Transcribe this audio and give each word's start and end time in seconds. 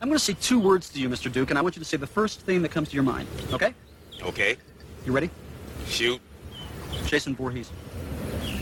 I'm 0.00 0.08
going 0.08 0.18
to 0.18 0.24
say 0.24 0.36
two 0.40 0.60
words 0.60 0.88
to 0.90 1.00
you, 1.00 1.08
Mr. 1.08 1.30
Duke, 1.30 1.50
and 1.50 1.58
I 1.58 1.62
want 1.62 1.74
you 1.74 1.80
to 1.80 1.84
say 1.84 1.96
the 1.96 2.06
first 2.06 2.40
thing 2.42 2.62
that 2.62 2.70
comes 2.70 2.88
to 2.90 2.94
your 2.94 3.02
mind. 3.02 3.26
Okay? 3.52 3.74
Okay. 4.22 4.56
You 5.04 5.12
ready? 5.12 5.28
Shoot. 5.86 6.20
Jason 7.06 7.34
Voorhees. 7.34 7.70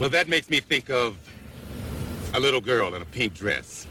Well, 0.00 0.08
that 0.10 0.28
makes 0.28 0.48
me 0.48 0.60
think 0.60 0.88
of 0.88 1.16
a 2.32 2.40
little 2.40 2.60
girl 2.60 2.94
in 2.94 3.02
a 3.02 3.06
pink 3.06 3.34
dress 3.34 3.86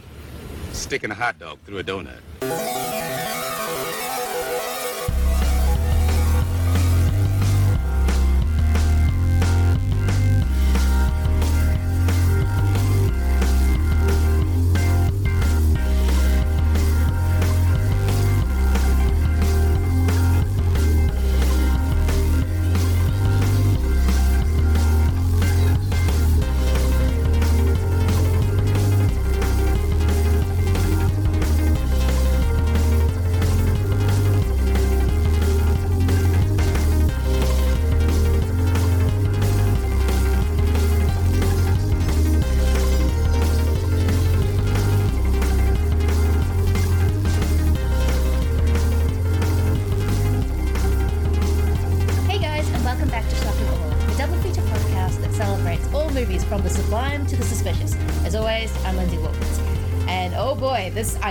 sticking 0.71 1.11
a 1.11 1.15
hot 1.15 1.37
dog 1.37 1.59
through 1.65 1.79
a 1.79 1.83
donut. 1.83 2.19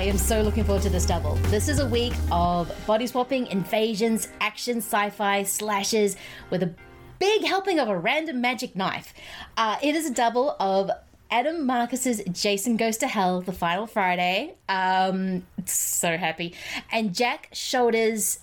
Am 0.04 0.18
so 0.18 0.42
looking 0.42 0.64
forward 0.64 0.82
to 0.82 0.90
this 0.90 1.06
double. 1.06 1.36
This 1.48 1.66
is 1.66 1.78
a 1.78 1.86
week 1.86 2.12
of 2.30 2.70
body 2.86 3.06
swapping, 3.06 3.46
invasions, 3.46 4.28
action, 4.38 4.76
sci-fi, 4.76 5.44
slashes, 5.44 6.18
with 6.50 6.62
a 6.62 6.74
big 7.18 7.42
helping 7.42 7.78
of 7.78 7.88
a 7.88 7.96
random 7.96 8.42
magic 8.42 8.76
knife. 8.76 9.14
Uh, 9.56 9.78
it 9.82 9.94
is 9.94 10.04
a 10.04 10.12
double 10.12 10.56
of 10.60 10.90
Adam 11.30 11.64
Marcus's 11.66 12.22
Jason 12.30 12.76
Goes 12.76 12.98
to 12.98 13.08
Hell, 13.08 13.40
the 13.40 13.52
final 13.52 13.86
Friday. 13.86 14.56
Um, 14.68 15.46
so 15.64 16.18
happy. 16.18 16.54
And 16.92 17.14
Jack 17.14 17.48
Sholder's 17.54 18.40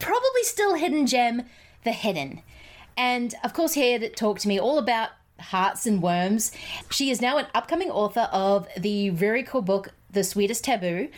probably 0.00 0.42
still 0.42 0.74
hidden 0.74 1.06
gem, 1.06 1.44
The 1.84 1.92
Hidden. 1.92 2.42
And 2.96 3.32
of 3.44 3.52
course, 3.52 3.74
here 3.74 4.00
to 4.00 4.08
talk 4.08 4.40
to 4.40 4.48
me 4.48 4.58
all 4.58 4.78
about 4.78 5.10
hearts 5.38 5.86
and 5.86 6.02
worms. 6.02 6.50
She 6.90 7.10
is 7.10 7.20
now 7.20 7.38
an 7.38 7.46
upcoming 7.54 7.90
author 7.90 8.28
of 8.32 8.66
the 8.76 9.10
very 9.10 9.44
cool 9.44 9.62
book, 9.62 9.92
The 10.14 10.24
Sweetest 10.24 10.64
Taboo, 10.64 11.08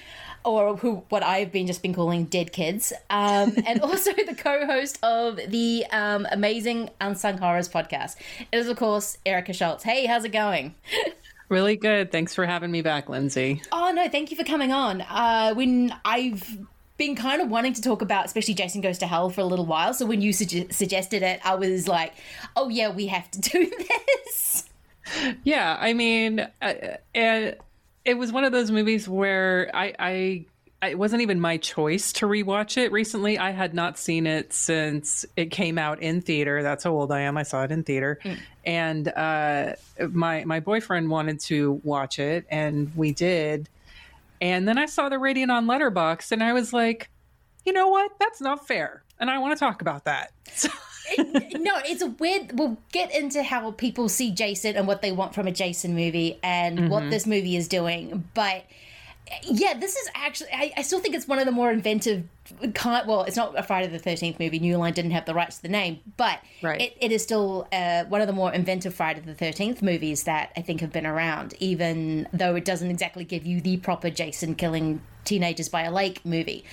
or 0.44 0.77
who 0.77 1.05
what 1.08 1.22
I've 1.22 1.52
been 1.52 1.66
just 1.66 1.83
been 1.83 1.94
calling 1.94 2.25
Dead 2.25 2.52
Kids, 2.52 2.92
um, 3.11 3.55
and 3.66 3.80
also 3.83 4.12
the 4.12 4.34
co-host 4.36 4.98
of 5.03 5.36
the 5.48 5.84
um, 5.92 6.27
amazing 6.30 6.91
Unsung 7.00 7.38
Horrors 7.38 7.69
podcast. 7.69 8.16
It 8.50 8.56
is, 8.58 8.69
of 8.69 8.77
course, 8.77 9.19
Erica 9.25 9.53
Shultz. 9.53 9.83
Hey, 9.83 10.06
how's 10.06 10.25
it 10.25 10.33
going? 10.33 10.75
Really 11.48 11.77
good. 11.77 12.11
Thanks 12.11 12.34
for 12.34 12.44
having 12.44 12.70
me 12.72 12.83
back, 12.83 13.08
Lindsay. 13.08 13.62
Oh 13.70 13.92
no, 13.94 14.08
thank 14.08 14.30
you 14.30 14.36
for 14.36 14.44
coming 14.44 14.72
on. 14.72 15.03
Uh, 15.03 15.55
when 15.55 15.94
I've 16.05 16.58
been 16.97 17.14
kind 17.14 17.42
of 17.42 17.50
wanting 17.50 17.75
to 17.75 17.83
talk 17.83 18.03
about, 18.03 18.25
especially 18.27 18.55
Jason 18.55 18.81
Goes 18.81 18.98
to 18.98 19.06
Hell 19.06 19.31
for 19.31 19.42
a 19.42 19.44
little 19.44 19.66
while. 19.66 19.94
So 19.94 20.06
when 20.06 20.22
you 20.22 20.33
sugge- 20.33 20.72
suggested 20.72 21.22
it, 21.22 21.41
I 21.44 21.55
was 21.55 21.86
like, 21.86 22.14
oh 22.56 22.69
yeah, 22.69 22.88
we 22.88 23.06
have 23.08 23.31
to 23.33 23.41
do 23.41 23.71
this. 24.26 24.65
Yeah, 25.44 25.76
I 25.78 25.92
mean, 25.92 26.41
uh, 26.60 26.75
and 27.15 27.56
it 28.06 28.17
was 28.17 28.33
one 28.33 28.44
of 28.44 28.53
those 28.53 28.71
movies 28.71 29.09
where 29.09 29.69
I, 29.75 29.93
I, 30.81 30.87
it 30.87 30.97
wasn't 30.97 31.22
even 31.22 31.41
my 31.41 31.56
choice 31.56 32.12
to 32.15 32.27
rewatch 32.27 32.77
it 32.77 32.93
recently. 32.93 33.37
I 33.37 33.50
had 33.50 33.75
not 33.75 33.99
seen 33.99 34.28
it 34.28 34.53
since 34.53 35.27
it 35.37 35.50
came 35.50 35.77
out 35.77 36.00
in 36.00 36.21
theater. 36.21 36.62
That's 36.62 36.84
how 36.84 36.93
old 36.93 37.11
I 37.11 37.22
am. 37.22 37.37
I 37.37 37.43
saw 37.43 37.65
it 37.65 37.72
in 37.72 37.83
theater, 37.83 38.21
and 38.65 39.09
uh, 39.09 39.75
my 40.11 40.45
my 40.45 40.61
boyfriend 40.61 41.11
wanted 41.11 41.41
to 41.41 41.81
watch 41.83 42.21
it, 42.21 42.47
and 42.49 42.93
we 42.95 43.12
did. 43.12 43.69
And 44.41 44.69
then 44.69 44.78
I 44.78 44.87
saw 44.87 45.09
the 45.09 45.19
rating 45.19 45.50
on 45.50 45.66
Letterboxd, 45.66 46.31
and 46.31 46.43
I 46.43 46.53
was 46.53 46.72
like, 46.72 47.11
you 47.65 47.72
know 47.72 47.89
what? 47.89 48.12
That's 48.21 48.41
not 48.41 48.69
fair, 48.69 49.03
and 49.19 49.28
I 49.31 49.39
want 49.39 49.59
to 49.59 49.59
talk 49.59 49.83
about 49.83 50.05
that. 50.05 50.31
So, 50.55 50.69
no, 51.19 51.72
it's 51.84 52.03
a 52.03 52.09
weird. 52.09 52.59
We'll 52.59 52.77
get 52.93 53.15
into 53.15 53.43
how 53.43 53.71
people 53.72 54.09
see 54.09 54.31
Jason 54.31 54.77
and 54.77 54.87
what 54.87 55.03
they 55.03 55.12
want 55.12 55.34
from 55.34 55.47
a 55.47 55.53
Jason 55.53 55.94
movie 55.94 56.39
and 56.43 56.91
what 56.91 57.11
this 57.11 57.27
movie 57.27 57.56
is 57.56 57.69
doing. 57.69 58.28
But 58.34 58.65
yeah, 59.43 59.75
this 59.75 59.97
is 59.97 60.09
actually. 60.15 60.50
I, 60.53 60.72
I 60.77 60.83
still 60.83 61.00
think 61.00 61.15
it's 61.15 61.27
one 61.27 61.39
of 61.39 61.47
the 61.47 61.53
more 61.53 61.71
inventive. 61.71 62.25
Kind, 62.75 63.09
well, 63.09 63.22
it's 63.25 63.37
not 63.37 63.59
a 63.59 63.62
Friday 63.65 63.89
the 63.89 63.99
Thirteenth 63.99 64.39
movie. 64.39 64.61
New 64.61 64.77
Line 64.77 64.93
didn't 64.93 65.11
have 65.11 65.25
the 65.27 65.34
rights 65.34 65.56
to 65.56 65.62
the 65.62 65.69
name, 65.69 65.99
but 66.16 66.39
Right. 66.62 66.81
it, 66.81 66.97
it 67.00 67.11
is 67.11 67.22
still 67.22 67.66
uh, 67.72 68.05
one 68.05 68.21
of 68.21 68.28
the 68.28 68.33
more 68.33 68.53
inventive 68.53 68.95
Friday 68.95 69.19
the 69.21 69.34
Thirteenth 69.34 69.83
movies 69.83 70.22
that 70.25 70.53
I 70.56 70.62
think 70.62 70.81
have 70.81 70.93
been 70.93 71.06
around. 71.06 71.55
Even 71.59 72.28
though 72.33 72.55
it 72.55 72.65
doesn't 72.65 72.89
exactly 72.91 73.25
give 73.25 73.45
you 73.45 73.61
the 73.61 73.78
proper 73.78 74.11
Jason 74.11 74.55
killing 74.55 75.00
teenagers 75.26 75.69
by 75.69 75.82
a 75.82 75.91
lake 75.91 76.25
movie. 76.25 76.64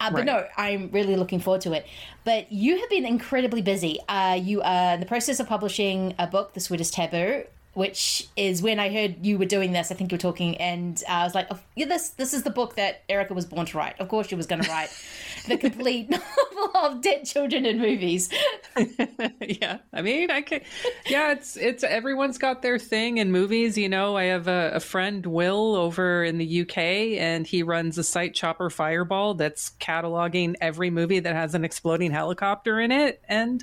Uh, 0.00 0.10
but 0.10 0.18
Right. 0.18 0.26
no, 0.26 0.46
I'm 0.56 0.90
really 0.92 1.16
looking 1.16 1.40
forward 1.40 1.62
to 1.62 1.72
it. 1.72 1.86
But 2.24 2.52
you 2.52 2.78
have 2.78 2.90
been 2.90 3.06
incredibly 3.06 3.62
busy. 3.62 3.98
Uh, 4.08 4.38
you 4.42 4.60
are 4.62 4.94
in 4.94 5.00
the 5.00 5.06
process 5.06 5.40
of 5.40 5.46
publishing 5.48 6.14
a 6.18 6.26
book, 6.26 6.54
The 6.54 6.60
Sweetest 6.60 6.92
Taboo, 6.94 7.44
which 7.74 8.28
is 8.36 8.62
when 8.62 8.80
I 8.80 8.92
heard 8.92 9.24
you 9.24 9.38
were 9.38 9.44
doing 9.44 9.72
this. 9.72 9.92
I 9.92 9.94
think 9.94 10.10
you 10.10 10.16
were 10.16 10.20
talking, 10.20 10.56
and 10.56 11.02
uh, 11.08 11.12
I 11.12 11.24
was 11.24 11.34
like, 11.34 11.46
oh, 11.50 11.58
yeah, 11.76 11.86
"This 11.86 12.10
this 12.10 12.34
is 12.34 12.42
the 12.42 12.50
book 12.50 12.74
that 12.76 13.02
Erica 13.08 13.32
was 13.32 13.46
born 13.46 13.66
to 13.66 13.78
write." 13.78 13.98
Of 14.00 14.08
course, 14.08 14.26
she 14.26 14.34
was 14.34 14.46
going 14.46 14.62
to 14.62 14.68
write 14.68 14.90
the 15.48 15.56
complete 15.56 16.10
novel 16.10 16.70
of 16.74 17.00
dead 17.00 17.24
children 17.24 17.64
in 17.66 17.78
movies. 17.78 18.28
yeah, 19.40 19.78
I 19.92 20.02
mean, 20.02 20.30
I 20.30 20.42
can. 20.42 20.62
Yeah, 21.06 21.32
it's 21.32 21.56
it's 21.56 21.84
everyone's 21.84 22.38
got 22.38 22.62
their 22.62 22.78
thing 22.78 23.18
in 23.18 23.30
movies. 23.30 23.78
You 23.78 23.88
know, 23.88 24.16
I 24.16 24.24
have 24.24 24.48
a, 24.48 24.72
a 24.74 24.80
friend 24.80 25.24
Will 25.24 25.76
over 25.76 26.24
in 26.24 26.38
the 26.38 26.62
UK, 26.62 26.78
and 27.18 27.46
he 27.46 27.62
runs 27.62 27.98
a 27.98 28.04
site 28.04 28.34
Chopper 28.34 28.70
Fireball 28.70 29.34
that's 29.34 29.70
cataloging 29.80 30.56
every 30.60 30.90
movie 30.90 31.20
that 31.20 31.36
has 31.36 31.54
an 31.54 31.64
exploding 31.64 32.10
helicopter 32.10 32.80
in 32.80 32.90
it, 32.90 33.22
and 33.28 33.62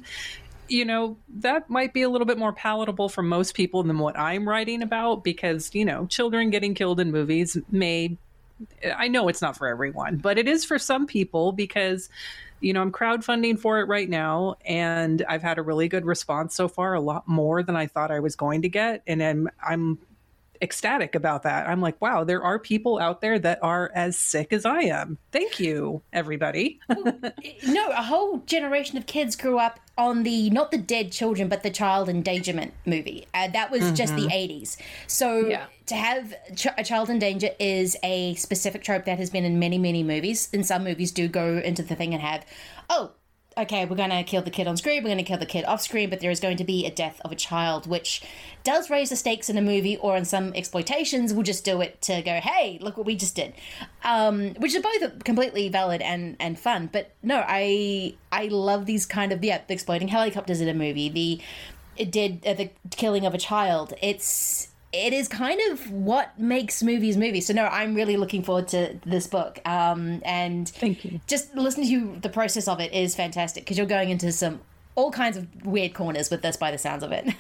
you 0.70 0.86
know 0.86 1.18
that 1.30 1.70
might 1.70 1.94
be 1.94 2.02
a 2.02 2.10
little 2.10 2.28
bit 2.28 2.38
more 2.38 2.54
palatable 2.54 3.10
for 3.10 3.22
most 3.22 3.54
people 3.56 3.84
than 3.84 4.00
what 4.00 4.18
I'm 4.18 4.48
writing 4.48 4.82
about 4.82 5.24
because 5.24 5.74
you 5.74 5.86
know 5.86 6.06
children 6.08 6.50
getting 6.50 6.74
killed 6.74 7.00
in 7.00 7.12
movies 7.12 7.58
may 7.72 8.18
I 8.96 9.08
know 9.08 9.28
it's 9.28 9.42
not 9.42 9.58
for 9.58 9.68
everyone, 9.68 10.18
but 10.18 10.38
it 10.38 10.48
is 10.48 10.66
for 10.66 10.80
some 10.80 11.06
people 11.06 11.52
because, 11.52 12.10
you 12.60 12.74
know, 12.74 12.82
I'm 12.82 12.92
crowdfunding 12.92 13.60
for 13.60 13.80
it 13.80 13.88
right 13.88 14.10
now 14.10 14.56
and 14.66 15.24
I've 15.28 15.44
had 15.44 15.58
a 15.58 15.62
really 15.62 15.88
good 15.88 16.06
response 16.06 16.56
so 16.56 16.68
far, 16.68 16.94
a 16.94 17.00
lot 17.00 17.28
more 17.28 17.62
than 17.62 17.76
I 17.76 17.88
thought 17.88 18.12
I 18.12 18.20
was 18.20 18.36
going 18.36 18.64
to 18.64 18.70
get. 18.70 19.04
And 19.06 19.22
I'm, 19.22 19.50
I'm 19.66 20.00
ecstatic 20.62 21.16
about 21.16 21.44
that. 21.44 21.68
I'm 21.68 21.81
like, 21.81 22.00
wow, 22.01 22.23
there 22.23 22.44
are 22.44 22.59
people 22.59 23.00
out 23.00 23.22
there 23.22 23.38
that 23.40 23.59
are 23.62 23.91
as 23.94 24.18
sick 24.18 24.51
as 24.53 24.66
I 24.66 24.81
am. 24.81 25.18
Thank 25.31 25.59
you, 25.59 26.01
everybody. 26.13 26.79
no, 27.68 27.90
a 27.90 28.03
whole 28.03 28.40
generation 28.40 28.97
of 28.97 29.06
kids 29.06 29.35
grew 29.35 29.57
up 29.59 29.79
on 29.97 30.23
the 30.23 30.50
not 30.51 30.69
the 30.72 30.78
dead 30.78 31.12
children, 31.12 31.47
but 31.47 31.63
the 31.63 31.69
child 31.72 32.07
endangerment 32.09 32.73
movie. 32.85 33.28
Uh, 33.34 33.47
that 33.50 33.72
was 33.72 33.91
just 33.94 34.16
the 34.16 34.28
'80s. 34.28 34.78
So 35.07 35.47
Yeah. 35.47 35.66
to 35.88 35.95
have 35.95 36.34
ch- 36.56 36.68
a 36.78 36.84
child 36.84 37.09
in 37.09 37.18
danger 37.19 37.50
is 37.59 37.97
a 38.03 38.35
specific 38.35 38.84
trope 38.84 39.06
that 39.06 39.18
has 39.18 39.29
been 39.29 39.44
in 39.45 39.57
many, 39.59 39.78
many 39.78 40.03
movies. 40.03 40.50
And 40.53 40.66
some 40.66 40.84
movies 40.84 41.12
do 41.12 41.27
go 41.27 41.57
into 41.57 41.81
the 41.81 41.95
thing 41.95 42.13
and 42.13 42.21
have, 42.21 42.45
oh. 42.89 43.12
Okay, 43.57 43.86
we're 43.86 43.95
going 43.95 44.12
to 44.12 44.24
kill 44.24 44.44
the 44.44 44.51
kid 44.51 44.68
on 44.68 44.77
screen, 44.77 45.04
we're 45.04 45.09
going 45.09 45.18
to 45.18 45.24
kill 45.24 45.39
the 45.39 45.45
kid 45.45 45.65
off 45.65 45.81
screen, 45.81 46.12
but 46.12 46.19
there 46.19 46.30
is 46.30 46.39
going 46.39 46.57
to 46.57 46.63
be 46.63 46.86
a 46.86 46.92
death 46.92 47.19
of 47.25 47.31
a 47.31 47.36
child, 47.36 47.88
which 47.88 48.21
does 48.63 48.92
raise 48.92 49.09
the 49.09 49.15
stakes 49.15 49.50
in 49.50 49.57
a 49.57 49.62
movie, 49.62 49.98
or 49.98 50.15
in 50.15 50.25
some 50.25 50.54
exploitations, 50.54 51.33
we'll 51.33 51.42
just 51.42 51.65
do 51.65 51.81
it 51.81 52.00
to 52.04 52.21
go, 52.21 52.39
hey, 52.39 52.77
look 52.81 52.98
what 52.98 53.07
we 53.07 53.15
just 53.15 53.36
did. 53.36 53.54
Um, 54.04 54.54
which 54.59 54.75
are 54.75 54.81
both 54.81 55.24
completely 55.24 55.69
valid 55.69 56.04
and, 56.04 56.36
and 56.39 56.59
fun. 56.59 56.89
But 56.92 57.12
no, 57.24 57.44
I 57.48 58.15
I 58.31 58.45
love 58.45 58.86
these 58.86 59.07
kind 59.07 59.31
of, 59.31 59.44
yeah, 59.44 59.62
the 59.68 59.74
exploding 59.74 60.10
helicopters 60.10 60.62
in 60.62 60.68
a 60.68 60.74
movie, 60.75 61.10
the 61.10 61.42
it 61.95 62.12
did 62.12 62.45
uh, 62.45 62.53
the 62.53 62.69
killing 62.92 63.25
of 63.25 63.33
a 63.33 63.39
child. 63.39 63.94
It's 64.03 64.68
it 64.94 65.13
is 65.13 65.28
kind 65.28 65.60
of 65.72 65.92
what 65.92 66.38
makes 66.39 66.81
movies 66.81 67.18
movies. 67.18 67.48
So 67.48 67.54
no, 67.54 67.66
I'm 67.66 67.94
really 67.94 68.18
looking 68.18 68.44
forward 68.44 68.69
to 68.69 68.98
this 69.06 69.28
book. 69.28 69.60
Um, 69.66 70.22
and 70.25 70.69
Thank 70.69 71.04
you. 71.04 71.19
just 71.28 71.54
listening 71.56 71.88
to 71.88 71.92
you, 71.92 72.19
the 72.22 72.30
process 72.30 72.68
of 72.68 72.80
it 72.80 72.94
is 72.94 73.16
fantastic 73.16 73.63
because 73.63 73.78
you're 73.78 73.86
going 73.86 74.10
into 74.10 74.31
some 74.31 74.62
all 74.95 75.12
kinds 75.12 75.38
of 75.38 75.66
weird 75.66 75.94
corners 75.94 76.30
with 76.30 76.42
this 76.42 76.57
by 76.57 76.72
the 76.72 76.78
sounds 76.78 77.04
of 77.04 77.12
it. 77.12 77.28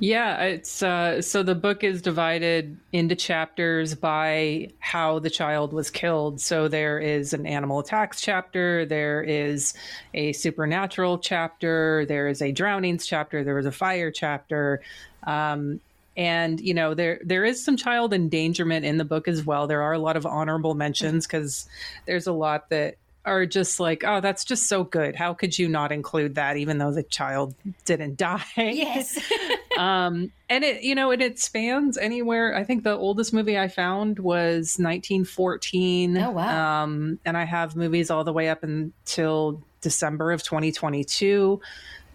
Yeah, 0.00 0.42
it's 0.42 0.82
uh, 0.82 1.22
so 1.22 1.42
the 1.42 1.54
book 1.54 1.84
is 1.84 2.02
divided 2.02 2.76
into 2.92 3.14
chapters 3.14 3.94
by 3.94 4.70
how 4.80 5.20
the 5.20 5.30
child 5.30 5.72
was 5.72 5.90
killed. 5.90 6.40
So 6.40 6.68
there 6.68 6.98
is 6.98 7.32
an 7.32 7.46
animal 7.46 7.78
attacks 7.78 8.20
chapter, 8.20 8.84
there 8.84 9.22
is 9.22 9.74
a 10.14 10.32
supernatural 10.32 11.18
chapter, 11.18 12.04
there 12.06 12.28
is 12.28 12.42
a 12.42 12.50
drownings 12.50 13.06
chapter, 13.06 13.44
there 13.44 13.58
is 13.58 13.66
a 13.66 13.72
fire 13.72 14.10
chapter. 14.10 14.82
Um, 15.24 15.80
and 16.16 16.60
you 16.60 16.74
know 16.74 16.94
there 16.94 17.20
there 17.24 17.44
is 17.44 17.64
some 17.64 17.76
child 17.76 18.12
endangerment 18.12 18.84
in 18.84 18.98
the 18.98 19.04
book 19.04 19.28
as 19.28 19.44
well. 19.44 19.66
There 19.66 19.82
are 19.82 19.92
a 19.92 19.98
lot 19.98 20.16
of 20.16 20.26
honorable 20.26 20.74
mentions 20.74 21.26
because 21.26 21.68
there's 22.06 22.26
a 22.26 22.32
lot 22.32 22.68
that 22.70 22.96
are 23.24 23.46
just 23.46 23.78
like 23.78 24.02
oh 24.04 24.20
that's 24.20 24.44
just 24.44 24.68
so 24.68 24.82
good. 24.84 25.14
How 25.14 25.32
could 25.32 25.56
you 25.58 25.68
not 25.68 25.92
include 25.92 26.34
that 26.34 26.56
even 26.56 26.78
though 26.78 26.90
the 26.92 27.04
child 27.04 27.54
didn't 27.84 28.16
die? 28.18 28.42
Yes. 28.56 29.18
um 29.78 30.30
and 30.50 30.64
it 30.64 30.82
you 30.82 30.94
know 30.94 31.12
and 31.12 31.22
it 31.22 31.38
spans 31.38 31.96
anywhere. 31.96 32.54
I 32.54 32.64
think 32.64 32.84
the 32.84 32.94
oldest 32.96 33.32
movie 33.32 33.58
i 33.58 33.68
found 33.68 34.18
was 34.18 34.76
1914 34.78 36.18
Oh, 36.18 36.30
wow. 36.32 36.82
um 36.82 37.18
and 37.24 37.36
i 37.36 37.44
have 37.44 37.74
movies 37.76 38.10
all 38.10 38.24
the 38.24 38.32
way 38.32 38.48
up 38.50 38.62
until 38.62 39.62
december 39.80 40.30
of 40.32 40.42
2022 40.42 41.60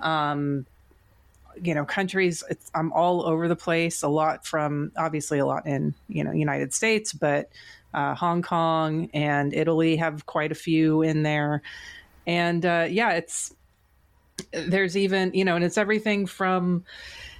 um 0.01 0.65
you 1.63 1.73
know 1.73 1.85
countries 1.85 2.43
it's, 2.49 2.69
i'm 2.75 2.91
all 2.93 3.25
over 3.25 3.47
the 3.47 3.55
place 3.55 4.03
a 4.03 4.07
lot 4.07 4.45
from 4.45 4.91
obviously 4.97 5.39
a 5.39 5.45
lot 5.45 5.65
in 5.65 5.93
you 6.07 6.23
know 6.23 6.31
united 6.31 6.73
states 6.73 7.13
but 7.13 7.49
uh, 7.93 8.13
hong 8.15 8.41
kong 8.41 9.09
and 9.13 9.53
italy 9.53 9.95
have 9.95 10.25
quite 10.25 10.51
a 10.51 10.55
few 10.55 11.01
in 11.01 11.23
there 11.23 11.61
and 12.25 12.65
uh, 12.65 12.85
yeah 12.89 13.11
it's 13.11 13.53
there's 14.51 14.95
even 14.95 15.31
you 15.33 15.43
know 15.45 15.55
and 15.55 15.63
it's 15.65 15.77
everything 15.77 16.25
from 16.25 16.83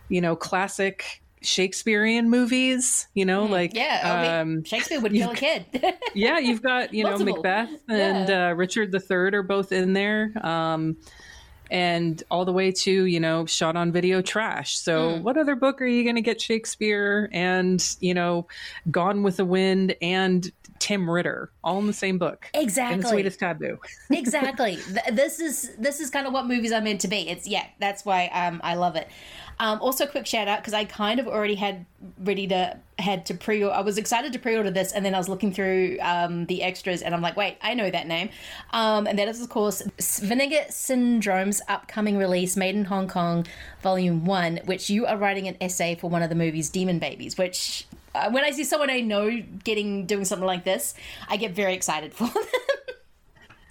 you 0.10 0.22
know 0.22 0.36
classic 0.36 1.22
shakespearean 1.42 2.30
movies 2.30 3.08
you 3.14 3.24
know 3.26 3.46
like 3.46 3.74
Mm, 3.74 3.76
yeah. 3.76 4.40
Um, 4.42 4.64
Shakespeare 4.64 5.00
would 5.00 5.14
kill 5.22 5.30
a 5.32 5.36
kid. 5.36 5.66
yeah 6.16 6.40
you've 6.40 6.64
got 6.64 6.94
you 6.94 7.04
know 7.04 7.12
Multiple. 7.20 7.44
macbeth 7.44 7.70
and 7.90 8.28
Yeah. 8.30 8.50
uh, 8.50 8.54
richard 8.54 8.94
iii 8.96 9.18
are 9.18 9.44
both 9.44 9.72
in 9.72 9.94
there 9.94 10.34
um, 10.42 10.98
and 11.72 12.24
all 12.32 12.46
the 12.46 12.52
way 12.52 12.72
to 12.72 13.06
you 13.06 13.20
know 13.20 13.46
shot 13.46 13.76
on 13.76 13.92
video 13.92 14.22
trash 14.22 14.78
so 14.78 15.16
Hmm. 15.18 15.24
what 15.24 15.38
other 15.38 15.56
book 15.56 15.82
are 15.82 15.86
you 15.86 16.04
going 16.04 16.16
to 16.16 16.22
get 16.22 16.40
shakespeare 16.42 17.30
and 17.32 17.96
you 18.00 18.14
know 18.14 18.48
gone 18.92 19.24
with 19.24 19.38
the 19.38 19.46
wind 19.46 19.96
and 20.02 20.52
tim 20.88 21.10
ritter 21.10 21.52
all 21.66 21.80
in 21.80 21.88
the 21.88 21.94
same 22.06 22.18
book 22.18 22.40
and 22.54 22.62
the 22.62 22.64
Exactly. 22.64 23.10
sweetest 23.10 23.40
taboo 23.40 23.78
exactly. 24.10 24.78
Th- 24.78 25.12
This 25.12 25.40
is 25.40 25.76
this 25.78 26.00
is 26.00 26.10
kind 26.10 26.26
of 26.28 26.32
what 26.34 26.46
movies 26.48 26.72
are 26.72 26.82
meant 26.82 27.02
to 27.02 27.10
be. 27.10 27.28
It's 27.28 27.46
yeah, 27.48 27.66
that's 27.80 28.06
why 28.06 28.28
um, 28.28 28.62
I 28.64 28.76
love 28.76 28.96
it. 28.96 29.08
Um, 29.60 29.82
also, 29.82 30.06
quick 30.06 30.26
shout 30.28 30.48
out 30.48 30.60
because 30.60 30.74
I 30.76 30.86
kind 30.86 31.20
of 31.20 31.28
already 31.28 31.56
had 31.56 31.86
ready 32.24 32.46
to 32.48 32.78
had 33.00 33.26
to 33.26 33.34
pre. 33.34 33.64
I 33.64 33.82
was 33.82 33.98
excited 33.98 34.32
to 34.34 34.40
pre-order 34.40 34.70
this, 34.72 34.92
and 34.94 35.04
then 35.04 35.14
I 35.16 35.18
was 35.18 35.28
looking 35.28 35.52
through 35.52 35.98
um, 36.02 36.46
the 36.46 36.62
extras, 36.64 37.02
and 37.02 37.14
I'm 37.16 37.22
like, 37.22 37.36
wait, 37.36 37.58
I 37.62 37.74
know 37.74 37.90
that 37.90 38.08
name. 38.08 38.30
Um, 38.72 39.08
and 39.08 39.18
that 39.20 39.28
is 39.28 39.42
of 39.42 39.50
course 39.50 39.82
Vinegar 40.22 40.66
Syndrome's 40.70 41.60
upcoming 41.68 42.18
release, 42.18 42.56
Made 42.56 42.76
in 42.76 42.86
Hong 42.86 43.08
Kong, 43.08 43.46
Volume 43.82 44.26
One, 44.26 44.60
which 44.66 44.90
you 44.90 45.06
are 45.08 45.18
writing 45.18 45.48
an 45.48 45.58
essay 45.60 45.96
for 45.96 46.10
one 46.10 46.22
of 46.22 46.30
the 46.30 46.36
movies, 46.36 46.70
Demon 46.70 47.00
Babies, 47.00 47.38
which. 47.38 47.88
Uh, 48.18 48.32
when 48.32 48.44
I 48.44 48.52
see 48.52 48.64
someone 48.64 48.90
I 48.90 49.02
know 49.02 49.42
getting 49.64 50.06
doing 50.06 50.26
something 50.26 50.48
like 50.48 50.64
this, 50.64 50.96
I 51.30 51.38
get 51.38 51.52
very 51.52 51.74
excited 51.74 52.14
for 52.16 52.28
them. 52.28 52.44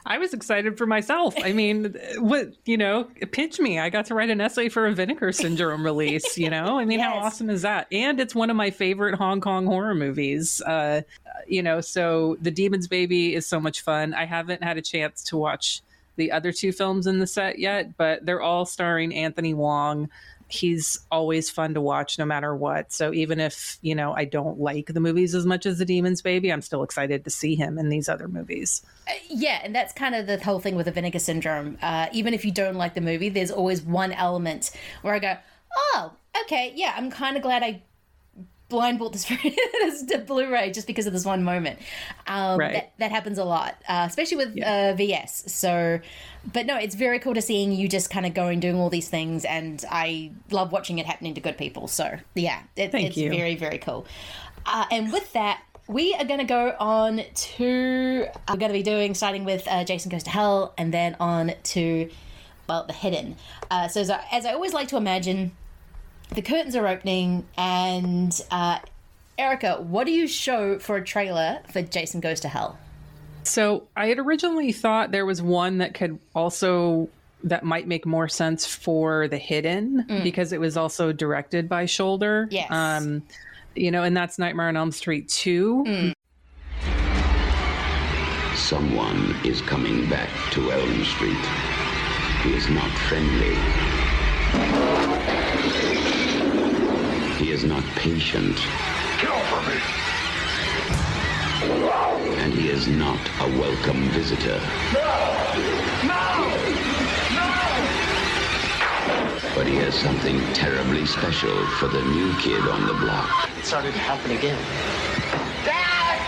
I 0.08 0.18
was 0.18 0.32
excited 0.32 0.78
for 0.78 0.86
myself. 0.86 1.34
I 1.42 1.52
mean, 1.52 1.96
what 2.18 2.52
you 2.64 2.76
know, 2.76 3.08
pinch 3.32 3.58
me. 3.58 3.80
I 3.80 3.90
got 3.90 4.06
to 4.06 4.14
write 4.14 4.30
an 4.30 4.40
essay 4.40 4.68
for 4.68 4.86
a 4.86 4.92
Vinegar 4.92 5.32
Syndrome 5.32 5.84
release. 5.84 6.38
You 6.38 6.48
know, 6.48 6.78
I 6.78 6.84
mean, 6.84 7.00
how 7.00 7.14
awesome 7.14 7.50
is 7.50 7.62
that? 7.62 7.88
And 7.90 8.20
it's 8.20 8.34
one 8.34 8.48
of 8.48 8.56
my 8.56 8.70
favorite 8.70 9.16
Hong 9.16 9.40
Kong 9.40 9.66
horror 9.66 9.96
movies. 9.96 10.60
Uh, 10.62 11.02
you 11.48 11.60
know, 11.60 11.80
so 11.80 12.36
the 12.40 12.52
Demon's 12.52 12.86
Baby 12.86 13.34
is 13.34 13.48
so 13.48 13.58
much 13.58 13.80
fun. 13.80 14.14
I 14.14 14.26
haven't 14.26 14.62
had 14.62 14.76
a 14.76 14.82
chance 14.82 15.24
to 15.24 15.36
watch 15.36 15.82
the 16.14 16.30
other 16.30 16.52
two 16.52 16.72
films 16.72 17.08
in 17.08 17.18
the 17.18 17.26
set 17.26 17.58
yet, 17.58 17.96
but 17.96 18.24
they're 18.24 18.40
all 18.40 18.64
starring 18.64 19.14
Anthony 19.14 19.54
Wong. 19.54 20.08
He's 20.48 21.00
always 21.10 21.50
fun 21.50 21.74
to 21.74 21.80
watch 21.80 22.18
no 22.18 22.24
matter 22.24 22.54
what. 22.54 22.92
So 22.92 23.12
even 23.12 23.40
if, 23.40 23.78
you 23.82 23.94
know, 23.94 24.12
I 24.14 24.24
don't 24.24 24.60
like 24.60 24.86
the 24.86 25.00
movies 25.00 25.34
as 25.34 25.44
much 25.44 25.66
as 25.66 25.78
The 25.78 25.84
Demon's 25.84 26.22
Baby, 26.22 26.52
I'm 26.52 26.62
still 26.62 26.82
excited 26.82 27.24
to 27.24 27.30
see 27.30 27.54
him 27.56 27.78
in 27.78 27.88
these 27.88 28.08
other 28.08 28.28
movies. 28.28 28.82
Yeah, 29.28 29.60
and 29.62 29.74
that's 29.74 29.92
kind 29.92 30.14
of 30.14 30.26
the 30.26 30.42
whole 30.42 30.60
thing 30.60 30.76
with 30.76 30.86
the 30.86 30.92
vinegar 30.92 31.18
syndrome. 31.18 31.78
Uh, 31.82 32.06
even 32.12 32.34
if 32.34 32.44
you 32.44 32.52
don't 32.52 32.76
like 32.76 32.94
the 32.94 33.00
movie, 33.00 33.28
there's 33.28 33.50
always 33.50 33.82
one 33.82 34.12
element 34.12 34.70
where 35.02 35.14
I 35.14 35.18
go, 35.18 35.36
"Oh, 35.76 36.12
okay, 36.42 36.72
yeah, 36.76 36.94
I'm 36.96 37.10
kind 37.10 37.36
of 37.36 37.42
glad 37.42 37.62
I 37.62 37.82
blind 38.68 38.98
bought 38.98 39.12
this 39.12 39.24
this 39.80 40.02
to 40.04 40.18
Blu-ray 40.18 40.72
just 40.72 40.86
because 40.86 41.06
of 41.06 41.12
this 41.12 41.24
one 41.24 41.42
moment." 41.44 41.78
Um, 42.26 42.58
Right. 42.58 42.72
that, 42.72 42.92
that 42.98 43.10
happens 43.10 43.38
a 43.38 43.44
lot, 43.44 43.76
uh, 43.88 44.04
especially 44.08 44.38
with 44.38 44.62
uh, 44.62 44.94
VS. 44.94 45.52
So, 45.52 46.00
but 46.52 46.66
no, 46.66 46.76
it's 46.76 46.94
very 46.94 47.18
cool 47.18 47.34
to 47.34 47.42
seeing 47.42 47.72
you 47.72 47.88
just 47.88 48.10
kind 48.10 48.26
of 48.26 48.34
going 48.34 48.60
doing 48.60 48.76
all 48.76 48.90
these 48.90 49.08
things, 49.08 49.44
and 49.44 49.84
I 49.90 50.32
love 50.50 50.72
watching 50.72 50.98
it 50.98 51.06
happening 51.06 51.34
to 51.34 51.40
good 51.40 51.58
people. 51.58 51.88
So, 51.88 52.18
yeah, 52.34 52.62
it, 52.76 52.94
it's 52.94 53.16
you. 53.16 53.30
very 53.30 53.54
very 53.56 53.78
cool. 53.78 54.06
Uh, 54.64 54.84
and 54.90 55.12
with 55.12 55.32
that, 55.32 55.62
we 55.86 56.12
are 56.14 56.24
going 56.24 56.40
to 56.40 56.44
go 56.46 56.74
on 56.80 57.22
to. 57.34 58.26
We're 58.48 58.56
going 58.56 58.72
to 58.72 58.78
be 58.78 58.82
doing 58.82 59.14
starting 59.14 59.44
with 59.44 59.66
uh, 59.68 59.84
Jason 59.84 60.10
Goes 60.10 60.24
to 60.24 60.30
Hell, 60.30 60.74
and 60.76 60.92
then 60.92 61.14
on 61.20 61.52
to, 61.64 62.10
well, 62.68 62.84
The 62.84 62.92
Hidden. 62.92 63.36
Uh, 63.70 63.86
so, 63.88 64.00
as 64.00 64.10
I, 64.10 64.24
as 64.32 64.44
I 64.44 64.52
always 64.54 64.72
like 64.72 64.88
to 64.88 64.96
imagine, 64.96 65.52
the 66.30 66.42
curtains 66.42 66.76
are 66.76 66.86
opening, 66.86 67.46
and 67.56 68.38
uh, 68.50 68.78
Erica, 69.38 69.76
what 69.82 70.04
do 70.04 70.12
you 70.12 70.26
show 70.26 70.78
for 70.78 70.96
a 70.96 71.04
trailer 71.04 71.60
for 71.70 71.82
Jason 71.82 72.20
Goes 72.20 72.40
to 72.40 72.48
Hell? 72.48 72.78
So 73.44 73.86
I 73.96 74.08
had 74.08 74.18
originally 74.18 74.72
thought 74.72 75.12
there 75.12 75.26
was 75.26 75.40
one 75.40 75.78
that 75.78 75.94
could 75.94 76.18
also 76.34 77.08
that 77.44 77.62
might 77.64 77.86
make 77.86 78.04
more 78.04 78.26
sense 78.28 78.66
for 78.66 79.28
the 79.28 79.38
hidden 79.38 80.04
because 80.24 80.52
it 80.52 80.58
was 80.58 80.76
also 80.76 81.12
directed 81.12 81.68
by 81.68 81.84
Sholder. 81.84 82.48
Yes. 82.50 82.70
Um, 82.70 83.22
you 83.76 83.90
know, 83.92 84.02
and 84.02 84.16
that's 84.16 84.38
Nightmare 84.38 84.68
on 84.68 84.76
Elm 84.76 84.90
Street 84.90 85.28
two. 85.28 86.12
Someone 88.56 89.36
is 89.44 89.60
coming 89.60 90.08
back 90.08 90.30
to 90.52 90.72
Elm 90.72 91.04
Street. 91.04 91.36
He 92.42 92.54
is 92.54 92.68
not 92.70 92.90
friendly. 93.06 93.54
He 97.36 97.50
is 97.50 97.64
not 97.64 97.84
patient. 97.96 98.56
Kill 99.18 99.38
for 99.50 99.60
me. 99.68 99.76
And 102.40 102.54
he 102.54 102.70
is 102.70 102.88
not 102.88 103.20
a 103.40 103.58
welcome 103.58 104.08
visitor. 104.08 104.58
No! 104.94 105.36
No! 106.02 106.48
No! 107.36 107.46
But 109.54 109.66
he 109.66 109.76
has 109.76 109.94
something 109.94 110.40
terribly 110.54 111.04
special 111.04 111.54
for 111.78 111.88
the 111.88 112.00
new 112.00 112.34
kid 112.38 112.66
on 112.68 112.86
the 112.86 112.94
block. 112.94 113.50
It 113.58 113.66
started 113.66 113.92
to 113.92 113.98
happen 113.98 114.30
again. 114.30 114.58
Dad! 115.66 116.18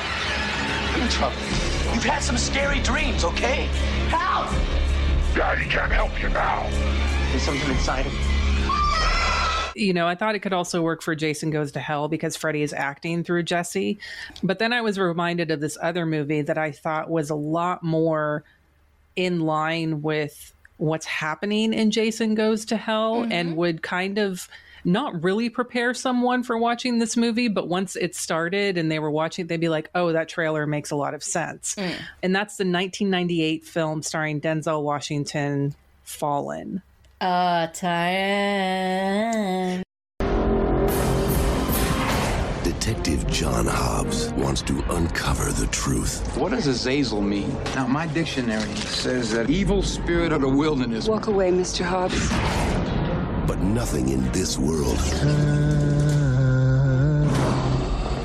I'm 0.94 1.00
in 1.00 1.08
trouble. 1.08 1.38
You've 1.94 2.04
had 2.04 2.22
some 2.22 2.36
scary 2.36 2.80
dreams, 2.80 3.24
okay? 3.24 3.70
Help! 4.10 4.50
Daddy 5.34 5.64
can't 5.70 5.90
help 5.90 6.20
you 6.20 6.28
now. 6.28 6.68
There's 7.30 7.44
something 7.44 7.70
inside 7.70 8.04
of 8.04 8.12
me. 8.12 8.37
You 9.78 9.92
know, 9.92 10.06
I 10.06 10.14
thought 10.14 10.34
it 10.34 10.40
could 10.40 10.52
also 10.52 10.82
work 10.82 11.02
for 11.02 11.14
Jason 11.14 11.50
Goes 11.50 11.72
to 11.72 11.80
Hell 11.80 12.08
because 12.08 12.36
Freddy 12.36 12.62
is 12.62 12.72
acting 12.72 13.24
through 13.24 13.44
Jesse. 13.44 13.98
But 14.42 14.58
then 14.58 14.72
I 14.72 14.80
was 14.80 14.98
reminded 14.98 15.50
of 15.50 15.60
this 15.60 15.78
other 15.80 16.06
movie 16.06 16.42
that 16.42 16.58
I 16.58 16.72
thought 16.72 17.10
was 17.10 17.30
a 17.30 17.34
lot 17.34 17.82
more 17.82 18.44
in 19.16 19.40
line 19.40 20.02
with 20.02 20.52
what's 20.76 21.06
happening 21.06 21.72
in 21.72 21.90
Jason 21.90 22.34
Goes 22.34 22.64
to 22.66 22.76
Hell 22.76 23.22
mm-hmm. 23.22 23.32
and 23.32 23.56
would 23.56 23.82
kind 23.82 24.18
of 24.18 24.48
not 24.84 25.22
really 25.22 25.50
prepare 25.50 25.92
someone 25.92 26.42
for 26.42 26.56
watching 26.56 26.98
this 26.98 27.16
movie, 27.16 27.48
but 27.48 27.68
once 27.68 27.96
it 27.96 28.14
started 28.14 28.78
and 28.78 28.90
they 28.90 28.98
were 28.98 29.10
watching, 29.10 29.46
they'd 29.46 29.60
be 29.60 29.68
like, 29.68 29.90
oh, 29.94 30.12
that 30.12 30.28
trailer 30.28 30.66
makes 30.66 30.90
a 30.90 30.96
lot 30.96 31.14
of 31.14 31.22
sense. 31.22 31.74
Mm. 31.74 31.94
And 32.22 32.34
that's 32.34 32.56
the 32.56 32.64
1998 32.64 33.64
film 33.64 34.02
starring 34.02 34.40
Denzel 34.40 34.82
Washington, 34.82 35.74
Fallen. 36.04 36.82
Uh, 37.20 37.66
time. 37.68 37.98
Detective 42.62 43.26
John 43.26 43.66
Hobbs 43.66 44.32
wants 44.34 44.62
to 44.62 44.84
uncover 44.90 45.50
the 45.50 45.66
truth. 45.72 46.36
What 46.36 46.52
does 46.52 46.68
Azazel 46.68 47.20
mean? 47.20 47.52
Now, 47.74 47.88
my 47.88 48.06
dictionary 48.06 48.72
says 48.76 49.32
that 49.32 49.50
evil 49.50 49.82
spirit 49.82 50.32
of 50.32 50.42
the 50.42 50.48
wilderness. 50.48 51.08
Walk 51.08 51.26
away, 51.26 51.50
Mr. 51.50 51.84
Hobbs. 51.84 52.28
But 53.48 53.58
nothing 53.62 54.10
in 54.10 54.30
this 54.30 54.56
world 54.56 54.98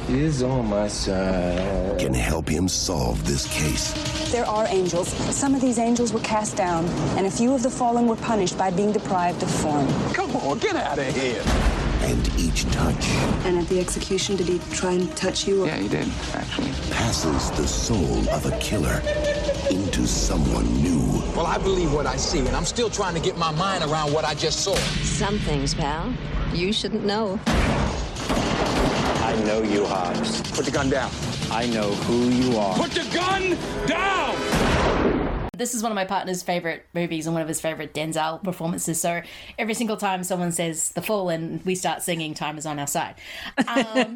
is 0.09 0.43
on 0.43 0.67
my 0.69 0.87
side. 0.87 1.97
can 1.97 2.13
help 2.13 2.47
him 2.47 2.67
solve 2.67 3.25
this 3.25 3.47
case. 3.47 4.22
There 4.33 4.47
are 4.47 4.65
angels. 4.69 5.09
Some 5.35 5.53
of 5.53 5.61
these 5.61 5.77
angels 5.77 6.11
were 6.11 6.19
cast 6.21 6.55
down, 6.55 6.85
and 7.19 7.27
a 7.27 7.29
few 7.29 7.53
of 7.53 7.61
the 7.61 7.69
fallen 7.69 8.07
were 8.07 8.15
punished 8.15 8.57
by 8.57 8.71
being 8.71 8.91
deprived 8.91 9.43
of 9.43 9.51
form. 9.51 9.87
Come 10.11 10.35
on, 10.37 10.57
get 10.57 10.75
out 10.75 10.97
of 10.97 11.15
here. 11.15 11.39
And 12.01 12.27
each 12.39 12.65
touch 12.71 13.09
And 13.45 13.59
at 13.59 13.67
the 13.67 13.79
execution, 13.79 14.35
did 14.35 14.47
he 14.47 14.57
try 14.75 14.93
and 14.93 15.15
touch 15.15 15.47
you? 15.47 15.67
Yeah, 15.67 15.77
he 15.77 15.87
did, 15.87 16.07
actually. 16.33 16.71
passes 16.89 17.51
the 17.51 17.67
soul 17.67 18.27
of 18.29 18.47
a 18.47 18.57
killer 18.57 19.03
into 19.69 20.07
someone 20.07 20.65
new. 20.81 21.21
Well, 21.35 21.45
I 21.45 21.59
believe 21.59 21.93
what 21.93 22.07
I 22.07 22.17
see, 22.17 22.39
and 22.39 22.55
I'm 22.55 22.65
still 22.65 22.89
trying 22.89 23.13
to 23.13 23.21
get 23.21 23.37
my 23.37 23.51
mind 23.51 23.83
around 23.83 24.13
what 24.13 24.25
I 24.25 24.33
just 24.33 24.61
saw. 24.61 24.73
Some 25.03 25.37
things, 25.37 25.75
pal, 25.75 26.11
you 26.55 26.73
shouldn't 26.73 27.05
know. 27.05 27.39
I 28.25 29.39
know 29.45 29.61
you, 29.61 29.85
Hobbs. 29.85 30.41
Put 30.53 30.65
the 30.65 30.71
gun 30.71 30.89
down. 30.89 31.11
I 31.53 31.67
know 31.67 31.91
who 31.91 32.29
you 32.29 32.57
are. 32.57 32.75
Put 32.75 32.91
the 32.91 33.07
gun 33.13 33.55
down! 33.85 35.49
This 35.55 35.75
is 35.75 35.83
one 35.83 35.91
of 35.91 35.95
my 35.95 36.03
partner's 36.03 36.41
favorite 36.41 36.87
movies 36.95 37.27
and 37.27 37.35
one 37.35 37.43
of 37.43 37.47
his 37.47 37.61
favorite 37.61 37.93
Denzel 37.93 38.43
performances. 38.43 38.99
So 38.99 39.21
every 39.59 39.75
single 39.75 39.97
time 39.97 40.23
someone 40.23 40.51
says 40.51 40.89
"The 40.89 41.03
Fallen," 41.03 41.61
we 41.63 41.75
start 41.75 42.01
singing 42.01 42.33
"Time 42.33 42.57
Is 42.57 42.65
on 42.65 42.79
Our 42.79 42.87
Side." 42.87 43.13
Um, 43.67 44.15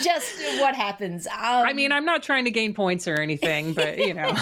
just 0.00 0.34
what 0.60 0.74
happens. 0.74 1.28
Um, 1.28 1.36
I 1.38 1.72
mean, 1.72 1.92
I'm 1.92 2.04
not 2.04 2.24
trying 2.24 2.46
to 2.46 2.50
gain 2.50 2.74
points 2.74 3.06
or 3.06 3.20
anything, 3.20 3.74
but 3.74 3.98
you 3.98 4.14
know, 4.14 4.34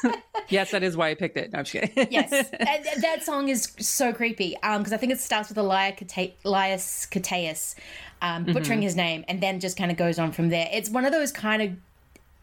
yes, 0.48 0.70
that 0.70 0.84
is 0.84 0.96
why 0.96 1.08
I 1.08 1.14
picked 1.16 1.36
it. 1.36 1.52
No, 1.52 1.58
I'm 1.58 1.64
just 1.64 1.92
kidding. 1.92 2.12
yes, 2.12 2.32
and 2.52 3.02
that 3.02 3.24
song 3.24 3.48
is 3.48 3.72
so 3.80 4.12
creepy. 4.12 4.56
Um, 4.62 4.82
because 4.82 4.92
I 4.92 4.98
think 4.98 5.10
it 5.10 5.18
starts 5.18 5.48
with 5.48 5.58
Elias 5.58 7.08
Koteas, 7.10 7.74
um, 8.22 8.44
butchering 8.44 8.80
Mhm. 8.80 8.84
his 8.84 8.96
name, 8.96 9.24
and 9.28 9.40
then 9.40 9.60
just 9.60 9.76
kind 9.76 9.90
of 9.90 9.96
goes 9.96 10.18
on 10.18 10.32
from 10.32 10.48
there. 10.48 10.68
It's 10.72 10.90
one 10.90 11.04
of 11.04 11.12
those 11.12 11.32
kind 11.32 11.62
of. 11.62 11.70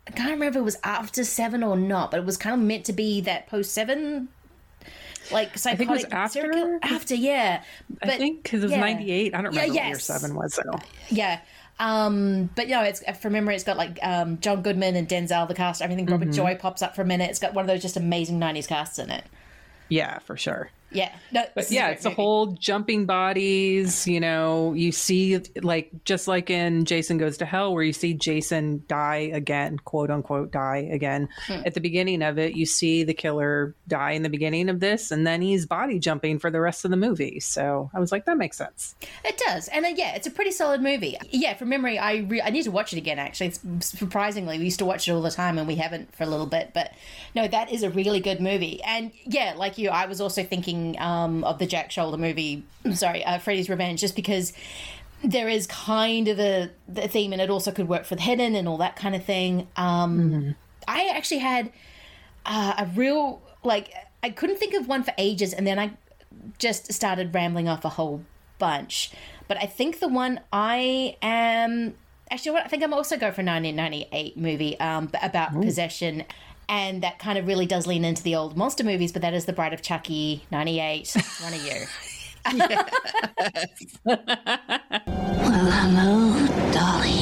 I 0.08 0.12
can't 0.12 0.29
remember 0.32 0.46
if 0.46 0.55
it 0.55 0.63
was 0.63 0.77
after 0.84 1.24
seven 1.24 1.63
or 1.63 1.75
not, 1.75 2.12
but 2.12 2.20
it 2.20 2.25
was 2.25 2.38
kind 2.38 2.53
of 2.53 2.60
meant 2.65 2.86
to 2.86 2.94
be 2.94 3.22
that 3.22 3.48
post 3.48 3.74
seven, 3.74 4.27
like 5.32 5.58
psychotic. 5.58 5.77
think 5.88 5.89
it 5.89 5.94
was 5.94 6.13
after? 6.13 6.79
After, 6.84 7.15
yeah. 7.15 7.63
I 8.03 8.15
think 8.17 8.44
because 8.44 8.62
it 8.62 8.65
was 8.67 8.72
yeah. 8.74 8.79
98. 8.82 9.34
I 9.34 9.41
don't 9.41 9.53
Yeah, 9.53 9.62
remember 9.62 9.79
what 9.79 9.88
year 9.88 10.00
seven 10.00 10.36
was. 10.36 10.53
So 10.53 10.62
Yeah. 11.10 11.39
Um, 11.79 12.50
but 12.55 12.67
no, 12.70 12.82
it's 12.84 13.03
from 13.20 13.34
memory. 13.34 13.55
It's 13.55 13.63
got 13.63 13.77
like 13.77 13.98
um, 14.03 14.39
John 14.39 14.62
Goodman 14.62 14.96
and 14.96 15.10
Denzel, 15.10 15.48
the 15.48 15.55
cast. 15.55 15.82
Everything. 15.82 16.05
Robert 16.05 16.29
Mhm. 16.29 16.36
Joy 16.36 16.55
pops 16.55 16.82
up 16.82 16.96
for 16.96 17.01
a 17.01 17.05
minute. 17.05 17.29
It's 17.32 17.39
got 17.39 17.53
one 17.53 17.63
of 17.63 17.67
those 17.67 17.82
just 17.82 17.98
amazing 17.98 18.39
'90s 18.39 18.67
casts 18.67 19.00
in 19.00 19.10
it. 19.10 19.24
yeah, 19.89 20.20
for 20.20 20.38
sure. 20.38 20.70
Yeah. 20.96 21.14
No, 21.32 21.44
But 21.54 21.70
a 21.70 21.74
yeah, 21.74 21.90
it's 21.90 22.06
a 22.06 22.10
whole 22.10 22.48
jumping 22.48 23.06
bodies. 23.06 24.08
You 24.08 24.20
know, 24.20 24.74
you 24.74 24.92
see 24.92 25.40
like 25.62 25.92
just 26.06 26.28
like 26.28 26.50
in 26.50 26.86
Jason 26.86 27.18
Goes 27.18 27.38
to 27.38 27.46
Hell, 27.46 27.74
where 27.74 27.84
you 27.84 27.94
see 27.94 28.14
Jason 28.14 28.84
die 28.88 29.30
again, 29.34 29.78
quote 29.80 30.10
unquote, 30.10 30.52
die 30.52 30.88
again. 30.92 31.30
Hmm. 31.48 31.62
At 31.66 31.74
the 31.74 31.82
beginning 31.82 32.22
of 32.22 32.38
it, 32.40 32.56
you 32.56 32.66
see 32.66 33.04
the 33.04 33.14
killer 33.14 33.75
die 33.88 34.12
in 34.12 34.24
the 34.24 34.30
beginning 34.30 34.70
of 34.70 34.80
this, 34.80 35.12
and 35.12 35.25
then 35.25 35.42
he's 35.42 35.66
body 35.66 36.00
jumping 36.00 36.40
for 36.40 36.50
the 36.50 36.62
rest 36.62 36.86
of 36.86 36.92
the 36.92 36.98
movie. 36.98 37.40
So 37.40 37.90
I 37.94 38.00
was 38.00 38.12
like, 38.12 38.25
that 38.25 38.38
makes 38.38 38.58
sense. 38.58 38.96
It 39.24 39.42
does, 39.46 39.68
and 39.68 39.86
uh, 39.86 39.90
yeah, 39.90 40.16
it's 40.16 40.28
a 40.28 40.32
pretty 40.32 40.52
solid 40.52 40.82
movie. 40.82 41.18
Yeah, 41.30 41.56
from 41.56 41.70
memory, 41.70 42.00
I 42.00 42.18
re- 42.18 42.42
I 42.42 42.50
need 42.50 42.64
to 42.64 42.72
watch 42.72 42.94
it 42.94 42.98
again. 42.98 43.20
Actually, 43.20 43.48
it's 43.48 43.60
surprisingly, 43.86 44.58
we 44.58 44.66
used 44.66 44.80
to 44.80 44.86
watch 44.86 45.08
it 45.08 45.12
all 45.12 45.22
the 45.22 45.32
time, 45.32 45.58
and 45.58 45.68
we 45.68 45.75
haven't 45.75 46.16
for 46.16 46.24
a 46.24 46.28
little 46.28 46.46
bit. 46.46 46.72
But 46.74 46.94
no, 47.36 47.48
that 47.48 47.72
is 47.72 47.84
a 47.84 47.90
really 47.90 48.20
good 48.20 48.40
movie. 48.40 48.82
And 48.84 49.12
yeah, 49.25 49.54
like 49.58 49.78
you, 49.78 49.90
I 49.90 50.06
was 50.06 50.22
also 50.22 50.44
thinking 50.44 50.85
um, 51.00 51.44
of 51.44 51.60
the 51.60 51.65
Jack 51.65 51.89
Sholder 51.89 52.20
movie. 52.20 52.63
Sorry, 52.94 53.24
uh, 53.24 53.39
Freddy's 53.39 53.70
Revenge, 53.70 54.00
just 54.00 54.15
because 54.15 54.54
there 55.24 55.50
is 55.50 55.68
kind 55.68 56.27
of 56.27 56.39
a, 56.39 56.70
the 56.88 57.08
theme, 57.08 57.34
and 57.34 57.42
it 57.42 57.50
also 57.50 57.72
could 57.72 57.88
work 57.88 58.06
for 58.06 58.15
the 58.15 58.22
hidden 58.22 58.56
and 58.56 58.68
all 58.68 58.77
that 58.77 58.96
kind 58.96 59.15
of 59.15 59.24
thing. 59.24 59.68
Um, 59.75 60.56
I 60.88 61.12
actually 61.13 61.39
had 61.39 61.72
uh, 62.46 62.74
a 62.77 62.86
real 62.96 63.42
like 63.63 63.92
I 64.24 64.30
couldn't 64.30 64.58
think 64.58 64.74
of 64.74 64.88
one 64.88 65.04
for 65.04 65.13
ages, 65.18 65.54
and 65.54 65.65
then 65.65 65.80
I 65.80 65.92
just 66.60 66.92
started 66.94 67.34
rambling 67.34 67.68
off 67.68 67.86
a 67.86 67.89
whole 67.89 68.24
bunch. 68.60 69.12
But 69.48 69.58
I 69.58 69.65
think 69.65 70.00
the 70.00 70.08
one 70.08 70.39
I 70.51 71.18
am 71.22 71.96
actually, 72.32 72.51
what 72.51 72.65
I 72.65 72.68
think 72.68 72.84
I'm 72.84 72.94
also 72.94 73.18
going 73.18 73.34
for 73.34 73.44
1998 73.44 74.38
movie 74.38 74.80
um, 74.80 75.10
about 75.22 75.54
possession. 75.54 76.24
And 76.67 77.03
that 77.03 77.19
kind 77.19 77.38
of 77.38 77.48
really 77.48 77.65
does 77.65 77.86
lean 77.88 78.03
into 78.03 78.24
the 78.24 78.36
old 78.36 78.57
monster 78.57 78.84
movies, 78.84 79.12
but 79.12 79.22
that 79.22 79.34
is 79.34 79.45
The 79.45 79.53
Bride 79.53 79.74
of 79.74 79.81
Chucky, 79.81 80.43
98. 80.51 81.15
One 81.41 81.53
of 81.53 81.63
you. 81.63 81.86
Well, 84.05 84.17
hello, 85.72 86.48
Dolly. 86.72 87.22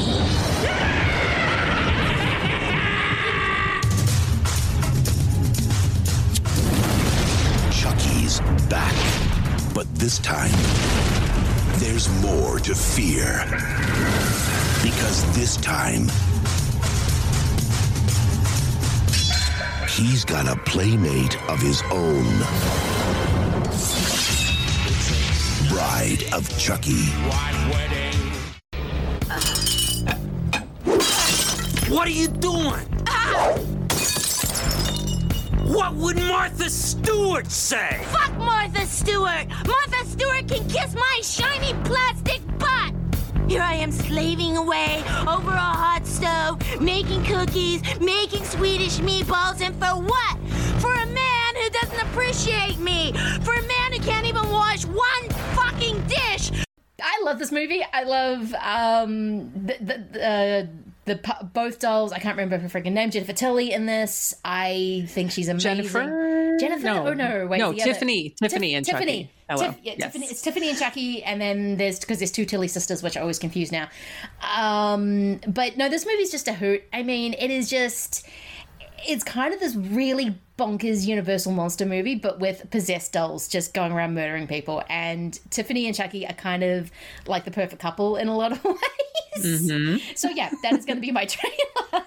Chucky's 7.72 8.40
back. 8.70 8.96
But 9.74 9.88
this 9.96 10.20
time, 10.20 10.52
there's 11.80 12.08
more 12.22 12.60
to 12.60 12.76
fear. 12.76 13.44
Because 14.84 15.24
this 15.36 15.58
time, 15.58 16.08
he's 19.94 20.26
got 20.26 20.48
a 20.48 20.56
playmate 20.62 21.38
of 21.50 21.60
his 21.60 21.84
own. 21.92 22.26
Bride 25.70 26.24
of 26.34 26.50
Chucky. 26.58 27.06
What 31.92 32.08
are 32.08 32.12
you 32.12 32.28
doing? 32.28 32.88
What 35.66 35.94
would 35.96 36.18
Martha 36.18 36.70
Stewart 36.70 37.52
say? 37.52 38.04
Fuck 38.12 38.38
Martha 38.38 38.86
Stewart! 38.86 39.48
Martha 39.48 40.06
Stewart 40.06 40.48
can 40.48 40.68
kiss 40.70 40.94
my 40.96 41.20
shiny 41.24 41.74
plastic 41.84 42.42
butt! 42.42 42.43
Here 43.54 43.62
I 43.62 43.76
am 43.76 43.92
slaving 43.92 44.58
away 44.58 45.04
over 45.28 45.52
a 45.52 45.74
hot 45.84 46.08
stove, 46.08 46.82
making 46.82 47.24
cookies, 47.24 47.84
making 48.00 48.44
Swedish 48.46 48.98
meatballs, 48.98 49.62
and 49.62 49.76
for 49.76 50.02
what? 50.02 50.40
For 50.82 50.92
a 50.92 51.06
man 51.06 51.56
who 51.58 51.70
doesn't 51.70 52.00
appreciate 52.02 52.80
me! 52.80 53.14
For 53.44 53.54
a 53.54 53.62
man 53.62 53.94
who 53.94 54.00
can't 54.00 54.26
even 54.26 54.50
wash 54.50 54.86
one 54.86 55.30
fucking 55.54 56.02
dish! 56.08 56.66
I 57.00 57.22
love 57.24 57.38
this 57.38 57.52
movie. 57.52 57.86
I 57.94 58.02
love 58.02 58.56
um, 58.56 59.52
the 59.68 59.78
the 59.80 60.28
uh, 60.28 60.66
the 61.06 61.20
both 61.54 61.80
dolls. 61.80 62.12
I 62.14 62.20
can't 62.20 62.38
remember 62.38 62.58
her 62.58 62.68
freaking 62.70 62.94
name. 62.94 63.12
Jennifer 63.12 63.34
Tilly 63.34 63.72
in 63.74 63.86
this. 63.86 64.34
I 64.46 65.06
think 65.10 65.32
she's 65.32 65.48
amazing. 65.50 65.76
Jennifer? 65.78 66.58
Jennifer? 66.60 66.86
No. 66.86 67.08
Oh 67.08 67.14
no, 67.14 67.48
wait. 67.48 67.58
No, 67.58 67.74
the 67.74 67.82
other- 67.82 67.94
Tiffany. 67.94 68.30
Tiffany 68.42 68.76
and 68.76 68.86
Tiffany. 68.86 69.32
Chucky. 69.50 69.66
Tiff- 69.66 69.80
yeah, 69.84 69.94
Yes. 69.98 70.14
Tiffany. 70.14 70.26
It's 70.28 70.42
Tiffany 70.42 70.70
and 70.70 70.80
Chucky, 70.80 71.24
and 71.24 71.42
then 71.42 71.78
there's 71.78 72.00
because 72.00 72.20
there's 72.20 72.32
two 72.32 72.46
Tilly 72.46 72.68
sisters, 72.68 73.04
which 73.04 73.18
I 73.18 73.22
always 73.22 73.40
confuse 73.40 73.72
now. 73.72 73.90
Um, 74.56 75.40
but 75.48 75.78
no, 75.78 75.90
this 75.90 76.06
movie's 76.06 76.32
just 76.32 76.48
a 76.48 76.54
hoot. 76.54 76.84
I 76.94 77.04
mean, 77.04 77.34
it 77.34 77.52
is 77.52 77.70
just. 77.70 78.26
It's 79.06 79.24
kind 79.24 79.54
of 79.54 79.60
this 79.60 79.76
really 79.76 80.40
bonkers 80.58 81.06
Universal 81.08 81.52
monster 81.54 81.86
movie, 81.86 82.16
but 82.16 82.40
with 82.40 82.70
possessed 82.70 83.14
dolls 83.14 83.48
just 83.48 83.74
going 83.74 83.92
around 83.92 84.14
murdering 84.14 84.48
people. 84.48 84.84
And 84.90 85.38
Tiffany 85.50 85.88
and 85.88 85.96
Chucky 85.96 86.26
are 86.28 86.34
kind 86.34 86.64
of 86.64 86.92
like 87.28 87.44
the 87.46 87.52
perfect 87.52 87.82
couple 87.82 88.18
in 88.18 88.28
a 88.28 88.36
lot 88.38 88.52
of 88.52 88.64
ways. 88.66 88.78
Mhm. 89.72 90.00
So 90.18 90.30
yeah, 90.30 90.52
that 90.62 90.74
is 90.74 90.86
going 90.86 90.98
to 90.98 91.02
be 91.02 91.12
my 91.12 91.26
trailer. 91.28 92.04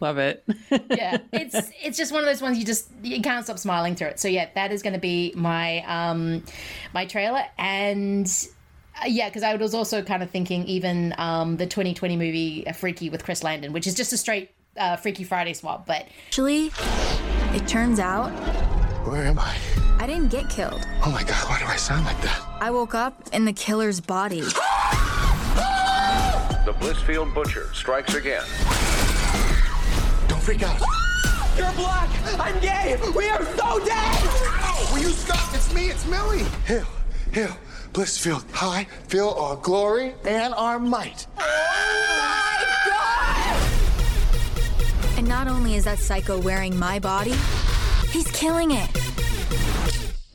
Love 0.00 0.18
it. 0.18 0.42
yeah, 0.90 1.18
it's 1.32 1.70
it's 1.82 1.96
just 1.96 2.12
one 2.12 2.20
of 2.22 2.26
those 2.26 2.42
ones 2.42 2.58
you 2.58 2.64
just 2.64 2.88
you 3.02 3.20
can't 3.22 3.44
stop 3.44 3.58
smiling 3.58 3.94
through 3.94 4.08
it. 4.08 4.20
So 4.20 4.28
yeah, 4.28 4.48
that 4.54 4.72
is 4.72 4.82
going 4.82 4.94
to 4.94 4.98
be 4.98 5.32
my 5.36 5.82
um 5.86 6.42
my 6.92 7.06
trailer 7.06 7.42
and. 7.58 8.26
uh, 9.02 9.06
yeah, 9.06 9.28
because 9.28 9.42
I 9.42 9.54
was 9.56 9.74
also 9.74 10.02
kind 10.02 10.22
of 10.22 10.30
thinking 10.30 10.64
even 10.66 11.14
um, 11.18 11.56
the 11.56 11.66
2020 11.66 12.16
movie 12.16 12.66
uh, 12.66 12.72
Freaky 12.72 13.10
with 13.10 13.24
Chris 13.24 13.42
Landon, 13.42 13.72
which 13.72 13.86
is 13.86 13.94
just 13.94 14.12
a 14.12 14.16
straight 14.16 14.50
uh, 14.76 14.96
Freaky 14.96 15.24
Friday 15.24 15.52
swap, 15.52 15.86
but 15.86 16.06
Actually, 16.28 16.70
it 17.54 17.68
turns 17.68 18.00
out 18.00 18.30
Where 19.06 19.26
am 19.26 19.38
I? 19.38 19.56
I 20.00 20.06
didn't 20.06 20.28
get 20.28 20.50
killed. 20.50 20.86
Oh 21.04 21.10
my 21.10 21.22
god, 21.22 21.48
why 21.48 21.58
do 21.60 21.66
I 21.66 21.76
sound 21.76 22.04
like 22.04 22.20
that? 22.22 22.42
I 22.60 22.70
woke 22.70 22.94
up 22.94 23.14
in 23.32 23.44
the 23.44 23.52
killer's 23.52 24.00
body. 24.00 24.40
The 26.64 26.72
Blissfield 26.80 27.32
Butcher 27.32 27.68
strikes 27.72 28.14
again. 28.14 28.42
Don't 30.28 30.42
freak 30.42 30.62
out. 30.62 30.76
Ah! 30.82 31.54
You're 31.56 31.72
black! 31.72 32.10
I'm 32.40 32.58
gay! 32.60 32.98
We 33.14 33.28
are 33.28 33.44
so 33.56 33.78
dead! 33.84 34.22
Will 34.92 35.02
you 35.02 35.10
stop? 35.10 35.54
It's 35.54 35.72
me, 35.72 35.90
it's 35.90 36.04
Millie. 36.06 36.44
Hill, 36.64 36.86
Hill, 37.30 37.56
Blissfield, 37.92 38.50
high, 38.50 38.88
feel 39.06 39.28
our 39.30 39.56
glory 39.56 40.14
and 40.26 40.52
our 40.54 40.80
might. 40.80 41.28
Oh 41.38 42.73
And 45.24 45.30
not 45.30 45.48
only 45.48 45.74
is 45.74 45.84
that 45.84 45.98
psycho 45.98 46.38
wearing 46.38 46.78
my 46.78 46.98
body, 46.98 47.32
he's 48.10 48.30
killing 48.32 48.72
it. 48.72 48.90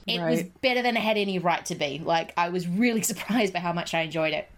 it 0.08 0.20
was 0.20 0.42
better 0.64 0.82
than 0.82 0.98
it 0.98 1.02
had 1.02 1.16
any 1.16 1.38
right 1.38 1.64
to 1.68 1.76
be. 1.76 2.02
Like, 2.04 2.34
I 2.36 2.50
was 2.50 2.68
really 2.68 3.02
surprised 3.04 3.54
by 3.54 3.60
how 3.60 3.72
much 3.72 3.94
I 3.94 4.02
enjoyed 4.02 4.34
it. 4.34 4.50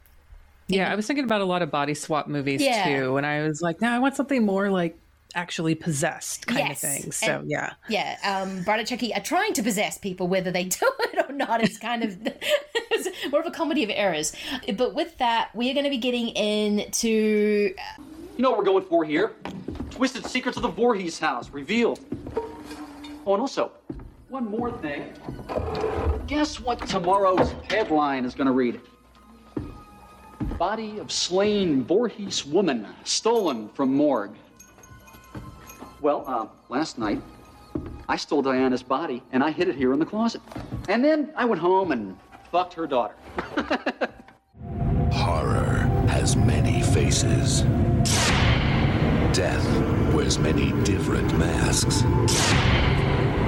Yeah, 0.69 0.89
I 0.89 0.95
was 0.95 1.05
thinking 1.05 1.25
about 1.25 1.41
a 1.41 1.43
lot 1.43 1.61
of 1.61 1.69
body 1.69 1.93
swap 1.93 2.29
movies 2.29 2.61
Yeah. 2.61 2.85
too, 2.85 3.17
and 3.17 3.25
I 3.25 3.41
was 3.45 3.61
like, 3.61 3.81
no, 3.81 3.89
I 3.89 4.00
want 4.00 4.15
something 4.15 4.45
more 4.45 4.69
like 4.69 4.97
actually 5.35 5.75
possessed 5.75 6.47
kind 6.47 6.59
Yes, 6.69 6.81
of 6.81 6.89
thing. 6.89 7.11
So 7.11 7.39
and- 7.39 7.51
yeah, 7.51 7.73
Yeah, 7.89 8.17
um, 8.23 8.63
Bride 8.63 8.79
and 8.79 8.88
Chucky 8.88 9.13
are 9.13 9.19
trying 9.19 9.51
to 9.55 9.63
possess 9.63 9.97
people, 9.97 10.29
whether 10.29 10.50
they 10.50 10.63
do 10.79 10.89
it 11.11 11.29
or 11.29 11.33
not. 11.33 11.61
It's 11.61 11.77
kind 11.77 12.05
of 12.05 12.17
it's 12.23 13.09
more 13.33 13.41
of 13.41 13.47
a 13.47 13.51
comedy 13.51 13.83
of 13.83 13.89
errors. 13.93 14.31
But 14.77 14.95
with 14.95 15.17
that, 15.17 15.50
we 15.53 15.69
are 15.69 15.73
going 15.73 15.83
to 15.83 15.89
be 15.89 15.97
getting 15.97 16.29
into. 16.29 17.75
You 18.38 18.43
know 18.43 18.50
what 18.51 18.59
we're 18.59 18.65
going 18.65 18.85
for 18.85 19.03
here? 19.03 19.33
Twisted 19.89 20.25
Secrets 20.25 20.57
of 20.57 20.63
the 20.63 20.69
Voorhees 20.69 21.19
House, 21.19 21.50
revealed. 21.50 22.00
Oh, 23.25 23.33
and 23.33 23.41
also, 23.41 23.71
one 24.29 24.50
more 24.50 24.71
thing. 24.71 25.13
Guess 26.27 26.59
what 26.59 26.88
tomorrow's 26.88 27.51
headline 27.69 28.25
is 28.25 28.33
going 28.33 28.47
to 28.47 28.53
read? 28.53 28.79
Body 30.57 30.97
of 31.00 31.11
slain 31.11 31.83
Voorhees 31.83 32.45
woman 32.45 32.88
stolen 33.03 33.67
from 33.69 33.93
morgue. 33.93 34.35
Well, 36.00 36.23
uh, 36.25 36.47
last 36.69 36.97
night, 36.97 37.21
I 38.07 38.15
stole 38.15 38.41
Diana's 38.41 38.83
body 38.83 39.21
and 39.33 39.43
I 39.43 39.51
hid 39.51 39.67
it 39.67 39.75
here 39.75 39.93
in 39.93 40.00
the 40.00 40.05
closet. 40.05 40.41
And 40.88 41.03
then 41.03 41.31
I 41.35 41.45
went 41.45 41.61
home 41.61 41.91
and 41.91 42.17
fucked 42.51 42.73
her 42.73 42.88
daughter. 42.88 43.15
Horror 45.11 45.90
has 46.22 46.36
many 46.36 46.84
faces. 46.84 47.62
Death 49.34 49.66
wears 50.13 50.38
many 50.38 50.72
different 50.84 51.36
masks. 51.36 52.04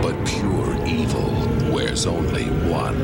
But 0.01 0.15
pure 0.25 0.84
evil 0.84 1.30
wears 1.72 2.08
only 2.08 2.46
one. 2.72 3.00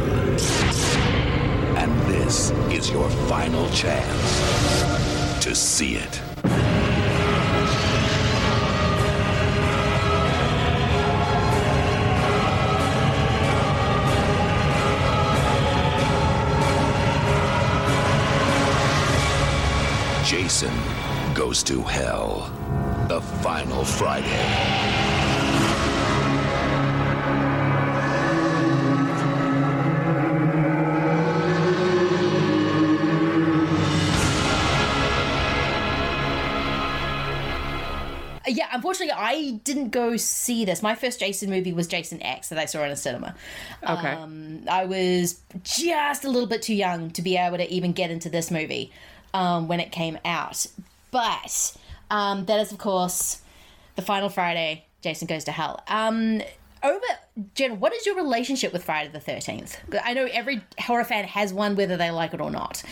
And 1.78 1.92
this 2.12 2.50
is 2.72 2.90
your 2.90 3.12
final 3.28 3.70
chance 3.70 5.44
to 5.44 5.54
see 5.54 5.98
it. 5.98 6.29
Jason 20.60 21.34
Goes 21.34 21.64
to 21.64 21.82
Hell. 21.84 22.52
The 23.08 23.22
final 23.22 23.86
Friday. 23.86 24.28
Yeah, 38.46 38.68
unfortunately, 38.74 39.14
I 39.16 39.62
didn't 39.64 39.92
go 39.92 40.18
see 40.18 40.66
this. 40.66 40.84
My 40.84 40.96
first 40.96 41.22
Jason 41.22 41.50
movie 41.50 41.72
was 41.72 41.88
Jason 41.88 42.22
X 42.22 42.50
that 42.50 42.60
I 42.60 42.66
saw 42.66 42.84
in 42.84 42.92
a 42.92 42.98
cinema. 42.98 43.34
Okay. 43.82 44.10
Um, 44.10 44.64
I 44.70 44.84
was 44.84 45.40
just 45.64 46.26
a 46.26 46.30
little 46.30 46.50
bit 46.50 46.64
too 46.64 46.76
young 46.76 47.12
to 47.12 47.22
be 47.22 47.38
able 47.38 47.56
to 47.56 47.72
even 47.72 47.94
get 47.94 48.12
into 48.12 48.28
this 48.28 48.52
movie 48.52 48.92
um, 49.34 49.68
when 49.68 49.80
it 49.80 49.92
came 49.92 50.18
out. 50.26 50.66
But 51.12 51.76
um, 52.10 52.46
that 52.46 52.60
is, 52.60 52.72
of 52.72 52.78
course, 52.78 53.42
the 53.96 54.02
final 54.02 54.30
Friday. 54.30 54.86
Jason 55.02 55.28
goes 55.28 55.46
to 55.46 55.52
hell. 55.52 55.82
Um, 55.88 56.42
over 56.84 57.06
Jen, 57.56 57.80
what 57.80 57.94
is 57.94 58.06
your 58.06 58.16
relationship 58.16 58.74
with 58.74 58.84
Friday 58.84 59.10
the 59.10 59.20
Thirteenth? 59.20 59.78
I 60.04 60.14
know 60.14 60.28
every 60.32 60.62
horror 60.80 61.04
fan 61.04 61.26
has 61.26 61.54
one, 61.54 61.76
whether 61.76 61.98
they 61.98 62.12
like 62.12 62.34
it 62.34 62.42
or 62.42 62.52
not. 62.52 62.84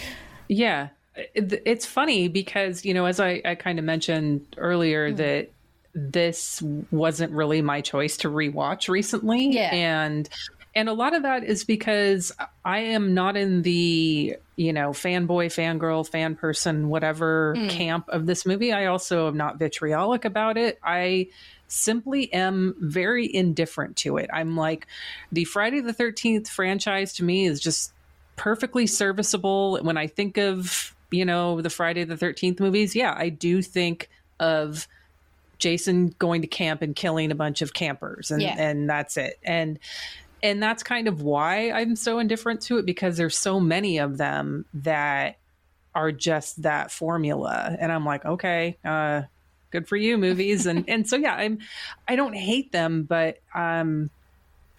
Yeah. 0.48 0.90
It's 1.34 1.86
funny 1.86 2.28
because, 2.28 2.86
you 2.86 2.94
know, 2.94 3.06
as 3.06 3.20
I, 3.20 3.42
I 3.44 3.56
kind 3.56 3.80
of 3.80 3.86
mentioned 3.86 4.46
earlier, 4.58 5.12
that 5.14 5.50
this 5.94 6.62
wasn't 6.92 7.32
really 7.32 7.62
my 7.62 7.82
choice 7.82 8.18
to 8.18 8.30
rewatch 8.30 8.88
recently. 8.88 9.48
Yeah. 9.48 9.74
And 9.74 10.30
and 10.78 10.88
a 10.88 10.94
lot 10.94 11.16
of 11.16 11.24
that 11.24 11.44
is 11.44 11.64
because 11.64 12.32
I 12.64 12.80
am 12.80 13.14
not 13.16 13.36
in 13.36 13.64
the, 13.64 14.38
you 14.56 14.72
know, 14.74 14.92
fanboy, 14.92 15.48
fangirl, 15.48 16.08
fan 16.08 16.36
person, 16.36 16.88
whatever 16.88 17.56
Mm. 17.58 17.70
camp 17.72 18.06
of 18.10 18.28
this 18.28 18.46
movie. 18.46 18.72
I 18.72 18.86
also 18.86 19.28
am 19.28 19.36
not 19.36 19.58
vitriolic 19.58 20.24
about 20.24 20.56
it. 20.56 20.78
I 20.84 21.30
simply 21.68 22.32
am 22.32 22.76
very 22.80 23.34
indifferent 23.34 23.96
to 23.98 24.18
it. 24.18 24.30
I'm 24.32 24.56
like, 24.56 24.86
the 25.32 25.46
Friday 25.46 25.82
the 25.82 25.94
13th 25.94 26.48
franchise 26.48 27.14
to 27.14 27.24
me 27.24 27.46
is 27.48 27.60
just 27.60 27.92
perfectly 28.36 28.86
serviceable. 28.86 29.80
When 29.82 29.98
I 29.98 30.06
think 30.06 30.38
of, 30.38 30.96
you 31.10 31.26
know, 31.26 31.60
the 31.62 31.72
Friday 31.72 32.04
the 32.04 32.16
13th 32.16 32.60
movies, 32.60 32.96
yeah, 32.96 33.16
I 33.18 33.30
do 33.30 33.62
think 33.64 34.10
of 34.40 34.88
Jason 35.58 36.14
going 36.20 36.42
to 36.44 36.48
camp 36.48 36.84
and 36.84 36.96
killing 36.96 37.32
a 37.32 37.36
bunch 37.36 37.64
of 37.64 37.74
campers 37.74 38.30
and, 38.30 38.42
Yeah. 38.44 38.56
and 38.60 38.88
that's 38.88 39.18
it. 39.18 39.40
And 39.44 39.80
and 40.44 40.62
that's 40.62 40.84
kind 40.84 41.08
of 41.08 41.22
why 41.22 41.72
I'm 41.72 41.96
so 41.96 42.20
indifferent 42.20 42.62
to 42.64 42.78
it 42.78 42.86
because 42.86 43.18
there's 43.18 43.38
so 43.38 43.60
many 43.60 43.98
of 43.98 44.18
them 44.18 44.66
that 44.74 45.38
are 45.96 46.12
just 46.12 46.62
that 46.62 46.92
formula. 46.92 47.76
And 47.80 47.92
I'm 47.92 48.06
like, 48.06 48.26
okay, 48.26 48.78
uh 48.86 49.24
good 49.70 49.88
for 49.88 49.98
you 49.98 50.18
movies 50.18 50.66
and 50.66 50.88
and 50.88 51.08
so 51.08 51.16
yeah, 51.16 51.36
I'm 51.36 51.60
I 52.08 52.16
don't 52.16 52.36
hate 52.36 52.72
them, 52.72 53.04
but 53.04 53.40
um 53.54 54.10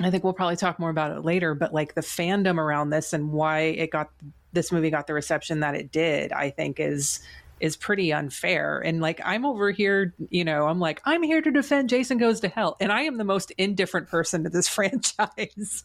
I 0.00 0.10
think 0.10 0.22
we'll 0.22 0.32
probably 0.32 0.56
talk 0.56 0.78
more 0.78 0.90
about 0.90 1.16
it 1.16 1.24
later, 1.24 1.54
but 1.54 1.74
like 1.74 1.94
the 1.94 2.02
fandom 2.02 2.58
around 2.58 2.90
this 2.90 3.12
and 3.12 3.32
why 3.32 3.60
it 3.60 3.90
got 3.90 4.10
this 4.52 4.70
movie 4.70 4.90
got 4.90 5.06
the 5.06 5.14
reception 5.14 5.60
that 5.60 5.74
it 5.74 5.90
did, 5.90 6.32
I 6.32 6.50
think 6.50 6.78
is 6.78 7.20
is 7.60 7.76
pretty 7.76 8.12
unfair. 8.12 8.80
And 8.80 9.00
like 9.00 9.20
I'm 9.24 9.44
over 9.44 9.70
here, 9.70 10.14
you 10.30 10.44
know, 10.44 10.66
I'm 10.66 10.78
like 10.78 11.00
I'm 11.04 11.22
here 11.22 11.40
to 11.40 11.50
defend 11.50 11.88
Jason 11.88 12.18
Goes 12.18 12.40
to 12.40 12.48
Hell, 12.48 12.76
and 12.80 12.92
I 12.92 13.02
am 13.02 13.16
the 13.16 13.24
most 13.24 13.50
indifferent 13.58 14.08
person 14.08 14.44
to 14.44 14.50
this 14.50 14.68
franchise. 14.68 15.84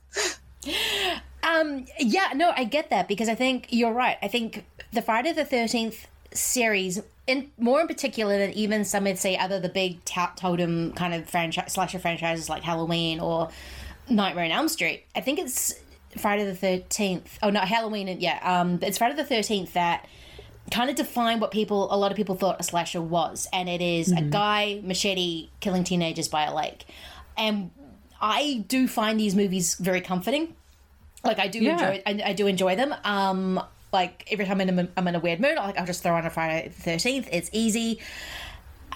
Um, 1.44 1.86
yeah, 2.00 2.30
no, 2.36 2.54
I 2.56 2.64
get 2.64 2.90
that 2.90 3.08
because 3.08 3.28
I 3.28 3.36
think 3.36 3.68
you're 3.70 3.92
right. 3.92 4.18
I 4.22 4.28
think 4.28 4.66
the 4.92 5.02
Friday 5.02 5.34
the 5.34 5.46
Thirteenth 5.46 6.08
series, 6.34 7.02
in 7.28 7.52
more 7.58 7.82
in 7.82 7.88
particular 7.88 8.38
than 8.38 8.52
even 8.54 8.86
some 8.86 9.04
would 9.04 9.18
say 9.18 9.38
other 9.38 9.60
the 9.60 9.70
big 9.70 10.04
to- 10.06 10.32
totem 10.36 10.94
kind 10.94 11.14
of 11.14 11.30
franchise 11.30 11.74
slasher 11.74 12.00
franchises 12.00 12.50
like 12.50 12.64
Halloween 12.64 13.20
or 13.20 13.50
Nightmare 14.10 14.46
on 14.46 14.52
Elm 14.52 14.68
Street. 14.70 15.06
I 15.16 15.22
think 15.22 15.40
it's 15.40 15.74
Friday 16.18 16.46
the 16.46 16.56
Thirteenth. 16.56 17.38
Oh 17.44 17.50
no, 17.50 17.60
Halloween 17.60 18.08
and 18.08 18.22
yeah, 18.22 18.40
um, 18.42 18.80
it's 18.82 18.98
Friday 18.98 19.16
the 19.16 19.26
Thirteenth 19.26 19.74
that 19.74 20.08
kind 20.74 20.90
of 20.90 20.96
define 20.96 21.40
what 21.40 21.52
people 21.52 21.94
a 21.94 21.98
lot 21.98 22.12
of 22.12 22.18
people 22.18 22.36
thought 22.36 22.60
a 22.60 22.64
slasher 22.64 23.02
was, 23.02 23.48
and 23.54 23.70
it 23.70 23.82
is 23.82 24.12
a 24.12 24.16
Mhm. 24.16 24.30
guy 24.32 24.80
machete 24.84 25.50
killing 25.60 25.84
teenagers 25.84 26.28
by 26.28 26.44
a 26.46 26.54
lake, 26.54 26.86
and 27.38 27.70
I 28.22 28.64
do 28.68 28.88
find 28.88 29.20
these 29.20 29.36
movies 29.36 29.76
very 29.76 30.02
comforting. 30.02 30.56
Like 31.24 31.40
I 31.40 31.48
do 31.48 31.60
Yeah. 31.60 31.74
enjoy 31.74 32.02
I, 32.06 32.30
I 32.32 32.34
do 32.34 32.48
enjoy 32.48 32.76
them. 32.76 32.94
Um 33.04 33.62
like 33.92 34.28
every 34.32 34.46
time 34.46 34.60
I'm 34.60 34.70
in 34.70 34.80
a, 34.80 34.88
I'm 34.98 35.08
in 35.08 35.16
a 35.16 35.20
weird 35.20 35.40
mood 35.40 35.56
like 35.58 35.78
I'll 35.78 35.86
just 35.86 36.02
throw 36.04 36.16
on 36.16 36.26
a 36.26 36.30
Friday 36.32 36.70
the 36.70 36.82
13th 36.92 37.28
it's 37.32 37.50
easy. 37.54 38.00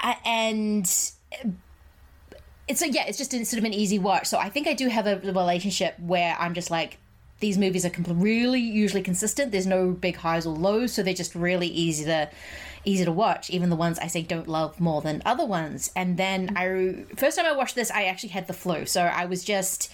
Uh, 0.02 0.14
and 0.26 0.86
it's 2.68 2.82
a 2.82 2.90
yeah 2.90 3.06
it's 3.08 3.18
just 3.18 3.34
a, 3.34 3.46
sort 3.46 3.60
of 3.60 3.64
an 3.66 3.74
easy 3.74 4.00
watch. 4.00 4.28
So 4.28 4.38
I 4.38 4.50
think 4.50 4.68
I 4.68 4.74
do 4.74 4.88
have 4.90 5.08
a 5.08 5.18
relationship 5.20 6.00
where 6.00 6.36
I'm 6.40 6.54
just 6.54 6.70
like 6.72 6.98
these 7.40 7.58
movies 7.58 7.86
are 7.86 7.92
really 8.08 8.60
usually 8.60 9.04
consistent. 9.04 9.52
There's 9.52 9.68
no 9.68 9.92
big 9.92 10.18
highs 10.18 10.46
or 10.46 10.56
lows 10.56 10.94
so 10.94 11.04
they're 11.04 11.14
just 11.14 11.36
really 11.36 11.68
easy 11.68 12.06
to 12.06 12.30
easy 12.86 13.04
to 13.04 13.12
watch 13.12 13.50
even 13.50 13.70
the 13.70 13.76
ones 13.76 14.00
I 14.00 14.08
say 14.08 14.22
don't 14.22 14.48
love 14.48 14.80
more 14.80 15.02
than 15.02 15.22
other 15.26 15.46
ones. 15.46 15.92
And 15.96 16.18
then 16.18 16.54
I 16.56 17.06
first 17.16 17.38
time 17.38 17.46
I 17.46 17.52
watched 17.52 17.76
this 17.76 17.92
I 17.92 18.06
actually 18.06 18.30
had 18.30 18.48
the 18.48 18.54
flu. 18.54 18.86
So 18.86 19.02
I 19.02 19.26
was 19.26 19.44
just 19.44 19.92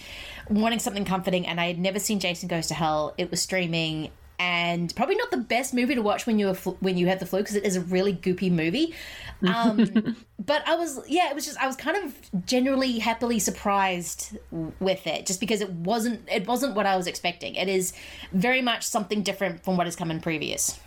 wanting 0.48 0.78
something 0.78 1.04
comforting 1.04 1.46
and 1.46 1.60
I 1.60 1.66
had 1.66 1.78
never 1.78 1.98
seen 1.98 2.20
Jason 2.20 2.48
Goes 2.48 2.68
to 2.68 2.74
Hell. 2.74 3.14
It 3.18 3.30
was 3.30 3.42
streaming 3.42 4.10
and 4.38 4.94
probably 4.96 5.14
not 5.16 5.30
the 5.30 5.36
best 5.36 5.74
movie 5.74 5.94
to 5.94 6.02
watch 6.02 6.26
when 6.26 6.38
you 6.38 6.52
fl- 6.54 6.76
when 6.80 6.96
you 6.96 7.06
have 7.06 7.20
the 7.20 7.26
flu 7.26 7.40
because 7.40 7.56
it 7.56 7.64
is 7.64 7.76
a 7.76 7.80
really 7.80 8.14
goopy 8.14 8.50
movie. 8.50 8.94
Um, 9.46 10.16
but 10.44 10.66
I 10.66 10.74
was 10.76 11.00
yeah 11.08 11.30
it 11.30 11.34
was 11.34 11.44
just 11.44 11.58
I 11.58 11.66
was 11.66 11.76
kind 11.76 11.96
of 12.04 12.46
generally 12.46 12.98
happily 12.98 13.38
surprised 13.38 14.38
with 14.80 15.06
it 15.06 15.26
just 15.26 15.40
because 15.40 15.60
it 15.60 15.70
wasn't 15.70 16.28
it 16.30 16.46
wasn't 16.46 16.74
what 16.74 16.86
I 16.86 16.96
was 16.96 17.06
expecting. 17.06 17.54
It 17.54 17.68
is 17.68 17.92
very 18.32 18.62
much 18.62 18.84
something 18.84 19.22
different 19.22 19.64
from 19.64 19.76
what 19.76 19.86
has 19.86 19.96
come 19.96 20.10
in 20.10 20.20
previous. 20.20 20.78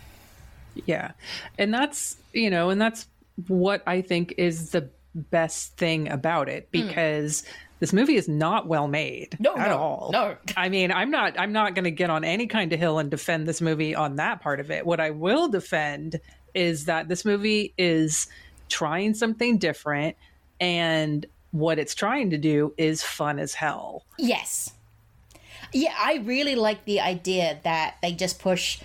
Yeah. 0.86 1.12
And 1.58 1.72
that's, 1.72 2.16
you 2.32 2.50
know, 2.50 2.70
and 2.70 2.80
that's 2.80 3.06
what 3.46 3.82
I 3.86 4.02
think 4.02 4.34
is 4.38 4.70
the 4.70 4.88
best 5.14 5.76
thing 5.76 6.08
about 6.08 6.48
it 6.48 6.70
because 6.70 7.44
this 7.80 7.92
movie 7.92 8.16
is 8.16 8.28
not 8.28 8.66
well 8.66 8.88
made 8.88 9.36
No, 9.38 9.56
at 9.56 9.68
no, 9.68 9.78
all. 9.78 10.10
no. 10.12 10.36
I 10.56 10.68
mean, 10.68 10.90
I'm 10.92 11.10
not 11.10 11.38
I'm 11.38 11.52
not 11.52 11.74
going 11.74 11.84
to 11.84 11.90
get 11.90 12.10
on 12.10 12.24
any 12.24 12.46
kind 12.46 12.72
of 12.72 12.78
hill 12.78 12.98
and 12.98 13.10
defend 13.10 13.46
this 13.46 13.60
movie 13.60 13.94
on 13.94 14.16
that 14.16 14.40
part 14.40 14.60
of 14.60 14.70
it. 14.70 14.84
What 14.86 15.00
I 15.00 15.10
will 15.10 15.48
defend 15.48 16.20
is 16.54 16.86
that 16.86 17.08
this 17.08 17.24
movie 17.24 17.72
is 17.78 18.26
trying 18.68 19.14
something 19.14 19.58
different 19.58 20.16
and 20.60 21.24
what 21.52 21.78
it's 21.78 21.94
trying 21.94 22.30
to 22.30 22.38
do 22.38 22.74
is 22.76 23.02
fun 23.02 23.38
as 23.38 23.54
hell. 23.54 24.04
Yes. 24.18 24.72
Yeah, 25.72 25.94
I 25.98 26.22
really 26.24 26.54
like 26.54 26.84
the 26.84 27.00
idea 27.00 27.58
that 27.64 27.96
they 28.02 28.12
just 28.12 28.38
push 28.38 28.80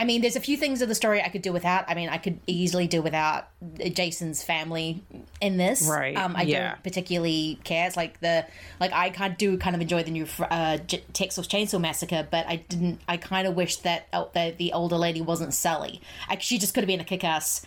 I 0.00 0.04
mean, 0.04 0.22
there's 0.22 0.36
a 0.36 0.40
few 0.40 0.56
things 0.56 0.80
of 0.80 0.88
the 0.88 0.94
story 0.94 1.20
I 1.20 1.28
could 1.28 1.42
do 1.42 1.52
without. 1.52 1.84
I 1.88 1.94
mean, 1.94 2.08
I 2.08 2.18
could 2.18 2.38
easily 2.46 2.86
do 2.86 3.02
without 3.02 3.48
Jason's 3.92 4.44
family 4.44 5.02
in 5.40 5.56
this. 5.56 5.82
Right, 5.82 6.16
Um, 6.16 6.36
I 6.36 6.42
yeah. 6.42 6.68
don't 6.70 6.82
particularly 6.84 7.58
care. 7.64 7.88
It's 7.88 7.96
like 7.96 8.20
the 8.20 8.46
like 8.78 8.92
I 8.92 9.10
kind 9.10 9.32
of 9.32 9.38
do 9.38 9.58
kind 9.58 9.74
of 9.74 9.82
enjoy 9.82 10.04
the 10.04 10.12
new 10.12 10.26
uh, 10.40 10.76
J- 10.78 11.02
Texas 11.12 11.48
Chainsaw 11.48 11.80
Massacre, 11.80 12.26
but 12.30 12.46
I 12.46 12.56
didn't. 12.56 13.00
I 13.08 13.16
kind 13.16 13.48
of 13.48 13.56
wish 13.56 13.78
that 13.78 14.06
oh, 14.12 14.30
the, 14.34 14.54
the 14.56 14.72
older 14.72 14.96
lady 14.96 15.20
wasn't 15.20 15.52
Sally. 15.52 16.00
Like 16.30 16.42
she 16.42 16.58
just 16.58 16.74
could 16.74 16.84
have 16.84 16.88
been 16.88 17.00
a 17.00 17.04
kick-ass 17.04 17.66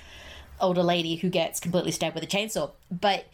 older 0.62 0.84
lady 0.84 1.16
who 1.18 1.30
gets 1.30 1.60
completely 1.60 1.92
stabbed 1.92 2.16
with 2.16 2.24
a 2.24 2.28
chainsaw. 2.28 2.72
But 2.90 3.26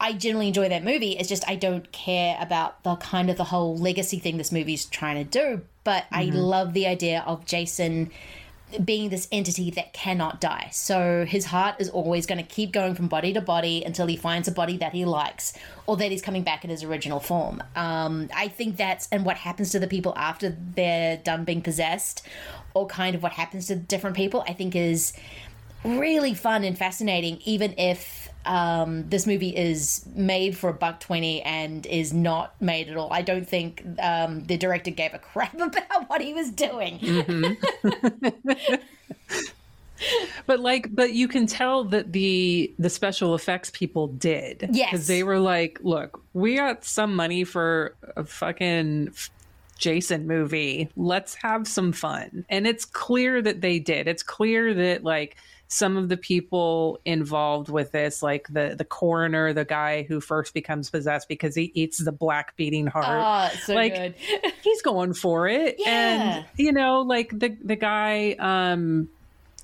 I 0.00 0.14
generally 0.14 0.48
enjoy 0.48 0.68
that 0.70 0.82
movie. 0.82 1.12
It's 1.12 1.28
just 1.28 1.46
I 1.48 1.56
don't 1.56 1.92
care 1.92 2.36
about 2.40 2.82
the 2.82 2.96
kind 2.96 3.28
of 3.30 3.36
the 3.36 3.44
whole 3.44 3.76
legacy 3.76 4.18
thing 4.18 4.38
this 4.38 4.50
movie's 4.50 4.86
trying 4.86 5.22
to 5.22 5.24
do. 5.24 5.60
But 5.84 6.06
I 6.10 6.26
Mhm. 6.26 6.34
love 6.34 6.72
the 6.72 6.86
idea 6.86 7.22
of 7.26 7.44
Jason 7.44 8.10
being 8.84 9.10
this 9.10 9.26
entity 9.32 9.68
that 9.72 9.92
cannot 9.92 10.40
die. 10.40 10.68
So 10.70 11.26
his 11.28 11.46
heart 11.46 11.74
is 11.80 11.88
always 11.88 12.24
going 12.24 12.38
to 12.38 12.44
keep 12.44 12.70
going 12.70 12.94
from 12.94 13.08
body 13.08 13.32
to 13.32 13.40
body 13.40 13.82
until 13.84 14.06
he 14.06 14.14
finds 14.16 14.46
a 14.46 14.52
body 14.52 14.76
that 14.76 14.92
he 14.92 15.04
likes 15.04 15.52
or 15.86 15.96
that 15.96 16.10
he's 16.12 16.22
coming 16.22 16.44
back 16.44 16.62
in 16.62 16.70
his 16.70 16.84
original 16.84 17.18
form. 17.18 17.62
Um, 17.74 18.30
I 18.34 18.46
think 18.46 18.76
that's 18.76 19.08
and 19.10 19.24
what 19.24 19.38
happens 19.38 19.70
to 19.72 19.80
the 19.80 19.88
people 19.88 20.14
after 20.16 20.56
they're 20.76 21.16
done 21.16 21.44
being 21.44 21.62
possessed 21.62 22.22
or 22.72 22.86
kind 22.86 23.16
of 23.16 23.22
what 23.24 23.32
happens 23.32 23.66
to 23.66 23.74
different 23.76 24.14
people, 24.14 24.44
I 24.46 24.52
think 24.52 24.76
is 24.76 25.14
really 25.84 26.32
fun 26.32 26.62
and 26.62 26.78
fascinating, 26.78 27.40
even 27.44 27.74
if 27.76 28.29
um, 28.46 29.08
this 29.08 29.26
movie 29.26 29.54
is 29.56 30.04
made 30.14 30.56
for 30.56 30.70
a 30.70 30.74
buck 30.74 31.00
twenty 31.00 31.42
and 31.42 31.84
is 31.86 32.12
not 32.12 32.60
made 32.60 32.88
at 32.88 32.96
all. 32.96 33.12
I 33.12 33.22
don't 33.22 33.48
think 33.48 33.84
um, 34.02 34.44
the 34.44 34.56
director 34.56 34.90
gave 34.90 35.12
a 35.14 35.18
crap 35.30 35.54
about 35.60 36.08
what 36.08 36.20
he 36.20 36.32
was 36.34 36.50
doing. 36.50 36.98
Mhm. 36.98 38.80
but 40.46 40.60
like 40.60 40.94
but 40.94 41.12
you 41.12 41.28
can 41.28 41.46
tell 41.46 41.84
that 41.84 42.12
the 42.12 42.72
the 42.78 42.88
special 42.88 43.34
effects 43.34 43.70
people 43.70 44.06
did 44.08 44.66
Yes. 44.72 44.90
because 44.90 45.06
they 45.06 45.22
were 45.22 45.38
like 45.38 45.78
look 45.82 46.22
we 46.32 46.56
got 46.56 46.84
some 46.86 47.14
money 47.14 47.44
for 47.44 47.94
a 48.16 48.24
fucking 48.24 49.12
jason 49.76 50.26
movie 50.26 50.88
let's 50.96 51.34
have 51.34 51.68
some 51.68 51.92
fun 51.92 52.46
and 52.48 52.66
it's 52.66 52.86
clear 52.86 53.42
that 53.42 53.60
they 53.60 53.78
did 53.78 54.08
it's 54.08 54.22
clear 54.22 54.72
that 54.72 55.04
like 55.04 55.36
some 55.72 55.96
of 55.96 56.08
the 56.08 56.16
people 56.16 56.98
involved 57.04 57.68
with 57.68 57.92
this 57.92 58.22
like 58.24 58.48
the 58.48 58.74
the 58.76 58.84
coroner 58.84 59.52
the 59.52 59.64
guy 59.64 60.02
who 60.02 60.20
first 60.20 60.52
becomes 60.52 60.90
possessed 60.90 61.28
because 61.28 61.54
he 61.54 61.70
eats 61.74 61.98
the 61.98 62.10
black 62.10 62.56
beating 62.56 62.88
heart 62.88 63.52
Oh, 63.54 63.56
so 63.64 63.74
like 63.74 63.94
good. 63.94 64.14
he's 64.62 64.82
going 64.82 65.14
for 65.14 65.46
it 65.46 65.76
Yeah. 65.78 66.38
and 66.38 66.44
you 66.56 66.72
know 66.72 67.02
like 67.02 67.30
the 67.38 67.56
the 67.64 67.76
guy 67.76 68.32
um 68.40 69.08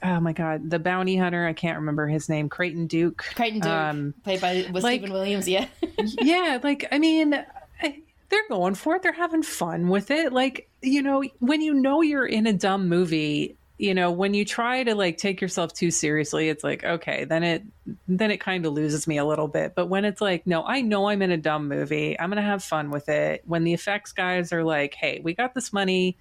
oh 0.05 0.21
my 0.21 0.33
god 0.33 0.71
the 0.71 0.79
bounty 0.79 1.17
hunter 1.17 1.45
i 1.45 1.53
can't 1.53 1.79
remember 1.79 2.07
his 2.07 2.29
name 2.29 2.49
creighton 2.49 2.87
duke 2.87 3.25
Creighton 3.35 3.59
Duke, 3.61 3.71
um 3.73 4.15
played 4.23 4.41
by 4.41 4.65
with 4.73 4.85
like- 4.85 5.01
Steven 5.01 5.13
Williams. 5.13 5.49
Yeah, 5.49 5.67
yeah 6.23 6.61
like 6.63 6.87
i 6.93 6.99
mean 7.01 7.35
I- 7.83 8.01
they're 8.29 8.49
going 8.49 8.77
for 8.77 8.95
it 8.95 9.03
they're 9.03 9.13
having 9.13 9.43
fun 9.43 9.89
with 9.89 10.13
it 10.13 10.33
like 10.33 10.69
you 10.83 11.03
know 11.03 11.25
when 11.41 11.63
you 11.63 11.75
know 11.75 12.01
you're 12.03 12.27
in 12.27 12.47
a 12.47 12.53
dumb 12.53 12.89
movie 12.89 13.57
you 13.79 13.95
know 13.95 14.11
when 14.11 14.35
you 14.35 14.45
try 14.45 14.83
to 14.83 14.95
like 14.95 15.19
take 15.19 15.41
yourself 15.41 15.73
too 15.73 15.91
seriously 15.91 16.49
it's 16.49 16.65
like 16.65 16.83
okay 16.85 17.25
then 17.25 17.43
it 17.43 17.63
then 18.09 18.31
it 18.31 18.39
kind 18.39 18.65
of 18.65 18.73
loses 18.73 19.07
me 19.07 19.19
a 19.19 19.25
little 19.25 19.49
bit. 19.49 19.75
But 19.75 19.87
when 19.87 20.05
it's 20.05 20.21
like 20.21 20.47
no 20.47 20.65
i 20.65 20.81
know 20.81 21.09
i'm 21.09 21.23
in 21.23 21.31
a 21.31 21.37
dumb 21.37 21.69
movie 21.69 22.19
i'm 22.19 22.31
gonna 22.31 22.43
have 22.43 22.65
fun 22.65 22.91
with 22.91 23.09
it. 23.09 23.43
When 23.47 23.65
the 23.65 23.75
effects 23.75 24.13
guys 24.13 24.53
are 24.53 24.65
like 24.65 24.95
hey 24.95 25.21
we 25.23 25.35
got 25.35 25.55
this 25.55 25.73
money 25.73 26.17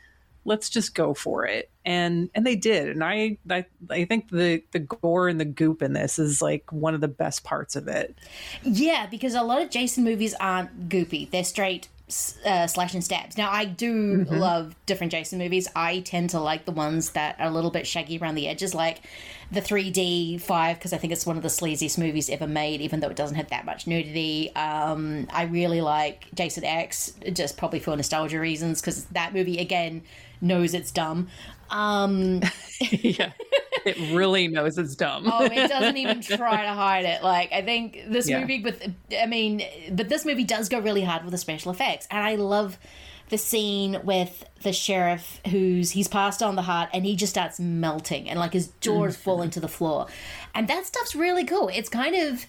let's 0.45 0.69
just 0.69 0.93
go 0.93 1.13
for 1.13 1.45
it. 1.45 1.69
And 1.83 2.29
and 2.33 2.45
they 2.45 2.55
did. 2.55 2.89
And 2.89 3.03
i 3.03 3.37
i, 3.49 3.65
I 3.89 4.05
think 4.05 4.29
the 4.29 4.63
the 4.71 4.79
gore 4.79 5.27
and 5.27 5.39
the 5.39 5.45
goop 5.45 5.81
in 5.81 5.93
this 5.93 6.19
is 6.19 6.41
like 6.41 6.71
one 6.71 6.93
of 6.93 7.01
the 7.01 7.07
best 7.07 7.43
parts 7.43 7.75
of 7.75 7.87
it. 7.87 8.15
Yeah, 8.63 9.07
because 9.07 9.33
a 9.33 9.41
lot 9.41 9.61
of 9.61 9.69
Jason 9.69 10.03
movies 10.03 10.35
aren't 10.39 10.87
goopy; 10.87 11.29
they're 11.29 11.43
straight 11.43 11.89
uh, 12.45 12.67
slash 12.67 12.93
and 12.93 13.03
stabs. 13.03 13.35
Now, 13.37 13.49
I 13.51 13.65
do 13.65 14.25
Mhm. 14.25 14.29
love 14.29 14.75
different 14.85 15.11
Jason 15.11 15.39
movies. 15.39 15.67
I 15.75 16.01
tend 16.01 16.29
to 16.31 16.39
like 16.39 16.65
the 16.65 16.71
ones 16.71 17.11
that 17.11 17.35
are 17.39 17.47
a 17.47 17.51
little 17.51 17.71
bit 17.71 17.87
shaggy 17.87 18.19
around 18.19 18.35
the 18.35 18.47
edges, 18.47 18.75
like 18.75 19.01
the 19.51 19.61
3D 19.61 20.37
Five, 20.37 20.77
because 20.77 20.93
I 20.93 20.97
think 20.97 21.13
it's 21.13 21.25
one 21.25 21.35
of 21.37 21.43
the 21.43 21.49
sleaziest 21.49 21.97
movies 21.97 22.29
ever 22.29 22.45
made, 22.47 22.81
even 22.81 22.99
though 22.99 23.09
it 23.09 23.15
doesn't 23.15 23.35
have 23.37 23.49
that 23.49 23.65
much 23.65 23.87
nudity. 23.87 24.55
Um, 24.55 25.27
I 25.31 25.43
really 25.43 25.81
like 25.81 26.27
Jason 26.35 26.63
X, 26.63 27.13
just 27.33 27.57
probably 27.57 27.79
for 27.79 27.95
nostalgia 27.95 28.39
reasons, 28.39 28.81
because 28.81 29.05
that 29.05 29.33
movie 29.33 29.57
again 29.57 30.03
knows 30.41 30.73
it's 30.75 30.91
dumb. 30.91 31.27
Um, 31.71 32.41
yeah 32.91 33.31
it 33.86 34.13
really 34.15 34.48
knows 34.48 34.78
it's 34.78 34.95
dumb 34.95 35.30
oh, 35.32 35.45
it 35.45 35.69
doesn't 35.69 35.98
even 35.98 36.21
try 36.21 36.63
to 36.63 36.74
hide 36.74 37.06
it. 37.06 37.24
Like 37.24 37.52
I 37.52 37.62
think 37.62 38.04
this 38.08 38.30
Yeah. 38.30 38.41
movie 38.41 38.62
with 38.62 38.82
I 39.19 39.26
mean, 39.26 39.63
but 39.91 40.10
this 40.10 40.26
movie 40.26 40.43
does 40.43 40.69
go 40.69 40.80
really 40.80 41.04
hard 41.04 41.24
with 41.24 41.32
the 41.32 41.38
special 41.38 41.71
effects. 41.71 42.08
And 42.12 42.26
I 42.26 42.36
love 42.36 42.78
the 43.30 43.38
scene 43.38 44.00
with 44.04 44.45
the 44.62 44.71
sheriff 44.71 45.41
who's 45.50 45.91
he's 45.91 46.08
passed 46.08 46.43
on 46.43 46.56
the 46.56 46.62
heart 46.62 46.89
and 46.93 47.06
he 47.06 47.15
just 47.15 47.32
starts 47.32 47.60
melting 47.60 48.30
and 48.30 48.39
like 48.39 48.54
his 48.54 48.71
jaw 48.82 49.06
is 49.06 49.15
mm-hmm. 49.15 49.24
falling 49.24 49.50
to 49.52 49.60
the 49.60 49.67
floor. 49.67 50.08
And 50.54 50.67
that 50.67 50.86
stuff's 50.86 51.15
really 51.15 51.43
cool. 51.43 51.69
It's 51.74 51.89
kind 51.89 52.15
of 52.15 52.45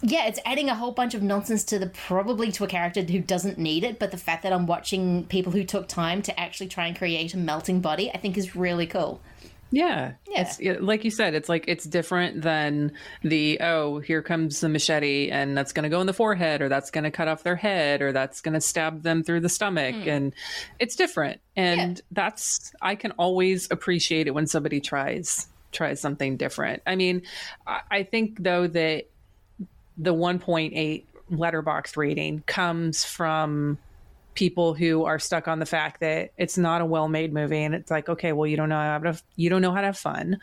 yeah, 0.00 0.26
it's 0.26 0.38
adding 0.44 0.68
a 0.68 0.76
whole 0.76 0.92
bunch 0.92 1.14
of 1.14 1.22
nonsense 1.22 1.64
to 1.64 1.78
the 1.78 1.88
probably 1.88 2.52
to 2.52 2.64
a 2.64 2.68
character 2.68 3.02
who 3.02 3.18
doesn't 3.18 3.58
need 3.58 3.82
it, 3.82 3.98
but 3.98 4.12
the 4.12 4.16
fact 4.16 4.44
that 4.44 4.52
I'm 4.52 4.66
watching 4.66 5.24
people 5.26 5.50
who 5.50 5.64
took 5.64 5.88
time 5.88 6.22
to 6.22 6.38
actually 6.38 6.68
try 6.68 6.86
and 6.86 6.96
create 6.96 7.34
a 7.34 7.36
melting 7.36 7.80
body, 7.80 8.08
I 8.12 8.18
think 8.18 8.38
is 8.38 8.54
really 8.54 8.86
cool. 8.86 9.20
Yeah. 9.70 10.12
Yeah. 10.28 10.50
It's 10.58 10.80
like 10.80 11.04
you 11.04 11.10
said, 11.10 11.34
it's 11.34 11.48
like 11.48 11.64
it's 11.68 11.84
different 11.84 12.42
than 12.42 12.92
the 13.22 13.58
oh, 13.60 13.98
here 13.98 14.22
comes 14.22 14.60
the 14.60 14.68
machete 14.68 15.30
and 15.30 15.56
that's 15.56 15.72
going 15.72 15.82
to 15.82 15.88
go 15.88 16.00
in 16.00 16.06
the 16.06 16.12
forehead 16.14 16.62
or 16.62 16.68
that's 16.68 16.90
going 16.90 17.04
to 17.04 17.10
cut 17.10 17.28
off 17.28 17.42
their 17.42 17.56
head 17.56 18.00
or 18.00 18.12
that's 18.12 18.40
going 18.40 18.54
to 18.54 18.60
stab 18.60 19.02
them 19.02 19.22
through 19.22 19.40
the 19.40 19.48
stomach 19.48 19.94
Mm. 19.94 20.06
and 20.06 20.32
it's 20.78 20.96
different. 20.96 21.40
And 21.56 22.00
that's 22.10 22.72
I 22.80 22.94
can 22.94 23.12
always 23.12 23.68
appreciate 23.70 24.26
it 24.26 24.30
when 24.34 24.46
somebody 24.46 24.80
tries 24.80 25.46
tries 25.72 26.00
something 26.00 26.36
different. 26.36 26.82
I 26.86 26.96
mean, 26.96 27.22
I, 27.66 27.80
I 27.90 28.02
think 28.04 28.42
though 28.42 28.66
that 28.66 29.04
the 29.98 30.14
1.8 30.14 31.04
letterboxd 31.32 31.96
rating 31.96 32.42
comes 32.46 33.04
from 33.04 33.78
people 34.38 34.72
who 34.72 35.04
are 35.04 35.18
stuck 35.18 35.48
on 35.48 35.58
the 35.58 35.66
fact 35.66 35.98
that 35.98 36.30
it's 36.36 36.56
not 36.56 36.80
a 36.80 36.84
well-made 36.84 37.34
movie 37.34 37.64
and 37.64 37.74
it's 37.74 37.90
like 37.90 38.08
okay 38.08 38.30
well 38.30 38.46
you 38.46 38.56
don't 38.56 38.68
know 38.68 38.76
how 38.78 38.96
to 38.96 39.20
you 39.34 39.50
don't 39.50 39.62
know 39.62 39.72
how 39.72 39.80
to 39.80 39.88
have 39.88 39.98
fun. 39.98 40.38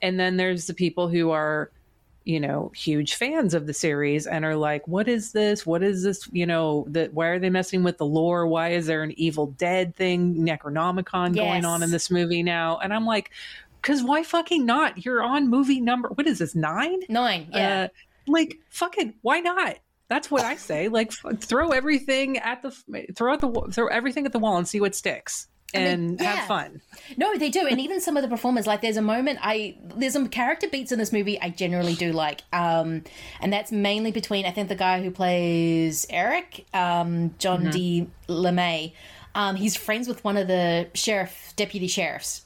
And 0.00 0.18
then 0.18 0.38
there's 0.38 0.66
the 0.66 0.72
people 0.72 1.08
who 1.08 1.30
are 1.30 1.70
you 2.24 2.40
know 2.40 2.72
huge 2.74 3.16
fans 3.16 3.52
of 3.52 3.66
the 3.66 3.74
series 3.74 4.26
and 4.26 4.46
are 4.46 4.56
like 4.56 4.88
what 4.88 5.08
is 5.08 5.32
this? 5.32 5.66
What 5.66 5.82
is 5.82 6.02
this? 6.02 6.26
You 6.32 6.46
know 6.46 6.86
that 6.88 7.12
why 7.12 7.26
are 7.26 7.38
they 7.38 7.50
messing 7.50 7.82
with 7.82 7.98
the 7.98 8.06
lore? 8.06 8.46
Why 8.46 8.70
is 8.70 8.86
there 8.86 9.02
an 9.02 9.12
evil 9.20 9.48
dead 9.48 9.94
thing 9.94 10.36
necronomicon 10.36 11.34
going 11.34 11.66
on 11.66 11.82
in 11.82 11.90
this 11.90 12.10
movie 12.10 12.42
now? 12.42 12.78
And 12.78 12.94
i'm 12.94 13.04
like 13.04 13.30
because 13.82 14.02
why 14.02 14.22
fucking 14.22 14.64
not? 14.64 15.04
You're 15.04 15.22
on 15.22 15.50
movie 15.50 15.82
number 15.82 16.08
what 16.08 16.26
is 16.26 16.38
this 16.38 16.54
nine? 16.54 17.00
Nine 17.10 17.48
yeah. 17.52 17.82
Uh, 17.82 17.88
like 18.26 18.56
fucking 18.70 19.12
why 19.20 19.40
not 19.40 19.76
that's 20.08 20.30
what 20.30 20.42
i 20.42 20.56
say 20.56 20.88
like 20.88 21.12
throw 21.40 21.70
everything 21.70 22.38
at 22.38 22.62
the 22.62 22.70
throw 23.16 23.32
at 23.34 23.40
the 23.40 23.68
throw 23.72 23.86
everything 23.88 24.26
at 24.26 24.32
the 24.32 24.38
wall 24.38 24.56
and 24.56 24.68
see 24.68 24.80
what 24.80 24.94
sticks 24.94 25.48
And 25.72 26.20
yeah. 26.20 26.36
have 26.36 26.46
fun 26.46 26.80
No, 27.16 27.36
they 27.36 27.50
do, 27.50 27.66
and 27.66 27.80
even 27.80 28.00
some 28.00 28.16
of 28.16 28.22
the 28.22 28.28
performers. 28.28 28.64
Like, 28.64 28.80
there's 28.80 28.96
a 28.96 29.02
moment 29.02 29.40
I 29.42 29.76
there's 29.96 30.12
some 30.12 30.28
character 30.28 30.68
beats 30.68 30.92
in 30.92 30.98
this 31.00 31.12
movie 31.12 31.40
I 31.40 31.48
generally 31.50 31.94
do 31.94 32.12
like, 32.12 32.42
um, 32.52 33.02
and 33.40 33.52
that's 33.52 33.72
mainly 33.72 34.12
between 34.12 34.46
I 34.46 34.52
think 34.52 34.68
the 34.68 34.76
guy 34.76 35.02
who 35.02 35.10
plays 35.10 36.06
Eric, 36.10 36.64
um, 36.72 37.34
John 37.38 37.64
Mhm. 37.64 37.72
D. 37.72 38.10
LeMay. 38.28 38.92
Um, 39.34 39.56
he's 39.56 39.74
friends 39.74 40.06
with 40.06 40.22
one 40.22 40.36
of 40.36 40.46
the 40.46 40.88
sheriff 40.94 41.52
deputy 41.56 41.88
sheriffs. 41.88 42.42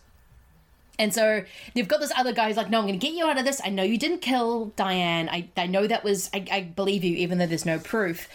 And 0.99 1.15
so 1.15 1.45
they've 1.75 1.87
got 1.87 2.01
this 2.01 2.13
other 2.17 2.33
guy 2.33 2.49
who's 2.49 2.57
like, 2.57 2.71
no, 2.71 2.79
I'm 2.79 2.87
going 2.87 2.99
to 2.99 3.07
get 3.07 3.15
you 3.15 3.25
out 3.27 3.39
of 3.39 3.45
this. 3.45 3.61
I 3.65 3.71
know 3.71 3.85
you 3.85 3.99
didn't 3.99 4.19
kill 4.19 4.67
Diane. 4.77 5.29
I, 5.29 5.49
I 5.57 5.67
know 5.67 5.87
that 5.87 6.03
was, 6.03 6.29
I, 6.35 6.45
I 6.51 6.61
believe 6.63 7.05
you, 7.05 7.17
even 7.17 7.39
though 7.39 7.47
there's 7.47 7.65
no 7.65 7.79
proof. 7.79 8.29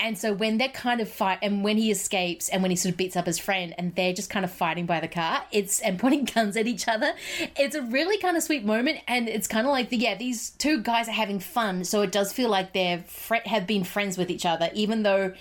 And 0.00 0.18
so 0.18 0.32
when 0.32 0.58
they're 0.58 0.68
kind 0.68 1.00
of 1.00 1.08
fight, 1.08 1.38
and 1.42 1.62
when 1.62 1.76
he 1.76 1.90
escapes 1.90 2.48
and 2.48 2.62
when 2.62 2.70
he 2.70 2.76
sort 2.76 2.92
of 2.92 2.96
beats 2.96 3.16
up 3.16 3.26
his 3.26 3.38
friend 3.38 3.74
and 3.78 3.94
they're 3.94 4.12
just 4.12 4.28
kind 4.28 4.44
of 4.44 4.50
fighting 4.50 4.86
by 4.86 4.98
the 4.98 5.08
car, 5.08 5.44
it's, 5.52 5.78
and 5.80 5.98
pointing 5.98 6.24
guns 6.34 6.56
at 6.56 6.66
each 6.66 6.88
other, 6.88 7.12
it's 7.56 7.76
a 7.76 7.82
really 7.82 8.18
kind 8.18 8.36
of 8.36 8.42
sweet 8.42 8.64
moment. 8.64 8.98
And 9.06 9.28
it's 9.28 9.46
kind 9.46 9.66
of 9.66 9.70
like, 9.70 9.90
the, 9.90 9.96
yeah, 9.96 10.16
these 10.16 10.50
two 10.50 10.82
guys 10.82 11.08
are 11.08 11.12
having 11.12 11.38
fun. 11.38 11.84
So 11.84 12.02
it 12.02 12.10
does 12.10 12.32
feel 12.32 12.48
like 12.48 12.72
they're, 12.72 13.04
have 13.44 13.66
been 13.68 13.84
friends 13.84 14.18
with 14.18 14.30
each 14.30 14.44
other, 14.44 14.70
even 14.74 15.04
though 15.04 15.32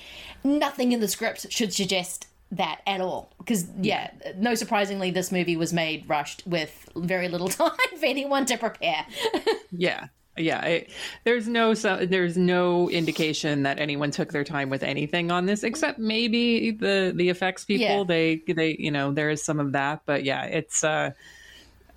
nothing 0.44 0.92
in 0.92 1.00
the 1.00 1.08
script 1.08 1.52
should 1.52 1.74
suggest 1.74 2.28
that 2.52 2.82
at 2.88 3.00
all 3.00 3.32
because 3.38 3.68
yeah 3.80 4.10
no 4.38 4.56
surprisingly 4.56 5.12
this 5.12 5.32
movie 5.32 5.56
was 5.56 5.72
made 5.72 6.08
rushed 6.10 6.42
with 6.48 6.90
very 6.96 7.28
little 7.30 7.48
time 7.50 7.70
for 8.00 8.06
anyone 8.06 8.46
to 8.46 8.58
prepare 8.58 9.06
yeah 9.72 10.08
yeah 10.36 10.64
it, 10.66 10.90
there's 11.26 11.48
no 11.48 11.74
so, 11.74 12.06
there's 12.06 12.38
no 12.38 12.90
indication 12.90 13.64
that 13.64 13.78
anyone 13.78 14.10
took 14.10 14.32
their 14.32 14.44
time 14.44 14.70
with 14.70 14.82
anything 14.82 15.30
on 15.32 15.46
this 15.46 15.64
except 15.64 16.00
maybe 16.00 16.72
the 16.72 17.14
the 17.16 17.30
effects 17.30 17.66
people 17.66 17.86
Yeah. 17.86 18.04
they 18.06 18.42
they 18.48 18.76
you 18.80 18.90
know 18.90 19.12
there 19.12 19.30
is 19.30 19.44
some 19.44 19.60
of 19.60 19.74
that 19.74 20.02
but 20.06 20.24
yeah 20.24 20.46
it's 20.46 20.84
uh 20.84 21.12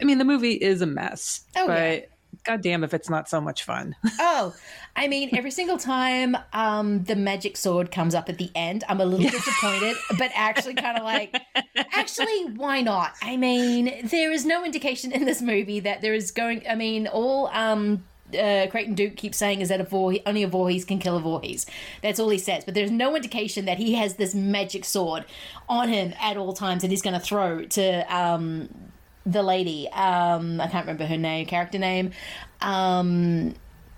I 0.01 0.05
mean, 0.05 0.19
the 0.19 0.25
movie 0.25 0.55
is 0.55 0.83
a 0.83 0.87
mess, 0.87 1.43
Oh, 1.55 1.69
but 1.69 2.01
yeah. 2.01 2.07
Goddamn 2.45 2.85
if 2.85 2.95
it's 2.95 3.09
not 3.11 3.29
so 3.29 3.41
much 3.41 3.65
fun. 3.65 3.97
Oh, 4.25 4.55
I 4.95 5.09
mean, 5.09 5.31
every 5.37 5.51
single 5.51 5.79
time 5.79 6.37
um, 6.53 7.05
the 7.05 7.17
magic 7.17 7.57
sword 7.57 7.91
comes 7.91 8.15
up 8.15 8.29
at 8.29 8.39
the 8.39 8.51
end, 8.55 8.85
I'm 8.89 9.01
a 9.01 9.05
little 9.05 9.29
disappointed, 9.29 9.97
but 10.19 10.31
actually 10.35 10.75
kind 10.75 10.97
of 10.97 11.05
like, 11.05 11.37
actually, 11.93 12.45
why 12.55 12.83
not? 12.83 13.13
I 13.23 13.37
mean, 13.37 14.09
there 14.09 14.31
is 14.31 14.45
no 14.45 14.65
indication 14.65 15.13
in 15.13 15.25
this 15.25 15.43
movie 15.43 15.81
that 15.81 16.03
there 16.03 16.15
is 16.15 16.31
going. 16.31 16.63
I 16.69 16.75
mean, 16.75 17.07
all 17.09 17.49
um, 17.49 18.05
uh, 18.39 18.67
Creighton 18.71 18.95
Duke 18.95 19.17
keeps 19.17 19.39
saying 19.39 19.61
is 19.61 19.69
that 19.69 19.81
a 19.81 19.85
Voorhees, 19.85 20.23
only 20.27 20.43
a 20.43 20.49
Voorhees 20.49 20.85
can 20.85 20.99
kill 20.99 21.17
a 21.17 21.21
Voorhees. 21.21 21.67
That's 22.03 22.19
all 22.21 22.29
he 22.29 22.39
says. 22.39 22.65
But 22.65 22.75
there's 22.75 22.91
no 22.91 23.17
indication 23.17 23.65
that 23.65 23.79
he 23.79 23.95
has 23.95 24.15
this 24.15 24.35
magic 24.35 24.85
sword 24.85 25.25
on 25.69 25.89
him 25.89 26.15
at 26.21 26.37
all 26.37 26.53
times 26.53 26.83
that 26.83 26.91
he's 26.91 27.03
going 27.03 27.15
to 27.15 27.21
throw 27.21 27.65
to 27.65 28.15
um, 28.15 28.69
the 29.27 29.43
lady. 29.43 29.89
Um, 29.91 30.61
I 30.61 30.67
can't 30.69 30.85
remember 30.87 31.07
her 31.07 31.17
name, 31.17 31.47
character 31.47 31.79
name. 31.79 32.11
Um, 32.61 33.55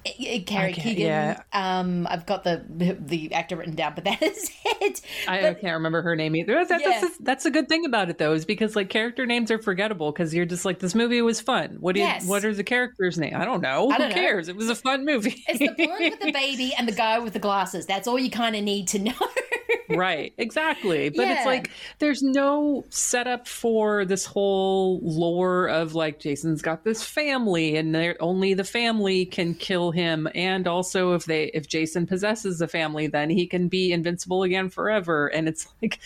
I- 0.06 0.14
I- 0.34 0.44
Kari 0.46 0.72
Okay, 0.72 0.82
Keegan. 0.82 1.06
yeah. 1.06 1.40
Um, 1.54 2.06
I've 2.10 2.26
got 2.26 2.44
the 2.44 2.62
the 2.68 3.32
actor 3.32 3.56
written 3.56 3.74
down, 3.74 3.94
but 3.94 4.04
that 4.04 4.22
is 4.22 4.50
it. 4.82 5.00
I 5.26 5.40
But- 5.40 5.60
can't 5.62 5.72
remember 5.72 6.02
her 6.02 6.14
name 6.14 6.36
either. 6.36 6.62
That, 6.62 6.80
Yeah. 6.82 7.00
that's, 7.00 7.18
that's 7.20 7.46
a 7.46 7.50
good 7.50 7.70
thing 7.70 7.86
about 7.86 8.10
it, 8.10 8.18
though, 8.18 8.34
is 8.34 8.44
because 8.44 8.76
like 8.76 8.90
character 8.90 9.24
names 9.24 9.50
are 9.50 9.58
forgettable 9.58 10.12
because 10.12 10.34
you're 10.34 10.44
just 10.44 10.66
like, 10.66 10.78
this 10.80 10.94
movie 10.94 11.22
was 11.22 11.40
fun. 11.40 11.78
What 11.80 11.94
do 11.94 12.00
you, 12.02 12.06
Yes. 12.06 12.26
what 12.26 12.44
are 12.44 12.52
the 12.52 12.64
characters' 12.64 13.16
name? 13.18 13.34
I 13.34 13.46
don't 13.46 13.62
know. 13.62 13.90
I 13.90 13.96
don't 13.96 14.10
Who 14.10 14.16
know. 14.16 14.22
cares? 14.22 14.48
It 14.50 14.56
was 14.56 14.68
a 14.68 14.74
fun 14.74 15.06
movie. 15.06 15.42
It's 15.48 15.58
the 15.58 15.68
blonde 15.74 16.00
with 16.00 16.20
the 16.20 16.32
baby 16.38 16.74
and 16.76 16.86
the 16.86 16.92
guy 16.92 17.18
with 17.18 17.32
the 17.32 17.38
glasses. 17.38 17.86
That's 17.86 18.06
all 18.06 18.18
you 18.18 18.30
kind 18.30 18.54
of 18.56 18.62
need 18.62 18.88
to 18.88 18.98
know. 18.98 19.12
right 19.88 20.32
exactly. 20.38 21.08
But 21.10 21.26
Yeah. 21.26 21.36
it's 21.36 21.46
like 21.46 21.70
there's 21.98 22.22
no 22.22 22.84
setup 22.90 23.46
for 23.48 24.04
this 24.04 24.24
whole 24.24 25.00
lore 25.02 25.66
of 25.68 25.94
like 25.94 26.20
jason's 26.20 26.62
got 26.62 26.84
this 26.84 27.02
family 27.02 27.76
and 27.76 27.94
only 28.20 28.54
the 28.54 28.64
family 28.64 29.26
can 29.26 29.54
kill 29.54 29.90
him. 29.90 30.28
And 30.34 30.66
also 30.66 31.14
if 31.14 31.24
they 31.24 31.44
if 31.54 31.68
jason 31.68 32.06
possesses 32.06 32.60
a 32.60 32.68
family 32.68 33.06
then 33.06 33.30
he 33.30 33.46
can 33.46 33.68
be 33.68 33.92
invincible 33.92 34.42
again 34.42 34.68
forever. 34.70 35.28
And 35.28 35.48
it's 35.48 35.66
like 35.82 36.00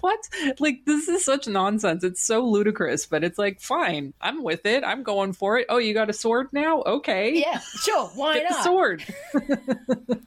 what? 0.00 0.18
Like 0.58 0.80
this 0.86 1.08
is 1.08 1.24
such 1.24 1.46
nonsense. 1.46 2.04
It's 2.04 2.22
so 2.22 2.44
ludicrous 2.46 3.06
but 3.06 3.24
it's 3.24 3.38
like 3.38 3.60
fine 3.60 4.12
i'm 4.20 4.42
with 4.42 4.66
it. 4.66 4.84
I'm 4.84 5.02
going 5.02 5.32
for 5.32 5.58
it. 5.58 5.66
Oh 5.68 5.78
you 5.78 5.94
got 5.94 6.10
a 6.10 6.14
sword 6.14 6.48
now? 6.52 6.82
Okay. 6.82 7.38
Yeah, 7.40 7.60
sure. 7.82 8.08
Why 8.14 8.34
get 8.34 8.50
not? 8.50 8.58
the 8.58 8.62
sword 8.62 9.04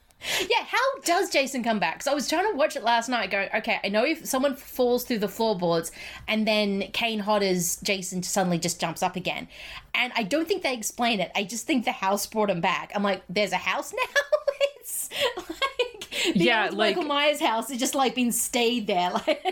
Yeah, 0.40 0.64
how 0.64 1.00
does 1.04 1.30
Jason 1.30 1.62
come 1.62 1.78
back? 1.78 1.94
Because 1.96 2.06
I 2.06 2.14
was 2.14 2.28
trying 2.28 2.50
to 2.50 2.56
watch 2.56 2.76
it 2.76 2.82
last 2.82 3.08
night, 3.08 3.30
going, 3.30 3.48
okay, 3.56 3.78
I 3.84 3.88
know 3.88 4.04
if 4.04 4.24
someone 4.26 4.56
falls 4.56 5.04
through 5.04 5.18
the 5.18 5.28
floorboards 5.28 5.92
and 6.26 6.46
then 6.46 6.90
Kane 6.92 7.18
Hodder's 7.20 7.76
Jason 7.82 8.22
suddenly 8.22 8.58
just 8.58 8.80
jumps 8.80 9.02
up 9.02 9.16
again. 9.16 9.48
And 9.94 10.12
I 10.16 10.22
don't 10.22 10.48
think 10.48 10.62
they 10.62 10.74
explain 10.74 11.20
it. 11.20 11.30
I 11.34 11.44
just 11.44 11.66
think 11.66 11.84
the 11.84 11.92
house 11.92 12.26
brought 12.26 12.50
him 12.50 12.60
back. 12.60 12.90
I'm 12.94 13.02
like, 13.02 13.22
there's 13.28 13.52
a 13.52 13.56
house 13.56 13.92
now? 13.92 14.20
it's 14.80 15.10
like, 15.36 16.34
the 16.34 16.44
Yeah, 16.44 16.64
old 16.66 16.74
like- 16.74 16.96
Michael 16.96 17.08
Myers 17.08 17.40
house 17.40 17.68
has 17.70 17.78
just 17.78 17.94
like 17.94 18.14
been 18.14 18.32
stayed 18.32 18.86
there. 18.86 19.10
Like, 19.10 19.42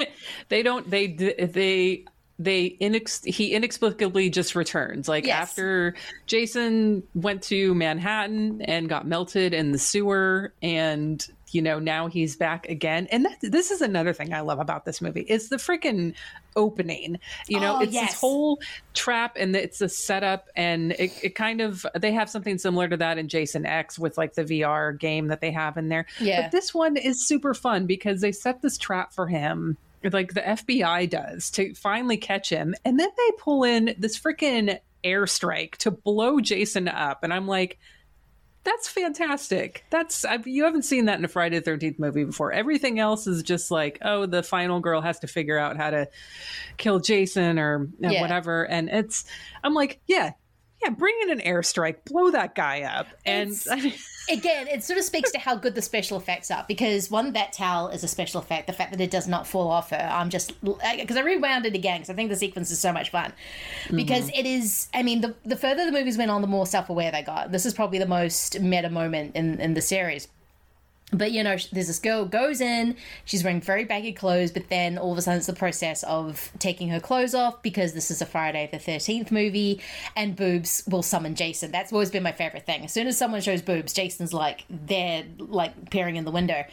they 0.48 0.62
don't 0.62 0.90
they 0.90 1.06
they 1.06 2.04
they 2.44 2.76
inex- 2.80 3.24
he 3.24 3.52
inexplicably 3.52 4.28
just 4.30 4.54
returns 4.54 5.08
like 5.08 5.26
Yes. 5.26 5.50
after 5.50 5.94
jason 6.26 7.02
went 7.14 7.42
to 7.44 7.74
manhattan 7.74 8.62
and 8.62 8.88
got 8.88 9.06
melted 9.06 9.54
in 9.54 9.72
the 9.72 9.78
sewer 9.78 10.52
and 10.62 11.26
you 11.50 11.60
know 11.60 11.78
now 11.78 12.06
he's 12.06 12.34
back 12.36 12.66
again 12.68 13.06
and 13.12 13.26
that, 13.26 13.36
this 13.42 13.70
is 13.70 13.80
another 13.82 14.12
thing 14.12 14.32
i 14.32 14.40
love 14.40 14.58
about 14.58 14.84
this 14.86 15.00
movie 15.02 15.20
is 15.22 15.50
the 15.50 15.56
freaking 15.56 16.14
opening 16.56 17.18
you 17.48 17.60
know 17.60 17.76
Oh, 17.76 17.80
it's 17.82 17.92
yes. 17.92 18.12
this 18.12 18.20
whole 18.20 18.58
trap 18.94 19.36
and 19.38 19.54
it's 19.54 19.80
a 19.80 19.88
setup 19.88 20.48
and 20.56 20.92
it, 20.92 21.12
it 21.22 21.34
kind 21.34 21.60
of 21.60 21.84
they 21.98 22.12
have 22.12 22.28
something 22.30 22.58
similar 22.58 22.88
to 22.88 22.96
that 22.96 23.18
in 23.18 23.28
jason 23.28 23.66
x 23.66 23.98
with 23.98 24.16
like 24.18 24.34
the 24.34 24.44
vr 24.44 24.98
game 24.98 25.28
that 25.28 25.40
they 25.40 25.50
have 25.50 25.76
in 25.76 25.88
there 25.88 26.06
Yeah. 26.20 26.42
but 26.42 26.50
this 26.52 26.72
one 26.74 26.96
is 26.96 27.26
super 27.26 27.54
fun 27.54 27.86
because 27.86 28.20
they 28.22 28.32
set 28.32 28.62
this 28.62 28.78
trap 28.78 29.12
for 29.12 29.26
him 29.26 29.76
like 30.10 30.34
the 30.34 30.40
FBI 30.40 31.08
does 31.10 31.50
to 31.52 31.74
finally 31.74 32.16
catch 32.16 32.48
him 32.48 32.74
and 32.84 32.98
then 32.98 33.08
they 33.16 33.30
pull 33.38 33.64
in 33.64 33.94
this 33.98 34.18
freaking 34.18 34.78
airstrike 35.04 35.76
to 35.76 35.90
blow 35.90 36.40
Jason 36.40 36.88
up 36.88 37.24
and 37.24 37.32
I'm 37.32 37.46
like 37.46 37.78
that's 38.64 38.88
fantastic. 38.88 39.84
That's 39.90 40.24
I've, 40.24 40.46
you 40.46 40.62
haven't 40.64 40.82
seen 40.84 41.06
that 41.06 41.18
in 41.18 41.24
a 41.24 41.28
Friday 41.28 41.58
the 41.58 41.68
13th 41.68 41.98
movie 41.98 42.22
before. 42.22 42.52
Everything 42.52 43.00
else 43.00 43.26
is 43.26 43.42
just 43.42 43.72
like, 43.72 43.98
oh, 44.02 44.24
the 44.24 44.44
final 44.44 44.78
girl 44.78 45.00
has 45.00 45.18
to 45.18 45.26
figure 45.26 45.58
out 45.58 45.76
how 45.76 45.90
to 45.90 46.08
kill 46.76 47.00
Jason 47.00 47.58
or 47.58 47.88
uh, 48.04 48.08
Yeah. 48.08 48.20
whatever 48.20 48.64
and 48.64 48.88
it's 48.88 49.24
I'm 49.64 49.74
like, 49.74 50.00
yeah. 50.06 50.32
Yeah, 50.82 50.90
bring 50.90 51.14
in 51.22 51.30
an 51.30 51.40
airstrike, 51.40 52.04
blow 52.04 52.30
that 52.30 52.54
guy 52.54 52.82
up. 52.82 53.06
And 53.24 53.50
It's- 53.50 53.68
I 53.70 53.76
mean, 53.76 53.94
again, 54.30 54.68
it 54.68 54.82
sort 54.82 54.98
of 54.98 55.04
speaks 55.04 55.30
to 55.32 55.38
how 55.38 55.54
good 55.54 55.74
the 55.74 55.82
special 55.82 56.16
effects 56.16 56.50
are 56.50 56.64
because 56.66 57.10
one, 57.10 57.32
that 57.34 57.52
towel 57.52 57.88
is 57.88 58.02
a 58.02 58.08
special 58.08 58.40
effect. 58.40 58.66
The 58.66 58.72
fact 58.72 58.90
that 58.90 59.00
it 59.00 59.10
does 59.10 59.28
not 59.28 59.46
fall 59.46 59.68
off 59.68 59.90
her, 59.90 60.10
I'm 60.12 60.30
just 60.30 60.54
because 60.62 61.16
I 61.16 61.20
rewound 61.20 61.66
it 61.66 61.74
again 61.74 62.00
because 62.00 62.10
I 62.10 62.14
think 62.14 62.30
the 62.30 62.36
sequence 62.36 62.70
is 62.70 62.78
so 62.78 62.92
much 62.92 63.10
fun. 63.10 63.32
Mm-hmm. 63.84 63.96
Because 63.96 64.28
it 64.30 64.46
is, 64.46 64.88
I 64.94 65.02
mean, 65.02 65.20
the 65.20 65.34
the 65.44 65.56
further 65.56 65.84
the 65.86 65.92
movies 65.92 66.18
went 66.18 66.30
on, 66.30 66.40
the 66.40 66.46
more 66.48 66.66
self 66.66 66.88
aware 66.90 67.10
they 67.12 67.22
got. 67.22 67.52
This 67.52 67.66
is 67.66 67.74
probably 67.74 67.98
the 67.98 68.06
most 68.06 68.60
meta 68.60 68.90
moment 68.90 69.36
in 69.36 69.60
in 69.60 69.74
the 69.74 69.82
series. 69.82 70.28
But 71.14 71.32
you 71.32 71.42
know, 71.42 71.56
there's 71.72 71.86
this 71.88 71.98
girl 71.98 72.24
goes 72.24 72.60
in. 72.62 72.96
She's 73.26 73.44
wearing 73.44 73.60
very 73.60 73.84
baggy 73.84 74.12
clothes, 74.12 74.50
but 74.50 74.68
then 74.70 74.96
all 74.96 75.12
of 75.12 75.18
a 75.18 75.22
sudden 75.22 75.38
it's 75.38 75.46
the 75.46 75.52
process 75.52 76.02
of 76.04 76.50
taking 76.58 76.88
her 76.88 77.00
clothes 77.00 77.34
off 77.34 77.62
because 77.62 77.92
this 77.92 78.10
is 78.10 78.22
a 78.22 78.26
Friday 78.26 78.68
the 78.72 78.78
Thirteenth 78.78 79.30
movie, 79.30 79.80
and 80.16 80.34
boobs 80.34 80.82
will 80.88 81.02
summon 81.02 81.34
Jason. 81.34 81.70
That's 81.70 81.92
always 81.92 82.10
been 82.10 82.22
my 82.22 82.32
favorite 82.32 82.64
thing. 82.64 82.84
As 82.84 82.92
soon 82.92 83.06
as 83.06 83.18
someone 83.18 83.42
shows 83.42 83.60
boobs, 83.60 83.92
Jason's 83.92 84.32
like 84.32 84.64
they're 84.70 85.24
like 85.38 85.90
peering 85.90 86.16
in 86.16 86.24
the 86.24 86.30
window, 86.30 86.64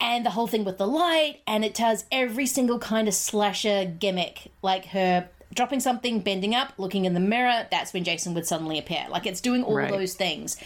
and 0.00 0.26
the 0.26 0.30
whole 0.30 0.46
thing 0.46 0.64
with 0.64 0.76
the 0.76 0.86
light, 0.86 1.40
and 1.46 1.64
it 1.64 1.72
does 1.74 2.04
every 2.12 2.44
single 2.46 2.78
kind 2.78 3.08
of 3.08 3.14
slasher 3.14 3.86
gimmick, 3.86 4.52
like 4.60 4.84
her 4.86 5.28
dropping 5.54 5.80
something, 5.80 6.20
bending 6.20 6.54
up, 6.54 6.72
looking 6.78 7.04
in 7.04 7.14
the 7.14 7.20
mirror. 7.20 7.66
That's 7.70 7.92
when 7.92 8.04
Jason 8.04 8.34
would 8.34 8.46
suddenly 8.46 8.78
appear. 8.78 9.06
Like 9.08 9.26
it's 9.26 9.40
doing 9.40 9.62
all 9.64 9.76
Right. 9.76 9.90
those 9.90 10.14
things. 10.14 10.56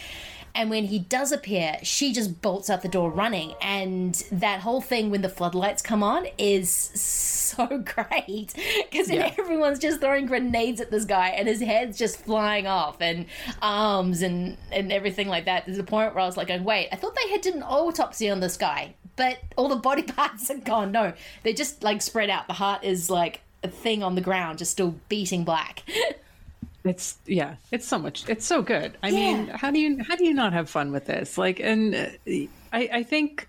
And 0.57 0.71
when 0.71 0.85
he 0.85 0.97
does 0.99 1.31
appear, 1.31 1.77
she 1.83 2.11
just 2.13 2.41
bolts 2.41 2.69
out 2.69 2.81
the 2.81 2.87
door 2.89 3.11
running. 3.11 3.53
And 3.61 4.15
that 4.31 4.59
whole 4.61 4.81
thing 4.81 5.11
when 5.11 5.21
the 5.21 5.29
floodlights 5.29 5.83
come 5.83 6.01
on 6.01 6.25
is 6.39 6.69
so 6.71 7.67
great 7.85 8.53
because 8.91 9.09
Yeah. 9.09 9.31
everyone's 9.37 9.77
just 9.79 10.01
throwing 10.01 10.25
grenades 10.25 10.81
at 10.81 10.89
this 10.89 11.05
guy 11.05 11.29
and 11.29 11.47
his 11.47 11.61
head's 11.61 11.97
just 11.97 12.17
flying 12.17 12.65
off 12.65 12.99
and 13.01 13.27
arms 13.61 14.21
and, 14.23 14.57
and 14.71 14.91
everything 14.91 15.27
like 15.27 15.45
that. 15.45 15.65
There's 15.67 15.77
a 15.77 15.83
point 15.83 16.15
where 16.15 16.23
I 16.23 16.25
was 16.25 16.37
like, 16.37 16.47
going, 16.47 16.63
wait, 16.63 16.89
I 16.91 16.95
thought 16.95 17.15
they 17.15 17.29
had 17.29 17.41
did 17.41 17.53
an 17.53 17.63
autopsy 17.63 18.29
on 18.29 18.39
this 18.39 18.57
guy, 18.57 18.95
but 19.15 19.37
all 19.55 19.69
the 19.69 19.75
body 19.75 20.01
parts 20.17 20.49
are 20.49 20.57
gone. 20.57 20.91
No, 20.91 21.13
they're 21.43 21.53
just 21.53 21.83
like 21.83 22.01
spread 22.01 22.29
out. 22.31 22.47
The 22.47 22.53
heart 22.53 22.83
is 22.83 23.09
like 23.11 23.41
a 23.63 23.67
thing 23.67 24.01
on 24.01 24.15
the 24.15 24.21
ground, 24.21 24.57
just 24.57 24.71
still 24.71 24.95
beating 25.07 25.43
black. 25.43 25.83
It's 26.89 27.17
yeah, 27.25 27.55
it's 27.71 27.87
so 27.87 27.97
much. 27.99 28.27
It's 28.29 28.45
so 28.45 28.61
good. 28.61 28.97
I 29.03 29.11
mean, 29.11 29.47
how 29.47 29.71
do 29.71 29.79
you 29.79 30.03
how 30.03 30.15
do 30.15 30.25
you 30.25 30.33
not 30.33 30.53
have 30.53 30.69
fun 30.69 30.91
with 30.91 31.05
this? 31.05 31.37
Like, 31.37 31.59
and 31.59 31.95
uh, 31.95 32.07
I 32.73 32.89
I 32.91 33.03
think 33.03 33.47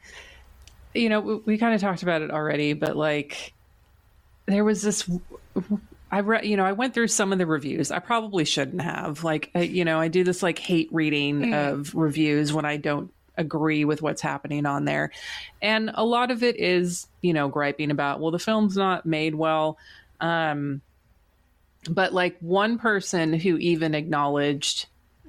you 0.95 1.09
know 1.09 1.21
we, 1.21 1.35
we 1.37 1.59
kind 1.59 1.75
of 1.75 1.81
talked 1.81 2.03
about 2.03 2.23
it 2.23 2.31
already, 2.31 2.73
but 2.73 2.97
like 2.97 3.53
there 4.47 4.65
was 4.65 4.83
this. 4.83 5.09
I 6.11 6.21
read, 6.21 6.47
you 6.47 6.57
know, 6.57 6.65
I 6.65 6.73
went 6.73 6.95
through 6.95 7.09
some 7.09 7.33
of 7.35 7.39
the 7.39 7.45
reviews. 7.47 7.91
I 7.91 7.99
probably 7.99 8.47
shouldn't 8.47 8.81
have. 8.81 9.25
Like, 9.25 9.51
I, 9.55 9.61
you 9.61 9.85
know, 9.85 10.01
I 10.01 10.09
do 10.09 10.25
this 10.25 10.43
like 10.43 10.59
hate 10.59 10.89
reading 10.91 11.41
Mm. 11.43 11.73
of 11.73 11.95
reviews 11.95 12.51
when 12.51 12.65
I 12.65 12.79
don't 12.79 13.13
agree 13.37 13.85
with 13.85 14.01
what's 14.01 14.23
happening 14.23 14.65
on 14.65 14.87
there, 14.87 15.13
and 15.61 15.91
a 15.93 16.05
lot 16.05 16.31
of 16.31 16.43
it 16.43 16.59
is, 16.59 17.07
you 17.21 17.35
know, 17.35 17.49
griping 17.49 17.91
about, 17.91 18.21
well, 18.21 18.31
the 18.31 18.39
film's 18.39 18.75
not 18.77 19.05
made 19.05 19.35
well. 19.35 19.77
Um, 20.19 20.81
but 21.89 22.13
like 22.13 22.37
one 22.41 22.79
person 22.79 23.33
who 23.33 23.57
even 23.59 23.95
acknowledged 23.95 24.87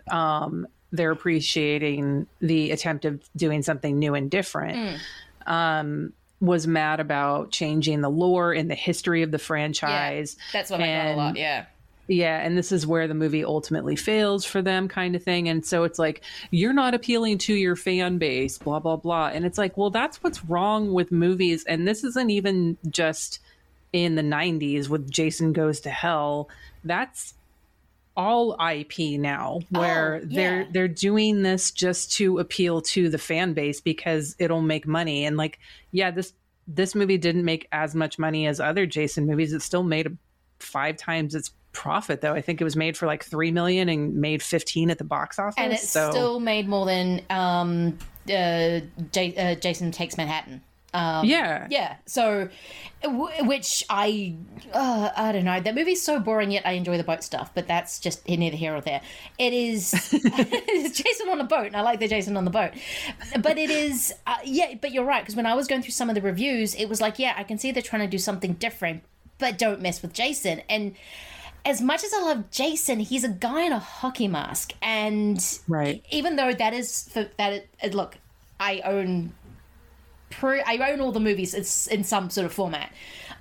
um, 0.10 0.68
they're 0.92 1.12
appreciating 1.12 2.26
the 2.40 2.72
attempt 2.72 3.06
of 3.06 3.22
doing 3.36 3.62
something 3.62 4.00
new 4.00 4.16
and 4.16 4.32
different 4.32 5.00
um, 5.46 6.14
was 6.42 6.66
mad 6.66 7.00
about 7.00 7.52
changing 7.52 8.02
the 8.02 8.10
lore 8.10 8.54
and 8.54 8.72
the 8.72 8.76
history 8.76 9.22
of 9.22 9.30
the 9.32 9.38
franchise. 9.38 10.36
That's 10.52 10.72
what 10.72 10.82
I 10.82 10.88
got 10.88 11.06
a 11.14 11.16
lot. 11.16 11.36
Yeah. 11.36 11.66
yeah, 12.08 12.40
and 12.40 12.58
this 12.58 12.72
is 12.72 12.88
where 12.88 13.08
the 13.08 13.14
movie 13.14 13.46
ultimately 13.46 13.96
fails 13.96 14.44
for 14.44 14.64
them, 14.64 14.88
kind 14.88 15.16
of 15.16 15.24
thing. 15.24 15.48
And 15.48 15.64
so 15.64 15.84
it's 15.84 16.00
like, 16.00 16.22
you're 16.50 16.74
not 16.74 16.96
appealing 16.96 17.38
to 17.40 17.54
your 17.54 17.76
fan 17.76 18.18
base, 18.18 18.58
blah, 18.58 18.80
blah, 18.80 18.96
blah. 18.96 19.28
And 19.28 19.46
it's 19.46 19.60
like, 19.60 19.78
well, 19.78 19.92
that's 19.92 20.24
what's 20.24 20.44
wrong 20.46 20.92
with 20.92 21.12
movies. 21.12 21.64
And 21.66 21.88
this 21.88 22.04
isn't 22.04 22.32
even 22.32 22.78
just 22.90 23.40
in 23.94 24.16
the 24.16 24.22
90s 24.22 24.88
with 24.90 25.10
Jason 25.10 25.54
Goes 25.54 25.80
to 25.82 25.90
Hell. 25.90 26.50
That's 26.84 27.34
all 28.18 28.58
IP 28.60 29.18
now 29.20 29.60
where 29.70 30.16
Oh, 30.22 30.28
they're 30.30 30.68
they're 30.72 30.88
doing 30.90 31.42
this 31.42 31.72
just 31.72 32.12
to 32.14 32.40
appeal 32.40 32.82
to 32.82 33.10
the 33.10 33.18
fan 33.18 33.54
base 33.54 33.80
because 33.80 34.36
it'll 34.40 34.62
make 34.62 34.86
money 34.86 35.24
and 35.24 35.38
like 35.38 35.58
yeah 35.92 36.12
this 36.12 36.34
this 36.68 36.96
movie 36.96 37.18
didn't 37.18 37.46
make 37.46 37.68
as 37.72 37.96
much 37.96 38.20
money 38.20 38.46
as 38.46 38.60
other 38.60 38.86
Jason 38.86 39.26
movies 39.26 39.54
it 39.54 39.62
still 39.62 39.84
made 39.84 40.18
five 40.60 40.98
times 40.98 41.34
its 41.34 41.52
profit 41.72 42.20
though. 42.20 42.34
I 42.34 42.42
think 42.42 42.60
it 42.60 42.64
was 42.66 42.76
made 42.76 42.98
for 42.98 43.06
like 43.06 43.24
three 43.24 43.52
million 43.52 43.88
and 43.88 44.16
made 44.16 44.44
fifteen 44.44 44.90
at 44.90 44.98
the 44.98 45.04
box 45.06 45.40
office. 45.40 45.56
and 45.58 45.72
it 45.72 45.80
so 45.80 46.10
still 46.10 46.40
made 46.42 46.68
more 46.68 46.86
than 46.86 47.22
um, 47.30 47.98
uh, 48.26 48.82
J- 49.14 49.36
uh, 49.38 49.56
Jason 49.56 49.92
Takes 49.92 50.18
Manhattan. 50.18 50.62
Um, 50.94 51.26
Yeah. 51.26 51.68
yeah. 51.70 51.98
So, 52.06 52.50
w- 53.04 53.46
which 53.46 53.84
I, 53.90 54.36
uh, 54.74 55.10
I 55.16 55.32
don't 55.32 55.46
know. 55.46 55.60
That 55.60 55.76
movie's 55.76 56.02
so 56.02 56.20
boring. 56.20 56.52
Yet 56.52 56.66
I 56.66 56.72
enjoy 56.72 56.98
the 56.98 57.04
boat 57.04 57.24
stuff. 57.24 57.52
But 57.54 57.68
that's 57.68 58.00
just 58.00 58.28
neither 58.28 58.58
here 58.58 58.76
or 58.76 58.82
there. 58.82 59.02
It 59.38 59.54
is 59.54 59.92
Jason 60.12 61.30
on 61.30 61.40
a 61.40 61.46
boat, 61.46 61.68
and 61.68 61.76
I 61.76 61.82
like 61.82 62.00
the 62.00 62.08
Jason 62.08 62.38
on 62.38 62.46
the 62.46 62.52
boat. 62.52 62.72
But 63.40 63.58
it 63.58 63.70
is, 63.70 64.14
uh, 64.28 64.38
yeah. 64.44 64.76
But 64.82 64.92
you're 64.92 65.06
right 65.06 65.22
because 65.22 65.36
when 65.36 65.46
I 65.46 65.54
was 65.54 65.68
going 65.68 65.82
through 65.82 65.92
some 65.92 66.10
of 66.10 66.16
the 66.16 66.22
reviews, 66.22 66.76
it 66.76 66.86
was 66.86 67.02
like, 67.02 67.20
yeah, 67.20 67.34
I 67.38 67.44
can 67.44 67.58
see 67.58 67.72
they're 67.72 67.84
trying 67.84 68.02
to 68.02 68.08
do 68.08 68.18
something 68.18 68.54
different, 68.54 69.04
but 69.38 69.58
don't 69.58 69.82
mess 69.82 70.02
with 70.02 70.14
Jason. 70.14 70.62
And 70.70 70.96
as 71.66 71.82
much 71.82 72.04
as 72.04 72.14
I 72.14 72.22
love 72.22 72.50
Jason, 72.52 73.00
he's 73.00 73.24
a 73.24 73.30
guy 73.30 73.64
in 73.64 73.74
a 73.74 73.80
hockey 73.80 74.28
mask, 74.28 74.74
and 74.82 75.44
right. 75.68 76.04
even 76.10 76.36
though 76.38 76.54
that 76.54 76.74
is 76.74 77.10
for 77.10 77.30
that, 77.38 77.66
it, 77.82 77.94
look, 77.94 78.18
I 78.60 78.82
own, 78.86 79.34
pre, 80.30 80.62
I 80.62 80.92
own 80.92 81.02
all 81.02 81.12
the 81.12 81.20
movies. 81.20 81.54
It's 81.54 81.88
in 81.88 82.04
some 82.04 82.30
sort 82.30 82.46
of 82.46 82.54
format, 82.54 82.92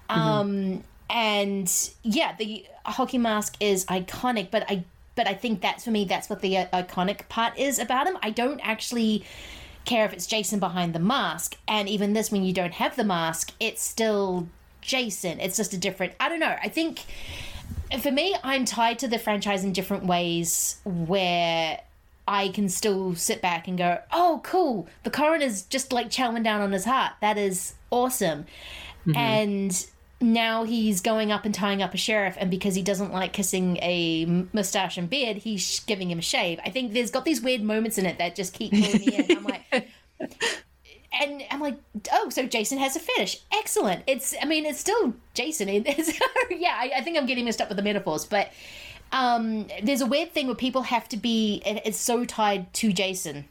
um, 0.08 0.84
and 1.10 1.90
yeah, 2.02 2.34
the 2.38 2.66
hockey 2.84 3.18
mask 3.18 3.56
is 3.60 3.84
iconic. 3.86 4.50
But 4.50 4.64
I, 4.68 4.84
but 5.14 5.26
I 5.26 5.34
think 5.34 5.60
that's 5.60 5.84
for 5.84 5.90
me. 5.90 6.04
That's 6.04 6.28
what 6.28 6.40
the 6.40 6.58
uh, 6.58 6.82
iconic 6.82 7.28
part 7.28 7.58
is 7.58 7.78
about 7.78 8.06
him. 8.06 8.18
I 8.22 8.30
don't 8.30 8.60
actually 8.60 9.24
care 9.84 10.04
if 10.04 10.12
it's 10.12 10.26
Jason 10.26 10.60
behind 10.60 10.94
the 10.94 11.00
mask, 11.00 11.56
and 11.66 11.88
even 11.88 12.12
this, 12.12 12.30
when 12.30 12.44
you 12.44 12.52
don't 12.52 12.74
have 12.74 12.96
the 12.96 13.04
mask, 13.04 13.52
it's 13.60 13.82
still 13.82 14.48
Jason. 14.80 15.40
It's 15.40 15.56
just 15.56 15.72
a 15.72 15.78
different. 15.78 16.14
I 16.20 16.28
don't 16.28 16.40
know. 16.40 16.56
I 16.62 16.68
think 16.68 17.04
for 18.02 18.10
me, 18.10 18.36
I'm 18.42 18.64
tied 18.64 18.98
to 19.00 19.08
the 19.08 19.18
franchise 19.18 19.64
in 19.64 19.72
different 19.72 20.04
ways 20.04 20.80
where 20.84 21.80
I 22.28 22.50
can 22.50 22.68
still 22.68 23.14
sit 23.14 23.40
back 23.40 23.66
and 23.66 23.78
go, 23.78 24.00
oh, 24.12 24.42
cool. 24.44 24.86
The 25.02 25.10
coroner's 25.10 25.62
just 25.62 25.94
like 25.94 26.10
chowing 26.10 26.44
down 26.44 26.60
on 26.60 26.72
his 26.72 26.84
heart. 26.84 27.14
That 27.22 27.38
is 27.38 27.72
awesome. 27.90 28.44
Mm-hmm. 29.06 29.16
And 29.16 29.86
now 30.20 30.64
he's 30.64 31.00
going 31.00 31.32
up 31.32 31.46
and 31.46 31.54
tying 31.54 31.80
up 31.80 31.94
a 31.94 31.96
sheriff, 31.96 32.36
and 32.38 32.50
because 32.50 32.74
he 32.74 32.82
doesn't 32.82 33.14
like 33.14 33.32
kissing 33.32 33.78
a 33.78 34.26
mustache 34.52 34.98
and 34.98 35.08
beard, 35.08 35.38
he's 35.38 35.62
sh- 35.62 35.80
giving 35.86 36.10
him 36.10 36.18
a 36.18 36.22
shave. 36.22 36.60
I 36.66 36.68
think 36.68 36.92
there's 36.92 37.10
got 37.10 37.24
these 37.24 37.40
weird 37.40 37.62
moments 37.62 37.96
in 37.96 38.04
it 38.04 38.18
that 38.18 38.36
just 38.36 38.52
keep 38.52 38.72
pulling 38.72 39.06
me 39.06 39.16
in. 39.16 39.38
I'm 39.38 39.44
like, 39.44 39.88
and 41.20 41.42
I'm 41.50 41.60
like, 41.60 41.78
oh, 42.12 42.28
so 42.28 42.46
Jason 42.46 42.76
has 42.76 42.94
a 42.94 43.00
fetish. 43.00 43.40
Excellent. 43.54 44.02
It's, 44.06 44.34
I 44.42 44.44
mean, 44.44 44.66
it's 44.66 44.80
still 44.80 45.14
Jason. 45.32 45.70
It's, 45.70 46.12
yeah, 46.50 46.76
I, 46.78 46.92
I 46.96 47.00
think 47.00 47.16
I'm 47.16 47.24
getting 47.24 47.46
mixed 47.46 47.62
up 47.62 47.68
with 47.68 47.76
the 47.76 47.82
metaphors, 47.82 48.26
but 48.26 48.50
um, 49.12 49.66
there's 49.82 50.00
a 50.00 50.06
weird 50.06 50.32
thing 50.32 50.46
where 50.46 50.56
people 50.56 50.82
have 50.82 51.08
to 51.10 51.16
be, 51.16 51.62
it's 51.64 51.98
so 51.98 52.24
tied 52.24 52.72
to 52.74 52.92
Jason 52.92 53.46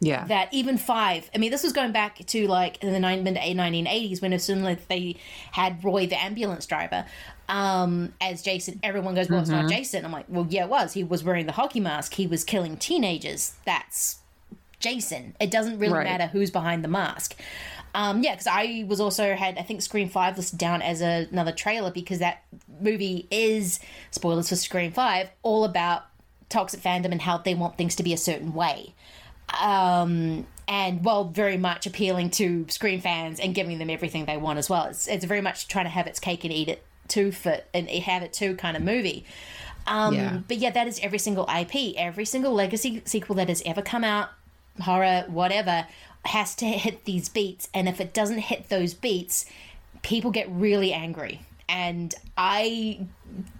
Yeah. 0.00 0.24
that 0.26 0.52
even 0.52 0.78
five, 0.78 1.30
I 1.34 1.38
mean, 1.38 1.50
this 1.50 1.62
was 1.64 1.72
going 1.72 1.92
back 1.92 2.24
to 2.24 2.46
like 2.46 2.82
in 2.82 2.92
the 2.92 3.00
nine- 3.00 3.24
mid 3.24 3.34
1980s 3.36 4.22
when 4.22 4.32
as 4.32 4.44
soon 4.44 4.64
as 4.64 4.78
they 4.88 5.16
had 5.52 5.82
Roy, 5.82 6.06
the 6.06 6.20
ambulance 6.22 6.66
driver, 6.66 7.04
um, 7.48 8.12
as 8.20 8.42
Jason, 8.42 8.78
everyone 8.82 9.14
goes, 9.14 9.28
well, 9.28 9.40
it's 9.40 9.48
not 9.50 9.64
Mhm. 9.64 9.70
Jason. 9.70 10.04
I'm 10.04 10.12
like, 10.12 10.26
well, 10.28 10.46
yeah, 10.50 10.64
it 10.64 10.68
was. 10.68 10.92
He 10.92 11.02
was 11.02 11.24
wearing 11.24 11.46
the 11.46 11.52
hockey 11.52 11.80
mask. 11.80 12.14
He 12.14 12.26
was 12.26 12.44
killing 12.44 12.76
teenagers. 12.76 13.54
That's 13.64 14.18
Jason. 14.80 15.34
It 15.40 15.50
doesn't 15.50 15.78
really 15.78 15.94
Right. 15.94 16.04
matter 16.04 16.26
who's 16.28 16.50
behind 16.50 16.84
the 16.84 16.88
mask. 16.88 17.34
Um, 17.94 18.22
yeah, 18.22 18.32
because 18.32 18.46
I 18.46 18.84
was 18.86 19.00
also 19.00 19.34
had 19.34 19.58
I 19.58 19.62
think 19.62 19.82
Scream 19.82 20.08
Five 20.08 20.36
listed 20.36 20.58
down 20.58 20.82
as 20.82 21.02
a, 21.02 21.26
another 21.30 21.52
trailer 21.52 21.90
because 21.90 22.18
that 22.18 22.42
movie 22.80 23.26
is 23.30 23.80
spoilers 24.10 24.48
for 24.48 24.56
Scream 24.56 24.92
Five, 24.92 25.30
all 25.42 25.64
about 25.64 26.04
toxic 26.48 26.80
fandom 26.80 27.12
and 27.12 27.22
how 27.22 27.38
they 27.38 27.54
want 27.54 27.76
things 27.76 27.94
to 27.96 28.02
be 28.02 28.12
a 28.12 28.18
certain 28.18 28.54
way. 28.54 28.94
Um, 29.60 30.46
and 30.66 31.02
while 31.02 31.24
very 31.24 31.56
much 31.56 31.86
appealing 31.86 32.30
to 32.30 32.66
Scream 32.68 33.00
fans 33.00 33.40
and 33.40 33.54
giving 33.54 33.78
them 33.78 33.88
everything 33.88 34.26
they 34.26 34.36
want 34.36 34.58
as 34.58 34.68
well, 34.68 34.84
it's 34.84 35.08
it's 35.08 35.24
very 35.24 35.40
much 35.40 35.68
trying 35.68 35.86
to 35.86 35.90
have 35.90 36.06
its 36.06 36.20
cake 36.20 36.44
and 36.44 36.52
eat 36.52 36.68
it 36.68 36.82
too 37.08 37.32
for 37.32 37.58
and 37.72 37.88
have 37.88 38.22
it 38.22 38.32
too 38.32 38.54
kind 38.56 38.76
of 38.76 38.82
movie. 38.82 39.24
Um, 39.86 40.14
Yeah. 40.14 40.38
But 40.46 40.58
yeah, 40.58 40.70
that 40.70 40.86
is 40.86 41.00
every 41.02 41.18
single 41.18 41.48
IP, 41.48 41.94
every 41.96 42.26
single 42.26 42.52
legacy 42.52 43.02
sequel 43.06 43.36
that 43.36 43.48
has 43.48 43.62
ever 43.64 43.80
come 43.80 44.04
out, 44.04 44.28
horror, 44.82 45.24
whatever, 45.28 45.86
has 46.24 46.54
to 46.56 46.66
hit 46.66 47.04
these 47.04 47.28
beats. 47.28 47.68
And 47.74 47.88
if 47.88 48.00
it 48.00 48.12
doesn't 48.14 48.38
hit 48.38 48.68
those 48.68 48.94
beats, 48.94 49.46
people 50.02 50.30
get 50.30 50.48
really 50.50 50.92
angry. 50.92 51.40
And 51.70 52.14
I 52.36 53.06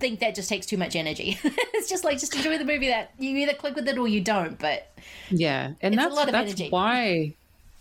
think 0.00 0.20
that 0.20 0.34
just 0.34 0.48
takes 0.48 0.64
too 0.66 0.78
much 0.78 0.96
energy. 0.96 1.38
it's 1.44 1.88
just 1.90 2.04
like 2.04 2.18
just 2.18 2.34
enjoy 2.34 2.56
the 2.58 2.64
movie 2.64 2.88
that 2.88 3.10
you 3.18 3.36
either 3.36 3.52
click 3.54 3.74
with 3.74 3.86
it 3.88 3.98
or 3.98 4.08
you 4.08 4.20
don't. 4.22 4.58
But 4.58 4.90
Yeah, 5.30 5.72
and 5.82 5.96
that's 5.96 6.14
lot 6.14 6.26
of 6.28 6.32
that's 6.32 6.48
energy. 6.52 6.70
why. 6.70 7.34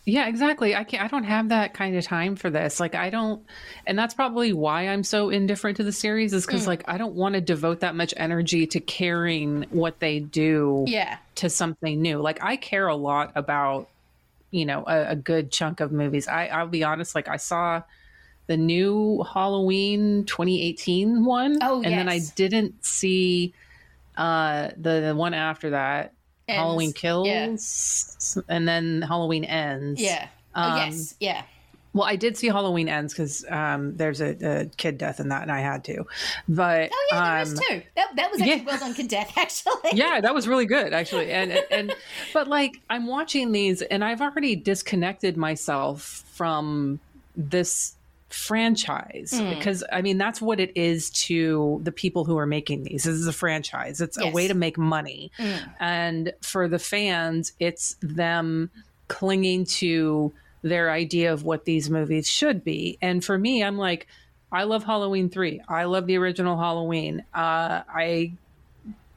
Yeah, 0.03 0.27
exactly. 0.29 0.73
I 0.73 0.85
can't. 0.85 1.03
I 1.03 1.07
don't 1.09 1.25
have 1.25 1.49
that 1.49 1.73
kind 1.73 1.95
of 1.97 2.03
time 2.05 2.37
for 2.37 2.49
this. 2.49 2.79
Like, 2.79 2.95
I 2.95 3.09
don't, 3.09 3.43
and 3.85 3.99
that's 3.99 4.13
probably 4.13 4.53
why 4.53 4.87
I'm 4.87 5.03
so 5.03 5.29
indifferent 5.29 5.75
to 5.77 5.83
the 5.83 5.91
series. 5.91 6.31
Is 6.33 6.45
because 6.45 6.63
Mm. 6.63 6.67
like 6.67 6.83
I 6.87 6.97
don't 6.97 7.15
want 7.15 7.35
to 7.35 7.41
devote 7.41 7.81
that 7.81 7.93
much 7.93 8.13
energy 8.15 8.67
to 8.67 8.79
caring 8.79 9.63
what 9.69 9.99
they 9.99 10.19
do. 10.19 10.85
Yeah. 10.87 11.17
To 11.35 11.49
something 11.49 12.01
new. 12.01 12.19
Like 12.19 12.41
I 12.41 12.55
care 12.55 12.87
a 12.87 12.95
lot 12.95 13.31
about, 13.35 13.89
you 14.51 14.65
know, 14.65 14.83
a, 14.87 15.09
a 15.09 15.15
good 15.15 15.51
chunk 15.51 15.79
of 15.79 15.91
movies. 15.91 16.27
I 16.27 16.47
I'll 16.47 16.67
be 16.67 16.83
honest. 16.83 17.15
Like 17.15 17.27
I 17.27 17.37
saw 17.37 17.81
the 18.47 18.57
new 18.57 19.23
Halloween 19.33 20.23
2018 20.25 21.25
one. 21.25 21.57
Oh, 21.61 21.81
and 21.81 21.93
then 21.93 22.07
I 22.09 22.19
didn't 22.35 22.85
see 22.85 23.53
uh 24.15 24.69
the, 24.77 25.01
the 25.01 25.15
one 25.15 25.33
after 25.33 25.71
that. 25.71 26.13
Ends. 26.47 26.59
Halloween 26.59 26.93
kills, 26.93 27.27
Yeah. 27.27 28.41
and 28.47 28.65
then 28.65 29.01
Halloween 29.01 29.43
ends. 29.43 29.99
yeah. 30.01 30.29
Um, 30.55 30.71
oh, 30.71 30.75
yes. 30.77 31.15
Yeah. 31.19 31.43
Well, 31.97 32.07
I 32.07 32.15
did 32.15 32.37
see 32.37 32.47
Halloween 32.47 32.87
ends 32.87 33.13
because 33.13 33.43
um, 33.49 33.97
there's 33.97 34.21
a, 34.21 34.35
a 34.41 34.65
kid 34.77 34.97
death 34.97 35.19
in 35.19 35.29
that, 35.29 35.41
and 35.41 35.51
I 35.51 35.59
had 35.59 35.83
to. 35.85 36.05
But 36.47 36.89
Oh, 36.93 37.07
yeah, 37.11 37.19
there 37.19 37.35
um, 37.37 37.41
is 37.53 37.59
too. 37.59 37.81
That, 37.95 38.15
that 38.15 38.31
was 38.31 38.41
actually 38.41 38.57
yeah. 38.57 38.63
well 38.63 38.79
done, 38.79 38.93
Kid 38.93 39.07
Death, 39.07 39.33
actually. 39.37 39.91
yeah, 39.93 40.21
that 40.21 40.33
was 40.33 40.47
really 40.47 40.65
good 40.65 40.93
actually. 40.93 41.31
And 41.31 41.51
and 41.71 41.93
but 42.33 42.47
like 42.47 42.79
I'm 42.89 43.07
watching 43.07 43.51
these 43.51 43.81
and 43.81 44.03
I've 44.03 44.21
already 44.21 44.55
disconnected 44.55 45.35
myself 45.37 46.23
from 46.33 46.99
this 47.35 47.93
franchise 48.29 49.31
Mm. 49.33 49.57
because 49.57 49.83
I 49.91 50.01
mean 50.01 50.17
that's 50.17 50.41
what 50.41 50.59
it 50.59 50.71
is 50.75 51.09
to 51.27 51.79
the 51.83 51.91
people 51.91 52.25
who 52.25 52.37
are 52.37 52.45
making 52.45 52.83
these. 52.83 53.03
This 53.03 53.15
is 53.15 53.27
a 53.27 53.33
franchise. 53.33 54.01
It's 54.01 54.17
a 54.19 54.29
way 54.29 54.47
to 54.47 54.53
make 54.53 54.77
money. 54.77 55.31
Mm. 55.39 55.69
And 55.79 56.33
for 56.41 56.67
the 56.67 56.79
fans, 56.79 57.53
it's 57.59 57.95
them 58.01 58.69
clinging 59.07 59.65
to 59.65 60.33
their 60.61 60.91
idea 60.91 61.33
of 61.33 61.43
what 61.43 61.65
these 61.65 61.89
movies 61.89 62.27
should 62.27 62.63
be. 62.63 62.97
And 63.01 63.23
for 63.23 63.37
me, 63.37 63.63
I'm 63.63 63.77
like 63.77 64.07
I 64.51 64.63
love 64.63 64.83
Halloween 64.83 65.29
3. 65.29 65.61
I 65.67 65.83
love 65.83 66.07
the 66.07 66.17
original 66.17 66.57
Halloween. 66.57 67.25
Uh, 67.33 67.81
I 67.89 68.33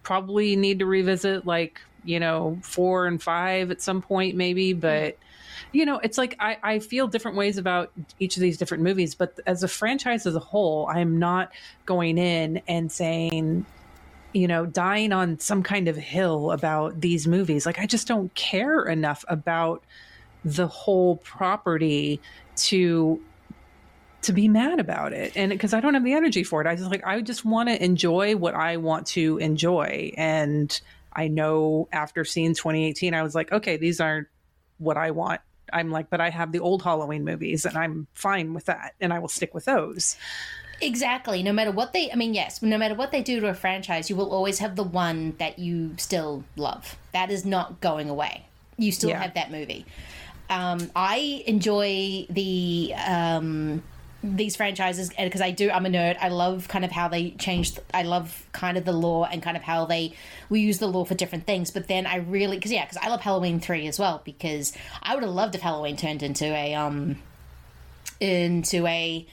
probably 0.03 0.57
need 0.57 0.81
to 0.81 0.87
revisit 0.87 1.47
like 1.47 1.81
you 2.05 2.19
know 2.19 2.59
four 2.63 3.07
and 3.07 3.23
five 3.23 3.71
at 3.71 3.83
some 3.83 4.01
point 4.01 4.35
maybe 4.35 4.73
but 4.73 5.19
you 5.73 5.85
know 5.85 5.99
it's 5.99 6.17
like 6.17 6.35
I, 6.41 6.57
I 6.63 6.79
feel 6.79 7.07
different 7.07 7.37
ways 7.37 7.59
about 7.59 7.93
each 8.19 8.37
of 8.37 8.41
these 8.41 8.57
different 8.57 8.83
movies 8.83 9.15
but 9.15 9.39
as 9.47 9.63
a 9.63 9.69
franchise 9.69 10.27
as 10.27 10.35
a 10.35 10.41
whole 10.41 10.89
i'm 10.89 11.19
not 11.19 11.53
going 11.85 12.17
in 12.17 12.63
and 12.67 12.91
saying 12.91 13.67
you 14.33 14.49
know 14.49 14.65
dying 14.65 15.13
on 15.13 15.39
some 15.39 15.63
kind 15.63 15.89
of 15.89 15.97
hill 15.97 16.51
about 16.51 17.01
these 17.01 17.29
movies 17.29 17.67
like 17.67 17.79
i 17.79 17.87
just 17.87 18.09
don't 18.09 18.35
care 18.35 18.83
enough 18.85 19.25
about 19.29 19.85
the 20.45 20.67
whole 20.67 21.17
property 21.17 22.21
to 22.57 23.21
to 24.23 24.33
be 24.33 24.49
mad 24.49 24.79
about 24.79 25.13
it 25.13 25.33
and 25.37 25.51
because 25.51 25.73
i 25.73 25.81
don't 25.81 25.95
have 25.95 26.05
the 26.05 26.13
energy 26.13 26.45
for 26.45 26.61
it 26.61 26.67
i 26.67 26.75
just 26.77 26.91
like 26.91 27.05
i 27.07 27.21
just 27.21 27.45
want 27.45 27.69
to 27.69 27.83
enjoy 27.83 28.37
what 28.37 28.55
i 28.55 28.77
want 28.77 29.07
to 29.07 29.39
enjoy 29.39 30.13
and 30.17 30.81
i 31.15 31.27
know 31.27 31.89
after 31.93 32.25
seeing 32.25 32.55
2018 32.55 33.15
i 33.15 33.23
was 33.23 33.35
like 33.35 33.51
okay 33.51 33.77
these 33.77 34.01
aren't 34.01 34.29
what 34.79 34.97
i 34.99 35.11
want 35.11 35.41
i'm 35.73 35.91
like 35.91 36.11
but 36.11 36.21
i 36.21 36.29
have 36.29 36.53
the 36.53 36.61
old 36.61 36.83
halloween 36.83 37.25
movies 37.25 37.65
and 37.65 37.79
i'm 37.79 38.07
fine 38.13 38.53
with 38.53 38.67
that 38.67 38.95
and 39.01 39.13
i 39.13 39.19
will 39.19 39.29
stick 39.29 39.55
with 39.55 39.65
those 39.65 40.17
Exactly. 40.83 41.43
No 41.43 41.53
matter 41.53 41.71
what 41.71 41.93
they, 41.93 42.11
I 42.11 42.15
mean, 42.15 42.33
yes, 42.35 42.63
no 42.63 42.79
matter 42.79 42.95
what 42.95 43.13
they 43.13 43.23
do 43.23 43.41
to 43.41 43.49
a 43.49 43.55
franchise, 43.55 44.09
you 44.09 44.17
will 44.17 44.33
always 44.33 44.61
have 44.61 44.77
the 44.77 44.83
one 44.83 45.35
that 45.39 45.59
you 45.59 45.95
still 45.99 46.45
love. 46.57 46.97
That 47.13 47.31
is 47.31 47.45
not 47.45 47.81
going 47.81 48.09
away. 48.09 48.47
You 48.79 48.91
still 48.93 49.11
Yeah. 49.11 49.21
have 49.21 49.35
that 49.35 49.51
movie. 49.51 49.85
Um, 50.51 50.91
I 50.97 51.45
enjoy 51.47 52.27
the 52.29 52.93
um, 53.07 53.83
these 54.23 54.57
franchises 54.57 55.11
because 55.19 55.41
I 55.41 55.53
do. 55.53 55.71
I'm 55.71 55.87
a 55.87 55.89
nerd. 55.89 56.17
I 56.21 56.29
love 56.29 56.69
kind 56.69 56.85
of 56.85 56.91
how 56.91 57.09
they 57.09 57.31
changed. 57.31 57.79
I 57.95 58.03
love 58.03 58.47
kind 58.53 58.77
of 58.77 58.85
the 58.85 58.93
law 58.93 59.25
and 59.25 59.43
kind 59.43 59.57
of 59.57 59.63
how 59.63 59.87
they 59.87 60.13
we 60.51 60.61
use 60.61 60.79
the 60.79 60.89
law 60.89 61.05
for 61.05 61.15
different 61.15 61.47
things. 61.47 61.71
But 61.71 61.87
then 61.89 62.05
I 62.05 62.17
really 62.17 62.57
because 62.57 62.73
yeah, 62.73 62.85
because 62.85 62.99
I 63.01 63.09
love 63.09 63.21
Halloween 63.21 63.61
three 63.61 63.87
as 63.87 63.99
well 63.99 64.21
because 64.25 64.73
I 65.03 65.15
would 65.15 65.23
have 65.23 65.33
loved 65.33 65.55
if 65.55 65.61
Halloween 65.61 65.97
turned 65.97 66.23
into 66.23 66.47
a 66.47 66.75
um 66.75 67.17
into 68.21 68.87
a 68.87 69.27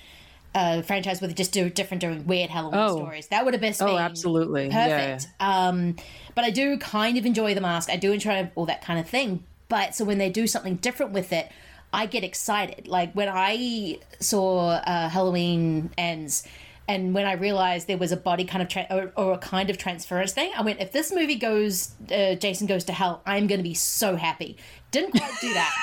uh, 0.55 0.81
franchise 0.81 1.21
with 1.21 1.35
just 1.35 1.51
do 1.51 1.69
different, 1.69 2.01
doing 2.01 2.25
weird 2.25 2.49
Halloween 2.49 2.79
Oh. 2.79 2.95
stories. 2.95 3.27
That 3.27 3.45
would 3.45 3.53
have 3.53 3.61
best 3.61 3.81
Oh, 3.81 3.87
been 3.87 3.97
absolutely. 3.97 4.69
Yeah, 4.69 5.15
perfect. 5.17 5.27
Um, 5.39 5.95
but 6.33 6.45
I 6.45 6.49
do 6.49 6.77
kind 6.77 7.17
of 7.17 7.25
enjoy 7.25 7.53
the 7.53 7.61
mask. 7.61 7.89
I 7.91 7.97
do 7.97 8.11
enjoy 8.11 8.49
all 8.55 8.65
that 8.67 8.81
kind 8.81 8.99
of 8.99 9.07
thing. 9.07 9.43
But 9.69 9.95
so 9.95 10.05
when 10.05 10.17
they 10.17 10.29
do 10.29 10.47
something 10.47 10.75
different 10.75 11.11
with 11.11 11.33
it, 11.33 11.51
I 11.93 12.05
get 12.05 12.23
excited. 12.23 12.87
Like 12.87 13.13
when 13.13 13.29
I 13.29 13.99
saw 14.19 14.69
uh, 14.69 15.09
Halloween 15.09 15.91
ends. 15.97 16.47
And 16.89 17.13
when 17.13 17.25
I 17.25 17.33
realized 17.33 17.87
there 17.87 17.97
was 17.97 18.13
a 18.13 18.17
body 18.17 18.45
kind 18.45 18.61
of 18.61 18.69
tra- 18.69 18.87
or, 18.89 19.11
or 19.17 19.33
a 19.33 19.37
kind 19.37 19.69
of 19.69 19.77
transference 19.77 20.31
thing, 20.31 20.53
I 20.55 20.61
went, 20.61 20.79
if 20.79 20.93
this 20.93 21.11
movie 21.11 21.35
goes, 21.35 21.91
uh, 22.09 22.35
Jason 22.35 22.65
goes 22.65 22.85
to 22.85 22.93
hell, 22.93 23.21
I'm 23.25 23.45
going 23.47 23.59
to 23.59 23.63
be 23.63 23.73
so 23.73 24.15
happy. 24.15 24.55
Didn't 24.91 25.11
quite 25.11 25.33
do 25.41 25.53
that. 25.53 25.75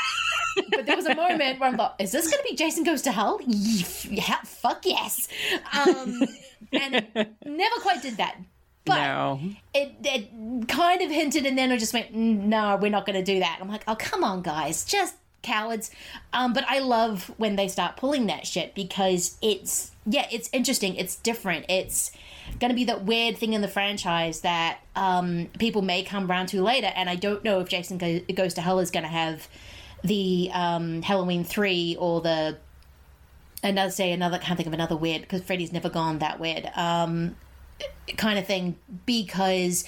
but 0.71 0.87
there 0.87 0.97
was 0.97 1.07
a 1.07 1.15
moment 1.15 1.61
where 1.61 1.69
I'm 1.69 1.77
like, 1.77 1.93
is 1.99 2.13
this 2.13 2.31
going 2.31 2.43
to 2.43 2.49
be 2.49 2.57
Jason 2.57 2.85
Goes 2.85 3.03
to 3.03 3.13
Hell? 3.13 3.41
Yeah, 3.47 4.41
fuck 4.45 4.85
yes. 4.85 5.29
Um, 5.77 6.23
and 6.73 7.07
never 7.45 7.75
quite 7.81 8.03
did 8.03 8.17
that. 8.19 8.37
But 8.87 8.99
no. 8.99 9.41
it, 9.73 9.95
it 10.05 10.69
kind 10.69 11.01
of 11.01 11.11
hinted, 11.11 11.47
and 11.47 11.57
then 11.57 11.73
I 11.73 11.79
just 11.79 11.95
went, 11.95 12.15
"Mm, 12.15 12.45
no, 12.45 12.77
we're 12.77 12.91
not 12.91 13.07
going 13.07 13.17
to 13.17 13.25
do 13.25 13.41
that. 13.41 13.59
I'm 13.61 13.69
like, 13.69 13.85
oh, 13.89 13.97
come 13.97 14.23
on, 14.23 14.43
guys, 14.43 14.85
just 14.85 15.17
cowards. 15.45 15.93
Um, 16.33 16.53
but 16.53 16.65
I 16.69 16.81
love 16.81 17.33
when 17.37 17.55
they 17.55 17.69
start 17.69 17.97
pulling 17.97 18.27
that 18.27 18.47
shit 18.47 18.75
because 18.75 19.39
it's, 19.41 19.93
yeah, 20.05 20.27
it's 20.33 20.51
interesting. 20.53 20.97
It's 20.97 21.15
different. 21.15 21.67
It's 21.69 22.11
going 22.59 22.71
to 22.71 22.75
be 22.75 22.85
that 22.85 23.05
weird 23.05 23.37
thing 23.37 23.53
in 23.53 23.61
the 23.61 23.69
franchise 23.69 24.41
that 24.41 24.81
um, 24.97 25.49
people 25.59 25.83
may 25.83 26.03
come 26.03 26.29
around 26.29 26.47
to 26.49 26.63
later. 26.63 26.91
And 26.97 27.09
I 27.09 27.15
don't 27.15 27.45
know 27.45 27.61
if 27.61 27.69
Jason 27.69 27.99
Go- 27.99 28.21
Goes 28.35 28.55
to 28.55 28.61
Hell 28.61 28.81
is 28.81 28.91
going 28.91 29.05
to 29.05 29.09
have 29.09 29.49
the 30.03 30.51
um, 30.53 31.03
Halloween 31.03 31.45
3 31.45 31.97
or 31.99 32.21
the 32.21 32.59
another 33.63 33.91
say 33.91 34.13
another 34.13 34.37
can't 34.37 34.59
think 34.59 34.67
of 34.67 34.75
another 34.75 34.95
weird 34.95 35.23
because 35.23 35.41
Freddy's 35.43 35.73
never 35.73 35.89
gone 35.89 36.19
that 36.19 36.39
weird 36.39 36.71
um 36.77 37.35
kind 38.17 38.39
of 38.39 38.47
thing 38.47 38.77
because 39.07 39.85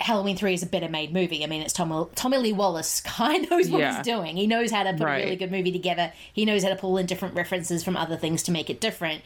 Halloween 0.00 0.36
3 0.36 0.54
is 0.54 0.62
a 0.62 0.66
better 0.66 0.88
made 0.88 1.12
movie. 1.12 1.44
I 1.44 1.46
mean, 1.46 1.62
it's 1.62 1.72
Tom, 1.72 2.08
Tommy 2.14 2.38
Lee 2.38 2.52
Wallace 2.52 3.00
kind 3.04 3.44
of 3.44 3.50
knows 3.50 3.70
what 3.70 3.80
Yeah. 3.80 3.96
he's 3.96 4.04
doing. 4.04 4.36
He 4.36 4.46
knows 4.46 4.70
how 4.70 4.82
to 4.82 4.92
put 4.92 5.02
a 5.02 5.06
really 5.06 5.36
good 5.36 5.52
movie 5.52 5.72
together. 5.72 6.12
He 6.32 6.44
knows 6.44 6.62
how 6.62 6.70
to 6.70 6.76
pull 6.76 6.96
in 6.98 7.06
different 7.06 7.34
references 7.34 7.82
from 7.84 7.96
other 7.96 8.16
things 8.16 8.42
to 8.44 8.52
make 8.52 8.68
it 8.70 8.80
different. 8.80 9.22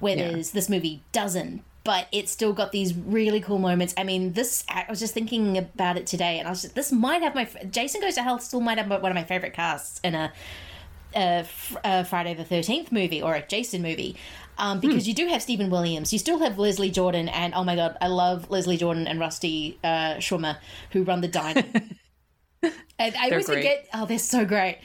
Whereas 0.00 0.52
this 0.52 0.68
movie 0.68 1.02
doesn't. 1.12 1.62
But 1.84 2.06
it's 2.12 2.30
still 2.30 2.52
got 2.52 2.70
these 2.72 2.94
really 2.94 3.40
cool 3.40 3.58
moments. 3.58 3.94
I 3.96 4.04
mean, 4.04 4.34
this, 4.34 4.62
I 4.68 4.84
was 4.90 5.00
just 5.00 5.14
thinking 5.14 5.56
about 5.56 5.96
it 5.96 6.06
today 6.06 6.38
and 6.38 6.46
I 6.46 6.50
was 6.50 6.62
just, 6.62 6.74
this 6.74 6.92
might 6.92 7.22
have 7.22 7.34
my, 7.34 7.48
Jason 7.70 8.00
Goes 8.02 8.14
to 8.16 8.22
Hell 8.22 8.38
still 8.40 8.60
might 8.60 8.76
have 8.78 8.88
one 8.90 9.06
of 9.10 9.14
my 9.14 9.24
favorite 9.24 9.54
casts 9.54 9.98
in 10.04 10.14
a, 10.14 10.32
a, 11.16 11.46
a 11.84 12.04
Friday 12.04 12.34
the 12.34 12.44
13th 12.44 12.92
movie 12.92 13.22
or 13.22 13.34
a 13.34 13.46
Jason 13.46 13.80
movie. 13.80 14.16
Um, 14.58 14.80
because 14.80 15.06
you 15.06 15.14
do 15.14 15.28
have 15.28 15.40
Steven 15.40 15.70
Williams, 15.70 16.12
you 16.12 16.18
still 16.18 16.40
have 16.40 16.58
Leslie 16.58 16.90
Jordan, 16.90 17.28
and 17.28 17.54
oh 17.54 17.62
my 17.62 17.76
god, 17.76 17.96
I 18.00 18.08
love 18.08 18.50
Leslie 18.50 18.76
Jordan 18.76 19.06
and 19.06 19.20
Rusty 19.20 19.78
uh, 19.84 20.16
Schwimmer, 20.16 20.58
who 20.90 21.04
run 21.04 21.20
the 21.20 21.28
diner. 21.40 21.64
And 23.00 23.14
I 23.14 23.30
always 23.30 23.46
forget. 23.46 23.86
Oh, 23.94 24.06
they're 24.06 24.18
so 24.18 24.44
great. 24.44 24.78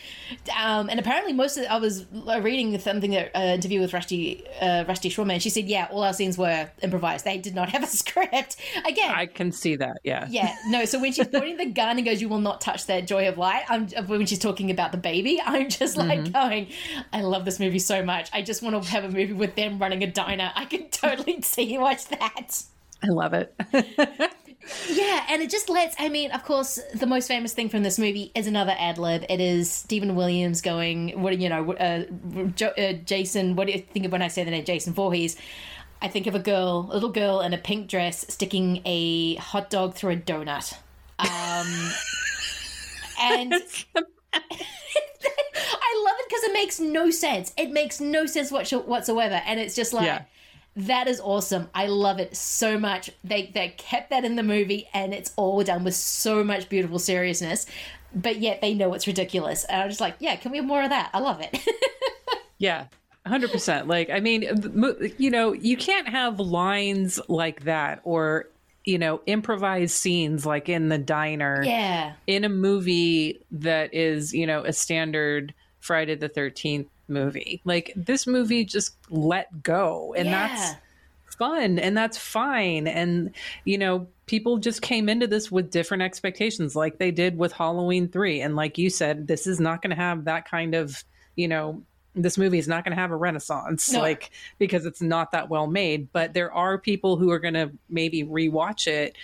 Um, 0.55 0.87
and 0.89 0.99
apparently, 0.99 1.33
most 1.33 1.57
of 1.57 1.65
I 1.67 1.77
was 1.79 2.05
reading 2.13 2.77
something 2.77 3.09
that 3.11 3.35
uh, 3.35 3.39
interview 3.39 3.79
with 3.81 3.91
Rusty 3.91 4.43
uh, 4.61 4.83
Rusty 4.87 5.11
and 5.17 5.41
she 5.41 5.49
said, 5.49 5.65
"Yeah, 5.65 5.87
all 5.89 6.03
our 6.03 6.13
scenes 6.13 6.37
were 6.37 6.69
improvised. 6.83 7.25
They 7.25 7.39
did 7.39 7.55
not 7.55 7.69
have 7.69 7.81
a 7.81 7.87
script." 8.01 8.57
Again, 8.85 9.11
I 9.15 9.25
can 9.25 9.51
see 9.51 9.75
that. 9.77 9.97
Yeah. 10.03 10.27
yeah, 10.29 10.55
no. 10.67 10.85
So 10.85 10.99
when 10.99 11.11
she's 11.11 11.27
pointing 11.27 11.57
the 11.57 11.65
gun 11.73 11.97
and 11.97 12.05
goes, 12.05 12.21
"You 12.21 12.29
will 12.29 12.39
not 12.39 12.61
touch 12.61 12.85
that 12.85 13.07
joy 13.07 13.27
of 13.27 13.39
light," 13.39 13.63
I'm 13.67 13.87
when 14.07 14.27
she's 14.27 14.39
talking 14.39 14.69
about 14.69 14.91
the 14.91 14.99
baby, 14.99 15.41
I'm 15.45 15.69
just 15.69 15.97
like 15.97 16.19
Mhm. 16.19 16.33
going, 16.33 16.67
"I 17.11 17.21
love 17.21 17.45
this 17.45 17.59
movie 17.59 17.79
so 17.79 18.05
much. 18.05 18.29
I 18.31 18.43
just 18.43 18.61
want 18.61 18.81
to 18.83 18.91
have 18.91 19.05
a 19.05 19.09
movie 19.09 19.33
with 19.33 19.55
them 19.55 19.79
running 19.79 20.03
a 20.03 20.07
diner. 20.07 20.51
I 20.55 20.65
can 20.65 20.89
totally 20.89 21.41
see 21.41 21.63
you 21.63 21.79
watch 21.79 22.05
that." 22.09 22.63
I 23.03 23.07
love 23.07 23.33
it. 23.33 23.53
Yeah, 24.89 25.25
and 25.29 25.41
it 25.41 25.49
just 25.49 25.69
lets. 25.69 25.95
I 25.99 26.09
mean, 26.09 26.31
of 26.31 26.43
course, 26.43 26.79
the 26.93 27.05
most 27.05 27.27
famous 27.27 27.53
thing 27.53 27.69
from 27.69 27.83
this 27.83 27.99
movie 27.99 28.31
is 28.33 28.47
another 28.47 28.75
ad 28.77 28.97
lib. 28.97 29.25
It 29.29 29.39
is 29.39 29.71
Steven 29.71 30.15
Williams 30.15 30.61
going, 30.61 31.21
"What 31.21 31.33
do 31.33 31.37
you 31.37 31.49
know, 31.49 31.73
uh, 31.73 32.05
jo- 32.55 32.73
uh, 32.77 32.93
Jason? 32.93 33.55
What 33.55 33.67
do 33.67 33.73
you 33.73 33.79
think 33.79 34.05
of 34.05 34.11
when 34.11 34.21
I 34.21 34.27
say 34.29 34.43
the 34.43 34.51
name 34.51 34.65
Jason 34.65 34.93
Voorhees?" 34.93 35.35
I 36.01 36.07
think 36.07 36.27
of 36.27 36.35
a 36.35 36.39
girl, 36.39 36.89
a 36.91 36.93
little 36.93 37.11
girl 37.11 37.41
in 37.41 37.53
a 37.53 37.57
pink 37.57 37.87
dress, 37.87 38.25
sticking 38.27 38.81
a 38.85 39.35
hot 39.35 39.69
dog 39.69 39.95
through 39.95 40.11
a 40.13 40.17
donut. 40.17 40.73
Um, 41.19 41.27
and 43.19 43.53
I 44.33 46.03
love 46.05 46.15
it 46.19 46.29
because 46.29 46.43
it 46.43 46.53
makes 46.53 46.79
no 46.79 47.09
sense. 47.09 47.53
It 47.57 47.71
makes 47.71 47.99
no 48.01 48.25
sense 48.25 48.51
whatsoever, 48.51 49.41
and 49.45 49.59
it's 49.59 49.75
just 49.75 49.93
like. 49.93 50.05
Yeah. 50.05 50.23
That 50.75 51.07
is 51.07 51.19
awesome. 51.19 51.69
I 51.75 51.87
love 51.87 52.19
it 52.19 52.35
so 52.35 52.79
much. 52.79 53.11
They 53.23 53.51
they 53.53 53.69
kept 53.77 54.09
that 54.09 54.25
in 54.25 54.35
the 54.35 54.43
movie 54.43 54.89
and 54.93 55.13
it's 55.13 55.31
all 55.35 55.63
done 55.63 55.83
with 55.83 55.95
so 55.95 56.43
much 56.43 56.67
beautiful 56.69 56.97
seriousness, 56.99 57.67
but 58.15 58.39
yet 58.39 58.61
they 58.61 58.73
know 58.73 58.93
it's 58.93 59.05
ridiculous. 59.05 59.65
And 59.65 59.83
I'm 59.83 59.89
just 59.89 60.01
like, 60.01 60.15
yeah, 60.19 60.35
can 60.35 60.51
we 60.51 60.57
have 60.57 60.65
more 60.65 60.83
of 60.83 60.89
that? 60.89 61.11
I 61.13 61.19
love 61.19 61.41
it. 61.41 61.59
Yeah. 62.63 62.85
100%. 63.27 63.87
Like, 63.87 64.09
I 64.09 64.21
mean, 64.21 64.43
you 65.17 65.29
know, 65.29 65.51
you 65.51 65.75
can't 65.75 66.07
have 66.07 66.39
lines 66.39 67.19
like 67.27 67.65
that 67.65 67.99
or, 68.05 68.49
you 68.85 68.97
know, 68.97 69.21
improvised 69.25 69.95
scenes 69.95 70.45
like 70.45 70.69
in 70.69 70.87
the 70.87 70.97
diner 70.97 71.61
yeah. 71.63 72.13
in 72.25 72.45
a 72.45 72.49
movie 72.49 73.41
that 73.51 73.93
is, 73.93 74.33
you 74.33 74.47
know, 74.47 74.63
a 74.63 74.71
standard 74.71 75.53
Friday 75.81 76.15
the 76.15 76.29
13th 76.29 76.87
movie. 77.07 77.61
Like, 77.65 77.93
this 77.95 78.25
movie 78.27 78.65
just 78.65 78.95
let 79.09 79.63
go. 79.63 80.13
And 80.17 80.27
Yeah. 80.29 80.47
that's 80.47 80.75
fun 81.37 81.79
and 81.79 81.97
that's 81.97 82.17
fine. 82.17 82.87
And, 82.87 83.31
you 83.65 83.77
know, 83.77 84.07
people 84.27 84.57
just 84.57 84.81
came 84.81 85.09
into 85.09 85.27
this 85.27 85.51
with 85.51 85.71
different 85.71 86.03
expectations, 86.03 86.75
like 86.75 86.97
they 86.99 87.11
did 87.11 87.37
with 87.37 87.51
Halloween 87.53 88.07
3. 88.07 88.41
And 88.41 88.55
like 88.55 88.77
you 88.77 88.89
said, 88.89 89.27
this 89.27 89.47
is 89.47 89.59
not 89.59 89.81
going 89.81 89.89
to 89.91 89.95
have 90.01 90.25
that 90.25 90.49
kind 90.49 90.75
of, 90.75 91.03
you 91.35 91.47
know, 91.47 91.83
this 92.15 92.37
movie 92.37 92.59
is 92.59 92.67
not 92.67 92.83
going 92.83 92.95
to 92.95 93.01
have 93.01 93.09
a 93.09 93.15
renaissance 93.15 93.91
No. 93.91 93.99
like 94.01 94.29
because 94.59 94.85
it's 94.85 95.01
not 95.01 95.31
that 95.31 95.49
well 95.49 95.65
made 95.65 96.09
but 96.13 96.33
there 96.33 96.53
are 96.53 96.77
people 96.77 97.17
who 97.17 97.31
are 97.31 97.39
going 97.39 97.55
to 97.55 97.71
maybe 97.89 98.23
rewatch 98.23 98.85
it 98.85 99.15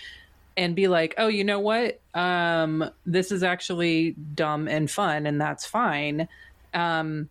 and 0.58 0.76
be 0.76 0.88
like 0.88 1.14
oh 1.20 1.28
you 1.28 1.44
know 1.44 1.60
what 1.60 2.02
um 2.16 2.90
this 3.06 3.32
is 3.32 3.44
actually 3.44 4.14
dumb 4.34 4.68
and 4.68 4.90
fun 4.90 5.28
and 5.28 5.40
that's 5.40 5.68
fine 5.68 6.28
um 6.74 7.30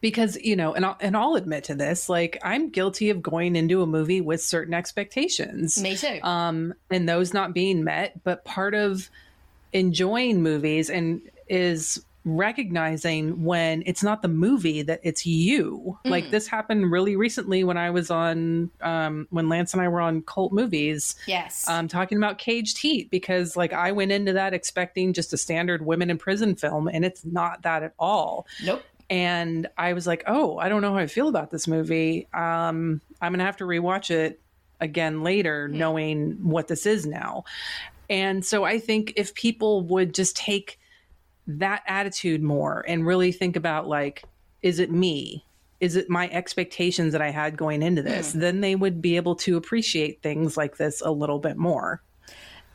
because 0.00 0.36
you 0.36 0.56
know 0.56 0.74
and 0.74 0.84
I'll, 0.86 0.96
and 1.00 1.16
I'll 1.16 1.34
admit 1.34 1.64
to 1.64 1.74
this 1.74 2.08
like 2.08 2.38
i'm 2.42 2.68
guilty 2.70 3.10
of 3.10 3.22
going 3.22 3.56
into 3.56 3.82
a 3.82 3.86
movie 3.86 4.20
with 4.20 4.42
certain 4.42 4.74
expectations 4.74 5.82
Me 5.82 5.96
too. 5.96 6.20
um 6.22 6.74
and 6.90 7.08
those 7.08 7.34
not 7.34 7.52
being 7.54 7.84
met 7.84 8.22
but 8.24 8.44
part 8.44 8.74
of 8.74 9.08
enjoying 9.72 10.42
movies 10.42 10.90
and 10.90 11.20
is 11.48 12.04
recognizing 12.24 13.44
when 13.44 13.82
it's 13.86 14.02
not 14.02 14.20
the 14.20 14.28
movie 14.28 14.82
that 14.82 15.00
it's 15.02 15.24
you 15.24 15.96
like 16.04 16.26
Mm. 16.26 16.30
this 16.32 16.46
happened 16.46 16.90
really 16.92 17.16
recently 17.16 17.64
when 17.64 17.78
i 17.78 17.90
was 17.90 18.10
on 18.10 18.70
um 18.82 19.26
when 19.30 19.48
lance 19.48 19.72
and 19.72 19.80
i 19.80 19.88
were 19.88 20.00
on 20.02 20.20
cult 20.22 20.52
movies 20.52 21.14
Yes. 21.26 21.66
um, 21.68 21.88
talking 21.88 22.18
about 22.18 22.36
Caged 22.38 22.76
Heat 22.78 23.10
because, 23.10 23.56
like, 23.56 23.72
I 23.72 23.92
went 23.92 24.12
into 24.12 24.32
that 24.34 24.52
expecting 24.54 25.12
just 25.12 25.32
a 25.32 25.36
standard 25.36 25.84
women 25.84 26.10
in 26.10 26.18
prison 26.18 26.54
film, 26.56 26.88
and 26.88 27.04
it's 27.04 27.24
not 27.24 27.62
that 27.62 27.82
at 27.82 27.92
all. 27.98 28.46
Nope. 28.64 28.82
And 29.10 29.68
I 29.76 29.92
was 29.92 30.06
like, 30.06 30.22
oh, 30.28 30.56
I 30.56 30.68
don't 30.68 30.82
know 30.82 30.92
how 30.92 30.98
I 30.98 31.08
feel 31.08 31.28
about 31.28 31.50
this 31.50 31.66
movie. 31.66 32.28
Um, 32.32 33.00
I'm 33.20 33.32
gonna 33.32 33.44
have 33.44 33.56
to 33.58 33.64
rewatch 33.64 34.10
it 34.10 34.40
again 34.80 35.22
later, 35.22 35.68
knowing 35.68 36.38
what 36.42 36.68
this 36.68 36.86
is 36.86 37.04
now. 37.04 37.44
And 38.08 38.44
so 38.44 38.64
I 38.64 38.78
think 38.78 39.12
if 39.16 39.34
people 39.34 39.82
would 39.82 40.14
just 40.14 40.36
take 40.36 40.78
that 41.46 41.82
attitude 41.86 42.42
more 42.42 42.84
and 42.86 43.04
really 43.04 43.32
think 43.32 43.56
about 43.56 43.88
like, 43.88 44.24
is 44.62 44.78
it 44.78 44.90
me? 44.90 45.44
Is 45.80 45.96
it 45.96 46.10
my 46.10 46.28
expectations 46.28 47.12
that 47.12 47.22
I 47.22 47.30
had 47.30 47.56
going 47.56 47.82
into 47.82 48.02
this? 48.02 48.32
Then 48.32 48.60
they 48.60 48.74
would 48.74 49.00
be 49.00 49.16
able 49.16 49.34
to 49.36 49.56
appreciate 49.56 50.22
things 50.22 50.56
like 50.56 50.76
this 50.76 51.00
a 51.00 51.10
little 51.10 51.38
bit 51.38 51.56
more. 51.56 52.02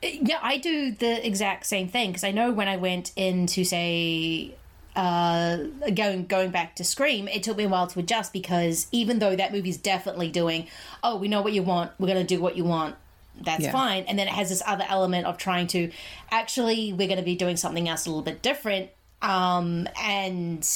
Yeah, 0.02 0.40
I 0.42 0.58
do 0.58 0.92
the 0.92 1.26
exact 1.26 1.66
same 1.66 1.88
thing 1.88 2.10
because 2.10 2.24
I 2.24 2.32
know 2.32 2.52
when 2.52 2.68
I 2.68 2.78
went 2.78 3.12
in 3.16 3.48
to 3.48 3.64
say 3.64 4.56
uh 4.96 5.58
going 5.94 6.26
going 6.26 6.52
back 6.52 6.76
to 6.78 6.84
Scream, 6.84 7.28
it 7.28 7.44
took 7.44 7.58
me 7.58 7.66
a 7.66 7.70
while 7.70 7.88
to 7.88 8.00
adjust 8.00 8.32
because 8.34 8.88
even 8.92 9.20
though 9.20 9.36
that 9.36 9.52
movie's 9.52 9.78
definitely 9.78 10.30
doing, 10.30 10.68
oh, 11.04 11.18
we 11.18 11.28
know 11.28 11.42
what 11.42 11.54
you 11.54 11.64
want, 11.64 11.92
we're 12.00 12.08
gonna 12.08 12.24
do 12.24 12.40
what 12.40 12.56
you 12.56 12.64
want. 12.64 12.96
That's 13.42 13.64
Yeah. 13.64 13.72
fine. 13.72 14.06
And 14.08 14.18
then 14.18 14.28
it 14.28 14.34
has 14.34 14.50
this 14.50 14.64
other 14.66 14.86
element 14.88 15.26
of 15.26 15.38
trying 15.38 15.68
to 15.68 15.92
actually 16.32 16.94
we're 16.94 17.08
gonna 17.10 17.22
be 17.24 17.36
doing 17.36 17.58
something 17.58 17.90
else 17.90 18.06
a 18.06 18.10
little 18.10 18.24
bit 18.24 18.42
different. 18.42 18.90
Um 19.22 19.88
and 20.02 20.68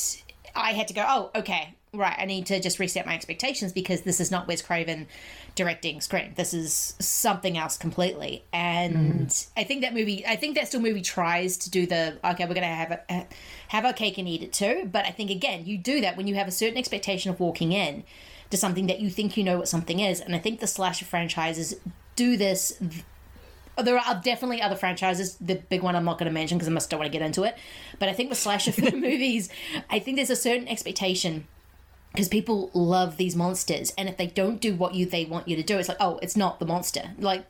I 0.56 0.74
had 0.74 0.88
to 0.90 0.94
go, 0.94 1.06
oh, 1.08 1.32
okay, 1.36 1.76
right, 1.94 2.16
I 2.18 2.26
need 2.26 2.48
to 2.48 2.60
just 2.60 2.80
reset 2.80 3.06
my 3.06 3.14
expectations 3.16 3.72
because 3.72 4.02
this 4.02 4.20
is 4.20 4.32
not 4.32 4.48
Wes 4.48 4.62
Craven 4.62 5.08
directing 5.60 6.00
Scream. 6.00 6.32
This 6.36 6.54
is 6.54 6.96
something 7.00 7.58
else 7.58 7.78
completely. 7.78 8.46
And 8.54 9.30
I 9.58 9.66
think 9.66 9.82
that 9.82 9.94
movie, 9.94 10.26
I 10.26 10.38
think 10.38 10.56
that 10.56 10.70
still 10.70 10.80
movie 10.80 11.02
tries 11.02 11.58
to 11.58 11.70
do 11.70 11.86
the 11.86 12.18
okay, 12.24 12.46
we're 12.46 12.54
gonna 12.54 12.68
have 12.68 12.92
a, 13.10 13.28
have 13.68 13.84
our 13.84 13.92
cake 13.92 14.18
and 14.18 14.26
eat 14.26 14.42
it 14.42 14.54
too. 14.54 14.90
But 14.90 15.06
I 15.06 15.12
think 15.12 15.30
again, 15.30 15.66
you 15.66 15.78
do 15.78 16.00
that 16.00 16.16
when 16.16 16.28
you 16.28 16.36
have 16.36 16.48
a 16.48 16.52
certain 16.52 16.78
expectation 16.78 17.30
of 17.30 17.42
walking 17.42 17.74
in. 17.74 18.06
to 18.52 18.58
something 18.58 18.88
that 18.88 19.00
you 19.02 19.10
think 19.10 19.36
you 19.38 19.44
know 19.44 19.58
what 19.58 19.68
something 19.68 20.00
is. 20.00 20.22
And 20.22 20.34
I 20.34 20.40
think 20.40 20.62
the 20.62 20.66
slasher 20.66 21.06
franchises 21.06 21.76
do 22.16 22.38
this. 22.38 22.82
There 23.78 23.98
are 23.98 24.22
definitely 24.24 24.62
other 24.62 24.78
franchises. 24.78 25.36
The 25.42 25.56
big 25.56 25.84
one 25.84 25.96
I'm 25.96 26.06
not 26.06 26.18
going 26.18 26.32
to 26.32 26.34
mention 26.34 26.58
because 26.58 26.72
I 26.72 26.74
just 26.74 26.90
don't 26.90 27.00
want 27.00 27.12
to 27.12 27.18
get 27.20 27.26
into 27.26 27.44
it. 27.44 27.58
But 28.00 28.10
I 28.10 28.14
think 28.14 28.30
with 28.30 28.40
slasher 28.40 28.74
movies, 28.96 29.50
I 29.90 30.00
think 30.00 30.16
there's 30.16 30.30
a 30.30 30.36
certain 30.36 30.68
expectation 30.70 31.48
because 32.12 32.28
people 32.28 32.72
love 32.74 33.18
these 33.18 33.36
monsters, 33.36 33.94
and 33.98 34.10
if 34.10 34.18
they 34.18 34.28
don't 34.28 34.60
do 34.60 34.76
what 34.76 34.96
you 34.96 35.06
they 35.06 35.26
want 35.26 35.48
you 35.48 35.56
to 35.56 35.64
do, 35.64 35.78
it's 35.78 35.90
like, 35.90 35.98
oh, 36.00 36.20
it's 36.22 36.36
not 36.36 36.60
the 36.60 36.66
monster. 36.66 37.12
Like, 37.20 37.46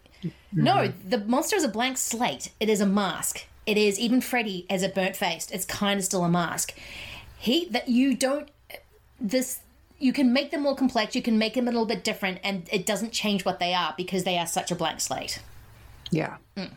no, 0.51 0.91
the 1.07 1.19
monster 1.19 1.55
is 1.55 1.63
a 1.63 1.69
blank 1.69 1.97
slate. 1.97 2.51
It 2.59 2.69
is 2.69 2.81
a 2.81 2.85
mask. 2.85 3.45
It 3.65 3.77
is 3.77 3.99
even 3.99 4.19
Freddy 4.19 4.65
as 4.69 4.83
a 4.83 4.89
burnt 4.89 5.15
faced. 5.15 5.51
It's 5.51 5.65
kind 5.65 5.99
of 5.99 6.05
still 6.05 6.23
a 6.23 6.29
mask. 6.29 6.73
He 7.37 7.65
that 7.69 7.87
you 7.87 8.15
don't 8.15 8.49
this 9.19 9.59
you 9.99 10.13
can 10.13 10.31
make 10.33 10.51
them 10.51 10.61
more 10.61 10.75
complex. 10.75 11.15
You 11.15 11.21
can 11.21 11.37
make 11.37 11.53
them 11.53 11.67
a 11.67 11.71
little 11.71 11.85
bit 11.85 12.03
different, 12.03 12.39
and 12.43 12.67
it 12.71 12.85
doesn't 12.85 13.11
change 13.11 13.45
what 13.45 13.59
they 13.59 13.73
are 13.73 13.93
because 13.97 14.23
they 14.23 14.37
are 14.37 14.47
such 14.47 14.71
a 14.71 14.75
blank 14.75 15.01
slate. 15.01 15.41
Yeah. 16.09 16.37
Mm. 16.57 16.71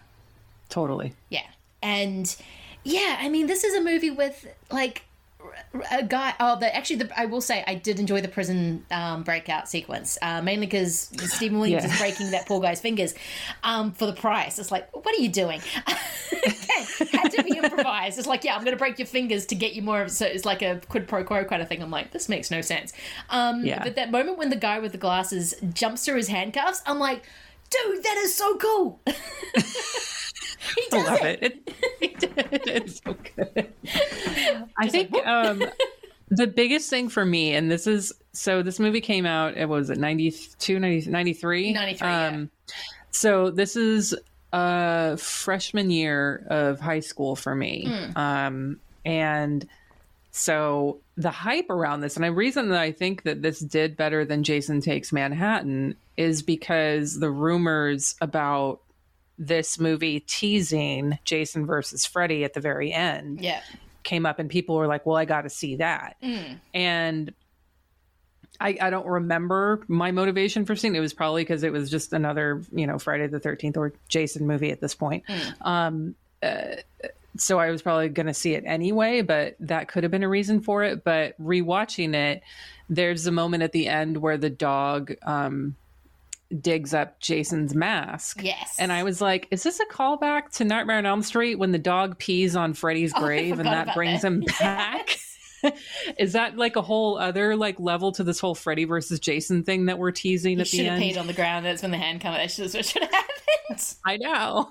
Totally. 0.68 1.14
Yeah. 1.30 1.46
And 1.82 2.34
yeah, 2.84 3.16
I 3.20 3.28
mean, 3.28 3.46
this 3.46 3.64
is 3.64 3.74
a 3.74 3.80
movie 3.80 4.10
with 4.10 4.46
like 4.70 5.04
a 5.90 6.03
guy. 6.03 6.34
Oh, 6.40 6.59
the 6.59 6.74
actually, 6.74 6.96
the, 6.96 7.18
I 7.20 7.26
will 7.26 7.40
say 7.40 7.64
I 7.66 7.74
did 7.74 7.98
enjoy 8.00 8.20
the 8.20 8.28
prison 8.28 8.84
um, 8.90 9.22
breakout 9.22 9.68
sequence, 9.68 10.18
uh, 10.22 10.40
mainly 10.42 10.66
because 10.66 11.11
Steven 11.34 11.59
Williams 11.59 11.84
Yeah. 11.84 11.92
is 11.92 11.98
breaking 11.98 12.30
that 12.32 12.46
poor 12.46 12.61
guy's 12.61 12.80
fingers 12.80 13.14
um, 13.64 13.92
for 13.92 14.07
the 14.07 14.12
price. 14.12 14.59
It's 14.59 14.70
like, 14.70 14.88
what 14.94 15.16
are 15.16 15.20
you 15.22 15.28
doing? 15.28 15.61
okay, 15.88 17.07
had 17.12 17.28
to 17.30 17.42
be 17.44 17.57
improvised. 17.59 18.18
It's 18.18 18.26
like, 18.28 18.44
yeah, 18.44 18.55
I'm 18.55 18.62
going 18.64 18.74
to 18.74 18.78
break 18.78 18.98
your 18.98 19.07
fingers 19.07 19.46
to 19.46 19.55
get 19.55 19.74
you 19.74 19.82
more. 19.82 20.03
of 20.03 20.11
So 20.11 20.26
it's 20.26 20.44
like 20.44 20.62
a 20.62 20.80
quid 20.88 21.09
pro 21.09 21.24
quo 21.24 21.44
kind 21.44 21.62
of 21.62 21.68
thing. 21.68 21.82
I'm 21.82 21.90
like, 21.90 22.11
this 22.11 22.28
makes 22.28 22.50
no 22.50 22.61
sense. 22.61 22.92
Um, 23.30 23.64
Yeah. 23.64 23.82
But 23.82 23.96
that 23.96 24.11
moment 24.11 24.38
when 24.38 24.50
the 24.50 24.57
guy 24.57 24.78
with 24.78 24.92
the 24.92 24.98
glasses 24.98 25.55
jumps 25.72 26.05
through 26.05 26.16
his 26.16 26.28
handcuffs, 26.28 26.82
I'm 26.86 26.98
like, 26.98 27.22
dude, 27.70 28.03
that 28.03 28.16
is 28.18 28.34
so 28.34 28.57
cool. 28.57 29.00
he 30.76 30.88
I 30.92 31.02
love 31.04 31.22
it. 31.22 31.42
it. 31.42 31.74
It- 32.00 32.32
it's 32.66 33.02
so 33.04 33.16
good. 33.36 33.72
I 34.78 34.88
think 34.88 35.14
um, 35.26 35.64
the 36.28 36.46
biggest 36.46 36.88
thing 36.90 37.08
for 37.08 37.24
me, 37.24 37.54
and 37.54 37.70
this 37.70 37.86
is 37.86 38.12
so 38.32 38.62
this 38.62 38.78
movie 38.78 39.00
came 39.00 39.26
out, 39.26 39.56
it 39.56 39.68
was 39.68 39.90
it 39.90 39.98
92, 39.98 40.78
90, 40.78 41.10
93? 41.10 41.72
93, 41.72 42.08
yeah. 42.08 42.26
Um, 42.26 42.50
so 43.10 43.50
this 43.50 43.76
is 43.76 44.14
a 44.52 45.16
freshman 45.16 45.90
year 45.90 46.46
of 46.48 46.80
high 46.80 47.00
school 47.00 47.36
for 47.36 47.54
me. 47.54 47.86
Mm. 47.86 48.16
Um, 48.16 48.80
and 49.04 49.66
so 50.30 51.00
the 51.16 51.30
hype 51.30 51.68
around 51.70 52.00
this, 52.00 52.16
and 52.16 52.24
the 52.24 52.32
reason 52.32 52.68
that 52.70 52.80
I 52.80 52.92
think 52.92 53.24
that 53.24 53.42
this 53.42 53.60
did 53.60 53.96
better 53.96 54.24
than 54.24 54.44
Jason 54.44 54.80
Takes 54.80 55.12
Manhattan 55.12 55.96
is 56.16 56.42
because 56.42 57.18
the 57.18 57.30
rumors 57.30 58.14
about 58.20 58.80
this 59.47 59.78
movie 59.78 60.20
teasing 60.20 61.18
Jason 61.24 61.66
versus 61.66 62.07
Freddy 62.07 62.45
at 62.45 62.55
the 62.55 62.61
very 62.61 62.93
end 62.93 63.40
Yeah. 63.40 63.61
came 64.05 64.24
up, 64.24 64.38
and 64.38 64.49
people 64.49 64.76
were 64.76 64.86
like, 64.86 65.05
"Well, 65.05 65.16
I 65.16 65.24
got 65.24 65.43
to 65.43 65.51
see 65.51 65.76
that." 65.76 66.16
Mm. 66.22 66.61
And 66.72 67.34
I, 68.61 68.76
I 68.80 68.90
don't 68.90 69.07
remember 69.07 69.82
my 69.88 70.12
motivation 70.12 70.64
for 70.64 70.76
seeing 70.76 70.95
it. 70.95 70.99
It 70.99 71.01
was 71.01 71.12
probably 71.14 71.43
because 71.43 71.64
it 71.64 71.72
was 71.72 71.90
just 71.90 72.12
another, 72.12 72.62
you 72.72 72.86
know, 72.86 72.99
Friday 72.99 73.26
the 73.26 73.40
Thirteenth 73.40 73.76
or 73.76 73.93
Jason 74.09 74.47
movie 74.47 74.70
at 74.70 74.80
this 74.80 74.95
point. 74.95 75.24
Um, 75.62 76.14
uh, 76.43 76.76
so 77.36 77.59
I 77.59 77.70
was 77.70 77.82
probably 77.82 78.11
going 78.11 78.26
to 78.26 78.34
see 78.34 78.55
it 78.55 78.62
anyway, 78.66 79.22
but 79.22 79.57
that 79.59 79.88
could 79.88 80.05
have 80.05 80.12
been 80.12 80.22
a 80.22 80.28
reason 80.28 80.61
for 80.61 80.84
it. 80.84 81.03
But 81.03 81.40
rewatching 81.43 82.14
it, 82.14 82.43
there's 82.90 83.26
a 83.26 83.32
moment 83.32 83.62
at 83.62 83.72
the 83.72 83.88
end 83.88 84.18
where 84.18 84.36
the 84.36 84.51
dog 84.51 85.14
um, 85.22 85.74
digs 86.61 86.92
up 86.92 87.18
Jason's 87.20 87.74
mask. 87.74 88.42
Yes. 88.42 88.76
And 88.78 88.92
I 88.92 89.03
was 89.05 89.20
like, 89.20 89.48
is 89.50 89.62
this 89.62 89.80
a 89.80 89.86
callback 89.86 90.50
to 90.57 90.64
Nightmare 90.64 90.98
on 90.98 91.07
Elm 91.07 91.22
Street 91.22 91.57
when 91.57 91.72
the 91.72 91.78
dog 91.78 92.18
pees 92.18 92.55
on 92.57 92.74
Freddy's 92.74 93.12
Oh, 93.16 93.20
grave 93.20 93.59
and 93.59 93.66
that 93.68 93.94
brings 93.94 94.22
that. 94.22 94.28
him 94.28 94.40
back? 94.61 95.18
is 96.18 96.32
that 96.32 96.57
like 96.57 96.74
a 96.76 96.82
whole 96.82 97.16
other 97.18 97.55
like 97.57 97.78
level 97.78 98.11
to 98.12 98.24
this 98.24 98.40
whole 98.40 98.55
Freddy 98.55 98.84
versus 98.84 99.20
Jason 99.20 99.62
thing 99.62 99.86
that 99.86 99.98
we're 99.98 100.11
teasing 100.11 100.57
He 100.57 100.61
at 100.62 100.68
the 100.68 100.78
end? 100.80 100.86
should 100.86 101.07
have 101.07 101.16
peed 101.16 101.20
on 101.20 101.26
the 101.28 101.32
ground. 101.32 101.64
That's 101.64 101.82
when 101.82 101.92
the 101.92 101.98
hand 101.98 102.20
comes. 102.20 102.36
That's 102.36 102.57
just 102.57 102.74
what 102.74 102.84
should 102.84 103.03
have 103.03 103.12
happened. 103.12 103.94
I 104.05 104.16
know. 104.16 104.70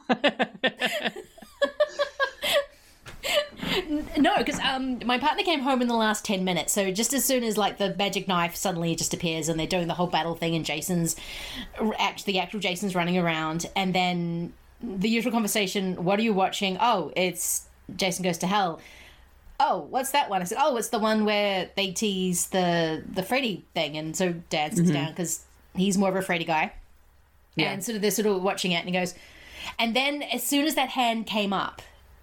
No, 4.18 4.38
because 4.38 4.60
um, 4.60 5.00
my 5.06 5.18
partner 5.20 5.44
came 5.44 5.60
home 5.62 5.82
in 5.82 5.88
the 5.88 5.96
last 5.96 6.26
ten 6.26 6.44
minutes. 6.44 6.74
So 6.74 6.92
just 6.92 7.14
as 7.14 7.24
soon 7.24 7.44
as 7.44 7.58
like 7.58 7.78
the 7.78 7.94
magic 7.96 8.28
knife 8.28 8.56
suddenly 8.56 8.96
just 8.96 9.14
appears 9.14 9.50
and 9.50 9.60
they're 9.60 9.68
doing 9.68 9.88
the 9.88 9.94
whole 9.94 10.08
battle 10.08 10.36
thing, 10.36 10.56
and 10.56 10.66
Jason's 10.66 11.16
act 12.00 12.26
the 12.26 12.40
actual 12.40 12.60
Jason's 12.60 12.96
running 12.96 13.18
around, 13.18 13.68
and 13.76 13.94
then 13.94 14.54
the 14.82 15.10
usual 15.10 15.32
conversation: 15.32 16.04
"What 16.04 16.20
are 16.20 16.24
you 16.24 16.34
watching?" 16.34 16.78
Oh, 16.82 17.12
it's 17.16 17.68
Jason 17.96 18.24
Goes 18.24 18.38
to 18.40 18.48
Hell. 18.48 18.80
Oh, 19.60 19.86
what's 19.92 20.10
that 20.12 20.30
one? 20.30 20.42
I 20.42 20.46
said, 20.46 20.58
"Oh, 20.60 20.76
it's 20.78 20.90
the 20.90 20.98
one 21.00 21.24
where 21.24 21.70
they 21.76 21.92
tease 21.92 22.48
the 22.48 23.04
the 23.08 23.22
Freddy 23.24 23.64
thing." 23.76 23.96
And 23.96 24.16
so 24.18 24.34
Dad 24.50 24.76
sits 24.76 24.90
Mhm. 24.90 24.94
down 24.94 25.08
because 25.10 25.44
he's 25.76 25.98
more 26.00 26.10
of 26.10 26.16
a 26.16 26.22
Freddy 26.24 26.46
guy. 26.46 26.74
Yeah. 27.56 27.72
And 27.72 27.84
sort 27.84 27.98
of 27.98 28.02
they're 28.02 28.12
sort 28.12 28.26
of 28.26 28.42
watching 28.42 28.72
it 28.72 28.78
and 28.78 28.88
he 28.88 28.92
goes, 28.92 29.14
and 29.78 29.96
then 29.96 30.24
as 30.24 30.42
soon 30.44 30.66
as 30.66 30.74
that 30.76 30.90
hand 30.90 31.28
came 31.28 31.54
up 31.54 31.82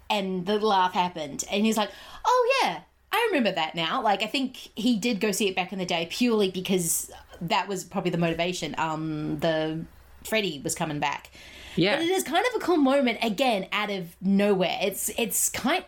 and 0.09 0.45
the 0.45 0.59
laugh 0.59 0.93
happened, 0.93 1.43
and 1.51 1.65
he's 1.65 1.77
like, 1.77 1.91
oh 2.25 2.51
yeah, 2.61 2.81
I 3.11 3.27
remember 3.29 3.51
that 3.51 3.75
now. 3.75 4.01
Like 4.01 4.23
I 4.23 4.27
think 4.27 4.57
he 4.75 4.97
did 4.97 5.19
go 5.19 5.31
see 5.31 5.47
it 5.47 5.55
back 5.55 5.73
in 5.73 5.79
the 5.79 5.85
day 5.85 6.07
purely 6.11 6.51
because 6.51 7.11
that 7.41 7.67
was 7.67 7.83
probably 7.83 8.11
the 8.11 8.17
motivation. 8.17 8.75
Um, 8.77 9.39
the 9.39 9.85
Freddy 10.23 10.61
was 10.63 10.75
coming 10.75 10.99
back. 10.99 11.29
Yeah. 11.75 11.95
But 11.95 12.05
it 12.05 12.11
is 12.11 12.23
kind 12.23 12.45
of 12.45 12.61
a 12.61 12.65
cool 12.65 12.77
moment 12.77 13.19
again 13.21 13.67
out 13.71 13.89
of 13.89 14.15
nowhere. 14.21 14.77
It's 14.81 15.09
it's 15.17 15.49
kind 15.49 15.83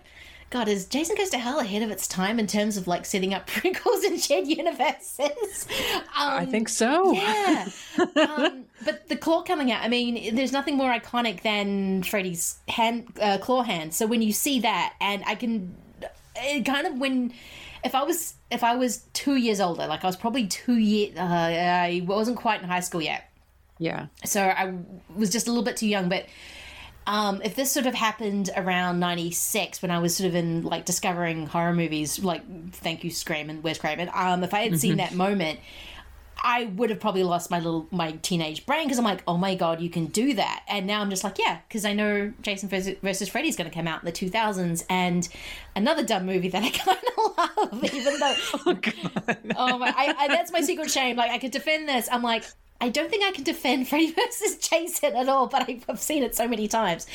God, 0.51 0.67
is 0.67 0.85
Jason 0.85 1.15
Goes 1.15 1.29
to 1.29 1.37
Hell 1.37 1.59
ahead 1.59 1.81
of 1.81 1.89
its 1.91 2.07
time 2.09 2.37
in 2.37 2.45
terms 2.45 2.75
of 2.75 2.85
like 2.85 3.05
setting 3.05 3.33
up 3.33 3.47
prequels 3.49 4.03
and 4.05 4.19
shared 4.19 4.47
universes? 4.47 5.65
Um, 5.97 6.03
I 6.13 6.45
think 6.45 6.67
so. 6.67 7.13
Yeah. 7.13 7.69
um, 8.27 8.65
but 8.83 9.07
the 9.07 9.15
claw 9.15 9.43
coming 9.43 9.71
out, 9.71 9.81
I 9.81 9.87
mean, 9.87 10.35
there's 10.35 10.51
nothing 10.51 10.75
more 10.75 10.91
iconic 10.91 11.41
than 11.41 12.03
Freddy's 12.03 12.59
hand, 12.67 13.07
uh, 13.21 13.37
claw 13.37 13.63
hand. 13.63 13.93
So 13.93 14.05
when 14.05 14.21
you 14.21 14.33
see 14.33 14.59
that, 14.59 14.93
and 14.99 15.23
I 15.25 15.35
can, 15.35 15.73
it 16.35 16.65
kind 16.65 16.85
of 16.85 16.97
when, 16.99 17.33
if 17.85 17.95
I 17.95 18.03
was 18.03 18.35
if 18.51 18.63
I 18.63 18.75
was 18.75 19.05
two 19.13 19.37
years 19.37 19.61
older, 19.61 19.87
like 19.87 20.03
I 20.03 20.07
was 20.07 20.17
probably 20.17 20.47
two 20.47 20.75
year, 20.77 21.13
uh, 21.15 21.21
I 21.23 22.03
wasn't 22.05 22.35
quite 22.37 22.61
in 22.61 22.67
high 22.67 22.81
school 22.81 23.01
yet, 23.01 23.31
Yeah. 23.79 24.07
so 24.25 24.41
I 24.43 24.73
was 25.15 25.29
just 25.29 25.47
a 25.47 25.49
little 25.51 25.63
bit 25.63 25.77
too 25.77 25.87
young. 25.87 26.09
But 26.09 26.25
um, 27.07 27.41
if 27.43 27.55
this 27.55 27.71
sort 27.71 27.85
of 27.87 27.93
happened 27.93 28.49
around 28.55 28.99
'96, 28.99 29.81
when 29.81 29.91
I 29.91 29.99
was 29.99 30.15
sort 30.15 30.27
of 30.29 30.35
in 30.35 30.63
like 30.63 30.85
discovering 30.85 31.47
horror 31.47 31.73
movies, 31.73 32.19
like 32.23 32.43
thank 32.73 33.03
you 33.03 33.09
Scream 33.11 33.49
and 33.49 33.63
Wes 33.63 33.77
Craven, 33.77 34.09
um, 34.13 34.43
if 34.43 34.53
I 34.53 34.61
had 34.61 34.79
seen 34.79 34.93
Mhm. 34.93 34.97
that 34.97 35.13
moment. 35.13 35.59
I 36.43 36.63
would 36.75 36.89
have 36.89 36.99
probably 36.99 37.23
lost 37.23 37.51
my 37.51 37.59
little 37.59 37.87
my 37.91 38.13
teenage 38.13 38.65
brain 38.65 38.85
because 38.85 38.97
I'm 38.97 39.05
like, 39.05 39.21
oh 39.27 39.37
my 39.37 39.53
god, 39.53 39.79
you 39.79 39.91
can 39.91 40.07
do 40.07 40.33
that, 40.33 40.63
and 40.67 40.87
now 40.87 40.99
I'm 41.01 41.11
just 41.11 41.23
like, 41.23 41.37
yeah, 41.37 41.59
because 41.67 41.85
I 41.85 41.93
know 41.93 42.33
Jason 42.41 42.67
versus, 42.67 42.97
versus 43.03 43.29
Freddy's 43.29 43.55
going 43.55 43.69
to 43.69 43.75
come 43.75 43.87
out 43.87 44.01
in 44.01 44.05
the 44.07 44.11
2000s, 44.11 44.83
and 44.89 45.29
another 45.75 46.03
dumb 46.03 46.25
movie 46.25 46.47
that 46.49 46.63
I 46.63 46.69
kind 46.71 46.97
of 47.15 47.71
love, 47.73 47.83
even 47.93 48.19
though, 48.19 48.35
oh, 49.55 49.77
my, 49.77 49.93
I, 49.95 50.15
I, 50.17 50.27
that's 50.29 50.51
my 50.51 50.61
secret 50.61 50.89
shame. 50.89 51.15
Like 51.15 51.29
I 51.29 51.37
could 51.37 51.51
defend 51.51 51.87
this, 51.87 52.09
I'm 52.11 52.23
like, 52.23 52.45
I 52.82 52.89
don't 52.89 53.09
think 53.09 53.23
I 53.23 53.32
can 53.32 53.43
defend 53.43 53.88
Freddy 53.89 54.11
versus 54.11 54.57
Jason 54.57 55.15
at 55.15 55.29
all, 55.29 55.47
but 55.47 55.69
I've, 55.88 55.99
seen 56.01 56.23
it 56.23 56.36
so 56.36 56.47
many 56.47 56.67
times. 56.67 57.05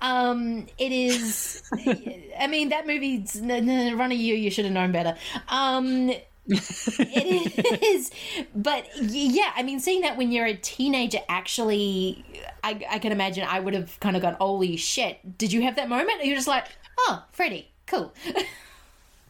Um, 0.00 0.66
it 0.78 0.92
is, 0.92 1.62
I 2.38 2.46
mean, 2.46 2.68
that 2.68 2.86
movie's 2.86 3.36
n- 3.36 3.50
n- 3.50 3.98
run 3.98 4.12
of 4.12 4.18
you. 4.18 4.34
You 4.34 4.50
should 4.50 4.66
have 4.66 4.74
known 4.74 4.92
better. 4.92 5.16
Um, 5.48 6.12
it 6.46 7.82
is, 7.82 8.10
but 8.54 8.86
yeah, 9.00 9.50
I 9.56 9.62
mean, 9.62 9.80
seeing 9.80 10.02
that 10.02 10.18
when 10.18 10.30
you're 10.30 10.44
a 10.44 10.54
teenager, 10.54 11.20
actually, 11.26 12.22
I, 12.62 12.84
I 12.90 12.98
can 12.98 13.12
imagine 13.12 13.46
I 13.48 13.60
would 13.60 13.72
have 13.72 13.98
kind 14.00 14.14
of 14.14 14.20
gone, 14.20 14.36
"Holy 14.38 14.76
shit!" 14.76 15.38
Did 15.38 15.54
you 15.54 15.62
have 15.62 15.76
that 15.76 15.88
moment? 15.88 16.22
You're 16.22 16.36
just 16.36 16.46
like, 16.46 16.66
"Oh, 16.98 17.24
Freddy, 17.32 17.70
cool." 17.86 18.12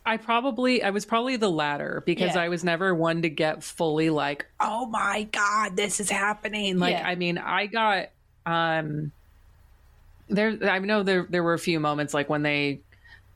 I 0.07 0.16
probably 0.18 0.82
I 0.82 0.90
was 0.90 1.05
probably 1.05 1.36
the 1.36 1.50
latter 1.50 2.02
because 2.05 2.34
Yeah. 2.34 2.42
I 2.42 2.48
was 2.48 2.62
never 2.62 2.94
one 2.94 3.22
to 3.22 3.30
get 3.30 3.62
fully 3.62 4.11
like, 4.11 4.46
oh 4.61 4.86
my 4.86 5.22
god, 5.32 5.76
this 5.76 5.98
is 6.00 6.11
happening. 6.11 6.78
Like 6.78 6.92
Yeah. 6.92 7.07
I 7.09 7.14
mean, 7.14 7.38
I 7.38 7.66
got 7.66 8.09
um 8.46 9.12
there 10.28 10.59
I 10.70 10.78
know 10.78 11.02
there 11.02 11.26
there 11.28 11.42
were 11.42 11.55
a 11.55 11.59
few 11.59 11.80
moments 11.80 12.12
like 12.14 12.28
when 12.28 12.42
they 12.42 12.80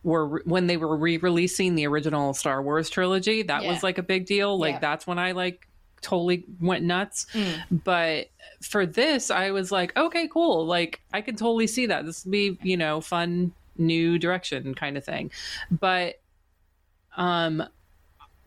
were 0.05 0.43
when 0.45 0.67
they 0.67 0.77
were 0.77 0.97
re-releasing 0.97 1.75
the 1.75 1.87
original 1.87 2.35
Star 2.35 2.63
Wars 2.63 2.89
trilogy, 2.91 3.43
that 3.43 3.63
Yeah. 3.63 3.71
was 3.71 3.83
like 3.83 3.99
a 3.99 4.03
big 4.03 4.27
deal. 4.27 4.59
Like 4.59 4.81
that's 4.81 5.07
when 5.07 5.19
I 5.19 5.33
like 5.33 5.67
totally 6.01 6.45
went 6.61 6.85
nuts. 6.85 7.27
Mm. 7.33 7.83
But 7.85 8.29
for 8.61 8.87
this, 8.87 9.31
I 9.31 9.51
was 9.51 9.73
like, 9.73 9.97
okay, 9.97 10.29
cool. 10.29 10.67
Like 10.67 11.01
I 11.13 11.21
can 11.23 11.35
totally 11.37 11.67
see 11.67 11.87
that. 11.87 12.05
This 12.07 12.25
will 12.25 12.33
be, 12.33 12.59
you 12.63 12.77
know, 12.77 13.01
fun 13.01 13.53
new 13.77 14.19
direction 14.19 14.75
kind 14.75 14.97
of 14.97 15.05
thing. 15.05 15.31
But 15.71 16.21
um 17.19 17.63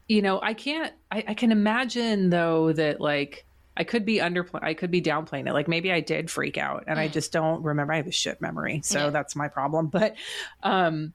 you 0.07 0.21
know, 0.21 0.41
I 0.41 0.53
can't. 0.55 0.91
I, 1.09 1.23
I 1.29 1.33
can 1.35 1.53
imagine 1.53 2.31
though 2.31 2.73
that 2.73 2.99
like 2.99 3.45
I 3.77 3.85
could 3.85 4.03
be 4.03 4.19
under. 4.19 4.45
I 4.55 4.73
could 4.73 4.91
be 4.91 5.01
downplaying 5.01 5.47
it. 5.47 5.53
Like 5.53 5.69
maybe 5.69 5.89
I 5.89 6.01
did 6.01 6.29
freak 6.29 6.57
out, 6.57 6.83
and 6.87 6.99
I 6.99 7.07
just 7.07 7.31
don't 7.31 7.63
remember. 7.63 7.93
I 7.93 7.97
have 7.97 8.07
a 8.07 8.11
shit 8.11 8.41
memory, 8.41 8.81
so 8.83 9.05
Yeah. 9.05 9.09
that's 9.11 9.37
my 9.37 9.47
problem. 9.47 9.87
But, 9.87 10.15
um, 10.63 11.13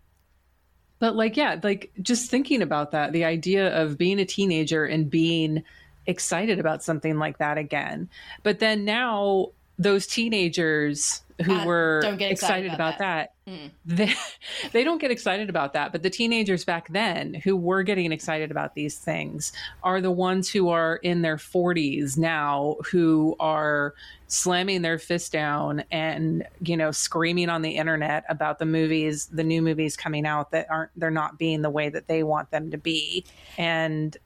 but 0.99 1.15
like 1.15 1.37
yeah, 1.37 1.61
like 1.63 1.93
just 2.01 2.31
thinking 2.31 2.63
about 2.63 2.93
that, 2.93 3.13
the 3.13 3.25
idea 3.25 3.77
of 3.77 3.99
being 3.99 4.19
a 4.19 4.25
teenager 4.25 4.87
and 4.87 5.11
being 5.11 5.63
excited 6.07 6.59
about 6.59 6.83
something 6.83 7.19
like 7.19 7.37
that 7.37 7.59
again. 7.59 8.09
But 8.43 8.61
then 8.61 8.87
now 8.87 9.49
those 9.79 10.07
teenagers 10.07 11.21
who 11.45 11.53
Uh, 11.53 11.67
were 11.67 11.99
excited 11.99 12.31
excited 12.31 12.67
about 12.73 12.95
about 12.95 12.99
that 13.01 13.35
Mm. 13.49 13.71
they 13.85 14.13
they 14.73 14.83
don't 14.83 15.01
get 15.01 15.13
excited 15.13 15.49
about 15.49 15.73
that 15.75 15.93
but 15.93 16.03
the 16.03 16.11
teenagers 16.11 16.65
back 16.65 16.89
then 16.89 17.33
who 17.33 17.55
were 17.55 17.85
getting 17.85 18.11
excited 18.11 18.51
about 18.51 18.75
these 18.75 18.99
things 18.99 19.53
are 19.85 20.01
the 20.01 20.11
ones 20.11 20.51
who 20.51 20.69
are 20.69 20.97
in 20.97 21.23
their 21.23 21.37
40s 21.37 22.19
now 22.19 22.75
who 22.91 23.37
are 23.39 23.95
slamming 24.27 24.83
their 24.83 24.99
fist 24.99 25.31
down 25.31 25.85
and 25.93 26.45
you 26.61 26.77
know 26.77 26.91
screaming 26.91 27.49
on 27.49 27.63
the 27.63 27.71
internet 27.77 28.25
about 28.29 28.59
the 28.59 28.67
movies 28.67 29.27
the 29.27 29.45
new 29.45 29.63
movies 29.63 29.97
coming 29.97 30.27
out 30.27 30.51
that 30.51 30.67
aren't 30.69 30.91
they're 30.97 31.09
not 31.09 31.39
being 31.39 31.63
the 31.63 31.71
way 31.71 31.89
that 31.89 32.09
they 32.09 32.25
want 32.25 32.51
them 32.51 32.73
to 32.73 32.79
be 32.79 33.25
and 33.59 34.17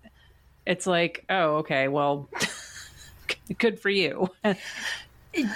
it's 0.64 0.86
like 0.86 1.26
oh 1.28 1.56
okay 1.56 1.88
well 1.88 2.26
good 3.58 3.78
for 3.78 3.90
you 3.90 4.30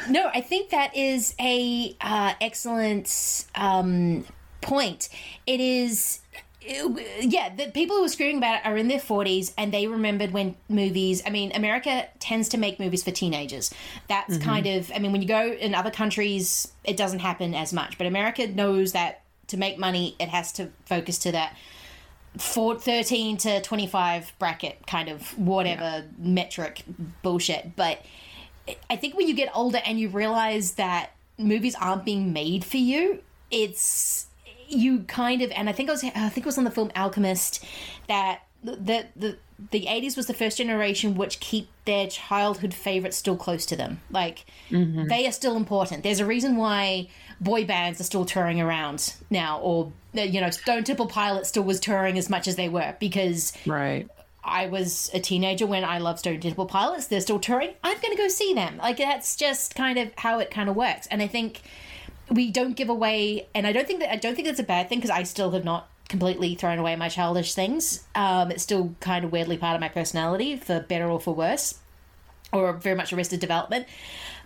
No, 0.08 0.30
I 0.32 0.40
think 0.40 0.70
that 0.70 0.96
is 0.96 1.34
a 1.40 1.96
uh, 2.00 2.34
excellent 2.40 3.44
um, 3.54 4.24
point. 4.60 5.08
It 5.46 5.60
is. 5.60 6.20
yeah, 7.20 7.54
the 7.54 7.70
people 7.72 7.96
who 7.96 8.04
are 8.04 8.08
screaming 8.08 8.38
about 8.38 8.60
it 8.60 8.66
are 8.66 8.76
in 8.76 8.88
their 8.88 9.00
40s 9.00 9.52
and 9.58 9.72
they 9.72 9.86
remembered 9.86 10.32
when 10.32 10.54
movies. 10.68 11.22
I 11.26 11.30
mean, 11.30 11.50
America 11.54 12.06
tends 12.20 12.48
to 12.50 12.56
make 12.56 12.78
movies 12.80 13.02
for 13.02 13.10
teenagers. 13.10 13.72
That's 14.08 14.38
Mhm. 14.38 14.42
kind 14.42 14.66
of. 14.66 14.90
I 14.94 14.98
mean, 15.00 15.12
when 15.12 15.20
you 15.22 15.28
go 15.28 15.52
in 15.52 15.74
other 15.74 15.90
countries, 15.90 16.68
it 16.84 16.96
doesn't 16.96 17.18
happen 17.18 17.54
as 17.54 17.72
much. 17.72 17.98
But 17.98 18.06
America 18.06 18.46
knows 18.46 18.92
that 18.92 19.22
to 19.48 19.56
make 19.56 19.76
money, 19.78 20.14
it 20.18 20.28
has 20.30 20.52
to 20.52 20.70
focus 20.86 21.18
to 21.18 21.32
that 21.32 21.54
four, 22.38 22.76
13 22.78 23.36
to 23.38 23.60
25 23.60 24.32
bracket 24.38 24.86
kind 24.86 25.08
of 25.08 25.36
whatever 25.38 26.04
metric 26.18 26.82
bullshit. 27.22 27.76
But 27.76 28.00
I 28.90 28.96
think 28.96 29.14
when 29.16 29.28
you 29.28 29.34
get 29.34 29.50
older 29.54 29.80
and 29.84 29.98
you 30.00 30.08
realize 30.08 30.72
that 30.72 31.10
movies 31.38 31.74
aren't 31.74 32.04
being 32.04 32.32
made 32.32 32.64
for 32.64 32.76
you, 32.78 33.22
it's 33.50 34.26
you 34.68 35.00
kind 35.00 35.42
of 35.42 35.50
and 35.52 35.68
I 35.68 35.72
think 35.72 35.88
I 35.90 35.92
was 35.92 36.04
I 36.04 36.28
think 36.30 36.38
it 36.38 36.46
was 36.46 36.58
on 36.58 36.64
the 36.64 36.70
film 36.70 36.90
Alchemist 36.96 37.64
that 38.08 38.40
the 38.62 39.06
the 39.14 39.36
the 39.70 39.82
80s 39.86 40.16
was 40.16 40.26
the 40.26 40.34
first 40.34 40.58
generation 40.58 41.14
which 41.14 41.38
keep 41.38 41.68
their 41.84 42.08
childhood 42.08 42.74
favorites 42.74 43.16
still 43.16 43.36
close 43.36 43.64
to 43.66 43.76
them. 43.76 44.00
Like 44.10 44.46
Mhm. 44.70 45.08
they 45.08 45.26
are 45.26 45.32
still 45.32 45.56
important. 45.56 46.02
There's 46.02 46.18
a 46.18 46.26
reason 46.26 46.56
why 46.56 47.08
boy 47.40 47.64
bands 47.64 48.00
are 48.00 48.04
still 48.04 48.24
touring 48.24 48.60
around 48.60 49.14
now 49.30 49.58
or 49.60 49.92
you 50.14 50.40
know 50.40 50.50
Stone 50.50 50.84
Temple 50.84 51.06
Pilots 51.06 51.50
still 51.50 51.62
was 51.62 51.78
touring 51.78 52.16
as 52.18 52.30
much 52.30 52.48
as 52.48 52.56
they 52.56 52.68
were 52.68 52.94
because 52.98 53.52
right 53.66 54.08
I 54.44 54.66
was 54.66 55.10
a 55.14 55.20
teenager 55.20 55.66
when 55.66 55.84
I 55.84 55.98
loved 55.98 56.20
Stone 56.20 56.40
Temple 56.40 56.66
Pilots. 56.66 57.06
They're 57.06 57.20
still 57.20 57.38
touring. 57.38 57.74
I'm 57.82 57.98
going 58.00 58.14
to 58.14 58.22
go 58.22 58.28
see 58.28 58.54
them. 58.54 58.76
Like 58.76 58.98
that's 58.98 59.36
just 59.36 59.74
kind 59.74 59.98
of 59.98 60.12
how 60.18 60.38
it 60.38 60.50
kind 60.50 60.68
of 60.68 60.76
works. 60.76 61.06
And 61.06 61.22
I 61.22 61.26
think 61.26 61.62
we 62.30 62.50
don't 62.50 62.76
give 62.76 62.88
away. 62.88 63.48
And 63.54 63.66
I 63.66 63.72
don't 63.72 63.86
think 63.86 64.00
that 64.00 64.12
I 64.12 64.16
don't 64.16 64.34
think 64.34 64.46
that's 64.46 64.60
a 64.60 64.64
bad 64.64 64.88
thing 64.88 64.98
because 64.98 65.10
I 65.10 65.22
still 65.22 65.50
have 65.52 65.64
not 65.64 65.88
completely 66.08 66.54
thrown 66.54 66.78
away 66.78 66.94
my 66.96 67.08
childish 67.08 67.54
things. 67.54 68.04
Um, 68.14 68.50
it's 68.50 68.62
still 68.62 68.94
kind 69.00 69.24
of 69.24 69.32
weirdly 69.32 69.56
part 69.56 69.74
of 69.74 69.80
my 69.80 69.88
personality, 69.88 70.56
for 70.56 70.80
better 70.80 71.08
or 71.08 71.18
for 71.18 71.34
worse, 71.34 71.78
or 72.52 72.72
very 72.74 72.96
much 72.96 73.12
Arrested 73.12 73.40
Development. 73.40 73.86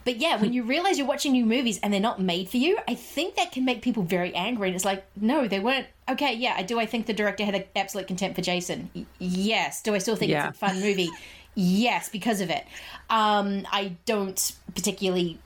But 0.08 0.16
yeah, 0.22 0.40
when 0.40 0.54
you 0.54 0.62
realize 0.62 0.96
you're 0.96 1.06
watching 1.06 1.32
new 1.32 1.44
movies 1.44 1.78
and 1.82 1.92
they're 1.92 2.00
not 2.00 2.18
made 2.18 2.48
for 2.48 2.56
you, 2.56 2.78
I 2.88 2.94
think 2.94 3.34
that 3.34 3.52
can 3.52 3.66
make 3.66 3.82
people 3.82 4.02
very 4.02 4.34
angry. 4.34 4.68
And 4.68 4.74
it's 4.74 4.86
like, 4.86 5.04
no, 5.20 5.46
they 5.46 5.60
weren't. 5.60 5.86
Okay, 6.08 6.32
yeah, 6.32 6.54
I 6.56 6.62
do. 6.62 6.80
I 6.80 6.86
think 6.86 7.04
the 7.04 7.12
director 7.12 7.44
had 7.44 7.54
an 7.54 7.64
absolute 7.76 8.06
contempt 8.06 8.36
for 8.36 8.40
Jason. 8.40 8.88
Y- 8.94 9.04
yes. 9.18 9.82
Do 9.82 9.94
I 9.94 9.98
still 9.98 10.16
think 10.16 10.30
Yeah. 10.30 10.48
it's 10.48 10.56
a 10.56 10.58
fun 10.66 10.80
movie? 10.80 11.10
yes, 11.54 12.08
because 12.08 12.40
of 12.40 12.48
it. 12.48 12.64
Um, 13.10 13.66
I 13.70 13.96
don't 14.06 14.52
particularly 14.74 15.38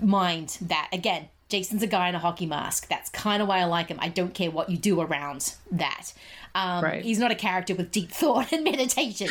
mind 0.00 0.56
that. 0.62 0.88
Again, 0.94 1.28
Jason's 1.50 1.82
a 1.82 1.86
guy 1.86 2.08
in 2.08 2.14
a 2.14 2.18
hockey 2.18 2.46
mask. 2.46 2.88
That's 2.88 3.10
kind 3.10 3.42
of 3.42 3.48
why 3.48 3.58
I 3.58 3.64
like 3.64 3.88
him. 3.88 3.98
I 4.00 4.08
don't 4.08 4.32
care 4.32 4.50
what 4.50 4.70
you 4.70 4.78
do 4.78 4.98
around 5.02 5.56
that. 5.72 6.14
Um, 6.56 6.82
Right. 6.82 7.02
He's 7.04 7.18
not 7.18 7.30
a 7.30 7.34
character 7.34 7.74
with 7.74 7.90
deep 7.90 8.10
thought 8.20 8.52
and 8.52 8.64
meditation. 8.64 9.28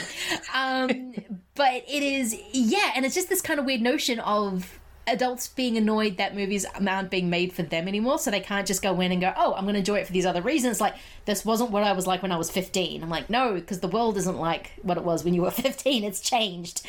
Um, 0.54 1.14
but 1.56 1.84
it 1.88 2.04
is, 2.04 2.36
yeah, 2.52 2.92
and 2.96 3.06
it's 3.06 3.16
just 3.16 3.30
this 3.30 3.42
kind 3.42 3.60
of 3.60 3.66
weird 3.66 3.82
notion 3.82 4.20
of 4.20 4.80
adults 5.08 5.48
being 5.48 5.78
annoyed 5.78 6.18
that 6.18 6.36
movies 6.36 6.66
aren't 6.66 7.12
being 7.12 7.30
made 7.30 7.54
for 7.54 7.64
them 7.64 7.88
anymore, 7.88 8.18
so 8.20 8.32
they 8.32 8.40
can't 8.40 8.68
just 8.68 8.82
go 8.82 9.00
in 9.02 9.12
and 9.12 9.22
go, 9.22 9.34
"Oh, 9.38 9.54
I'm 9.54 9.64
going 9.64 9.74
to 9.74 9.80
enjoy 9.80 10.00
it 10.00 10.08
for 10.08 10.14
these 10.14 10.26
other 10.26 10.42
reasons." 10.42 10.82
Like 10.82 10.96
this 11.26 11.46
wasn't 11.46 11.72
what 11.72 11.84
I 11.84 11.94
was 11.94 12.08
like 12.08 12.22
when 12.22 12.32
I 12.32 12.38
was 12.38 12.50
15. 12.52 13.04
I'm 13.04 13.10
like, 13.10 13.30
no, 13.30 13.54
because 13.54 13.80
the 13.80 13.88
world 13.88 14.18
isn't 14.18 14.38
like 14.38 14.72
what 14.82 14.98
it 14.98 15.04
was 15.04 15.24
when 15.24 15.34
you 15.34 15.42
were 15.44 15.52
15. 15.66 16.04
It's 16.04 16.20
changed. 16.20 16.86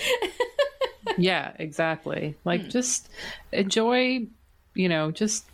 yeah, 1.18 1.52
exactly. 1.58 2.36
Like 2.44 2.68
just 2.68 3.08
enjoy, 3.52 4.26
you 4.74 4.88
know, 4.88 5.10
just 5.10 5.44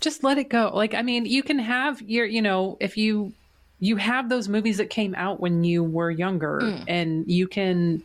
just 0.00 0.24
let 0.24 0.38
it 0.38 0.48
go. 0.48 0.70
Like 0.74 0.94
I 0.94 1.02
mean, 1.02 1.26
you 1.26 1.42
can 1.42 1.58
have 1.58 2.00
your, 2.02 2.24
you 2.26 2.42
know, 2.42 2.76
if 2.80 2.96
you 2.96 3.32
you 3.80 3.96
have 3.96 4.28
those 4.28 4.48
movies 4.48 4.76
that 4.76 4.90
came 4.90 5.14
out 5.14 5.40
when 5.40 5.64
you 5.64 5.82
were 5.82 6.10
younger 6.10 6.60
Mm. 6.62 6.84
and 6.88 7.24
you 7.30 7.48
can 7.48 8.02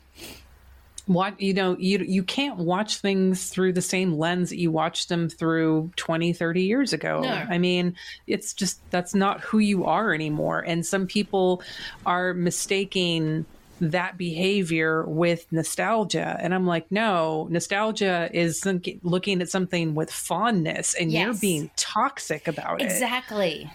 what 1.08 1.40
you 1.40 1.54
know 1.54 1.78
you 1.78 2.00
you 2.00 2.24
can't 2.24 2.58
watch 2.58 2.98
things 2.98 3.50
through 3.52 3.72
the 3.74 3.82
same 3.82 4.18
lens 4.18 4.50
that 4.50 4.58
you 4.58 4.72
watched 4.72 5.08
them 5.08 5.30
through 5.30 5.92
20 5.98 6.34
30 6.34 6.64
years 6.64 6.94
ago 6.94 7.22
No. 7.22 7.30
i 7.30 7.60
mean 7.60 7.96
it's 8.26 8.54
just 8.56 8.80
that's 8.90 9.14
not 9.14 9.40
who 9.42 9.60
you 9.60 9.86
are 9.86 10.16
anymore 10.16 10.62
and 10.62 10.84
some 10.84 11.06
people 11.06 11.62
are 12.08 12.34
mistaking 12.34 13.46
that 13.82 14.18
behavior 14.18 15.04
with 15.06 15.46
nostalgia 15.52 16.38
and 16.42 16.54
i'm 16.54 16.66
like 16.66 16.90
no 16.92 17.48
nostalgia 17.50 18.30
is 18.34 18.66
looking 19.04 19.42
at 19.42 19.50
something 19.50 19.94
with 19.96 20.10
fondness 20.10 20.94
and 20.94 21.12
you're 21.12 21.34
being 21.34 21.70
toxic 21.76 22.48
about 22.48 22.82
it 22.82 22.86
Exactly. 22.96 23.70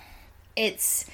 It's 0.56 1.04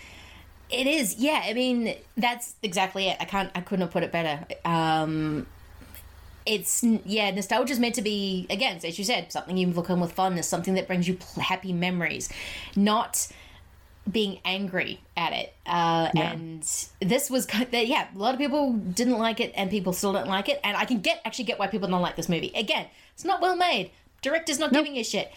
it 0.68 0.87
is. 0.87 1.16
Yeah, 1.16 1.43
I 1.45 1.53
mean, 1.53 1.95
that's 2.16 2.57
exactly 2.62 3.09
it. 3.09 3.16
I 3.20 3.24
can't 3.24 3.51
I 3.55 3.61
couldn't 3.61 3.82
have 3.82 3.91
put 3.93 4.03
it 4.03 4.12
better. 4.12 4.47
Um 4.64 5.47
it's 6.45 6.84
yeah, 7.05 7.30
nostalgia 7.32 7.72
is 7.72 7.78
meant 7.80 7.97
to 7.97 8.03
be 8.03 8.47
again, 8.51 8.80
as 8.84 8.99
you 8.99 9.05
said, 9.05 9.32
something 9.32 9.57
you 9.57 9.68
look 9.68 9.91
on 9.91 10.01
with 10.01 10.12
fondness, 10.12 10.49
something 10.49 10.74
that 10.74 10.87
brings 10.87 11.09
you 11.09 11.18
happy 11.41 11.72
memories, 11.72 12.28
not 12.76 13.28
being 14.11 14.38
angry 14.44 15.00
at 15.16 15.32
it. 15.32 15.54
Uh, 15.66 16.11
Yeah. 16.14 16.32
And 16.32 16.62
this 17.00 17.30
was 17.30 17.46
yeah, 17.72 18.09
a 18.14 18.18
lot 18.18 18.34
of 18.34 18.38
people 18.40 18.72
didn't 18.74 19.18
like 19.18 19.40
it, 19.40 19.52
and 19.57 19.70
people 19.70 19.92
still 19.92 20.12
don't 20.12 20.28
like 20.28 20.48
it. 20.48 20.61
And 20.62 20.76
I 20.76 20.84
can 20.84 21.00
get 21.00 21.20
actually 21.24 21.44
get 21.44 21.59
why 21.59 21.66
people 21.66 21.88
don't 21.88 22.02
like 22.02 22.16
this 22.16 22.28
movie. 22.28 22.52
Again, 22.54 22.86
it's 23.14 23.24
not 23.24 23.40
well 23.40 23.57
made. 23.57 23.90
Director's 24.22 24.59
not 24.59 24.72
giving 24.72 24.96
a 24.96 25.02
shit. 25.02 25.32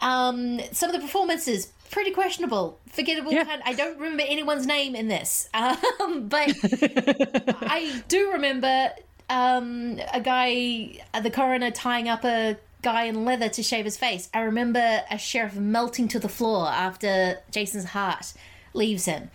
Um, 0.00 0.60
some 0.72 0.90
of 0.90 0.96
the 0.96 1.00
performances 1.00 1.72
pretty 1.90 2.10
questionable, 2.10 2.78
forgettable. 2.88 3.30
Kind 3.32 3.62
I 3.64 3.72
don't 3.72 3.98
remember 3.98 4.24
anyone's 4.26 4.66
name 4.66 4.94
in 4.94 5.08
this, 5.08 5.48
um, 5.54 6.28
but 6.28 6.52
I 7.62 8.02
do 8.08 8.32
remember 8.32 8.90
um, 9.30 10.00
a 10.12 10.20
guy, 10.20 11.00
uh, 11.14 11.20
the 11.20 11.30
coroner, 11.30 11.70
tying 11.70 12.08
up 12.08 12.24
a 12.24 12.56
guy 12.84 13.04
in 13.04 13.24
leather 13.24 13.48
to 13.48 13.62
shave 13.62 13.84
his 13.84 13.96
face. 13.96 14.28
I 14.32 14.42
remember 14.42 15.02
a 15.10 15.18
sheriff 15.18 15.56
melting 15.56 16.06
to 16.08 16.20
the 16.20 16.28
floor 16.28 16.68
after 16.68 17.38
Jason's 17.50 17.86
heart 17.86 18.34
leaves 18.74 19.06
him. 19.06 19.30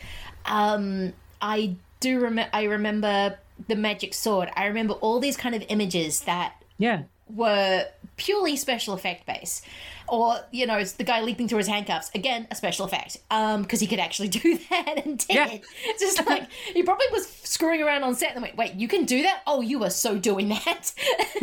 Um, 0.45 1.13
I 1.41 1.75
do 1.99 2.19
remember. 2.19 2.49
I 2.53 2.63
remember 2.63 3.39
the 3.67 3.75
magic 3.75 4.13
sword. 4.13 4.49
I 4.55 4.67
remember 4.67 4.93
all 4.93 5.19
these 5.19 5.35
kind 5.35 5.55
of 5.55 5.63
images 5.67 6.21
that 6.21 6.53
yeah 6.77 7.03
were 7.33 7.85
purely 8.19 8.55
special 8.55 8.93
effect 8.93 9.25
base. 9.25 9.63
Or, 10.07 10.39
you 10.51 10.67
know, 10.67 10.83
the 10.83 11.03
guy 11.03 11.21
leaping 11.21 11.47
through 11.47 11.59
his 11.59 11.67
handcuffs. 11.67 12.11
Again, 12.13 12.47
a 12.51 12.55
special 12.55 12.85
effect. 12.85 13.17
Um, 13.31 13.61
because 13.63 13.79
he 13.79 13.87
could 13.87 13.99
actually 13.99 14.27
do 14.39 14.59
that 14.69 15.05
and 15.05 15.17
did. 15.17 15.61
It's 15.85 16.01
just 16.15 16.27
like 16.27 16.51
he 16.51 16.83
probably 16.83 17.05
was 17.11 17.27
screwing 17.27 17.81
around 17.81 18.03
on 18.03 18.13
set 18.15 18.33
and 18.33 18.41
went, 18.41 18.57
wait, 18.57 18.75
you 18.75 18.87
can 18.87 19.05
do 19.05 19.23
that? 19.23 19.41
Oh, 19.47 19.61
you 19.61 19.79
were 19.79 19.89
so 19.89 20.17
doing 20.17 20.49
that. 20.49 20.93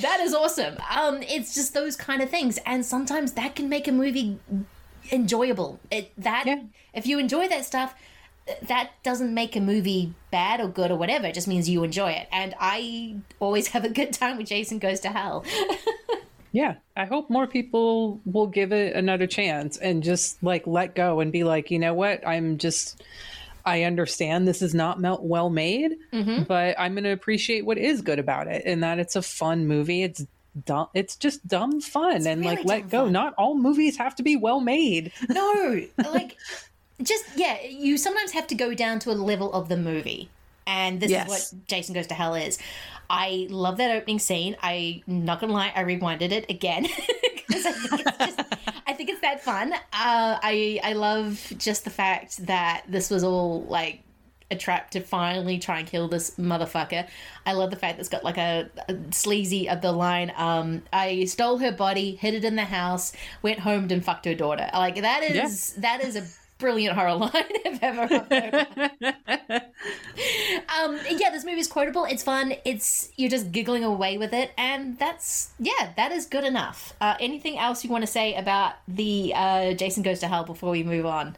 that 0.00 0.20
is 0.20 0.34
awesome. 0.34 0.76
Um, 0.90 1.22
it's 1.22 1.54
just 1.54 1.74
those 1.74 1.94
kind 1.96 2.22
of 2.22 2.30
things. 2.30 2.58
And 2.64 2.84
sometimes 2.84 3.32
that 3.32 3.54
can 3.54 3.68
make 3.68 3.86
a 3.86 3.92
movie 3.92 4.38
enjoyable. 5.12 5.80
It 5.90 6.12
that 6.18 6.46
if 6.94 7.06
you 7.06 7.18
enjoy 7.18 7.48
that 7.48 7.64
stuff, 7.64 7.94
that 8.62 8.90
doesn't 9.02 9.32
make 9.34 9.56
a 9.56 9.60
movie 9.60 10.14
bad 10.30 10.60
or 10.60 10.68
good 10.68 10.90
or 10.90 10.96
whatever. 10.96 11.26
It 11.26 11.34
just 11.34 11.48
means 11.48 11.68
you 11.68 11.82
enjoy 11.84 12.10
it. 12.12 12.28
And 12.32 12.54
I 12.60 13.16
always 13.38 13.68
have 13.68 13.84
a 13.84 13.88
good 13.88 14.12
time 14.12 14.36
with 14.38 14.46
Jason 14.48 14.78
Goes 14.78 15.00
to 15.00 15.08
Hell. 15.08 15.44
Yeah, 16.52 16.74
I 16.96 17.04
hope 17.04 17.30
more 17.30 17.46
people 17.46 18.20
will 18.24 18.48
give 18.48 18.72
it 18.72 18.96
another 18.96 19.28
chance 19.28 19.76
and 19.76 20.02
just 20.02 20.42
like 20.42 20.66
let 20.66 20.96
go 20.96 21.20
and 21.20 21.30
be 21.30 21.44
like, 21.44 21.70
you 21.70 21.78
know 21.78 21.94
what? 21.94 22.26
I'm 22.26 22.58
just 22.58 23.00
I 23.64 23.84
understand 23.84 24.48
this 24.48 24.60
is 24.60 24.74
not 24.74 24.98
well 25.22 25.48
made, 25.48 25.92
Mhm. 26.12 26.48
but 26.48 26.74
I'm 26.76 26.94
going 26.94 27.04
to 27.04 27.12
appreciate 27.12 27.64
what 27.64 27.78
is 27.78 28.00
good 28.02 28.18
about 28.18 28.48
it, 28.48 28.62
and 28.66 28.82
that 28.82 28.98
it's 28.98 29.14
a 29.14 29.22
fun 29.22 29.68
movie. 29.68 30.02
It's 30.02 30.26
dumb. 30.64 30.88
It's 30.92 31.14
just 31.14 31.46
dumb 31.46 31.80
fun, 31.80 32.26
and 32.26 32.44
like 32.44 32.64
let 32.64 32.88
go. 32.88 33.08
Not 33.08 33.34
all 33.34 33.54
movies 33.56 33.96
have 33.98 34.16
to 34.16 34.24
be 34.24 34.34
well 34.34 34.58
made. 34.60 35.12
No, 35.28 35.82
like 35.98 36.36
just 37.02 37.24
yeah, 37.36 37.62
you 37.62 37.96
sometimes 37.96 38.32
have 38.32 38.46
to 38.48 38.54
go 38.54 38.74
down 38.74 38.98
to 39.00 39.10
a 39.10 39.12
level 39.14 39.52
of 39.52 39.68
the 39.68 39.76
movie. 39.76 40.30
And 40.66 41.00
this 41.00 41.10
Yes. 41.10 41.26
is 41.26 41.52
what 41.54 41.66
Jason 41.66 41.94
Goes 41.94 42.06
to 42.08 42.14
Hell 42.14 42.34
is. 42.34 42.58
I 43.08 43.48
love 43.50 43.78
that 43.78 43.90
opening 43.96 44.18
scene. 44.20 44.56
I 44.62 45.02
not 45.06 45.40
gonna 45.40 45.52
lie, 45.52 45.72
I 45.74 45.82
rewinded 45.82 46.30
it 46.30 46.48
again 46.48 46.82
because 47.34 47.66
I 47.66 47.72
think 47.72 48.02
it's 48.06 48.18
just 48.18 48.40
I 48.86 48.92
think 48.92 49.10
it's 49.10 49.20
that 49.20 49.42
fun. 49.42 49.72
Uh, 49.72 49.78
I 49.92 50.80
I 50.84 50.92
love 50.92 51.52
just 51.58 51.84
the 51.84 51.90
fact 51.90 52.46
that 52.46 52.84
this 52.88 53.10
was 53.10 53.24
all 53.24 53.62
like 53.62 54.02
a 54.52 54.56
trap 54.56 54.90
to 54.90 55.00
finally 55.00 55.58
try 55.58 55.78
and 55.78 55.86
kill 55.88 56.08
this 56.08 56.32
motherfucker. 56.36 57.06
I 57.46 57.52
love 57.52 57.70
the 57.70 57.76
fact 57.76 57.96
that 57.96 58.00
it's 58.00 58.08
got 58.08 58.24
like 58.24 58.36
a, 58.36 58.68
a 58.88 58.96
sleazy 59.12 59.68
of 59.68 59.80
the 59.80 59.92
line. 59.92 60.32
Um, 60.36 60.82
I 60.92 61.24
stole 61.26 61.58
her 61.58 61.70
body, 61.70 62.16
hid 62.16 62.34
it 62.34 62.44
in 62.44 62.56
the 62.56 62.64
house, 62.64 63.12
went 63.42 63.60
home 63.60 63.88
and 63.90 64.04
fucked 64.04 64.24
her 64.26 64.34
daughter. 64.34 64.68
Like 64.72 65.00
that 65.02 65.22
is 65.22 65.74
that 65.74 66.02
is 66.02 66.16
a 66.16 66.24
brilliant 66.60 66.96
horror 66.96 67.14
line 67.14 67.32
I've 67.66 67.80
heard 67.80 68.12
um, 70.78 70.98
yeah, 71.10 71.30
this 71.30 71.44
movie 71.44 71.60
is 71.60 71.68
quotable. 71.68 72.04
It's 72.04 72.22
fun. 72.22 72.54
It's 72.64 73.10
you're 73.16 73.30
just 73.30 73.50
giggling 73.50 73.84
away 73.84 74.18
with 74.18 74.32
it, 74.32 74.52
and 74.56 74.98
that's 74.98 75.50
yeah, 75.58 75.92
that 75.96 76.12
is 76.12 76.26
good 76.26 76.44
enough. 76.44 76.94
Uh, 77.00 77.16
anything 77.18 77.58
else 77.58 77.82
you 77.84 77.90
want 77.90 78.02
to 78.02 78.10
say 78.10 78.34
about 78.34 78.74
the 78.86 79.32
uh, 79.34 79.72
Jason 79.74 80.02
Goes 80.02 80.20
to 80.20 80.28
Hell 80.28 80.44
before 80.44 80.70
we 80.70 80.82
move 80.82 81.06
on? 81.06 81.36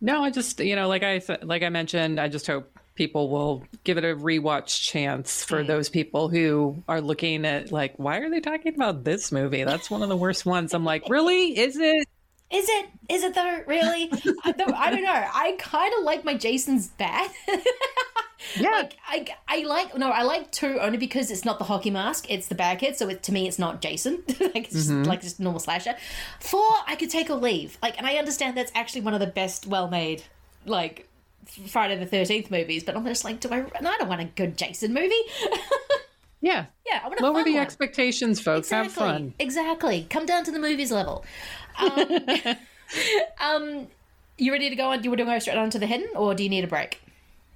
No, 0.00 0.22
I 0.22 0.30
just 0.30 0.60
you 0.60 0.76
know, 0.76 0.88
like 0.88 1.02
I 1.02 1.22
like 1.42 1.62
I 1.62 1.68
mentioned, 1.68 2.20
I 2.20 2.28
just 2.28 2.46
hope 2.46 2.78
people 2.94 3.30
will 3.30 3.64
give 3.84 3.96
it 3.96 4.04
a 4.04 4.14
rewatch 4.14 4.82
chance 4.82 5.42
for 5.42 5.62
those 5.64 5.88
people 5.88 6.28
who 6.28 6.82
are 6.86 7.00
looking 7.00 7.46
at 7.46 7.72
like, 7.72 7.94
why 7.96 8.18
are 8.18 8.28
they 8.28 8.40
talking 8.40 8.74
about 8.74 9.04
this 9.04 9.32
movie? 9.32 9.64
That's 9.64 9.90
one 9.90 10.02
of 10.02 10.08
the 10.08 10.16
worst 10.16 10.44
ones. 10.44 10.74
I'm 10.74 10.84
like, 10.84 11.08
really? 11.08 11.58
Is 11.58 11.78
it? 11.78 12.06
Is 12.52 12.68
it? 12.68 12.86
Is 13.08 13.22
it 13.22 13.34
though? 13.34 13.60
Really? 13.66 14.10
I, 14.44 14.52
don't, 14.52 14.74
I 14.74 14.90
don't 14.90 15.02
know. 15.04 15.24
I 15.32 15.54
kind 15.58 15.92
of 15.98 16.04
like 16.04 16.24
my 16.24 16.34
Jason's 16.34 16.88
bad. 16.88 17.30
yeah. 18.56 18.70
Like, 18.70 18.96
I 19.08 19.26
I 19.48 19.62
like 19.64 19.96
no, 19.96 20.10
I 20.10 20.22
like 20.22 20.50
two 20.50 20.78
only 20.80 20.98
because 20.98 21.30
it's 21.30 21.44
not 21.44 21.58
the 21.58 21.64
hockey 21.64 21.90
mask. 21.90 22.26
It's 22.28 22.48
the 22.48 22.54
bad 22.56 22.78
kid. 22.80 22.96
So 22.96 23.08
it, 23.08 23.22
to 23.24 23.32
me, 23.32 23.46
it's 23.46 23.58
not 23.58 23.80
Jason. 23.80 24.22
like 24.40 24.56
it's 24.64 24.72
just 24.72 24.90
Mhm. 24.90 25.06
like 25.06 25.20
just 25.20 25.38
normal 25.38 25.60
slasher. 25.60 25.94
Four, 26.40 26.68
I 26.86 26.96
could 26.96 27.10
take 27.10 27.30
or 27.30 27.36
leave. 27.36 27.78
Like, 27.82 27.96
and 27.98 28.06
I 28.06 28.14
understand 28.16 28.56
that's 28.56 28.72
actually 28.74 29.02
one 29.02 29.14
of 29.14 29.20
the 29.20 29.26
best, 29.28 29.66
well 29.66 29.88
made, 29.88 30.22
like. 30.66 31.06
Friday 31.66 31.96
the 31.96 32.06
Thirteenth 32.06 32.48
movies, 32.50 32.84
but 32.84 32.94
I'm 32.96 33.04
just 33.06 33.24
like, 33.24 33.40
do 33.40 33.48
I? 33.48 33.64
And 33.74 33.88
I 33.88 33.96
don't 33.98 34.08
want 34.08 34.20
a 34.20 34.26
good 34.26 34.56
Jason 34.56 34.92
movie. 34.94 35.14
Yeah, 36.42 36.66
yeah. 36.86 37.00
I 37.04 37.08
want 37.08 37.20
a 37.20 37.22
Lower 37.22 37.44
the 37.44 37.52
one. 37.52 37.60
expectations, 37.60 38.40
folks. 38.40 38.70
Have 38.70 38.90
fun. 38.90 39.34
Exactly. 39.38 40.06
Come 40.08 40.24
down 40.24 40.42
to 40.44 40.50
the 40.50 40.58
movies 40.58 40.90
level. 40.90 41.22
Um, 41.78 42.56
um, 43.40 43.86
you 44.38 44.52
ready 44.52 44.70
to 44.70 44.76
go 44.76 44.88
on? 44.88 44.98
Do 44.98 45.04
you 45.04 45.10
want 45.10 45.20
to 45.20 45.24
go 45.24 45.38
straight 45.38 45.56
on 45.56 45.70
to 45.70 45.78
the 45.78 45.86
hidden, 45.86 46.08
or 46.14 46.34
do 46.34 46.42
you 46.42 46.48
need 46.48 46.64
a 46.64 46.68
break? 46.68 47.00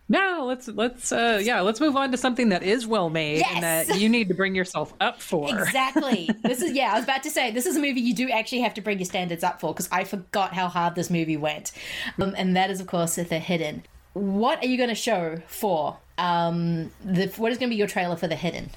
No, 0.06 0.44
let's 0.46 0.68
let's 0.68 1.12
uh 1.12 1.40
yeah, 1.42 1.62
let's 1.62 1.80
move 1.80 1.96
on 1.96 2.10
to 2.10 2.18
something 2.18 2.50
that 2.50 2.62
is 2.62 2.86
well 2.86 3.08
made 3.08 3.42
and 3.42 3.62
that 3.62 3.98
you 3.98 4.10
need 4.10 4.28
to 4.28 4.34
bring 4.34 4.54
yourself 4.54 4.92
up 5.00 5.20
for. 5.22 5.48
Exactly. 5.48 6.28
this 6.42 6.60
is 6.60 6.72
yeah. 6.72 6.92
I 6.92 6.96
was 6.96 7.04
about 7.04 7.22
to 7.22 7.30
say 7.30 7.50
this 7.50 7.64
is 7.64 7.76
a 7.76 7.80
movie 7.80 8.02
you 8.02 8.14
do 8.14 8.28
actually 8.28 8.60
have 8.60 8.74
to 8.74 8.82
bring 8.82 8.98
your 8.98 9.06
standards 9.06 9.42
up 9.42 9.60
for 9.60 9.72
because 9.72 9.88
I 9.90 10.04
forgot 10.04 10.52
how 10.52 10.68
hard 10.68 10.94
this 10.94 11.08
movie 11.08 11.38
went, 11.38 11.72
um, 12.20 12.34
and 12.36 12.54
that 12.54 12.70
is 12.70 12.80
of 12.80 12.86
course 12.86 13.14
the 13.14 13.24
hidden. 13.38 13.82
What 14.12 14.62
are 14.62 14.66
you 14.66 14.76
going 14.76 14.90
to 14.90 14.94
show 14.94 15.40
for 15.46 15.96
um 16.18 16.90
the? 17.02 17.28
What 17.38 17.50
is 17.50 17.56
going 17.56 17.70
to 17.70 17.74
be 17.74 17.78
your 17.78 17.88
trailer 17.88 18.16
for 18.16 18.28
the 18.28 18.36
hidden? 18.36 18.70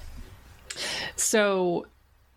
So 1.18 1.88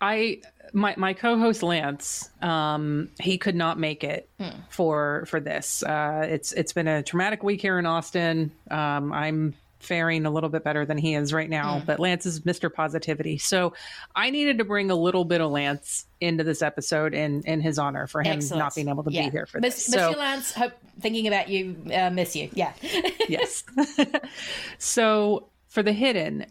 I 0.01 0.41
my 0.73 0.93
my 0.97 1.13
co-host 1.13 1.63
Lance, 1.63 2.29
um, 2.41 3.09
he 3.19 3.37
could 3.37 3.55
not 3.55 3.79
make 3.79 4.03
it 4.03 4.29
Hmm. 4.39 4.49
for 4.69 5.25
for 5.27 5.39
this. 5.39 5.83
Uh, 5.83 6.25
it's 6.29 6.51
it's 6.53 6.73
been 6.73 6.87
a 6.87 7.03
traumatic 7.03 7.43
week 7.43 7.61
here 7.61 7.77
in 7.79 7.85
Austin. 7.85 8.51
Um, 8.69 9.11
I'm 9.13 9.53
faring 9.79 10.27
a 10.27 10.29
little 10.29 10.49
bit 10.49 10.63
better 10.63 10.85
than 10.85 10.95
he 10.95 11.15
is 11.15 11.33
right 11.33 11.49
now, 11.49 11.79
Hmm. 11.79 11.85
but 11.87 11.99
Lance 11.99 12.27
is 12.27 12.41
Mr. 12.41 12.71
Positivity. 12.71 13.39
So 13.39 13.73
I 14.15 14.29
needed 14.29 14.59
to 14.59 14.63
bring 14.63 14.91
a 14.91 14.95
little 14.95 15.25
bit 15.25 15.41
of 15.41 15.49
Lance 15.49 16.05
into 16.19 16.43
this 16.43 16.61
episode 16.61 17.13
in 17.15 17.41
in 17.43 17.61
his 17.61 17.79
honor 17.79 18.05
for 18.07 18.21
him 18.21 18.33
Excellent. 18.37 18.59
not 18.59 18.75
being 18.75 18.89
able 18.89 19.03
to 19.03 19.11
Yeah. 19.11 19.25
be 19.25 19.31
here 19.31 19.45
for 19.47 19.59
Miss, 19.59 19.75
this. 19.87 19.89
Miss 19.95 19.99
So- 19.99 20.11
Lance, 20.11 20.51
hope 20.53 20.73
thinking 20.99 21.27
about 21.27 21.49
you, 21.49 21.75
uh, 21.93 22.11
miss 22.11 22.35
you. 22.35 22.49
Yeah. 22.53 22.73
yes. 23.27 23.63
so 24.77 25.47
for 25.69 25.83
the 25.83 25.93
hidden, 25.93 26.45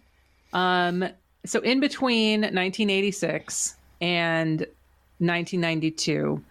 um, 0.53 1.09
so 1.47 1.61
in 1.61 1.81
between 1.81 2.41
1986 2.43 3.77
and 4.01 4.61
1992, 5.19 6.43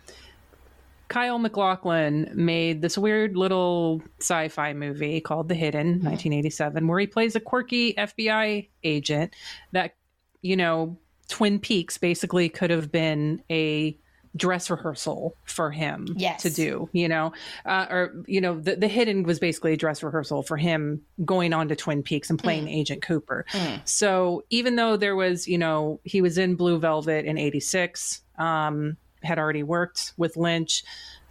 Kyle 1.08 1.40
MacLachlan 1.40 2.30
made 2.36 2.82
this 2.82 2.98
weird 2.98 3.36
little 3.36 4.02
sci-fi 4.20 4.74
movie 4.74 5.20
called 5.20 5.50
The 5.50 5.56
Hidden, 5.56 5.88
1987, 5.88 6.88
where 6.88 7.00
he 7.00 7.08
plays 7.08 7.36
a 7.36 7.40
quirky 7.40 7.94
FBI 7.96 8.68
agent 8.84 9.36
that, 9.72 9.96
you 10.42 10.56
know, 10.56 10.98
Twin 11.28 11.60
Peaks 11.60 11.98
basically 11.98 12.48
could 12.48 12.70
have 12.70 12.92
been 12.92 13.42
a 13.50 13.98
dress 14.36 14.70
rehearsal 14.70 15.36
for 15.44 15.72
him 15.72 16.08
Yes. 16.16 16.44
to 16.44 16.50
do, 16.50 16.88
you 16.94 17.08
know, 17.08 17.34
uh, 17.66 17.88
or 17.90 18.24
you 18.28 18.40
know, 18.42 18.60
the 18.60 18.76
the 18.76 18.88
hidden 18.88 19.24
was 19.24 19.40
basically 19.40 19.74
a 19.74 19.78
dress 19.78 20.04
rehearsal 20.04 20.44
for 20.44 20.56
him 20.58 21.02
going 21.26 21.52
on 21.54 21.68
to 21.70 21.76
Twin 21.76 22.04
Peaks 22.04 22.30
and 22.30 22.38
playing 22.38 22.66
Mm. 22.68 22.76
Agent 22.76 23.02
Cooper. 23.02 23.46
Mm. 23.52 23.82
So 23.88 24.44
even 24.50 24.76
though 24.76 24.98
there 24.98 25.16
was, 25.16 25.48
you 25.48 25.58
know, 25.58 26.00
he 26.04 26.22
was 26.22 26.38
in 26.38 26.56
Blue 26.56 26.78
Velvet 26.80 27.26
in 27.26 27.38
'86, 27.38 28.22
um, 28.38 28.98
had 29.24 29.40
already 29.40 29.64
worked 29.64 30.14
with 30.18 30.38
Lynch. 30.38 30.84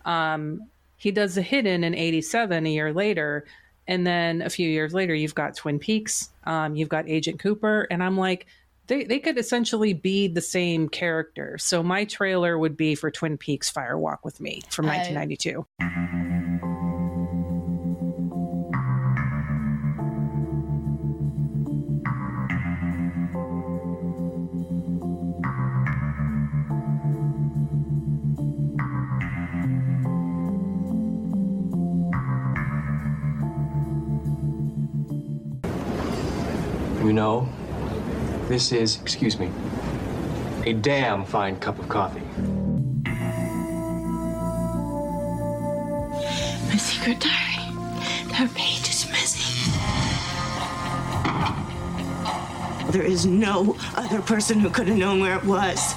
Um, 0.05 0.69
he 0.97 1.11
does 1.11 1.35
the 1.37 1.43
hidden 1.43 1.85
in 1.85 1.95
'87, 1.95 2.67
a 2.67 2.71
year 2.71 2.93
later, 2.93 3.45
and 3.87 4.07
then 4.07 4.43
a 4.43 4.51
few 4.51 4.69
years 4.69 4.93
later, 4.93 5.15
you've 5.15 5.35
got 5.35 5.55
Twin 5.55 5.79
Peaks, 5.79 6.31
um, 6.45 6.75
you've 6.75 6.89
got 6.89 7.09
Agent 7.09 7.39
Cooper, 7.39 7.87
and 7.91 8.03
I'm 8.03 8.17
like, 8.19 8.47
they, 8.89 9.05
they 9.05 9.18
could 9.18 9.39
essentially 9.39 9.93
be 9.93 10.28
the 10.28 10.41
same 10.41 10.89
character. 10.89 11.57
So 11.59 11.82
my 11.82 12.05
trailer 12.05 12.59
would 12.59 12.76
be 12.76 12.95
for 12.95 13.11
Twin 13.11 13.36
Peaks 13.36 13.70
Fire 13.70 13.99
Walk 13.99 14.24
with 14.24 14.41
Me 14.41 14.62
from 14.70 14.86
I- 14.86 14.97
1992. 14.97 15.66
You 37.05 37.12
know, 37.14 37.49
this 38.49 38.73
is, 38.73 39.01
excuse 39.03 39.39
me, 39.39 39.51
a 40.65 40.73
damn 40.73 41.25
fine 41.25 41.57
cup 41.61 41.79
of 41.79 41.89
coffee. 41.89 42.23
My 46.67 46.77
secret 46.77 47.21
diary. 47.21 47.59
That 48.31 48.51
page 48.55 48.89
is 48.89 49.07
missing. 49.11 49.73
There 52.91 53.03
is 53.03 53.27
no 53.27 53.77
other 53.97 54.23
person 54.23 54.59
who 54.61 54.71
could 54.71 54.89
have 54.89 54.97
known 54.97 55.21
where 55.21 55.37
it 55.37 55.45
was. 55.45 55.95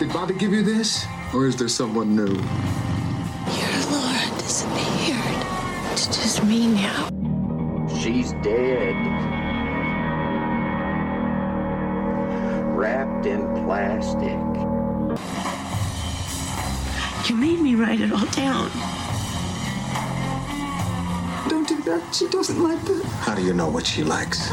Did 0.00 0.12
Bobby 0.12 0.34
give 0.34 0.52
you 0.52 0.62
this? 0.64 1.06
Or 1.32 1.46
is 1.46 1.54
there 1.56 1.68
someone 1.68 2.16
new? 2.16 2.26
Your 2.26 3.76
Laura 3.92 4.26
disappeared. 4.38 5.46
It's 5.92 6.06
just 6.08 6.42
me 6.44 6.66
now. 6.66 7.08
She's 8.00 8.32
dead. 8.42 9.25
Plastic. 13.76 14.38
You 17.28 17.36
made 17.36 17.60
me 17.60 17.74
write 17.74 18.00
it 18.00 18.10
all 18.10 18.24
down. 18.26 18.70
Don't 21.48 21.68
do 21.68 21.82
that. 21.82 22.02
She 22.12 22.26
doesn't 22.28 22.62
like 22.62 22.80
that. 22.84 23.04
How 23.20 23.34
do 23.34 23.42
you 23.42 23.52
know 23.52 23.68
what 23.68 23.86
she 23.86 24.02
likes? 24.02 24.48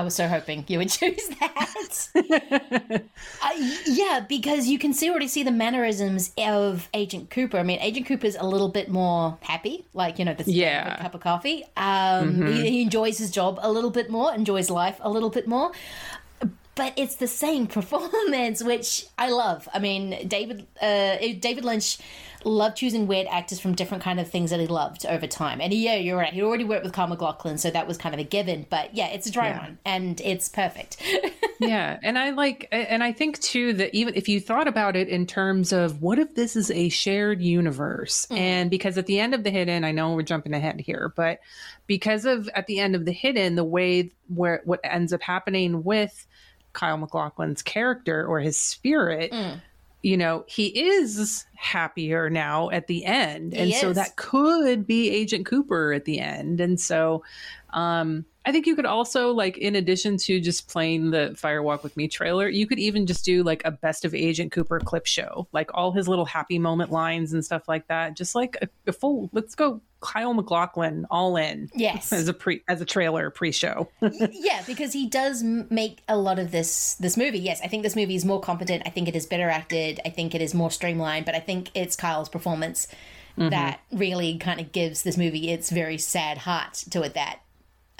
I 0.00 0.02
was 0.02 0.14
so 0.14 0.26
hoping 0.28 0.64
you 0.66 0.78
would 0.78 0.88
choose 0.98 1.28
that. 1.40 2.08
uh, 3.42 3.50
yeah, 3.84 4.24
because 4.26 4.66
you 4.66 4.78
can 4.78 4.94
see 4.94 5.10
already 5.10 5.28
see 5.28 5.42
the 5.42 5.50
mannerisms 5.50 6.32
of 6.38 6.88
Agent 6.94 7.28
Cooper. 7.28 7.58
I 7.58 7.62
mean, 7.62 7.78
Agent 7.80 8.06
Cooper's 8.06 8.34
a 8.34 8.44
little 8.46 8.70
bit 8.70 8.88
more 8.88 9.36
happy, 9.42 9.84
like 9.92 10.18
you 10.18 10.24
know, 10.24 10.32
this 10.34 10.48
Yeah. 10.48 10.96
cup 11.02 11.14
of 11.14 11.20
coffee. 11.20 11.64
Um, 11.76 12.38
Mhm. 12.40 12.48
he, 12.48 12.70
he 12.70 12.82
enjoys 12.82 13.18
his 13.18 13.30
job 13.30 13.58
a 13.62 13.70
little 13.70 13.90
bit 13.90 14.08
more, 14.10 14.32
enjoys 14.34 14.70
life 14.70 14.96
a 15.00 15.10
little 15.10 15.30
bit 15.30 15.46
more. 15.46 15.70
but 16.76 16.94
it's 16.96 17.16
the 17.16 17.26
same 17.28 17.66
performance, 17.78 18.62
which 18.64 19.04
I 19.18 19.28
love. 19.28 19.68
I 19.74 19.80
mean, 19.80 20.26
David 20.26 20.66
uh, 20.80 21.16
David 21.38 21.64
Lynch 21.64 21.98
loved 22.44 22.76
choosing 22.76 23.06
weird 23.06 23.26
actors 23.30 23.60
from 23.60 23.74
different 23.74 24.02
kind 24.02 24.20
of 24.20 24.28
things 24.28 24.50
that 24.50 24.60
he 24.60 24.66
loved 24.66 25.06
over 25.06 25.26
time. 25.26 25.60
And 25.60 25.72
yeah, 25.72 25.96
you're 25.96 26.16
right. 26.16 26.32
He 26.32 26.42
already 26.42 26.64
worked 26.64 26.84
with 26.84 26.92
Carl 26.92 27.08
MacLachlan, 27.08 27.58
so 27.58 27.70
that 27.70 27.86
was 27.86 27.98
kind 27.98 28.14
of 28.14 28.20
a 28.20 28.24
given. 28.24 28.66
But 28.68 28.94
yeah, 28.94 29.08
it's 29.08 29.26
a 29.26 29.32
dry 29.32 29.48
Yeah. 29.48 29.58
run, 29.58 29.78
and 29.84 30.20
it's 30.20 30.48
perfect. 30.48 31.02
yeah 31.60 31.98
and 32.02 32.18
i 32.18 32.30
like 32.30 32.66
and 32.72 33.04
i 33.04 33.12
think 33.12 33.38
too 33.40 33.72
that 33.74 33.94
even 33.94 34.14
if 34.14 34.28
you 34.28 34.40
thought 34.40 34.66
about 34.66 34.96
it 34.96 35.08
in 35.08 35.26
terms 35.26 35.72
of 35.72 36.00
what 36.00 36.18
if 36.18 36.34
this 36.34 36.56
is 36.56 36.70
a 36.70 36.88
shared 36.88 37.42
universe 37.42 38.26
mm-hmm. 38.26 38.36
and 38.36 38.70
because 38.70 38.96
at 38.96 39.06
the 39.06 39.20
end 39.20 39.34
of 39.34 39.44
the 39.44 39.50
hidden 39.50 39.84
i 39.84 39.92
know 39.92 40.14
we're 40.14 40.22
jumping 40.22 40.54
ahead 40.54 40.80
here 40.80 41.12
but 41.16 41.40
because 41.86 42.24
of 42.24 42.48
at 42.54 42.66
the 42.66 42.78
end 42.78 42.94
of 42.94 43.04
the 43.04 43.12
hidden 43.12 43.56
the 43.56 43.64
way 43.64 44.10
where 44.28 44.62
what 44.64 44.80
ends 44.84 45.12
up 45.12 45.20
happening 45.20 45.84
with 45.84 46.26
kyle 46.72 46.96
maclachlan's 46.96 47.62
character 47.62 48.26
or 48.26 48.40
his 48.40 48.56
spirit 48.56 49.30
mm. 49.30 49.60
You 50.02 50.16
know 50.16 50.44
he 50.48 50.66
is 50.66 51.44
happier 51.54 52.30
now 52.30 52.70
at 52.70 52.86
the 52.86 53.04
end. 53.04 53.52
He 53.52 53.60
and 53.60 53.74
so 53.74 53.92
that 53.92 54.16
could 54.16 54.86
be 54.86 55.10
agent 55.10 55.46
cooper 55.46 55.92
at 55.92 56.04
the 56.04 56.18
end. 56.20 56.60
And 56.60 56.80
so 56.80 57.22
um 57.70 58.24
i 58.46 58.52
think 58.52 58.66
you 58.66 58.74
could 58.76 58.86
also 58.86 59.32
like 59.32 59.58
in 59.58 59.74
addition 59.76 60.16
to 60.16 60.40
just 60.40 60.68
playing 60.68 61.10
the 61.10 61.34
fire 61.36 61.62
walk 61.62 61.82
with 61.82 61.96
me 61.96 62.08
trailer 62.08 62.48
you 62.48 62.66
could 62.66 62.78
even 62.78 63.06
just 63.06 63.24
do 63.24 63.42
like 63.42 63.62
a 63.64 63.70
best 63.70 64.04
of 64.04 64.14
agent 64.14 64.50
cooper 64.52 64.78
clip 64.80 65.06
show 65.06 65.46
like 65.52 65.70
all 65.74 65.92
his 65.92 66.08
little 66.08 66.24
happy 66.24 66.58
moment 66.58 66.90
lines 66.90 67.32
and 67.32 67.44
stuff 67.44 67.68
like 67.68 67.86
that 67.88 68.16
just 68.16 68.34
like 68.34 68.56
a, 68.62 68.68
a 68.86 68.92
full 68.92 69.28
let's 69.32 69.54
go 69.54 69.80
kyle 70.00 70.32
maclachlan 70.32 71.06
all 71.10 71.36
in 71.36 71.68
Yes. 71.74 72.10
as 72.20 72.26
a 72.28 72.32
pre 72.32 72.62
as 72.68 72.80
a 72.80 72.86
trailer 72.86 73.28
pre-show 73.30 73.86
yeah, 74.00 74.62
because 74.66 74.94
he 74.94 75.06
does 75.06 75.42
make 75.42 75.98
a 76.08 76.16
lot 76.16 76.38
of 76.38 76.50
this 76.52 76.94
this 76.94 77.18
movie. 77.18 77.38
Yes, 77.38 77.60
I 77.62 77.66
think 77.68 77.82
this 77.82 77.94
movie 77.96 78.14
is 78.14 78.24
more 78.24 78.40
competent. 78.40 78.82
I 78.86 78.88
think 78.90 79.08
it 79.08 79.14
is 79.14 79.26
better 79.26 79.50
acted. 79.50 80.00
I 80.06 80.08
think 80.08 80.34
it 80.34 80.40
is 80.40 80.54
more 80.54 80.70
streamlined. 80.70 81.26
But 81.26 81.34
I 81.34 81.40
think 81.40 81.70
it's 81.74 81.96
Kyle's 81.96 82.30
performance 82.30 82.88
Mhm. 83.36 83.50
that 83.50 83.80
really 83.92 84.38
kind 84.38 84.58
of 84.58 84.72
gives 84.72 85.02
this 85.02 85.18
movie 85.18 85.50
its 85.50 85.68
very 85.70 85.98
sad 85.98 86.38
heart 86.38 86.74
to 86.90 87.02
it. 87.02 87.12
That 87.12 87.40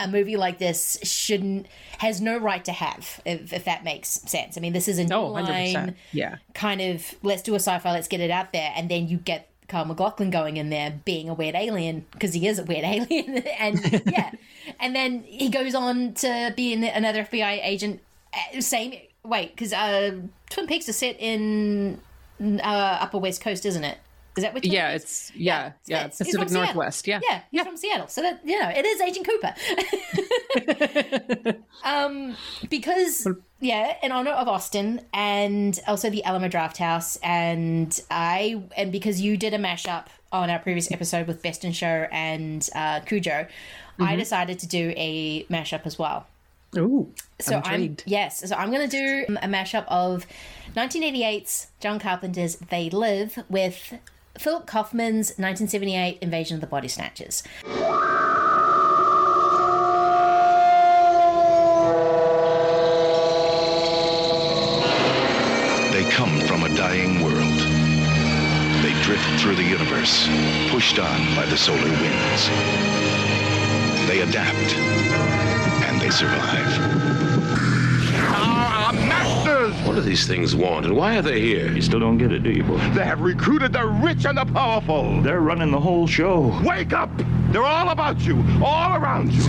a 0.01 0.09
movie 0.09 0.37
like 0.37 0.59
this 0.59 0.99
shouldn't 1.03 1.67
has 1.99 2.21
no 2.21 2.39
right 2.39 2.65
to 2.65 2.73
have, 2.73 3.21
if, 3.25 3.53
if 3.53 3.65
that 3.65 3.85
makes 3.85 4.09
sense. 4.09 4.57
I 4.57 4.61
mean, 4.61 4.73
this 4.73 4.89
is 4.89 4.99
a 4.99 5.05
new 5.05 5.15
oh 5.15 5.27
line 5.29 5.95
yeah 6.13 6.37
kind 6.55 6.81
of 6.81 7.15
let's 7.23 7.43
do 7.43 7.53
a 7.55 7.61
sci-fi, 7.61 7.93
let's 7.93 8.09
get 8.09 8.21
it 8.21 8.31
out 8.31 8.53
there, 8.53 8.73
and 8.75 8.91
then 8.91 9.09
you 9.09 9.19
get 9.19 9.49
Carl 9.69 9.85
MacLachlan 9.85 10.31
going 10.31 10.57
in 10.57 10.71
there 10.71 11.01
being 11.05 11.29
a 11.29 11.35
weird 11.35 11.55
alien 11.55 12.05
because 12.13 12.35
he 12.35 12.47
is 12.47 12.59
a 12.59 12.65
weird 12.65 12.85
alien, 12.95 13.39
and 13.59 14.03
yeah, 14.07 14.33
and 14.81 14.97
then 14.97 15.23
he 15.25 15.49
goes 15.49 15.75
on 15.75 16.15
to 16.15 16.53
be 16.57 16.73
an, 16.73 16.85
another 16.85 17.25
FBI 17.25 17.61
agent. 17.63 18.01
uh, 18.35 18.61
Same 18.61 18.95
wait, 19.23 19.55
because 19.55 19.73
uh, 19.73 20.19
Twin 20.49 20.67
Peaks 20.67 20.89
is 20.89 20.97
set 20.97 21.17
in 21.19 22.01
uh, 22.41 22.99
Upper 23.01 23.19
West 23.19 23.43
Coast, 23.43 23.67
isn't 23.67 23.85
it? 23.85 23.99
Is 24.37 24.45
that 24.45 24.55
what? 24.55 24.65
Yeah 24.65 24.91
it's 24.91 25.33
yeah 25.35 25.73
yeah, 25.87 26.05
it's- 26.07 26.19
he's 26.19 26.29
pacific 26.29 26.49
Seattle. 26.51 26.65
northwest 26.67 27.07
yeah 27.09 27.19
Yeah, 27.29 27.41
he's 27.51 27.63
from 27.63 27.77
Seattle. 27.77 28.07
So 28.09 28.23
that 28.23 28.41
you 28.45 28.61
know, 28.61 28.69
it 28.69 28.85
is 28.87 29.01
Agent 29.01 29.27
Cooper. 29.27 29.55
um 31.85 32.37
because 32.69 33.27
yeah, 33.61 33.97
in 34.03 34.13
honor 34.13 34.31
of 34.31 34.49
Austin 34.49 35.03
and 35.13 35.79
also 35.87 36.11
the 36.11 36.25
Alamo 36.25 36.49
Drafthouse 36.49 37.19
and 37.23 37.99
I 38.11 38.63
and 38.77 38.93
because 38.93 39.21
you 39.21 39.37
did 39.37 39.55
a 39.55 39.59
mashup 39.59 40.07
on 40.33 40.49
our 40.49 40.59
previous 40.59 40.91
episode 40.93 41.27
with 41.27 41.43
Best 41.43 41.65
in 41.65 41.73
Show 41.73 42.07
and 42.13 42.69
uh 42.75 43.01
Cujo, 43.01 43.47
I 43.99 44.15
Mhm. 44.15 44.19
decided 44.19 44.59
to 44.61 44.67
do 44.67 44.93
a 44.97 45.45
mashup 45.45 45.87
as 45.87 45.99
well. 45.99 46.27
Ooh, 46.79 47.13
So 47.41 47.57
I'm 47.65 47.83
I'm, 47.83 47.97
yes, 48.07 48.49
so 48.49 48.55
I'm 48.55 48.71
going 48.71 48.89
to 48.89 48.97
do 49.27 49.35
a 49.43 49.49
mashup 49.49 49.85
of 49.89 50.25
1988's 50.77 51.67
John 51.81 51.99
Carpenter's 51.99 52.57
They 52.57 52.89
Live 52.91 53.43
with 53.49 53.95
Philip 54.39 54.67
Kaufman's 54.67 55.31
1978 55.39 56.19
Invasion 56.23 56.55
of 56.55 56.61
the 56.61 56.67
Body 56.67 56.89
Snatchers. 56.89 57.43
They 65.93 66.09
come 66.11 66.41
from 66.47 66.63
a 66.63 66.75
dying 66.77 67.23
world. 67.23 67.59
They 68.83 68.93
drift 69.03 69.41
through 69.41 69.57
the 69.57 69.65
universe, 69.65 70.29
pushed 70.71 70.99
on 70.99 71.35
by 71.35 71.45
the 71.47 71.57
solar 71.57 71.79
winds. 71.83 72.47
They 74.07 74.21
adapt, 74.21 74.75
and 75.85 76.01
they 76.01 76.11
survive. 76.11 77.40
Our 80.01 80.07
masters! 80.07 80.07
What 80.07 80.07
do 80.07 80.09
these 80.09 80.27
things 80.27 80.57
want, 80.57 80.87
and 80.87 80.97
why 80.97 81.19
are 81.19 81.23
they 81.23 81.41
here? 81.41 81.71
You 81.71 81.83
still 81.83 82.01
don't 82.01 82.17
get 82.17 82.33
it, 82.33 82.43
do 82.43 82.51
you, 82.51 82.63
boy? 82.63 82.79
They 82.95 83.05
have 83.05 83.21
recruited 83.21 83.73
the 83.73 83.87
rich 83.87 84.25
and 84.25 84.39
the 84.39 84.47
powerful. 84.47 85.21
They're 85.21 85.41
running 85.41 85.71
the 85.71 85.81
whole 85.81 86.07
show. 86.07 86.59
Wake 86.65 86.93
up! 86.93 87.11
They're 87.51 87.65
all 87.65 87.91
about 87.91 88.21
you, 88.21 88.43
all 88.65 88.97
around 88.97 89.33
you. 89.33 89.43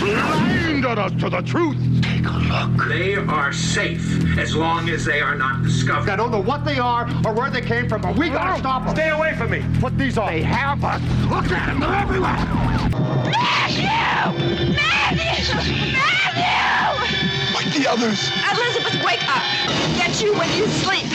Blinded 0.00 0.98
us 0.98 1.12
to 1.20 1.30
the 1.30 1.42
truth. 1.42 1.76
Take 2.02 2.26
a 2.26 2.38
look. 2.38 2.88
They 2.88 3.14
are 3.14 3.52
safe 3.52 4.36
as 4.38 4.56
long 4.56 4.88
as 4.88 5.04
they 5.04 5.20
are 5.20 5.36
not 5.36 5.62
discovered. 5.62 6.10
I 6.10 6.16
don't 6.16 6.32
know 6.32 6.42
what 6.42 6.64
they 6.64 6.78
are 6.78 7.08
or 7.24 7.34
where 7.34 7.50
they 7.50 7.60
came 7.60 7.88
from, 7.88 8.02
but 8.02 8.16
we 8.16 8.30
gotta 8.30 8.58
stop 8.58 8.84
them. 8.84 8.96
Stay 8.96 9.10
away 9.10 9.36
from 9.36 9.50
me. 9.50 9.62
Put 9.78 9.96
these 9.96 10.18
on. 10.18 10.32
They 10.32 10.42
have 10.42 10.82
us. 10.82 11.00
Look 11.30 11.50
at 11.52 11.66
them. 11.66 11.80
They're 11.80 11.94
everywhere. 11.94 12.32
Matthew! 13.30 13.84
Matthew! 14.72 15.92
Matthew! 15.92 16.09
Like 17.80 17.86
the 17.86 17.92
others. 17.92 18.30
Elizabeth, 18.52 19.04
wake 19.04 19.26
up! 19.28 19.42
Get 19.96 20.22
you 20.22 20.34
when 20.34 20.52
you 20.54 20.66
sleep. 20.66 21.06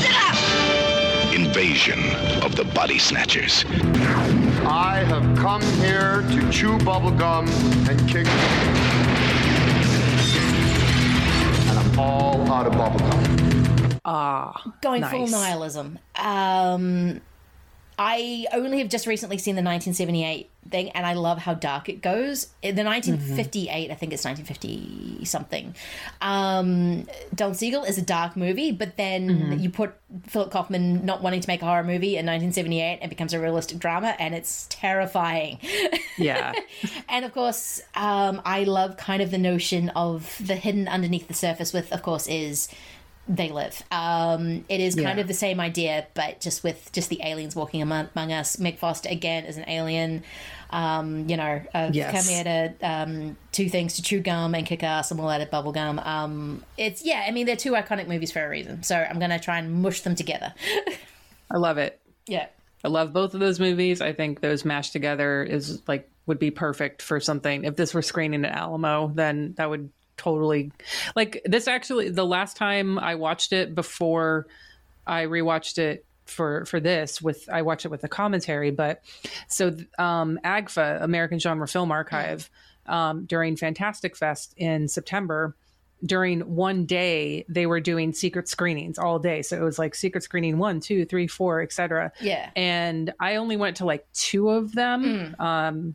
Sit 0.00 0.14
up! 0.14 1.34
Invasion 1.34 1.98
of 2.42 2.56
the 2.56 2.64
Body 2.64 2.98
Snatchers. 2.98 3.64
I 4.66 5.04
have 5.06 5.36
come 5.36 5.60
here 5.82 6.22
to 6.22 6.50
chew 6.50 6.78
bubblegum 6.78 7.46
and 7.88 8.08
kick. 8.08 8.26
And 11.68 11.78
I'm 11.78 11.98
all 11.98 12.50
out 12.50 12.66
of 12.66 12.72
bubblegum. 12.72 14.00
Ah, 14.06 14.72
Going 14.80 15.02
full 15.04 15.20
nice. 15.20 15.30
nihilism. 15.32 15.98
Um, 16.16 17.20
I 17.98 18.46
only 18.52 18.78
have 18.78 18.88
just 18.88 19.06
recently 19.06 19.36
seen 19.36 19.56
the 19.56 19.62
1978 19.62 20.50
thing, 20.70 20.90
and 20.90 21.04
I 21.06 21.12
love 21.14 21.38
how 21.38 21.54
dark 21.54 21.88
it 21.88 22.00
goes. 22.02 22.48
In 22.62 22.74
The 22.76 22.84
1958, 22.84 23.90
I 23.90 23.94
think 23.94 24.12
it's 24.12 24.24
1950 24.24 25.24
something. 25.24 25.74
Um, 26.20 27.06
Don 27.34 27.54
Siegel 27.54 27.84
is 27.84 27.98
a 27.98 28.02
dark 28.02 28.36
movie, 28.36 28.72
but 28.72 28.96
then 28.96 29.28
Mhm. 29.52 29.62
you 29.62 29.70
put 29.70 29.94
Philip 30.26 30.50
Kaufman 30.50 31.04
not 31.04 31.22
wanting 31.22 31.40
to 31.40 31.48
make 31.48 31.60
a 31.62 31.64
horror 31.66 31.84
movie 31.84 32.16
in 32.16 32.24
1978, 32.26 33.00
it 33.02 33.08
becomes 33.10 33.32
a 33.32 33.40
realistic 33.40 33.78
drama, 33.78 34.14
and 34.18 34.34
it's 34.34 34.66
terrifying. 34.70 35.58
yeah 36.18 36.52
and 37.08 37.24
of 37.24 37.32
course, 37.32 37.82
um, 37.94 38.40
I 38.44 38.64
love 38.64 38.96
kind 38.96 39.22
of 39.22 39.30
the 39.30 39.38
notion 39.38 39.88
of 39.90 40.36
the 40.44 40.56
hidden 40.56 40.88
underneath 40.88 41.28
the 41.28 41.34
surface. 41.34 41.72
With, 41.72 41.92
of 41.92 42.02
course, 42.02 42.26
is 42.26 42.68
they 43.26 43.48
live. 43.50 43.82
Um, 43.90 44.64
it 44.68 44.80
is 44.80 44.94
kind 44.94 45.16
Yeah. 45.18 45.22
of 45.22 45.28
the 45.28 45.34
same 45.34 45.58
idea, 45.60 46.06
but 46.14 46.40
just 46.40 46.62
with 46.62 46.90
just 46.92 47.08
the 47.08 47.20
aliens 47.24 47.56
walking 47.56 47.80
among, 47.80 48.08
among 48.14 48.32
us. 48.32 48.58
Meg 48.58 48.78
Foster 48.78 49.08
again 49.08 49.44
is 49.46 49.56
an 49.56 49.64
alien. 49.68 50.22
Um, 50.70 51.28
you 51.28 51.36
know, 51.36 51.62
uh, 51.72 51.90
Yes. 51.92 52.10
come 52.12 52.24
here 52.34 52.44
to 52.44 52.86
um, 52.86 53.36
two 53.52 53.68
things 53.70 53.94
to 53.94 54.02
chew 54.02 54.20
gum 54.20 54.54
and 54.54 54.66
kick 54.66 54.82
ass 54.82 55.10
and 55.10 55.18
all 55.20 55.28
that 55.28 55.40
at 55.40 55.50
bubble 55.50 55.72
gum. 55.72 55.98
Um, 56.00 56.64
it's 56.76 57.04
yeah, 57.04 57.24
I 57.26 57.30
mean 57.30 57.46
they're 57.46 57.56
two 57.56 57.72
iconic 57.72 58.08
movies 58.08 58.30
for 58.32 58.44
a 58.44 58.48
reason. 58.48 58.82
So 58.82 58.96
I'm 58.96 59.18
gonna 59.18 59.38
try 59.38 59.58
and 59.58 59.72
mush 59.82 60.00
them 60.02 60.14
together. 60.14 60.52
i 61.50 61.56
love 61.58 61.78
it 61.78 62.00
yeah. 62.26 62.46
I 62.82 62.88
love 62.88 63.12
both 63.12 63.32
of 63.34 63.40
those 63.40 63.60
movies. 63.60 64.00
I 64.02 64.12
think 64.12 64.40
those 64.40 64.64
mashed 64.64 64.92
together 64.92 65.42
is 65.42 65.80
like 65.86 66.10
would 66.26 66.38
be 66.38 66.50
perfect 66.50 67.00
for 67.02 67.20
something. 67.20 67.64
If 67.64 67.76
this 67.76 67.94
were 67.94 68.02
screening 68.02 68.44
at 68.44 68.52
Alamo, 68.52 69.10
then 69.14 69.54
that 69.56 69.70
would 69.70 69.90
totally 70.16 70.70
like 71.16 71.42
this 71.44 71.66
actually 71.68 72.08
the 72.10 72.24
last 72.26 72.56
time 72.56 72.98
I 72.98 73.14
watched 73.16 73.52
it 73.52 73.74
before 73.74 74.46
I 75.06 75.24
rewatched 75.24 75.78
it 75.78 76.04
for 76.26 76.64
for 76.64 76.80
this 76.80 77.20
with 77.20 77.48
I 77.52 77.62
watched 77.62 77.84
it 77.84 77.88
with 77.90 78.04
a 78.04 78.08
commentary, 78.08 78.70
but 78.70 79.02
so 79.48 79.76
um 79.98 80.38
AGFA, 80.44 81.02
American 81.02 81.38
Genre 81.38 81.68
Film 81.68 81.90
Archive, 81.92 82.48
um 82.86 83.24
during 83.26 83.56
Fantastic 83.56 84.16
Fest 84.16 84.54
in 84.56 84.88
September 84.88 85.54
during 86.04 86.40
one 86.40 86.84
day 86.86 87.44
they 87.48 87.66
were 87.66 87.80
doing 87.80 88.12
secret 88.12 88.46
screenings 88.48 88.98
all 88.98 89.18
day. 89.18 89.40
So 89.42 89.56
it 89.56 89.62
was 89.62 89.78
like 89.78 89.94
secret 89.94 90.22
screening 90.22 90.58
one 90.58 90.80
two 90.80 91.04
three 91.04 91.26
four 91.26 91.60
etc 91.62 92.12
Yeah. 92.20 92.50
and 92.56 93.12
i 93.20 93.36
only 93.36 93.56
went 93.56 93.78
to 93.78 93.84
like 93.84 94.06
two 94.12 94.48
of 94.50 94.72
them. 94.72 95.34
Um 95.38 95.94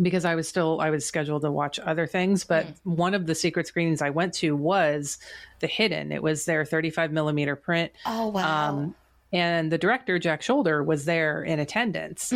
because 0.00 0.24
i 0.24 0.34
was 0.34 0.48
still 0.48 0.80
i 0.80 0.90
was 0.90 1.04
scheduled 1.04 1.42
to 1.42 1.50
watch 1.50 1.78
other 1.80 2.06
things 2.06 2.44
but 2.44 2.66
one 2.84 3.12
of 3.14 3.26
the 3.26 3.34
secret 3.34 3.66
screenings 3.66 4.00
i 4.02 4.10
went 4.10 4.32
to 4.34 4.54
was 4.56 5.18
the 5.60 5.66
hidden 5.66 6.12
it 6.12 6.22
was 6.22 6.44
their 6.44 6.64
35 6.64 7.10
millimeter 7.12 7.56
print 7.56 7.90
Oh 8.06 8.28
wow. 8.28 8.68
um, 8.70 8.94
and 9.32 9.70
the 9.70 9.78
director 9.78 10.18
Jack 10.18 10.40
Sholder 10.42 10.84
was 10.84 11.04
there 11.04 11.44
in 11.44 11.60
attendance, 11.60 12.32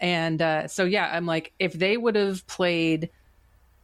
and 0.00 0.40
uh, 0.40 0.66
so 0.66 0.86
yeah, 0.86 1.10
I'm 1.12 1.26
like, 1.26 1.52
if 1.58 1.74
they 1.74 1.98
would 1.98 2.16
have 2.16 2.46
played, 2.46 3.10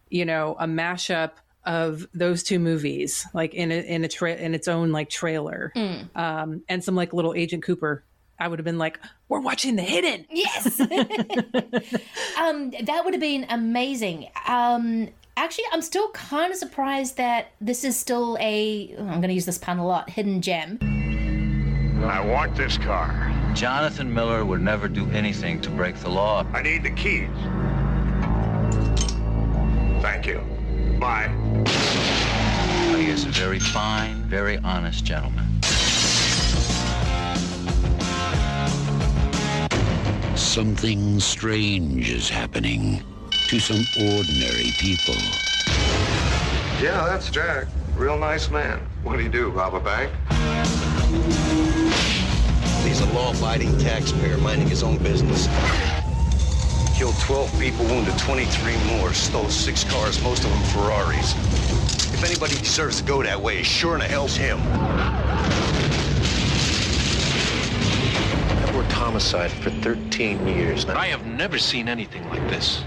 you 0.08 0.24
know, 0.24 0.56
a 0.58 0.64
mashup 0.66 1.32
of 1.66 2.06
those 2.14 2.42
two 2.42 2.58
movies, 2.58 3.26
like 3.34 3.52
in 3.52 3.70
a, 3.70 3.74
in 3.74 4.02
a 4.02 4.08
tra- 4.08 4.36
in 4.36 4.54
its 4.54 4.66
own 4.66 4.92
like 4.92 5.10
trailer, 5.10 5.72
Mm. 5.76 6.16
um, 6.16 6.62
and 6.66 6.82
some 6.82 6.94
like 6.94 7.12
little 7.12 7.34
Agent 7.34 7.62
Cooper, 7.64 8.02
I 8.38 8.48
would 8.48 8.58
have 8.58 8.64
been 8.64 8.78
like, 8.78 8.98
"We're 9.28 9.40
watching 9.40 9.76
The 9.76 9.82
Hidden." 9.82 10.26
Yes. 10.30 10.80
um, 12.38 12.70
that 12.82 13.02
would 13.04 13.14
have 13.14 13.20
been 13.20 13.46
amazing. 13.48 14.28
Um, 14.46 15.08
actually, 15.36 15.64
I'm 15.72 15.82
still 15.82 16.10
kind 16.10 16.52
of 16.52 16.58
surprised 16.58 17.16
that 17.16 17.52
this 17.60 17.84
is 17.84 17.96
still 17.96 18.36
a. 18.40 18.94
I'm 18.98 19.20
going 19.20 19.28
to 19.28 19.34
use 19.34 19.46
this 19.46 19.58
pun 19.58 19.78
a 19.78 19.86
lot. 19.86 20.10
Hidden 20.10 20.40
gem. 20.42 20.78
I 22.04 22.24
want 22.24 22.54
this 22.54 22.76
car. 22.76 23.32
Jonathan 23.54 24.12
Miller 24.12 24.44
would 24.44 24.60
never 24.60 24.88
do 24.88 25.08
anything 25.12 25.60
to 25.62 25.70
break 25.70 25.96
the 25.96 26.08
law. 26.10 26.44
I 26.52 26.60
need 26.60 26.82
the 26.82 26.90
keys. 26.90 27.30
Thank 30.02 30.26
you. 30.26 30.40
Bye. 30.98 31.28
He 32.96 33.06
is 33.06 33.24
a 33.24 33.28
very 33.28 33.58
fine, 33.58 34.16
very 34.24 34.58
honest 34.58 35.04
gentleman. 35.04 35.43
Something 40.54 41.18
strange 41.18 42.12
is 42.12 42.28
happening 42.28 43.02
to 43.48 43.58
some 43.58 43.88
ordinary 43.98 44.70
people. 44.78 45.16
Yeah, 46.80 47.04
that's 47.08 47.28
Jack. 47.28 47.66
Real 47.96 48.16
nice 48.16 48.48
man. 48.52 48.78
What'd 49.02 49.20
he 49.20 49.28
do, 49.28 49.50
rob 49.50 49.74
a 49.74 49.80
bank? 49.80 50.12
He's 52.86 53.00
a 53.00 53.12
law-abiding 53.12 53.76
taxpayer 53.78 54.38
minding 54.38 54.68
his 54.68 54.84
own 54.84 54.98
business. 54.98 55.48
Killed 56.96 57.18
12 57.18 57.58
people, 57.58 57.84
wounded 57.86 58.16
23 58.16 58.76
more, 58.96 59.12
stole 59.12 59.48
six 59.48 59.82
cars, 59.82 60.22
most 60.22 60.44
of 60.44 60.50
them 60.50 60.62
Ferraris. 60.66 61.34
If 62.14 62.22
anybody 62.22 62.54
deserves 62.58 62.98
to 62.98 63.04
go 63.04 63.24
that 63.24 63.42
way, 63.42 63.58
it 63.58 63.66
sure 63.66 63.94
in 63.94 64.02
the 64.02 64.06
hell's 64.06 64.36
him. 64.36 64.60
Homicide 68.94 69.50
for 69.50 69.70
13 69.70 70.46
years. 70.46 70.86
Now, 70.86 70.96
I 70.96 71.06
have 71.08 71.26
never 71.26 71.58
seen 71.58 71.88
anything 71.88 72.26
like 72.30 72.40
this. 72.48 72.82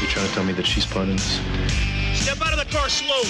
You 0.00 0.08
trying 0.08 0.26
to 0.26 0.34
tell 0.34 0.44
me 0.44 0.52
that 0.54 0.64
she's 0.66 0.86
part 0.86 1.08
of 1.08 1.14
this? 1.14 1.40
Step 2.20 2.40
out 2.40 2.52
of 2.52 2.58
the 2.58 2.64
car 2.74 2.88
slow. 2.88 3.22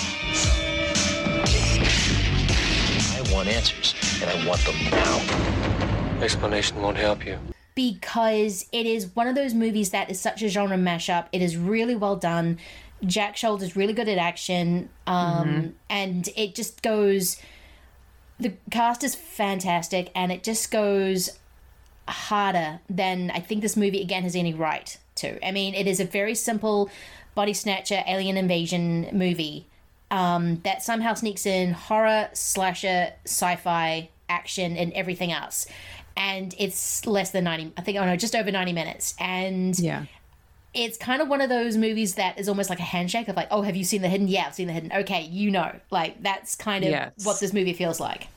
I 3.16 3.32
want 3.34 3.48
answers, 3.48 3.94
and 4.22 4.30
I 4.30 4.46
want 4.48 4.60
them 4.64 4.76
now. 4.90 6.22
Explanation 6.22 6.80
won't 6.80 6.96
help 6.96 7.26
you. 7.26 7.38
because 7.76 8.66
it 8.70 8.86
is 8.86 9.16
one 9.16 9.26
of 9.26 9.34
those 9.34 9.52
movies 9.52 9.90
that 9.90 10.08
is 10.08 10.20
such 10.20 10.40
a 10.44 10.48
genre 10.48 10.76
mashup. 10.76 11.26
It 11.32 11.42
is 11.42 11.56
really 11.56 11.96
well 11.96 12.14
done. 12.14 12.58
Jack 13.04 13.34
Sholder's 13.34 13.74
really 13.74 13.92
good 13.92 14.08
at 14.08 14.16
action, 14.16 14.90
um, 15.08 15.48
Mhm. 15.48 15.72
and 15.90 16.28
it 16.36 16.54
just 16.54 16.82
goes. 16.82 17.36
The 18.40 18.52
cast 18.70 19.04
is 19.04 19.14
fantastic, 19.14 20.10
and 20.14 20.32
it 20.32 20.42
just 20.42 20.70
goes 20.70 21.38
harder 22.08 22.80
than 22.90 23.30
I 23.30 23.38
think 23.38 23.62
this 23.62 23.76
movie 23.76 24.02
again 24.02 24.24
has 24.24 24.36
any 24.36 24.52
right 24.52 24.98
to. 25.16 25.46
I 25.46 25.52
mean, 25.52 25.74
it 25.74 25.86
is 25.86 26.00
a 26.00 26.04
very 26.04 26.34
simple 26.34 26.90
body 27.34 27.52
snatcher 27.52 28.02
alien 28.06 28.36
invasion 28.36 29.08
movie 29.12 29.66
um, 30.10 30.60
that 30.64 30.82
somehow 30.82 31.14
sneaks 31.14 31.46
in 31.46 31.72
horror, 31.72 32.28
slasher, 32.32 33.12
sci-fi, 33.24 34.10
action, 34.28 34.76
and 34.76 34.92
everything 34.92 35.32
else. 35.32 35.66
And 36.16 36.54
it's 36.58 37.06
less 37.06 37.30
than 37.30 37.44
ninety. 37.44 37.72
I 37.76 37.82
think. 37.82 37.98
Oh 37.98 38.04
no, 38.04 38.16
just 38.16 38.36
over 38.36 38.50
ninety 38.50 38.72
minutes. 38.72 39.14
And 39.18 39.78
yeah, 39.78 40.04
it's 40.74 40.98
kind 40.98 41.22
of 41.22 41.28
one 41.28 41.40
of 41.40 41.48
those 41.48 41.76
movies 41.76 42.16
that 42.16 42.38
is 42.38 42.48
almost 42.48 42.68
like 42.68 42.80
a 42.80 42.82
handshake 42.84 43.28
of 43.28 43.36
like, 43.36 43.48
oh, 43.50 43.62
have 43.62 43.76
you 43.76 43.84
seen 43.84 44.02
the 44.02 44.08
hidden? 44.08 44.28
Yeah, 44.28 44.46
I've 44.46 44.54
seen 44.54 44.66
the 44.66 44.72
hidden. 44.72 44.92
Okay, 44.92 45.22
you 45.22 45.50
know, 45.50 45.74
like 45.90 46.22
that's 46.22 46.54
kind 46.54 46.84
of 46.84 46.90
Yes. 46.90 47.12
what 47.24 47.40
this 47.40 47.52
movie 47.52 47.72
feels 47.72 48.00
like. 48.00 48.28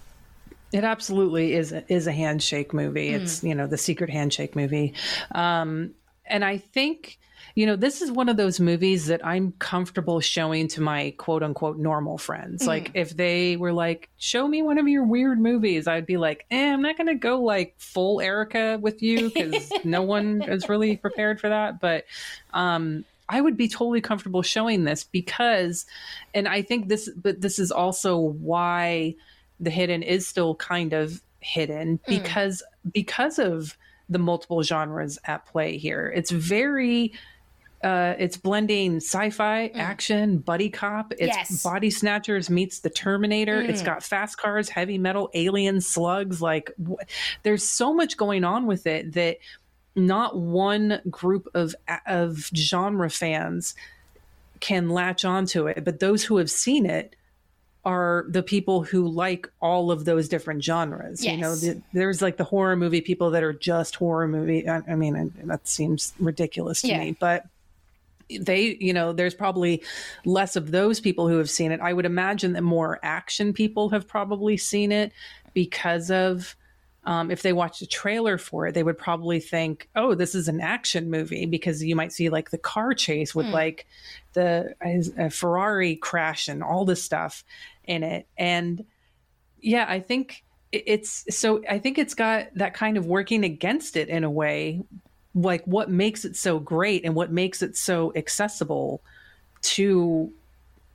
It 0.72 0.84
absolutely 0.84 1.54
is 1.54 1.74
is 1.88 2.08
a 2.08 2.12
handshake 2.12 2.74
movie. 2.74 3.12
Mm. 3.12 3.22
It's 3.22 3.44
you 3.44 3.56
know 3.56 3.68
the 3.68 3.78
secret 3.78 4.10
handshake 4.10 4.56
movie, 4.56 4.94
um, 5.34 5.94
and 6.26 6.44
I 6.44 6.58
think 6.58 7.18
you 7.58 7.66
know 7.66 7.76
this 7.76 8.04
is 8.04 8.12
one 8.12 8.30
of 8.30 8.38
those 8.38 8.60
movies 8.60 9.08
that 9.08 9.26
I'm 9.26 9.52
comfortable 9.54 10.20
showing 10.20 10.68
to 10.68 10.82
my 10.82 11.16
quote 11.18 11.42
unquote 11.42 11.80
normal 11.80 12.20
friends. 12.20 12.62
Mm. 12.62 12.68
Like 12.68 12.92
if 12.94 13.18
they 13.18 13.58
were 13.58 13.74
like, 13.74 14.10
"Show 14.20 14.48
me 14.48 14.62
one 14.62 14.78
of 14.78 14.88
your 14.88 15.04
weird 15.04 15.40
movies," 15.40 15.88
I'd 15.88 16.06
be 16.06 16.18
like, 16.18 16.46
eh, 16.52 16.72
"I'm 16.72 16.84
not 16.84 16.98
going 16.98 17.08
to 17.08 17.16
go 17.16 17.42
like 17.42 17.74
full 17.80 18.22
Erica 18.22 18.78
with 18.80 19.02
you 19.02 19.32
because 19.32 19.72
no 19.84 20.04
one 20.04 20.44
is 20.44 20.70
really 20.70 20.98
prepared 20.98 21.42
for 21.42 21.50
that." 21.50 21.80
But 21.80 22.06
um, 22.54 23.06
I 23.28 23.42
would 23.42 23.58
be 23.58 23.68
totally 23.68 24.02
comfortable 24.02 24.44
showing 24.44 24.84
this 24.84 25.04
because, 25.04 25.88
and 26.36 26.48
I 26.48 26.62
think 26.62 26.90
this, 26.90 27.10
but 27.10 27.42
this 27.42 27.58
is 27.58 27.72
also 27.72 28.20
why 28.20 29.16
the 29.60 29.72
hidden 29.72 30.04
is 30.04 30.28
still 30.28 30.54
kind 30.54 30.94
of 30.94 31.24
hidden 31.40 31.98
Mm. 31.98 32.06
because 32.06 32.62
because 32.94 33.40
of 33.40 33.76
the 34.10 34.20
multiple 34.20 34.62
genres 34.62 35.18
at 35.26 35.46
play 35.48 35.78
here. 35.78 36.14
It's 36.16 36.32
very 36.32 37.14
uh, 37.84 38.16
it's 38.18 38.38
blending 38.38 38.98
sci-fi, 38.98 39.68
action, 39.76 40.40
buddy 40.40 40.70
cop. 40.70 41.12
It's 41.14 41.22
Mm. 41.22 41.26
Yes. 41.50 41.64
body 41.64 41.90
snatchers 41.92 42.50
meets 42.50 42.80
the 42.80 42.90
Terminator. 42.90 43.62
It's 43.62 43.82
got 43.84 44.04
fast 44.04 44.38
cars, 44.38 44.70
heavy 44.70 44.98
metal, 44.98 45.30
alien 45.34 45.82
slugs. 45.82 46.42
Like, 46.42 46.72
wh- 46.84 47.02
there's 47.44 47.64
so 47.64 47.94
much 47.94 48.18
going 48.18 48.44
on 48.44 48.66
with 48.66 48.88
it 48.88 49.14
that 49.14 49.38
not 49.96 50.38
one 50.38 51.02
group 51.10 51.48
of 51.54 51.76
of 52.06 52.50
genre 52.56 53.10
fans 53.10 53.74
can 54.60 54.90
latch 54.90 55.24
onto 55.24 55.68
it, 55.68 55.84
but 55.86 56.00
those 56.00 56.24
who 56.24 56.38
have 56.38 56.50
seen 56.50 56.86
it 56.86 57.16
are 57.86 58.26
the 58.30 58.44
people 58.44 58.84
who 58.84 59.08
like 59.08 59.50
all 59.62 59.92
of 59.92 60.04
those 60.04 60.28
different 60.28 60.64
genres. 60.64 61.24
You 61.24 61.38
know, 61.38 61.56
the, 61.56 61.82
there's 61.94 62.22
like 62.22 62.36
the 62.38 62.44
horror 62.44 62.76
movie 62.76 63.00
people 63.02 63.32
that 63.32 63.44
are 63.44 63.54
just 63.54 63.96
horror 63.96 64.28
movie. 64.28 64.68
I, 64.68 64.82
I 64.90 64.96
mean, 64.96 65.16
and 65.16 65.32
that 65.46 65.68
seems 65.68 66.14
ridiculous 66.20 66.82
to 66.82 66.88
Yeah. 66.90 67.00
me, 67.00 67.16
but 67.18 67.46
they, 68.30 68.78
you 68.80 68.94
know, 68.94 69.14
there's 69.14 69.36
probably 69.36 69.84
less 70.26 70.56
of 70.56 70.72
those 70.72 71.00
people 71.00 71.28
who 71.28 71.38
have 71.38 71.50
seen 71.50 71.72
it. 71.72 71.80
I 71.82 71.94
would 71.94 72.06
imagine 72.06 72.54
that 72.54 72.64
more 72.64 73.00
action 73.04 73.54
people 73.54 73.90
have 73.90 74.08
probably 74.08 74.58
seen 74.58 74.92
it 74.92 75.12
because 75.54 76.12
of. 76.12 76.56
Um, 77.04 77.32
if 77.32 77.42
they 77.42 77.54
watched 77.54 77.82
a 77.82 77.88
trailer 77.88 78.38
for 78.38 78.68
it, 78.68 78.74
they 78.74 78.84
would 78.84 78.98
probably 78.98 79.40
think, 79.40 79.88
"Oh, 79.96 80.14
this 80.14 80.36
is 80.36 80.50
an 80.50 80.60
action 80.60 81.10
movie," 81.10 81.46
because 81.46 81.82
you 81.82 81.96
might 81.96 82.12
see 82.12 82.28
like 82.28 82.50
the 82.50 82.58
car 82.58 82.94
chase 82.94 83.34
with 83.34 83.46
Hmm. 83.46 83.54
like 83.54 83.88
the 84.34 84.74
uh, 85.18 85.30
Ferrari 85.30 85.96
crash 85.96 86.50
and 86.50 86.62
all 86.62 86.84
this 86.84 87.02
stuff 87.02 87.46
in 87.86 88.04
it. 88.04 88.28
And 88.38 88.84
yeah, 89.62 89.86
I 89.88 90.02
think 90.02 90.44
it's 90.74 91.24
so. 91.30 91.64
I 91.70 91.80
think 91.80 91.98
it's 91.98 92.14
got 92.14 92.54
that 92.56 92.74
kind 92.74 92.98
of 92.98 93.06
working 93.06 93.46
against 93.46 93.96
it 93.96 94.10
in 94.10 94.26
a 94.26 94.30
way, 94.30 94.82
like 95.38 95.64
what 95.66 95.90
makes 95.90 96.26
it 96.26 96.36
so 96.36 96.60
great 96.60 97.06
and 97.06 97.14
what 97.14 97.32
makes 97.32 97.62
it 97.62 97.78
so 97.78 98.12
accessible 98.16 99.02
to 99.62 100.32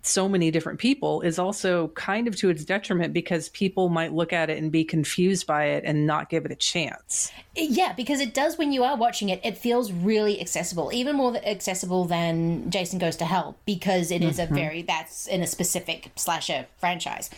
so 0.02 0.28
many 0.28 0.50
different 0.50 0.80
people 0.80 1.20
is 1.20 1.38
also 1.38 1.88
kind 1.88 2.26
of 2.26 2.36
to 2.36 2.50
its 2.50 2.64
detriment 2.64 3.12
because 3.12 3.48
people 3.50 3.88
might 3.88 4.12
look 4.12 4.32
at 4.32 4.50
it 4.50 4.58
and 4.58 4.72
be 4.72 4.84
confused 4.84 5.46
by 5.46 5.66
it 5.66 5.84
and 5.86 6.06
not 6.06 6.28
give 6.28 6.44
it 6.44 6.50
a 6.50 6.56
chance. 6.56 7.30
Yeah, 7.54 7.92
because 7.92 8.20
it 8.20 8.34
does 8.34 8.58
when 8.58 8.72
you 8.72 8.82
are 8.82 8.96
watching 8.96 9.28
it, 9.28 9.40
it 9.44 9.56
feels 9.56 9.92
really 9.92 10.40
accessible, 10.40 10.90
even 10.92 11.16
more 11.16 11.36
accessible 11.36 12.04
than 12.04 12.70
Jason 12.70 12.98
Goes 12.98 13.14
to 13.16 13.24
Hell, 13.24 13.56
because 13.64 14.10
it 14.10 14.22
is 14.22 14.38
Mhm. 14.38 14.50
a 14.50 14.54
very, 14.54 14.82
that's 14.82 15.26
in 15.26 15.42
a 15.42 15.46
specific 15.46 16.10
slasher 16.16 16.66
franchise. 16.78 17.30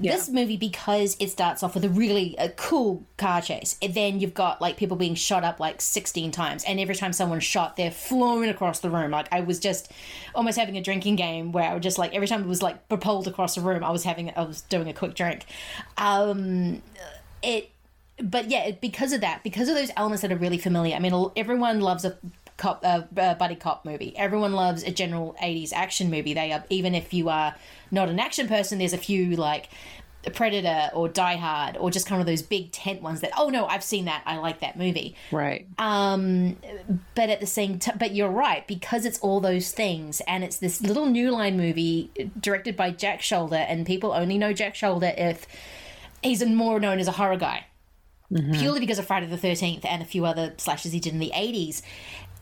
This 0.00 0.28
movie, 0.28 0.56
because 0.56 1.16
it 1.20 1.30
starts 1.30 1.62
off 1.62 1.74
with 1.74 1.84
a 1.84 1.88
really 1.88 2.34
a 2.36 2.48
cool 2.48 3.04
car 3.18 3.40
chase, 3.40 3.76
and 3.80 3.94
then 3.94 4.18
you've 4.18 4.34
got 4.34 4.60
like 4.60 4.76
people 4.76 4.96
being 4.96 5.14
shot 5.14 5.44
up 5.44 5.60
like 5.60 5.80
16 5.80 6.32
times, 6.32 6.64
and 6.64 6.80
every 6.80 6.96
time 6.96 7.12
someone's 7.12 7.44
shot, 7.44 7.76
they're 7.76 7.92
flown 7.92 8.48
across 8.48 8.80
the 8.80 8.90
room. 8.90 9.12
Like 9.12 9.28
I 9.30 9.42
was 9.42 9.60
just 9.60 9.92
almost 10.34 10.58
having 10.58 10.76
a 10.76 10.82
drinking 10.82 11.14
game 11.16 11.52
where 11.52 11.70
I 11.70 11.74
would 11.74 11.84
just 11.84 11.98
like, 12.02 12.14
every 12.14 12.26
time 12.28 12.42
it 12.42 12.46
was 12.48 12.62
like 12.62 12.88
propelled 12.88 13.26
across 13.28 13.54
the 13.54 13.60
room, 13.60 13.82
I 13.82 13.90
was 13.90 14.04
having, 14.04 14.30
I 14.36 14.42
was 14.42 14.60
doing 14.62 14.88
a 14.88 14.92
quick 14.92 15.14
drink. 15.14 15.46
Um, 15.96 16.82
it 17.42 17.70
but 18.22 18.50
yeah, 18.50 18.64
it- 18.64 18.80
because 18.80 19.12
of 19.12 19.20
that, 19.22 19.42
because 19.42 19.68
of 19.68 19.74
those 19.74 19.90
elements 19.96 20.22
that 20.22 20.30
are 20.32 20.36
really 20.36 20.58
familiar. 20.58 20.94
I 20.94 20.98
mean, 20.98 21.30
everyone 21.36 21.80
loves 21.80 22.04
a 22.04 22.16
cop, 22.56 22.82
buddy 23.14 23.56
cop 23.56 23.84
movie. 23.84 24.16
Everyone 24.16 24.52
loves 24.52 24.82
a 24.84 24.90
general 24.90 25.34
'80s 25.42 25.72
action 25.72 26.10
movie. 26.10 26.34
They 26.34 26.52
are 26.52 26.64
even 26.70 26.94
if 26.94 27.12
you 27.14 27.28
are 27.28 27.54
not 27.90 28.08
an 28.08 28.20
action 28.20 28.46
person, 28.48 28.78
there's 28.78 28.92
a 28.92 28.98
few 28.98 29.36
like 29.36 29.68
Predator 30.30 30.90
or 30.94 31.08
Die 31.08 31.36
Hard 31.36 31.76
or 31.76 31.90
just 31.90 32.06
kind 32.06 32.20
of 32.20 32.26
those 32.26 32.42
big 32.42 32.70
tent 32.72 33.02
ones 33.02 33.20
that 33.22 33.32
oh 33.36 33.48
no, 33.48 33.66
I've 33.66 33.82
seen 33.82 34.04
that. 34.04 34.22
I 34.24 34.36
like 34.36 34.60
that 34.60 34.76
movie. 34.78 35.16
Right. 35.30 35.66
Um, 35.78 36.56
but 37.14 37.28
at 37.30 37.40
the 37.40 37.46
same 37.46 37.78
time, 37.78 37.96
but 37.98 38.14
you're 38.14 38.30
right 38.30 38.66
because 38.66 39.04
it's 39.04 39.18
all 39.20 39.40
those 39.40 39.72
things, 39.72 40.20
and 40.28 40.44
it's 40.44 40.58
this 40.58 40.80
little 40.80 41.06
New 41.06 41.30
Line 41.30 41.56
movie 41.56 42.10
directed 42.40 42.76
by 42.76 42.90
Jack 42.90 43.20
Sholder, 43.20 43.64
and 43.68 43.84
people 43.86 44.12
only 44.12 44.38
know 44.38 44.52
Jack 44.52 44.74
Sholder 44.74 45.12
if 45.18 45.46
he's 46.22 46.44
more 46.44 46.78
known 46.78 46.98
as 47.00 47.08
a 47.08 47.12
horror 47.12 47.36
guy 47.36 47.66
Mm-hmm. 48.32 48.52
purely 48.60 48.80
because 48.80 48.98
of 48.98 49.06
Friday 49.06 49.26
the 49.26 49.36
13th 49.36 49.84
and 49.84 50.00
a 50.00 50.06
few 50.06 50.24
other 50.24 50.54
slashes 50.56 50.92
he 50.92 51.00
did 51.00 51.12
in 51.12 51.18
the 51.18 51.32
80s. 51.34 51.82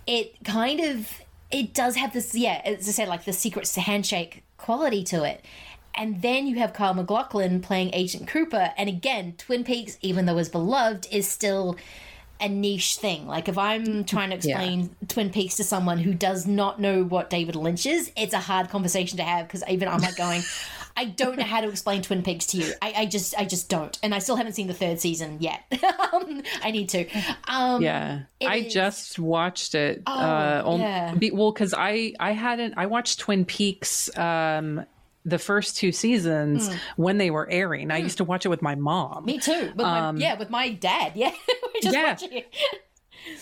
It 0.06 0.36
kind 0.44 0.78
of 0.78 1.20
it 1.50 1.74
does 1.74 1.96
have 1.96 2.12
this, 2.12 2.32
yeah, 2.32 2.60
as 2.64 2.88
I 2.88 2.92
said, 2.92 3.08
like 3.08 3.24
the 3.24 3.32
secret 3.32 3.68
handshake 3.74 4.44
quality 4.56 5.02
to 5.04 5.24
it. 5.24 5.44
And 5.94 6.22
then 6.22 6.46
you 6.46 6.56
have 6.56 6.72
Kyle 6.72 6.94
MacLachlan 6.94 7.60
playing 7.60 7.90
Agent 7.92 8.28
Cooper. 8.28 8.72
And 8.76 8.88
again, 8.88 9.34
Twin 9.36 9.64
Peaks, 9.64 9.98
even 10.00 10.26
though 10.26 10.38
it's 10.38 10.48
beloved, 10.48 11.06
is 11.10 11.28
still 11.28 11.76
a 12.40 12.48
niche 12.48 12.96
thing. 12.96 13.26
Like 13.26 13.48
if 13.48 13.58
I'm 13.58 14.04
trying 14.04 14.30
to 14.30 14.36
explain 14.36 14.80
yeah. 14.80 15.08
Twin 15.08 15.30
Peaks 15.30 15.56
to 15.56 15.64
someone 15.64 15.98
who 15.98 16.14
does 16.14 16.46
not 16.46 16.80
know 16.80 17.04
what 17.04 17.30
David 17.30 17.54
Lynch 17.54 17.86
is, 17.86 18.10
it's 18.16 18.32
a 18.32 18.40
hard 18.40 18.70
conversation 18.70 19.18
to 19.18 19.22
have 19.22 19.46
because 19.46 19.62
even 19.68 19.88
I'm 19.88 20.00
like 20.00 20.16
going, 20.16 20.42
I 20.96 21.04
don't 21.04 21.38
know 21.38 21.44
how 21.44 21.60
to 21.60 21.68
explain 21.68 22.02
Twin 22.02 22.22
Peaks 22.22 22.46
to 22.46 22.58
you. 22.58 22.72
I, 22.82 22.94
I 22.98 23.06
just 23.06 23.34
I 23.38 23.44
just 23.44 23.68
don't, 23.68 23.96
and 24.02 24.14
I 24.14 24.18
still 24.18 24.36
haven't 24.36 24.54
seen 24.54 24.66
the 24.66 24.74
third 24.74 25.00
season 25.00 25.38
yet. 25.40 25.62
um, 26.12 26.42
I 26.62 26.70
need 26.70 26.88
to. 26.90 27.06
Um, 27.46 27.82
yeah, 27.82 28.22
I 28.42 28.56
is... 28.56 28.72
just 28.72 29.18
watched 29.18 29.74
it. 29.74 30.02
Oh, 30.06 30.12
uh, 30.12 30.76
yeah. 30.78 31.14
Be, 31.14 31.30
well, 31.30 31.52
because 31.52 31.74
I 31.76 32.14
I 32.18 32.32
hadn't 32.32 32.74
I 32.76 32.86
watched 32.86 33.20
Twin 33.20 33.44
Peaks. 33.44 34.16
Um, 34.16 34.84
the 35.24 35.38
first 35.38 35.76
two 35.76 35.92
seasons 35.92 36.68
mm. 36.68 36.78
when 36.96 37.18
they 37.18 37.30
were 37.30 37.48
airing. 37.50 37.88
Mm. 37.88 37.94
I 37.94 37.96
used 37.98 38.18
to 38.18 38.24
watch 38.24 38.46
it 38.46 38.48
with 38.48 38.62
my 38.62 38.74
mom. 38.74 39.24
Me 39.24 39.38
too. 39.38 39.72
With 39.74 39.86
um, 39.86 40.16
my, 40.16 40.20
yeah, 40.20 40.38
with 40.38 40.50
my 40.50 40.70
dad. 40.70 41.12
Yeah, 41.20 41.32
we 41.74 41.80
just 41.80 41.94
yeah. 41.94 42.16
it. 42.20 42.54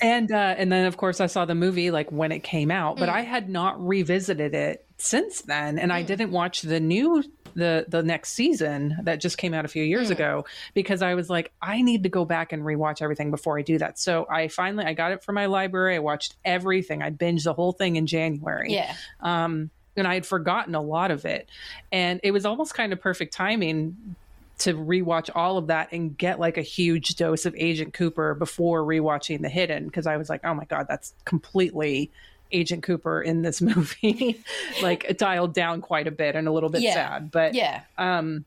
and 0.01 0.33
uh, 0.33 0.55
and 0.59 0.73
then 0.73 0.87
of 0.87 0.97
course 0.97 1.21
I 1.21 1.27
saw 1.27 1.45
the 1.45 1.55
movie 1.55 1.91
like 1.91 2.11
when 2.11 2.33
it 2.33 2.43
came 2.43 2.71
out, 2.71 2.99
but 2.99 3.09
mm. 3.09 3.13
I 3.13 3.21
had 3.23 3.49
not 3.49 3.85
revisited 3.85 4.55
it 4.55 4.85
since 4.97 5.43
then, 5.43 5.79
and 5.79 5.93
I 5.93 6.03
mm. 6.03 6.07
didn't 6.07 6.33
watch 6.33 6.63
the 6.63 6.81
new 6.81 7.23
the 7.55 7.87
the 7.89 8.03
next 8.03 8.33
season 8.33 8.97
that 9.03 9.21
just 9.21 9.39
came 9.39 9.55
out 9.55 9.65
a 9.65 9.69
few 9.69 9.83
years 9.83 10.11
ago 10.11 10.45
because 10.75 11.03
I 11.03 11.15
was 11.15 11.29
like 11.29 11.53
I 11.61 11.83
need 11.83 12.05
to 12.05 12.09
go 12.09 12.25
back 12.25 12.53
and 12.53 12.63
rewatch 12.63 13.03
everything 13.03 13.31
before 13.31 13.59
I 13.59 13.63
do 13.63 13.79
that. 13.79 13.99
So 13.99 14.27
I 14.31 14.49
finally 14.49 14.85
I 14.85 14.95
got 14.95 15.13
it 15.13 15.23
from 15.23 15.35
my 15.35 15.47
library. 15.47 15.97
I 15.97 15.99
watched 16.01 16.37
everything. 16.45 17.03
I 17.03 17.11
binged 17.11 17.45
the 17.45 17.55
whole 17.55 17.73
thing 17.73 17.97
in 17.97 18.07
January. 18.07 18.73
Yeah. 18.73 18.95
Um, 19.21 19.71
and 19.99 20.09
I 20.09 20.15
had 20.15 20.27
forgotten 20.27 20.75
a 20.75 20.83
lot 20.83 21.11
of 21.11 21.25
it, 21.25 21.49
and 21.93 22.21
it 22.23 22.31
was 22.31 22.47
almost 22.47 22.75
kind 22.75 22.93
of 22.93 23.01
perfect 23.01 23.33
timing 23.33 24.17
to 24.59 24.75
rewatch 24.75 25.31
all 25.35 25.57
of 25.57 25.69
that 25.69 25.93
and 25.93 26.19
get 26.19 26.41
like 26.41 26.59
a 26.59 26.63
huge 26.63 27.15
dose 27.15 27.47
of 27.47 27.55
Agent 27.57 27.95
Cooper 27.95 28.35
before 28.35 28.83
rewatching 28.83 29.41
The 29.41 29.49
Hidden 29.49 29.87
because 29.87 30.07
I 30.07 30.17
was 30.17 30.29
like, 30.29 30.45
oh 30.45 30.53
my 30.53 30.65
god, 30.65 30.87
that's 30.89 31.15
completely 31.25 32.11
Agent 32.51 32.83
Cooper 32.83 33.23
in 33.23 33.43
this 33.43 33.61
movie, 33.63 34.43
like 34.83 35.17
dialed 35.17 35.55
down 35.55 35.81
quite 35.81 36.07
a 36.07 36.11
bit 36.11 36.35
and 36.35 36.49
a 36.49 36.53
little 36.53 36.71
bit 36.71 36.83
yeah. 36.83 36.95
sad. 36.95 37.31
But 37.31 37.55
yeah, 37.55 37.83
um, 37.97 38.45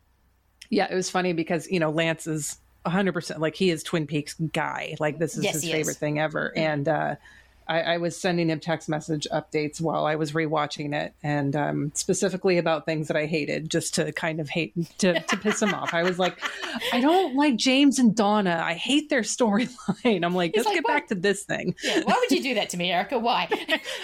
yeah, 0.69 0.87
it 0.89 0.95
was 0.95 1.09
funny 1.09 1.33
because 1.33 1.69
you 1.69 1.79
know 1.79 1.91
Lance 1.91 2.27
is 2.27 2.57
100 2.83 3.13
percent 3.13 3.39
like 3.39 3.55
he 3.55 3.69
is 3.69 3.83
Twin 3.83 4.07
Peaks 4.07 4.33
guy. 4.33 4.95
Like 4.99 5.17
this 5.17 5.37
is 5.37 5.43
yes, 5.43 5.53
his 5.55 5.63
favorite 5.65 5.91
is. 5.91 5.97
thing 5.97 6.19
ever, 6.19 6.51
and 6.57 6.87
uh, 6.87 7.15
I, 7.67 7.81
I, 7.81 7.97
was 7.97 8.19
sending 8.19 8.49
him 8.49 8.59
text 8.59 8.89
message 8.89 9.27
updates 9.31 9.79
while 9.79 10.05
I 10.05 10.15
was 10.15 10.31
rewatching 10.33 10.93
it, 10.93 11.13
and 11.23 11.55
um, 11.55 11.91
specifically 11.93 12.57
about 12.57 12.85
things 12.85 13.07
that 13.07 13.17
I 13.17 13.25
hated, 13.25 13.69
just 13.69 13.95
to 13.95 14.11
kind 14.11 14.39
of 14.39 14.49
hate 14.49 14.73
to, 14.99 15.19
to 15.19 15.37
piss 15.37 15.61
him 15.61 15.73
off. 15.73 15.93
I 15.93 16.03
was 16.03 16.19
like, 16.19 16.39
I 16.91 16.99
don't 16.99 17.35
like 17.35 17.55
James 17.55 17.99
and 17.99 18.15
Donna. 18.15 18.61
I 18.63 18.73
hate 18.73 19.09
their 19.09 19.21
storyline. 19.21 20.25
I'm 20.25 20.35
like, 20.35 20.51
He's 20.53 20.65
let's 20.65 20.67
like, 20.67 20.75
get 20.75 20.83
what? 20.83 20.93
back 20.93 21.07
to 21.07 21.15
this 21.15 21.43
thing. 21.43 21.75
Yeah, 21.83 22.01
why 22.03 22.15
would 22.19 22.31
you 22.31 22.43
do 22.43 22.55
that 22.55 22.69
to 22.69 22.77
me, 22.77 22.91
Erica? 22.91 23.19
Why? 23.19 23.49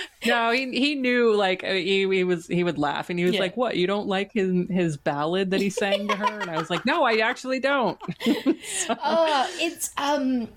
no, 0.25 0.51
he 0.51 0.71
he 0.79 0.95
knew 0.95 1.35
like 1.35 1.63
uh, 1.63 1.73
he, 1.73 2.07
he 2.07 2.23
was 2.23 2.47
he 2.47 2.63
would 2.63 2.77
laugh 2.77 3.09
and 3.09 3.19
he 3.19 3.25
was 3.25 3.35
yeah. 3.35 3.41
like, 3.41 3.57
what? 3.57 3.75
You 3.77 3.87
don't 3.87 4.07
like 4.07 4.31
his 4.33 4.67
his 4.69 4.97
ballad 4.97 5.51
that 5.51 5.61
he 5.61 5.69
sang 5.69 6.07
to 6.07 6.15
her? 6.15 6.39
And 6.39 6.49
I 6.49 6.57
was 6.57 6.69
like, 6.69 6.85
no, 6.85 7.03
I 7.03 7.17
actually 7.17 7.59
don't. 7.59 7.99
so. 8.63 8.93
uh, 9.01 9.47
it's 9.59 9.91
um 9.97 10.47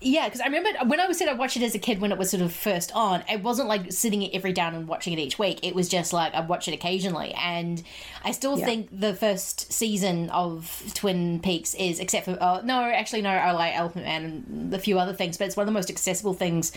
yeah, 0.00 0.26
because 0.26 0.40
I 0.40 0.46
remember 0.46 0.70
when 0.86 1.00
I 1.00 1.06
was 1.06 1.18
said 1.18 1.28
I 1.28 1.34
watched 1.34 1.56
it 1.56 1.62
as 1.62 1.74
a 1.74 1.78
kid 1.78 2.00
when 2.00 2.12
it 2.12 2.18
was 2.18 2.30
sort 2.30 2.42
of 2.42 2.52
first 2.52 2.92
on. 2.94 3.22
It 3.30 3.42
wasn't 3.42 3.68
like 3.68 3.92
sitting 3.92 4.22
it 4.22 4.34
every 4.34 4.52
down 4.52 4.74
and 4.74 4.86
watching 4.86 5.12
it 5.12 5.18
each 5.18 5.38
week. 5.38 5.60
It 5.62 5.74
was 5.74 5.88
just 5.88 6.12
like 6.12 6.34
I'd 6.34 6.48
watch 6.48 6.68
it 6.68 6.74
occasionally, 6.74 7.32
and 7.34 7.82
I 8.24 8.32
still 8.32 8.58
yeah. 8.58 8.64
think 8.64 8.88
the 8.92 9.14
first 9.14 9.72
season 9.72 10.30
of 10.30 10.92
Twin 10.94 11.40
Peaks 11.40 11.74
is, 11.74 12.00
except 12.00 12.26
for 12.26 12.38
uh, 12.40 12.62
no, 12.62 12.82
actually 12.82 13.22
no, 13.22 13.30
I 13.30 13.52
like 13.52 13.74
Elephant 13.74 14.04
Man 14.04 14.24
and 14.24 14.74
a 14.74 14.78
few 14.78 14.98
other 14.98 15.12
things, 15.12 15.36
but 15.36 15.46
it's 15.46 15.56
one 15.56 15.64
of 15.64 15.68
the 15.68 15.78
most 15.78 15.90
accessible 15.90 16.34
things 16.34 16.72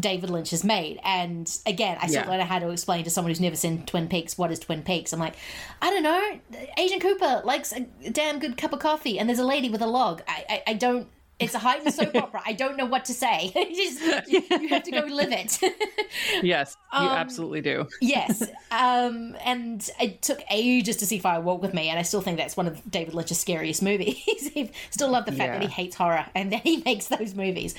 David 0.00 0.30
Lynch 0.30 0.50
has 0.50 0.64
made. 0.64 1.00
And 1.04 1.50
again, 1.66 1.98
I 2.00 2.06
still 2.06 2.22
yeah. 2.22 2.26
don't 2.26 2.38
know 2.38 2.44
how 2.44 2.58
to 2.58 2.70
explain 2.70 3.04
to 3.04 3.10
someone 3.10 3.30
who's 3.30 3.40
never 3.40 3.56
seen 3.56 3.84
Twin 3.86 4.08
Peaks 4.08 4.36
what 4.36 4.50
is 4.50 4.58
Twin 4.58 4.82
Peaks. 4.82 5.12
I'm 5.12 5.20
like, 5.20 5.36
I 5.80 5.90
don't 5.90 6.02
know. 6.02 6.40
Agent 6.78 7.02
Cooper 7.02 7.42
likes 7.44 7.72
a 7.72 7.80
damn 8.10 8.38
good 8.38 8.56
cup 8.56 8.72
of 8.72 8.80
coffee, 8.80 9.18
and 9.18 9.28
there's 9.28 9.38
a 9.38 9.44
lady 9.44 9.70
with 9.70 9.82
a 9.82 9.86
log. 9.86 10.22
I, 10.26 10.44
I, 10.48 10.62
I 10.68 10.74
don't 10.74 11.08
it's 11.38 11.54
a 11.54 11.58
heightened 11.58 11.92
soap 11.92 12.14
opera. 12.14 12.42
I 12.46 12.52
don't 12.52 12.76
know 12.76 12.86
what 12.86 13.04
to 13.06 13.14
say. 13.14 13.50
Just 13.54 14.30
you, 14.30 14.42
you 14.60 14.68
have 14.68 14.82
to 14.84 14.90
go 14.90 15.00
live 15.00 15.32
it. 15.32 15.58
yes, 16.42 16.76
you 16.92 16.98
um, 17.00 17.08
absolutely 17.08 17.60
do. 17.60 17.88
yes, 18.00 18.42
um, 18.70 19.36
and 19.44 19.88
it 20.00 20.22
took 20.22 20.40
ages 20.50 20.96
to 20.98 21.06
see 21.06 21.18
Fire 21.18 21.40
Walk 21.40 21.62
with 21.62 21.74
Me, 21.74 21.88
and 21.88 21.98
I 21.98 22.02
still 22.02 22.20
think 22.20 22.38
that's 22.38 22.56
one 22.56 22.66
of 22.66 22.80
David 22.90 23.14
Lynch's 23.14 23.38
scariest 23.40 23.82
movies. 23.82 24.16
I 24.56 24.70
still 24.90 25.10
love 25.10 25.24
the 25.24 25.32
fact 25.32 25.54
yeah. 25.54 25.58
that 25.58 25.62
he 25.62 25.68
hates 25.68 25.96
horror 25.96 26.26
and 26.34 26.52
that 26.52 26.62
he 26.62 26.78
makes 26.84 27.06
those 27.08 27.34
movies. 27.34 27.74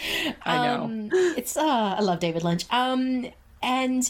I 0.45 0.68
know. 0.68 0.84
Um, 0.84 1.10
it's 1.12 1.56
uh, 1.56 1.95
I 1.97 2.01
love 2.01 2.20
David 2.20 2.43
Lynch. 2.43 2.66
Um, 2.70 3.28
and. 3.62 4.10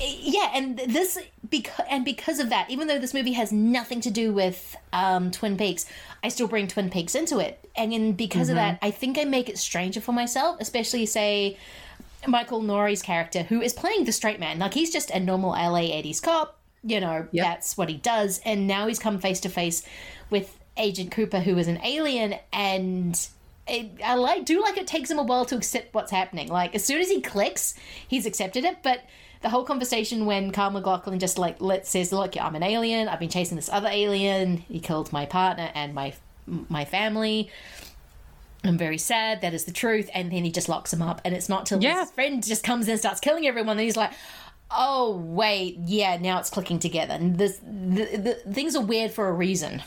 Yeah, 0.00 0.50
and 0.54 0.78
this 0.78 1.18
because 1.48 1.84
and 1.90 2.04
because 2.04 2.38
of 2.40 2.48
that, 2.50 2.70
even 2.70 2.88
though 2.88 2.98
this 2.98 3.12
movie 3.12 3.32
has 3.32 3.52
nothing 3.52 4.00
to 4.02 4.10
do 4.10 4.32
with 4.32 4.76
um, 4.92 5.30
Twin 5.30 5.56
Peaks, 5.56 5.84
I 6.24 6.28
still 6.28 6.48
bring 6.48 6.68
Twin 6.68 6.90
Peaks 6.90 7.14
into 7.14 7.38
it, 7.38 7.68
and 7.76 7.92
in, 7.92 8.12
because 8.14 8.48
mm-hmm. 8.48 8.50
of 8.50 8.56
that, 8.56 8.78
I 8.80 8.90
think 8.90 9.18
I 9.18 9.24
make 9.24 9.48
it 9.48 9.58
stranger 9.58 10.00
for 10.00 10.12
myself, 10.12 10.56
especially 10.60 11.04
say 11.04 11.58
Michael 12.26 12.62
Nouri's 12.62 13.02
character, 13.02 13.42
who 13.42 13.60
is 13.60 13.74
playing 13.74 14.04
the 14.04 14.12
straight 14.12 14.40
man. 14.40 14.58
Like 14.58 14.72
he's 14.72 14.90
just 14.90 15.10
a 15.10 15.20
normal 15.20 15.50
LA 15.50 15.80
'80s 15.80 16.22
cop. 16.22 16.56
You 16.82 16.98
know, 17.00 17.28
yep. 17.30 17.44
that's 17.44 17.76
what 17.76 17.90
he 17.90 17.96
does, 17.96 18.40
and 18.44 18.66
now 18.66 18.86
he's 18.86 18.98
come 18.98 19.18
face 19.18 19.40
to 19.40 19.50
face 19.50 19.82
with 20.30 20.58
Agent 20.78 21.10
Cooper, 21.10 21.40
who 21.40 21.58
is 21.58 21.68
an 21.68 21.78
alien, 21.84 22.36
and 22.54 23.28
it, 23.66 23.90
I 24.02 24.14
like 24.14 24.46
do 24.46 24.62
like 24.62 24.78
it 24.78 24.86
takes 24.86 25.10
him 25.10 25.18
a 25.18 25.22
while 25.22 25.44
to 25.46 25.56
accept 25.56 25.92
what's 25.92 26.10
happening. 26.10 26.48
Like 26.48 26.74
as 26.74 26.84
soon 26.84 27.00
as 27.00 27.10
he 27.10 27.20
clicks, 27.20 27.74
he's 28.08 28.24
accepted 28.24 28.64
it, 28.64 28.78
but 28.82 29.02
the 29.42 29.48
whole 29.48 29.64
conversation 29.64 30.26
when 30.26 30.50
Kyle 30.50 30.70
MacLachlan 30.70 31.18
just 31.18 31.38
like 31.38 31.60
let 31.60 31.86
says, 31.86 32.12
"Look, 32.12 32.36
I'm 32.40 32.54
an 32.54 32.62
alien. 32.62 33.08
I've 33.08 33.20
been 33.20 33.30
chasing 33.30 33.56
this 33.56 33.68
other 33.68 33.88
alien. 33.88 34.58
He 34.58 34.80
killed 34.80 35.12
my 35.12 35.26
partner 35.26 35.70
and 35.74 35.94
my 35.94 36.14
my 36.46 36.84
family." 36.84 37.50
I'm 38.62 38.76
very 38.76 38.98
sad. 38.98 39.40
That 39.40 39.54
is 39.54 39.64
the 39.64 39.72
truth. 39.72 40.10
And 40.14 40.30
then 40.30 40.44
he 40.44 40.52
just 40.52 40.68
locks 40.68 40.92
him 40.92 41.00
up. 41.00 41.20
And 41.24 41.34
it's 41.34 41.48
not 41.48 41.66
till 41.66 41.82
yeah. 41.82 42.00
his 42.00 42.10
friend 42.10 42.44
just 42.44 42.62
comes 42.62 42.86
in 42.86 42.92
and 42.92 43.00
starts 43.00 43.20
killing 43.20 43.46
everyone. 43.46 43.78
And 43.78 43.80
he's 43.80 43.96
like, 43.96 44.12
oh, 44.70 45.16
wait. 45.16 45.78
Yeah, 45.86 46.18
now 46.18 46.38
it's 46.38 46.50
clicking 46.50 46.78
together. 46.78 47.14
And 47.14 47.38
this, 47.38 47.58
the, 47.58 48.34
the 48.44 48.52
things 48.52 48.76
are 48.76 48.82
weird 48.82 49.12
for 49.12 49.28
a 49.28 49.32
reason. 49.32 49.82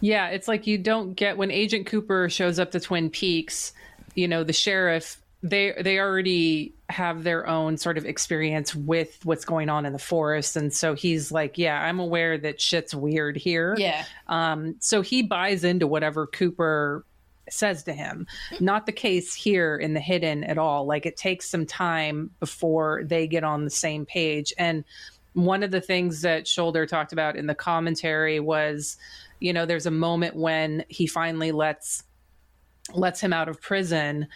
Yeah, 0.00 0.28
it's 0.28 0.48
like 0.48 0.66
you 0.66 0.76
don't 0.76 1.14
get 1.14 1.36
when 1.36 1.52
Agent 1.52 1.86
Cooper 1.86 2.28
shows 2.28 2.58
up 2.58 2.72
to 2.72 2.80
Twin 2.80 3.10
Peaks, 3.10 3.72
you 4.14 4.26
know, 4.26 4.42
the 4.42 4.52
sheriff 4.52 5.22
they 5.44 5.72
they 5.80 5.98
already 5.98 6.72
have 6.92 7.24
their 7.24 7.46
own 7.48 7.76
sort 7.76 7.98
of 7.98 8.04
experience 8.04 8.74
with 8.74 9.18
what's 9.24 9.44
going 9.44 9.68
on 9.68 9.84
in 9.86 9.92
the 9.92 9.98
forest. 9.98 10.56
And 10.56 10.72
so 10.72 10.94
he's 10.94 11.32
like 11.32 11.58
yeah 11.58 11.82
i'm 11.82 11.98
aware 11.98 12.38
that 12.38 12.60
shit's 12.60 12.94
weird 12.94 13.36
here. 13.36 13.74
Yeah. 13.78 14.04
Um 14.28 14.76
so 14.78 15.02
he 15.02 15.22
buys 15.22 15.64
into 15.64 15.86
whatever 15.86 16.26
cooper 16.26 17.04
says 17.50 17.82
to 17.84 17.92
him. 17.92 18.26
Not 18.60 18.86
the 18.86 18.92
case 18.92 19.34
here 19.34 19.76
in 19.76 19.94
the 19.94 20.00
hidden 20.00 20.44
at 20.44 20.58
all. 20.58 20.86
Like 20.86 21.06
it 21.06 21.16
takes 21.16 21.50
some 21.50 21.66
time 21.66 22.30
before 22.40 23.02
they 23.04 23.26
get 23.26 23.44
on 23.44 23.64
the 23.64 23.70
same 23.70 24.06
page. 24.06 24.52
And 24.58 24.84
one 25.34 25.62
of 25.62 25.70
the 25.70 25.80
things 25.80 26.22
that 26.22 26.44
sholder 26.44 26.86
talked 26.86 27.12
about 27.12 27.36
in 27.36 27.46
the 27.46 27.54
commentary 27.54 28.38
was 28.38 28.96
you 29.40 29.52
know 29.52 29.66
there's 29.66 29.86
a 29.86 29.90
moment 29.90 30.36
when 30.36 30.84
he 30.88 31.06
finally 31.06 31.52
lets 31.52 32.04
lets 32.94 33.20
him 33.20 33.32
out 33.32 33.48
of 33.48 33.60
prison. 33.60 34.28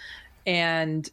And 0.47 1.09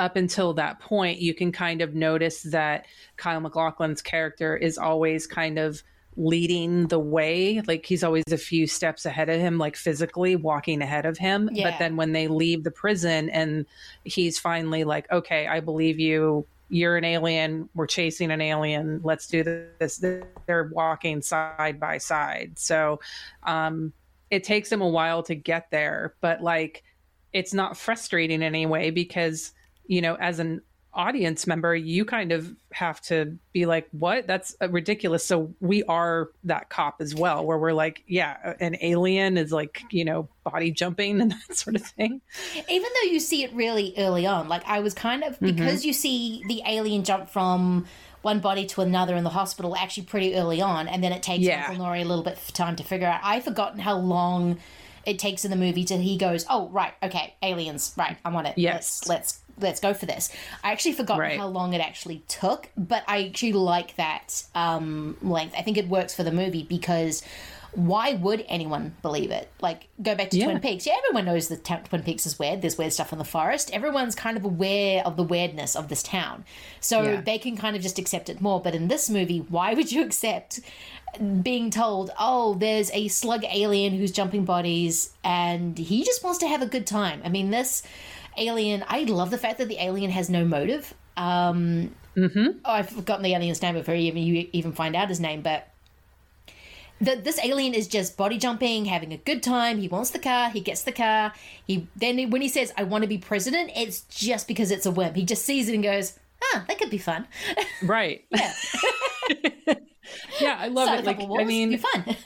up 0.00 0.16
until 0.16 0.54
that 0.54 0.80
point, 0.80 1.20
you 1.20 1.34
can 1.34 1.52
kind 1.52 1.82
of 1.82 1.94
notice 1.94 2.42
that 2.44 2.86
Kyle 3.18 3.40
MacLachlan's 3.40 4.00
character 4.00 4.56
is 4.56 4.78
always 4.78 5.26
kind 5.26 5.58
of 5.58 5.82
leading 6.16 6.88
the 6.88 6.98
way. 6.98 7.60
Like 7.66 7.84
he's 7.84 8.02
always 8.02 8.24
a 8.32 8.38
few 8.38 8.66
steps 8.66 9.04
ahead 9.04 9.28
of 9.28 9.38
him, 9.38 9.58
like 9.58 9.76
physically 9.76 10.36
walking 10.36 10.80
ahead 10.80 11.04
of 11.04 11.18
him. 11.18 11.50
Yeah. 11.52 11.70
But 11.70 11.78
then 11.78 11.96
when 11.96 12.12
they 12.12 12.28
leave 12.28 12.64
the 12.64 12.70
prison 12.70 13.28
and 13.28 13.66
he's 14.04 14.38
finally 14.38 14.84
like, 14.84 15.10
okay, 15.12 15.46
I 15.46 15.60
believe 15.60 16.00
you. 16.00 16.46
You're 16.72 16.96
an 16.96 17.04
alien. 17.04 17.68
We're 17.74 17.88
chasing 17.88 18.30
an 18.30 18.40
alien. 18.40 19.00
Let's 19.02 19.26
do 19.26 19.42
this. 19.42 20.02
They're 20.46 20.70
walking 20.72 21.20
side 21.20 21.80
by 21.80 21.98
side. 21.98 22.58
So 22.60 23.00
um, 23.42 23.92
it 24.30 24.44
takes 24.44 24.70
him 24.70 24.80
a 24.80 24.88
while 24.88 25.24
to 25.24 25.34
get 25.34 25.70
there. 25.70 26.14
But 26.20 26.42
like, 26.42 26.84
it's 27.32 27.52
not 27.52 27.76
frustrating 27.76 28.40
anyway 28.40 28.90
because 28.90 29.52
you 29.90 30.00
know 30.00 30.14
as 30.14 30.38
an 30.38 30.60
audience 30.92 31.46
member, 31.46 31.72
you 31.72 32.04
kind 32.04 32.32
of 32.32 32.52
have 32.72 33.00
to 33.00 33.36
be 33.52 33.64
like, 33.66 33.86
"What? 33.92 34.26
That's 34.26 34.56
uh, 34.62 34.68
ridiculous." 34.68 35.24
So 35.24 35.52
we 35.60 35.82
are 35.84 36.30
that 36.44 36.68
cop 36.68 36.96
as 37.00 37.14
well, 37.14 37.44
where 37.44 37.58
we're 37.58 37.72
like, 37.84 38.02
"Yeah, 38.06 38.54
an 38.60 38.76
alien 38.80 39.36
is 39.36 39.52
like 39.52 39.82
you 39.90 40.04
know 40.04 40.28
body 40.44 40.70
jumping 40.70 41.20
and 41.20 41.30
that 41.48 41.56
sort 41.56 41.76
of 41.76 41.82
thing." 41.82 42.20
Even 42.68 42.88
though 42.94 43.10
you 43.10 43.20
see 43.20 43.42
it 43.44 43.52
really 43.52 43.94
early 43.98 44.26
on, 44.26 44.48
like 44.48 44.62
I 44.66 44.80
was 44.80 44.94
kind 44.94 45.22
of 45.24 45.38
Mhm. 45.38 45.56
because 45.56 45.84
you 45.84 45.92
see 45.92 46.42
the 46.48 46.62
alien 46.66 47.04
jump 47.04 47.28
from 47.28 47.86
one 48.22 48.40
body 48.40 48.66
to 48.66 48.82
another 48.82 49.16
in 49.16 49.24
the 49.24 49.30
hospital 49.30 49.74
actually 49.76 50.04
pretty 50.04 50.34
early 50.34 50.60
on, 50.60 50.86
and 50.88 51.02
then 51.02 51.12
it 51.12 51.22
takes 51.22 51.42
Yeah. 51.44 51.66
Uncle 51.68 51.84
Nori 51.86 52.02
a 52.02 52.04
little 52.04 52.24
bit 52.24 52.34
of 52.36 52.52
time 52.52 52.76
to 52.76 52.84
figure 52.84 53.06
out. 53.08 53.20
I've 53.24 53.44
forgotten 53.44 53.78
how 53.80 53.96
long 53.96 54.58
it 55.06 55.18
takes 55.18 55.44
in 55.46 55.50
the 55.50 55.56
movie 55.56 55.84
till 55.84 55.98
he 55.98 56.18
goes, 56.18 56.44
"Oh 56.50 56.68
right, 56.68 56.92
okay, 57.02 57.34
aliens, 57.42 57.94
right, 57.96 58.16
I'm 58.24 58.36
on 58.36 58.44
it. 58.46 58.58
Yes. 58.58 59.02
Let's 59.08 59.08
let's 59.08 59.40
let's 59.62 59.80
go 59.80 59.94
for 59.94 60.06
this." 60.06 60.30
I 60.64 60.72
actually 60.72 60.92
forgot 60.92 61.18
Right. 61.18 61.38
how 61.38 61.46
long 61.48 61.72
it 61.74 61.80
actually 61.80 62.22
took, 62.28 62.70
but 62.76 63.02
I 63.08 63.26
actually 63.26 63.52
like 63.52 63.96
that 63.96 64.44
um, 64.54 65.16
length. 65.22 65.54
I 65.56 65.62
think 65.62 65.76
it 65.78 65.88
works 65.88 66.14
for 66.14 66.22
the 66.22 66.32
movie 66.32 66.62
because. 66.62 67.22
Why 67.72 68.14
would 68.14 68.44
anyone 68.48 68.96
believe 69.00 69.30
it? 69.30 69.48
Like, 69.60 69.86
go 70.02 70.16
back 70.16 70.30
to 70.30 70.36
Yeah. 70.36 70.46
Twin 70.46 70.58
Peaks. 70.58 70.86
Yeah, 70.88 70.94
everyone 71.06 71.24
knows 71.24 71.46
that 71.46 71.62
ta- 71.62 71.76
Twin 71.84 72.02
Peaks 72.02 72.26
is 72.26 72.36
weird. 72.36 72.62
There's 72.62 72.76
weird 72.76 72.92
stuff 72.92 73.12
in 73.12 73.18
the 73.20 73.24
forest. 73.24 73.70
Everyone's 73.72 74.16
kind 74.16 74.36
of 74.36 74.44
aware 74.44 75.06
of 75.06 75.16
the 75.16 75.22
weirdness 75.22 75.76
of 75.76 75.86
this 75.86 76.02
town. 76.02 76.44
So 76.80 77.00
Yeah. 77.02 77.20
they 77.20 77.38
can 77.38 77.56
kind 77.56 77.76
of 77.76 77.82
just 77.82 77.96
accept 78.00 78.28
it 78.28 78.40
more. 78.40 78.60
But 78.60 78.74
in 78.74 78.88
this 78.88 79.08
movie, 79.08 79.38
why 79.48 79.74
would 79.74 79.92
you 79.92 80.02
accept 80.08 80.58
being 81.42 81.70
told, 81.70 82.10
oh, 82.18 82.54
there's 82.54 82.90
a 82.92 83.06
slug 83.06 83.44
alien 83.48 83.92
who's 83.96 84.10
jumping 84.10 84.44
bodies 84.44 85.10
and 85.22 85.78
he 85.78 86.02
just 86.02 86.24
wants 86.24 86.40
to 86.40 86.48
have 86.48 86.62
a 86.62 86.66
good 86.66 86.88
time? 86.88 87.20
I 87.24 87.28
mean, 87.28 87.50
this 87.50 87.84
alien, 88.36 88.84
I 88.88 89.04
love 89.04 89.30
the 89.30 89.38
fact 89.38 89.58
that 89.58 89.68
the 89.68 89.82
alien 89.82 90.10
has 90.10 90.30
no 90.30 90.44
motive. 90.44 90.94
Um, 91.16 91.94
mm-hmm. 92.16 92.58
Oh, 92.64 92.72
I've 92.72 92.90
forgotten 92.90 93.22
the 93.22 93.34
alien's 93.34 93.62
name 93.62 93.74
before 93.74 93.94
you 93.94 94.08
even, 94.08 94.22
you 94.22 94.48
even 94.52 94.72
find 94.72 94.96
out 94.96 95.08
his 95.08 95.20
name, 95.20 95.42
but 95.42 95.68
the, 97.00 97.16
this 97.16 97.38
alien 97.42 97.74
is 97.74 97.88
just 97.88 98.16
body 98.16 98.36
jumping, 98.36 98.84
having 98.84 99.12
a 99.12 99.16
good 99.16 99.42
time. 99.42 99.78
He 99.78 99.88
wants 99.88 100.10
the 100.10 100.18
car. 100.18 100.50
He 100.50 100.60
gets 100.60 100.82
the 100.82 100.92
car. 100.92 101.32
He 101.66 101.88
then 101.96 102.30
when 102.30 102.42
he 102.42 102.48
says, 102.48 102.72
"I 102.76 102.84
want 102.84 103.02
to 103.02 103.08
be 103.08 103.16
president," 103.16 103.72
it's 103.74 104.02
just 104.02 104.46
because 104.46 104.70
it's 104.70 104.84
a 104.84 104.90
whim. 104.90 105.14
He 105.14 105.24
just 105.24 105.44
sees 105.44 105.68
it 105.68 105.74
and 105.74 105.82
goes, 105.82 106.18
"Ah, 106.52 106.64
that 106.68 106.78
could 106.78 106.90
be 106.90 106.98
fun." 106.98 107.26
Right. 107.82 108.24
Yeah. 108.30 108.52
yeah, 110.40 110.58
I 110.60 110.68
love 110.68 110.88
Start 110.88 111.00
it. 111.00 111.06
Like, 111.06 111.18
couple 111.20 111.40
I 111.40 111.44
mean, 111.44 111.70
be 111.70 111.76
fun. 111.78 112.04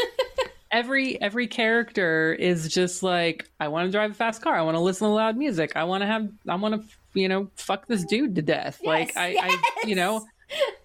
every 0.74 1.20
every 1.22 1.46
character 1.46 2.34
is 2.34 2.68
just 2.68 3.02
like, 3.02 3.48
I 3.60 3.68
want 3.68 3.86
to 3.88 3.92
drive 3.92 4.10
a 4.10 4.14
fast 4.14 4.42
car. 4.42 4.54
I 4.56 4.62
want 4.62 4.74
to 4.76 4.80
listen 4.80 5.06
to 5.08 5.12
loud 5.14 5.36
music. 5.36 5.72
I 5.76 5.84
want 5.84 6.02
to 6.02 6.06
have. 6.06 6.28
I 6.48 6.56
want 6.56 6.74
to, 6.82 6.88
you 7.18 7.28
know, 7.28 7.48
fuck 7.56 7.86
this 7.86 8.04
dude 8.04 8.34
to 8.34 8.42
death. 8.42 8.80
like, 8.84 9.16
I, 9.16 9.36
I, 9.40 9.86
you 9.86 9.94
know. 9.94 10.26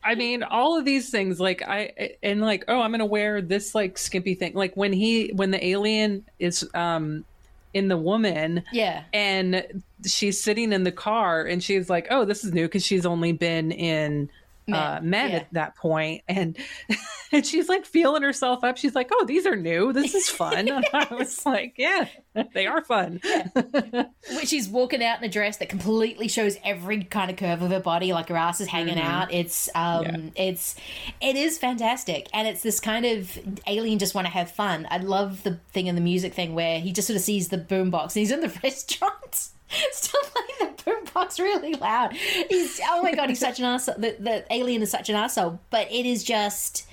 I 0.04 0.16
mean, 0.16 0.42
all 0.44 0.80
of 0.80 0.86
these 0.86 1.10
things, 1.10 1.40
like 1.40 1.62
I 1.62 2.12
and 2.24 2.40
like, 2.42 2.64
oh, 2.70 2.80
I'm 2.82 2.92
gonna 2.92 3.06
wear 3.06 3.42
this 3.42 3.76
like 3.76 3.98
skimpy 3.98 4.34
thing. 4.34 4.54
Like 4.54 4.76
when 4.78 4.94
he, 4.94 5.32
when 5.36 5.52
the 5.52 5.64
alien 5.64 6.26
is 6.40 6.68
um 6.74 7.26
in 7.74 7.88
the 7.88 7.98
woman, 7.98 8.64
Yeah. 8.72 9.04
and 9.14 9.84
she's 10.06 10.42
sitting 10.42 10.72
in 10.74 10.86
the 10.86 10.92
car, 10.94 11.44
and 11.44 11.62
she's 11.64 11.88
like, 11.90 12.08
oh, 12.10 12.26
this 12.26 12.44
is 12.44 12.54
new 12.54 12.66
because 12.66 12.86
she's 12.86 13.06
only 13.06 13.32
been 13.34 13.72
in 13.72 14.30
uh, 14.74 15.00
Men, 15.02 15.32
yeah. 15.32 15.36
at 15.38 15.54
that 15.54 15.76
point, 15.76 16.24
and 16.28 16.58
and 17.32 17.46
she's 17.46 17.70
like 17.70 17.86
feeling 17.86 18.24
herself 18.24 18.64
up. 18.64 18.78
She's 18.78 18.96
like, 18.96 19.10
oh, 19.14 19.26
these 19.26 19.46
are 19.46 19.56
new. 19.56 19.94
This 19.94 20.14
is 20.16 20.30
fun. 20.30 20.68
And 20.68 20.86
I 20.94 21.08
was 21.14 21.46
like, 21.46 21.76
yeah, 21.78 22.08
they 22.54 22.66
are 22.68 22.84
fun. 22.84 23.20
When 23.54 24.46
she's 24.46 24.68
walking 24.68 25.04
out 25.04 25.20
in 25.20 25.24
a 25.26 25.30
dress 25.32 25.58
that 25.58 25.70
completely 25.70 26.28
shows 26.28 26.58
every 26.64 27.04
kind 27.04 27.30
of 27.32 27.38
curve 27.38 27.62
of 27.62 27.72
her 27.72 27.80
body, 27.80 28.14
like 28.14 28.30
her 28.30 28.38
ass 28.38 28.60
is 28.62 28.68
hanging 28.68 28.96
Mhm. 28.98 29.04
out. 29.04 29.34
It's 29.34 29.70
um, 29.76 30.32
it's 30.36 30.76
it 31.22 31.36
is 31.36 31.58
fantastic, 31.58 32.28
and 32.34 32.48
it's 32.48 32.62
this 32.64 32.80
kind 32.80 33.06
of 33.06 33.38
alien 33.68 34.00
just 34.00 34.16
want 34.16 34.28
to 34.28 34.34
have 34.34 34.50
fun. 34.52 34.88
I 34.90 34.98
love 34.98 35.44
the 35.44 35.60
thing 35.72 35.88
in 35.88 35.96
the 35.96 36.02
music 36.02 36.34
thing 36.34 36.56
where 36.56 36.80
he 36.80 36.92
just 36.92 37.08
sort 37.08 37.16
of 37.18 37.24
sees 37.24 37.50
the 37.50 37.58
boombox 37.58 38.04
and 38.04 38.14
he's 38.16 38.32
in 38.32 38.42
the 38.42 38.60
restaurant. 38.64 39.50
Still 39.92 40.22
playing 40.24 40.74
the 40.76 40.84
boombox 40.84 41.40
really 41.40 41.74
loud. 41.76 42.14
He's 42.14 42.80
oh 42.90 43.02
my 43.04 43.14
god, 43.14 43.30
he's 43.30 43.40
such 43.40 43.60
an 43.60 43.66
asshole. 43.66 43.96
The, 43.98 44.16
the 44.20 44.46
alien 44.54 44.82
is 44.82 44.92
such 44.92 45.10
an 45.10 45.16
asshole, 45.16 45.60
but 45.70 45.92
it 45.92 46.06
is 46.06 46.24
just 46.24 46.86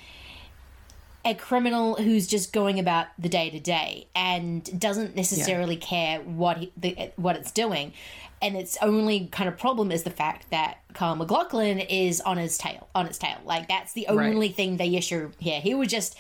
a 1.24 1.34
criminal 1.34 1.96
who's 1.96 2.26
just 2.26 2.52
going 2.52 2.78
about 2.78 3.06
the 3.18 3.28
day 3.28 3.50
to 3.50 3.58
day 3.58 4.06
and 4.14 4.78
doesn't 4.78 5.16
necessarily 5.16 5.76
care 5.76 6.20
what 6.20 6.56
he, 6.58 6.72
the, 6.76 7.10
what 7.16 7.34
it's 7.36 7.50
doing. 7.50 7.92
And 8.40 8.54
its 8.56 8.76
only 8.82 9.26
kind 9.32 9.48
of 9.48 9.56
problem 9.58 9.90
is 9.90 10.02
the 10.04 10.10
fact 10.10 10.50
that 10.50 10.78
Carl 10.94 11.16
MacLachlan 11.16 11.80
is 11.80 12.20
on 12.20 12.36
his 12.36 12.58
tail, 12.58 12.86
on 12.94 13.06
its 13.06 13.18
tail. 13.18 13.38
Like 13.44 13.66
that's 13.66 13.92
the 13.94 14.06
Right. 14.10 14.32
only 14.32 14.50
thing 14.50 14.76
they 14.76 14.94
issue 14.94 15.32
here. 15.38 15.60
He 15.60 15.74
was 15.74 15.88
just 15.88 16.16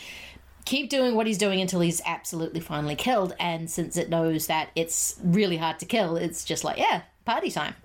keep 0.66 0.90
doing 0.90 1.14
what 1.14 1.26
he's 1.26 1.38
doing 1.38 1.60
until 1.62 1.80
he's 1.80 2.02
absolutely 2.04 2.60
finally 2.60 2.94
killed. 2.96 3.34
And 3.40 3.70
since 3.70 3.96
it 3.96 4.10
knows 4.10 4.48
that 4.48 4.68
it's 4.76 5.18
really 5.24 5.56
hard 5.56 5.78
to 5.78 5.86
kill, 5.86 6.16
it's 6.18 6.44
just 6.44 6.62
like, 6.64 6.76
yeah, 6.76 7.02
party 7.24 7.50
time. 7.50 7.74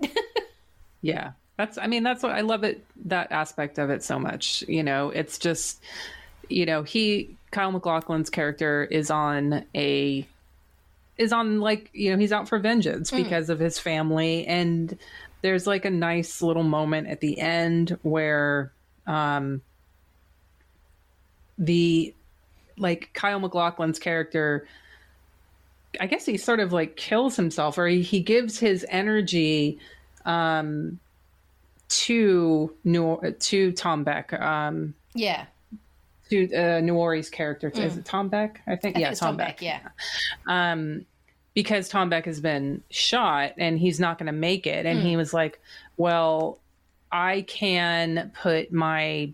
Yeah. 1.04 1.32
That's 1.56 1.78
I 1.78 1.88
mean 1.88 2.04
that's 2.04 2.22
what 2.22 2.30
I 2.32 2.42
love 2.42 2.62
it 2.62 2.84
that 3.06 3.32
aspect 3.32 3.78
of 3.78 3.90
it 3.90 4.04
so 4.04 4.18
much. 4.20 4.62
You 4.68 4.84
know, 4.84 5.10
it's 5.10 5.36
just 5.38 5.82
you 6.48 6.64
know, 6.64 6.84
he 6.84 7.36
Kyle 7.50 7.72
MacLachlan's 7.72 8.30
character 8.30 8.84
is 8.84 9.10
on 9.10 9.64
a 9.74 10.24
is 11.18 11.32
on 11.32 11.60
like, 11.60 11.90
you 11.92 12.12
know, 12.12 12.18
he's 12.18 12.30
out 12.30 12.48
for 12.48 12.58
vengeance 12.60 13.10
Mm. 13.10 13.24
because 13.24 13.50
of 13.50 13.58
his 13.58 13.78
family 13.80 14.46
and 14.46 14.96
there's 15.42 15.66
like 15.66 15.84
a 15.84 15.90
nice 15.90 16.40
little 16.40 16.62
moment 16.62 17.08
at 17.08 17.20
the 17.20 17.38
end 17.40 17.98
where 18.02 18.70
um 19.08 19.60
the 21.58 22.14
like 22.78 23.10
Kyle 23.14 23.38
MacLachlan's 23.40 23.98
character 23.98 24.66
I 26.00 26.06
guess 26.06 26.24
he 26.24 26.38
sort 26.38 26.60
of 26.60 26.72
like 26.72 26.96
kills 26.96 27.36
himself 27.36 27.76
or 27.78 27.86
he, 27.86 28.00
he 28.02 28.20
gives 28.20 28.58
his 28.58 28.86
energy 28.88 29.78
um 30.24 30.98
to 31.88 32.72
New 32.84 33.20
to 33.38 33.72
Tom 33.72 34.04
Beck 34.04 34.32
um 34.32 34.94
yeah. 35.14 35.44
to 36.30 36.54
uh, 36.54 36.80
Nouri's 36.80 37.28
character 37.28 37.68
is 37.68 37.94
Mm. 37.94 37.98
it 37.98 38.04
Tom 38.06 38.28
Beck 38.28 38.62
I 38.66 38.76
think 38.76 38.96
I 38.96 39.00
yeah 39.00 39.06
think 39.08 39.12
it's 39.12 39.20
Tom 39.20 39.36
Beck, 39.36 39.60
yeah. 39.60 39.80
um 40.46 41.04
because 41.54 41.90
Tom 41.90 42.08
Beck 42.08 42.24
has 42.24 42.40
been 42.40 42.82
shot 42.88 43.52
and 43.58 43.78
he's 43.78 44.00
not 44.00 44.16
going 44.18 44.26
to 44.26 44.32
make 44.32 44.66
it 44.66 44.86
and 44.86 45.00
Mm. 45.00 45.02
he 45.02 45.16
was 45.18 45.34
like 45.34 45.60
well 45.98 46.58
I 47.10 47.42
can 47.42 48.32
put 48.40 48.72
my 48.72 49.32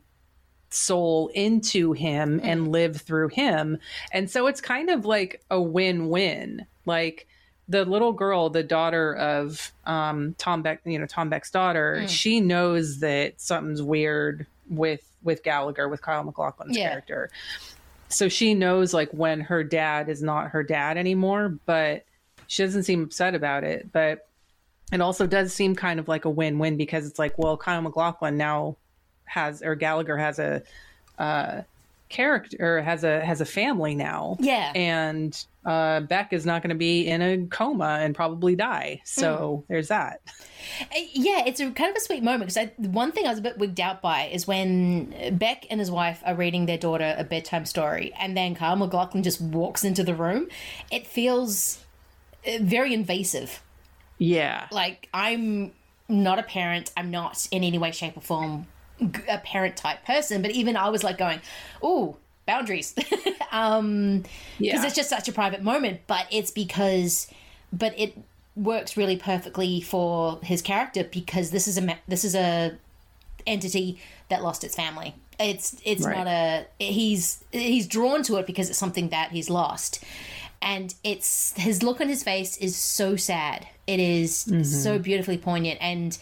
soul 0.70 1.28
into 1.35 1.93
him 1.93 2.40
and 2.43 2.70
live 2.73 3.01
through 3.01 3.28
him. 3.28 3.78
And 4.12 4.31
so 4.31 4.47
it's 4.47 4.61
kind 4.61 4.90
of 4.90 5.05
like 5.05 5.43
a 5.51 5.61
win-win. 5.61 6.66
Like 6.86 7.27
the 7.70 7.85
little 7.85 8.12
girl 8.15 8.49
the 8.49 8.62
daughter 8.62 9.15
of 9.16 9.73
um 9.85 10.35
Tom 10.39 10.62
Beck 10.62 10.81
you 10.86 10.99
know 10.99 11.05
Tom 11.07 11.28
Beck's 11.28 11.51
daughter 11.51 11.99
Mm. 12.03 12.09
she 12.09 12.40
knows 12.40 13.01
that 13.01 13.39
something's 13.40 13.82
weird 13.82 14.47
with 14.70 15.03
with 15.23 15.43
Gallagher 15.43 15.86
with 15.89 16.01
Kyle 16.01 16.23
MacLachlan's 16.24 16.77
Yeah. 16.77 16.89
character. 16.89 17.31
So 18.09 18.28
she 18.31 18.55
knows 18.55 18.95
like 18.95 19.11
when 19.11 19.40
her 19.40 19.62
dad 19.62 20.09
is 20.09 20.23
not 20.23 20.49
her 20.53 20.62
dad 20.62 20.97
anymore 20.97 21.59
but 21.66 22.05
she 22.47 22.62
doesn't 22.62 22.85
seem 22.85 23.03
upset 23.03 23.35
about 23.35 23.65
it. 23.65 23.93
But 23.93 24.27
it 24.90 25.03
also 25.03 25.27
does 25.27 25.53
seem 25.53 25.74
kind 25.74 26.01
of 26.01 26.09
like 26.09 26.24
a 26.24 26.31
win-win 26.31 26.78
because 26.78 27.07
it's 27.07 27.19
like 27.19 27.36
well 27.39 27.59
kyle 27.59 27.82
maclachlan 27.82 28.39
now 28.39 28.77
has 29.29 29.63
or 29.63 29.75
gallagher 29.75 30.17
has 30.17 30.39
a 30.39 30.63
uh 31.19 31.63
character 32.09 32.57
or 32.79 32.81
has 32.81 33.05
a 33.05 33.21
has 33.25 33.41
a 33.43 33.45
family 33.45 33.95
now 33.95 34.37
Yeah. 34.41 34.73
and 34.75 35.45
uh 35.67 36.01
beck 36.01 36.33
is 36.33 36.47
not 36.47 36.63
going 36.63 36.71
to 36.71 36.75
be 36.77 37.07
in 37.07 37.21
a 37.21 37.47
coma 37.49 37.99
and 38.01 38.15
probably 38.15 38.57
die 38.57 39.03
so 39.05 39.65
there's 39.69 39.89
that 39.89 40.21
Uh, 40.81 41.01
Yeah, 41.13 41.43
it's 41.47 41.61
a 41.61 41.71
kind 41.71 41.91
of 41.91 41.97
a 41.97 42.01
sweet 42.01 42.23
moment 42.23 42.53
because 42.55 42.71
one 42.79 43.13
thing 43.13 43.27
I 43.27 43.31
was 43.31 43.39
a 43.41 43.43
bit 43.43 43.59
wigged 43.59 43.79
out 43.81 44.01
by 44.01 44.25
is 44.27 44.47
when 44.47 45.15
Beck 45.39 45.67
and 45.71 45.81
his 45.81 45.91
wife 45.91 46.23
are 46.25 46.35
reading 46.35 46.65
their 46.67 46.79
daughter 46.79 47.15
a 47.19 47.25
bedtime 47.25 47.67
story, 47.67 48.13
and 48.19 48.35
then 48.37 48.55
Carl 48.55 48.77
MacLachlan 48.77 49.23
just 49.23 49.41
walks 49.41 49.85
into 49.85 50.03
the 50.05 50.15
room. 50.15 50.49
It 50.91 51.07
feels 51.07 51.85
uh, 52.47 52.53
very 52.61 52.93
invasive. 52.95 53.63
yeah 54.19 54.67
Like 54.73 55.09
I'm 55.13 55.73
not 56.09 56.39
a 56.39 56.43
parent. 56.43 56.91
I'm 56.97 57.11
not 57.11 57.47
in 57.51 57.63
any 57.65 57.77
way, 57.79 57.91
shape, 57.93 58.17
or 58.17 58.21
form 58.23 58.67
a 59.29 59.39
parent 59.39 59.77
type 59.77 60.05
person. 60.05 60.43
But 60.43 60.51
even 60.53 60.77
I 60.77 60.89
was 60.91 61.03
like 61.05 61.19
going, 61.19 61.41
"Ooh, 61.85 62.16
boundaries," 62.47 62.95
um, 63.53 64.20
because 64.23 64.33
Yeah. 64.59 64.87
it's 64.87 64.95
just 64.97 65.09
such 65.11 65.29
a 65.29 65.33
private 65.33 65.62
moment. 65.62 66.01
But 66.07 66.27
it's 66.31 66.51
because, 66.51 67.29
but 67.73 67.99
it 67.99 68.16
works 68.57 68.97
really 68.97 69.16
perfectly 69.16 69.81
for 69.81 70.41
his 70.43 70.62
character 70.62 71.05
because 71.05 71.51
this 71.51 71.69
is 71.69 71.79
a 71.79 71.99
this 72.09 72.25
is 72.25 72.35
a 72.35 72.77
entity 73.47 73.99
that 74.29 74.43
lost 74.43 74.65
its 74.65 74.75
family. 74.75 75.15
It's 75.39 75.77
it's 75.85 76.05
Right. 76.05 76.16
not 76.16 76.27
a 76.27 76.66
he's 76.79 77.45
he's 77.53 77.87
drawn 77.87 78.23
to 78.25 78.37
it 78.37 78.47
because 78.47 78.69
it's 78.70 78.79
something 78.79 79.11
that 79.11 79.31
he's 79.31 79.49
lost. 79.49 80.03
And 80.61 80.93
it's 81.05 81.53
his 81.57 81.85
look 81.85 82.01
on 82.01 82.09
his 82.09 82.25
face 82.25 82.57
is 82.57 82.75
so 82.75 83.15
sad. 83.15 83.69
It 83.87 84.01
is 84.01 84.45
Mhm. 84.51 84.65
so 84.66 84.99
beautifully 84.99 85.39
poignant 85.39 85.79
and 85.81 86.19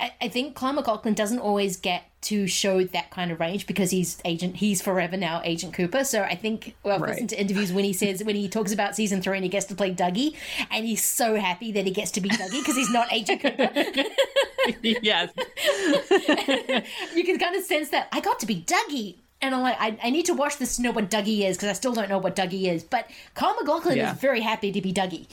I, 0.00 0.12
I 0.22 0.28
think 0.28 0.54
Kyle 0.56 0.72
MacLachlan 0.72 1.14
doesn't 1.14 1.38
always 1.40 1.76
get 1.76 2.04
to 2.22 2.46
show 2.46 2.82
that 2.84 3.10
kind 3.10 3.30
of 3.30 3.40
range 3.40 3.66
because 3.66 3.90
he's 3.90 4.20
agent 4.26 4.56
he's 4.56 4.82
forever 4.82 5.16
now 5.16 5.40
agent 5.42 5.72
cooper 5.72 6.04
so 6.04 6.20
i 6.22 6.34
think 6.34 6.74
well 6.82 6.96
i've 6.96 7.00
Right. 7.00 7.12
listened 7.12 7.30
to 7.30 7.40
interviews 7.40 7.72
when 7.72 7.82
he 7.82 7.94
says 7.94 8.22
when 8.22 8.36
he 8.36 8.46
talks 8.46 8.74
about 8.74 8.94
season 8.94 9.22
three 9.22 9.36
and 9.38 9.42
he 9.44 9.48
gets 9.48 9.64
to 9.66 9.74
play 9.74 9.94
dougie 9.94 10.36
and 10.70 10.84
he's 10.84 11.02
so 11.02 11.36
happy 11.36 11.72
that 11.72 11.86
he 11.86 11.90
gets 11.90 12.10
to 12.10 12.20
be 12.20 12.28
dougie 12.28 12.60
because 12.60 12.76
he's 12.76 12.90
not 12.92 13.10
agent 13.10 13.40
cooper 13.40 13.70
yes 14.82 15.30
you 17.14 17.24
can 17.24 17.38
kind 17.38 17.56
of 17.56 17.64
sense 17.64 17.88
that 17.88 18.08
i 18.12 18.20
got 18.20 18.38
to 18.40 18.46
be 18.46 18.62
dougie 18.62 19.16
and 19.42 19.54
I'm 19.54 19.62
like, 19.62 19.76
I, 19.80 19.98
I 20.04 20.10
need 20.10 20.26
to 20.26 20.34
watch 20.34 20.58
this 20.58 20.76
to 20.76 20.82
know 20.82 20.90
what 20.90 21.08
Dougie 21.10 21.48
is 21.48 21.56
because 21.56 21.70
I 21.70 21.72
still 21.72 21.94
don't 21.94 22.10
know 22.10 22.18
what 22.18 22.36
Dougie 22.36 22.70
is. 22.70 22.84
But 22.84 23.06
Kyle 23.32 23.54
MacLachlan 23.58 23.96
Yeah. 23.96 24.12
is 24.12 24.18
very 24.20 24.42
happy 24.42 24.70
to 24.70 24.82
be 24.82 24.92
Dougie. 24.92 25.26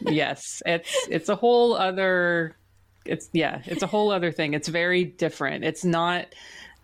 yes 0.00 0.60
it's 0.66 1.06
it's 1.08 1.28
a 1.28 1.36
whole 1.36 1.74
other 1.76 2.56
it's 3.08 3.28
yeah 3.32 3.62
it's 3.66 3.82
a 3.82 3.86
whole 3.86 4.10
other 4.10 4.32
thing 4.32 4.54
it's 4.54 4.68
very 4.68 5.04
different 5.04 5.64
it's 5.64 5.84
not 5.84 6.26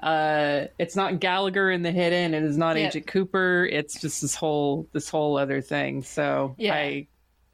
uh 0.01 0.67
it's 0.79 0.97
not 0.97 1.21
gallagher 1.21 1.71
in 1.71 1.83
the 1.83 1.93
hidden 1.93 2.35
it 2.35 2.43
is 2.43 2.57
not 2.59 2.77
Yeah. 2.77 2.89
agent 2.89 3.07
cooper 3.07 3.69
it's 3.71 4.01
just 4.01 4.21
this 4.23 4.35
whole 4.35 4.87
this 4.93 5.09
whole 5.09 5.37
other 5.39 5.61
thing 5.61 6.03
so 6.03 6.55
Yeah. 6.59 6.75
i 6.75 7.07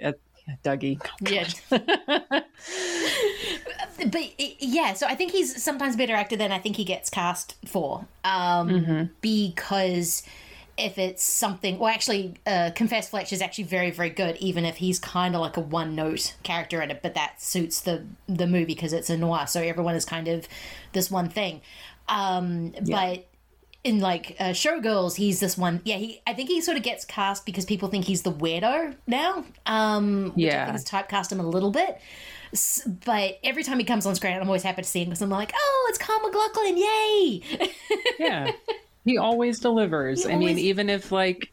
uh, 0.03 0.13
dougie 0.65 0.99
Yeah. 1.21 1.47
but 4.11 4.21
yeah, 4.61 4.95
so 4.95 5.07
I 5.07 5.15
think 5.15 5.33
he's 5.33 5.63
sometimes 5.63 5.95
a 5.95 5.99
better 5.99 6.15
actor 6.15 6.37
than 6.37 6.53
I 6.53 6.59
think 6.59 6.77
he 6.77 6.85
gets 6.85 7.11
cast 7.11 7.57
for. 7.67 8.07
Um, 8.25 8.69
Mhm. 8.71 9.11
Because 9.21 10.23
if 10.79 10.97
it's 10.99 11.23
something, 11.25 11.79
well, 11.79 11.93
actually, 11.93 12.35
uh, 12.47 12.71
Confess 12.75 13.11
Fletch 13.11 13.33
is 13.33 13.43
actually 13.43 13.65
very, 13.65 13.91
very 13.91 14.11
good, 14.11 14.37
even 14.37 14.65
if 14.65 14.77
he's 14.77 14.99
kind 14.99 15.35
of 15.35 15.41
like 15.41 15.57
a 15.57 15.61
one 15.61 15.95
note 15.95 16.35
character 16.45 16.81
in 16.81 16.91
it, 16.91 17.01
but 17.03 17.15
that 17.15 17.43
suits 17.43 17.81
the, 17.81 18.05
the 18.29 18.47
movie 18.47 18.65
because 18.65 18.93
it's 18.93 19.11
a 19.11 19.17
noir, 19.17 19.47
so 19.47 19.61
everyone 19.61 19.95
is 19.97 20.05
kind 20.05 20.29
of 20.29 20.47
this 20.93 21.11
one 21.11 21.29
thing. 21.29 21.61
Um, 22.09 22.73
But 22.89 23.27
in 23.85 24.01
like 24.01 24.37
uh, 24.41 24.51
Showgirls, 24.51 25.17
he's 25.17 25.41
this 25.41 25.57
one. 25.59 25.81
Yeah, 25.85 25.97
he. 25.97 26.21
I 26.27 26.35
think 26.35 26.49
he 26.49 26.61
sort 26.61 26.77
of 26.77 26.83
gets 26.83 27.05
cast 27.05 27.47
because 27.47 27.65
people 27.65 27.89
think 27.89 28.05
he's 28.07 28.23
the 28.23 28.33
weirdo 28.33 28.95
now. 29.07 29.45
Um, 29.67 30.33
which 30.35 30.47
I 30.47 30.49
Yeah. 30.49 30.65
think 30.67 30.73
has 30.73 30.85
typecast 30.85 31.31
him 31.33 31.41
a 31.41 31.47
little 31.47 31.71
bit. 31.71 31.99
S- 32.53 32.83
But 33.05 33.39
every 33.45 33.63
time 33.63 33.79
he 33.79 33.85
comes 33.85 34.05
on 34.07 34.15
screen, 34.15 34.35
I'm 34.35 34.47
always 34.49 34.63
happy 34.65 34.83
to 34.83 34.89
see 34.89 35.03
him 35.03 35.09
because 35.11 35.23
I'm 35.23 35.31
like, 35.31 35.53
oh, 35.55 35.87
it's 35.91 35.99
Kyle 35.99 36.19
MacLachlan, 36.21 36.77
yay! 36.77 37.43
yeah 38.19 38.51
he 39.05 39.19
always 39.19 39.61
delivers 39.61 40.25
He 40.25 40.33
i 40.33 40.37
mean 40.37 40.59
even 40.59 40.89
if 40.91 41.11
like 41.13 41.49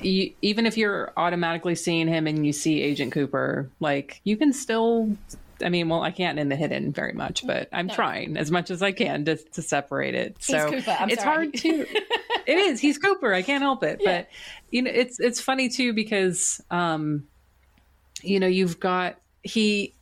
you, 0.00 0.32
even 0.42 0.66
if 0.66 0.76
you're 0.76 1.12
automatically 1.16 1.74
seeing 1.74 2.08
him 2.08 2.26
and 2.26 2.46
you 2.46 2.52
see 2.52 2.80
agent 2.82 3.12
cooper 3.12 3.70
like 3.80 4.20
you 4.24 4.36
can 4.36 4.52
still 4.52 5.14
i 5.62 5.68
mean 5.68 5.88
well 5.88 6.02
i 6.02 6.10
can't 6.10 6.38
in 6.38 6.48
the 6.48 6.56
hidden 6.56 6.92
very 6.92 7.12
much 7.12 7.46
but 7.46 7.68
i'm 7.72 7.86
No. 7.88 7.94
trying 7.94 8.36
as 8.36 8.50
much 8.50 8.70
as 8.70 8.82
i 8.82 8.92
can 8.92 9.24
to, 9.26 9.36
to 9.36 9.62
separate 9.62 10.14
it 10.14 10.36
He's 10.38 10.46
so 10.46 10.70
Cooper, 10.70 10.96
it's 11.08 11.22
sorry. 11.22 11.34
hard 11.46 11.54
to 11.54 11.86
it 12.46 12.58
is 12.58 12.80
he's 12.80 12.98
cooper 12.98 13.32
i 13.34 13.42
can't 13.42 13.62
help 13.62 13.82
it 13.84 14.00
but 14.04 14.28
you 14.70 14.82
know 14.82 14.90
it's 14.92 15.20
it's 15.20 15.40
funny 15.40 15.68
too 15.68 15.92
because 15.92 16.60
um 16.70 17.24
you 18.22 18.40
know 18.40 18.46
you've 18.46 18.80
got 18.80 19.16
he 19.42 19.96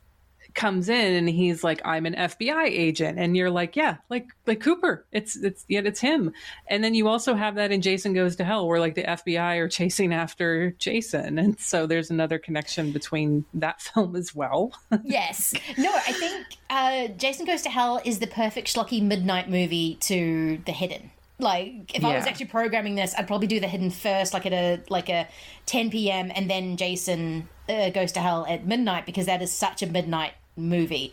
comes 0.59 0.89
in 0.89 1.15
and 1.15 1.29
he's 1.29 1.63
like 1.63 1.81
i'm 1.85 2.05
an 2.05 2.15
fbi 2.15 2.67
agent 2.67 3.19
and 3.19 3.37
you're 3.37 3.51
like 3.51 3.77
yeah 3.77 3.97
like 4.11 4.27
like 4.47 4.61
cooper 4.61 5.07
it's 5.13 5.37
it's 5.37 5.65
yet 5.69 5.87
it's 5.87 6.01
him 6.01 6.33
and 6.67 6.83
then 6.83 6.95
you 6.95 7.09
also 7.09 7.35
have 7.35 7.55
that 7.55 7.71
in 7.71 7.81
jason 7.81 8.13
goes 8.13 8.37
to 8.37 8.45
hell 8.45 8.67
where 8.67 8.81
like 8.81 8.95
the 8.95 9.05
fbi 9.05 9.59
are 9.59 9.69
chasing 9.69 10.13
after 10.13 10.73
jason 10.73 11.39
and 11.39 11.59
so 11.61 11.87
there's 11.87 12.11
another 12.11 12.39
connection 12.39 12.93
between 12.93 13.45
that 13.55 13.81
film 13.83 14.17
as 14.17 14.35
well 14.35 14.73
yes. 15.05 15.55
No, 15.77 15.91
I 15.95 16.13
think 16.13 16.47
uh, 16.71 17.09
Jason 17.09 17.47
Goes 17.47 17.63
to 17.63 17.71
Hell 17.71 18.01
is 18.05 18.19
the 18.19 18.27
perfect 18.27 18.75
schlocky 18.75 19.03
midnight 19.03 19.49
movie 19.49 19.97
to 20.03 20.61
The 20.65 20.73
Hidden. 20.73 21.11
Like, 21.41 21.95
if 21.95 22.05
I 22.05 22.17
was 22.17 22.27
actually 22.27 22.47
programming 22.47 22.97
this, 22.97 23.15
I'd 23.17 23.29
probably 23.29 23.47
do 23.47 23.61
The 23.61 23.69
Hidden 23.69 23.91
first, 23.91 24.35
like 24.35 24.45
at 24.45 24.53
a 24.53 24.81
like 24.89 25.09
a 25.09 25.29
10 25.67 25.91
p.m., 25.91 26.33
and 26.35 26.51
then 26.51 26.77
Jason 26.77 27.49
uh, 27.69 27.91
Goes 27.91 28.13
to 28.13 28.21
Hell 28.21 28.45
at 28.49 28.67
midnight 28.67 29.07
because 29.07 29.27
that 29.27 29.41
is 29.41 29.53
such 29.53 29.83
a 29.83 29.87
midnight 29.87 30.33
movie. 30.59 31.13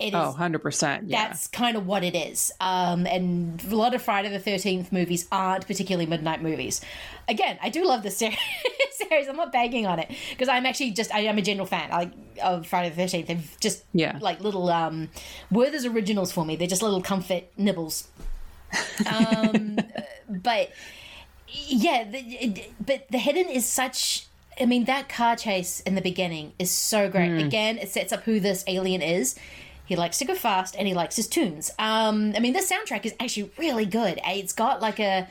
It 0.00 0.08
is 0.08 0.14
oh 0.14 0.32
100% 0.38 1.02
yeah 1.06 1.26
that's 1.26 1.48
kind 1.48 1.76
of 1.76 1.84
what 1.84 2.04
it 2.04 2.14
is. 2.14 2.52
Um, 2.60 3.04
and 3.04 3.60
a 3.68 3.74
lot 3.74 3.94
of 3.94 4.02
Friday 4.02 4.28
the 4.28 4.38
13th 4.38 4.92
movies 4.92 5.26
aren't 5.32 5.66
particularly 5.66 6.06
midnight 6.06 6.40
movies. 6.40 6.80
Again, 7.28 7.58
I 7.60 7.68
do 7.68 7.84
love 7.84 8.04
this 8.04 8.16
series. 8.18 8.38
I'm 9.28 9.34
not 9.34 9.50
bagging 9.50 9.88
on 9.88 9.98
it 9.98 10.08
because 10.30 10.48
I'm 10.48 10.66
actually 10.66 10.92
just, 10.92 11.12
I 11.12 11.20
am 11.22 11.36
a 11.36 11.42
general 11.42 11.66
fan 11.66 11.90
like, 11.90 12.12
of 12.40 12.64
Friday 12.68 12.94
the 12.94 13.02
13th. 13.02 13.26
They've 13.26 13.56
just 13.60 13.82
Yeah. 13.92 14.18
like 14.22 14.38
little 14.40 14.68
um, 14.68 15.08
Werther's 15.50 15.84
originals 15.84 16.30
for 16.30 16.44
me. 16.44 16.54
They're 16.54 16.68
just 16.68 16.82
little 16.82 17.02
comfort 17.02 17.44
nibbles. 17.56 18.06
Um, 19.04 19.78
but 20.28 20.70
yeah, 21.48 22.04
the, 22.04 22.64
but 22.86 23.06
the 23.10 23.18
hidden 23.18 23.48
is 23.48 23.66
such. 23.66 24.27
I 24.60 24.66
mean, 24.66 24.84
that 24.84 25.08
car 25.08 25.36
chase 25.36 25.80
in 25.80 25.94
the 25.94 26.00
beginning 26.00 26.52
is 26.58 26.70
so 26.70 27.08
great. 27.08 27.30
Mm. 27.30 27.46
Again, 27.46 27.78
it 27.78 27.88
sets 27.90 28.12
up 28.12 28.24
who 28.24 28.40
this 28.40 28.64
alien 28.66 29.02
is. 29.02 29.38
He 29.84 29.96
likes 29.96 30.18
to 30.18 30.24
go 30.24 30.34
fast 30.34 30.76
and 30.76 30.86
he 30.86 30.94
likes 30.94 31.16
his 31.16 31.26
tunes. 31.26 31.70
Um, 31.78 32.34
I 32.36 32.40
mean, 32.40 32.52
the 32.52 32.60
soundtrack 32.60 33.06
is 33.06 33.14
actually 33.18 33.50
really 33.56 33.86
good. 33.86 34.20
It's 34.24 34.52
got 34.52 34.82
like 34.82 35.00
a 35.00 35.26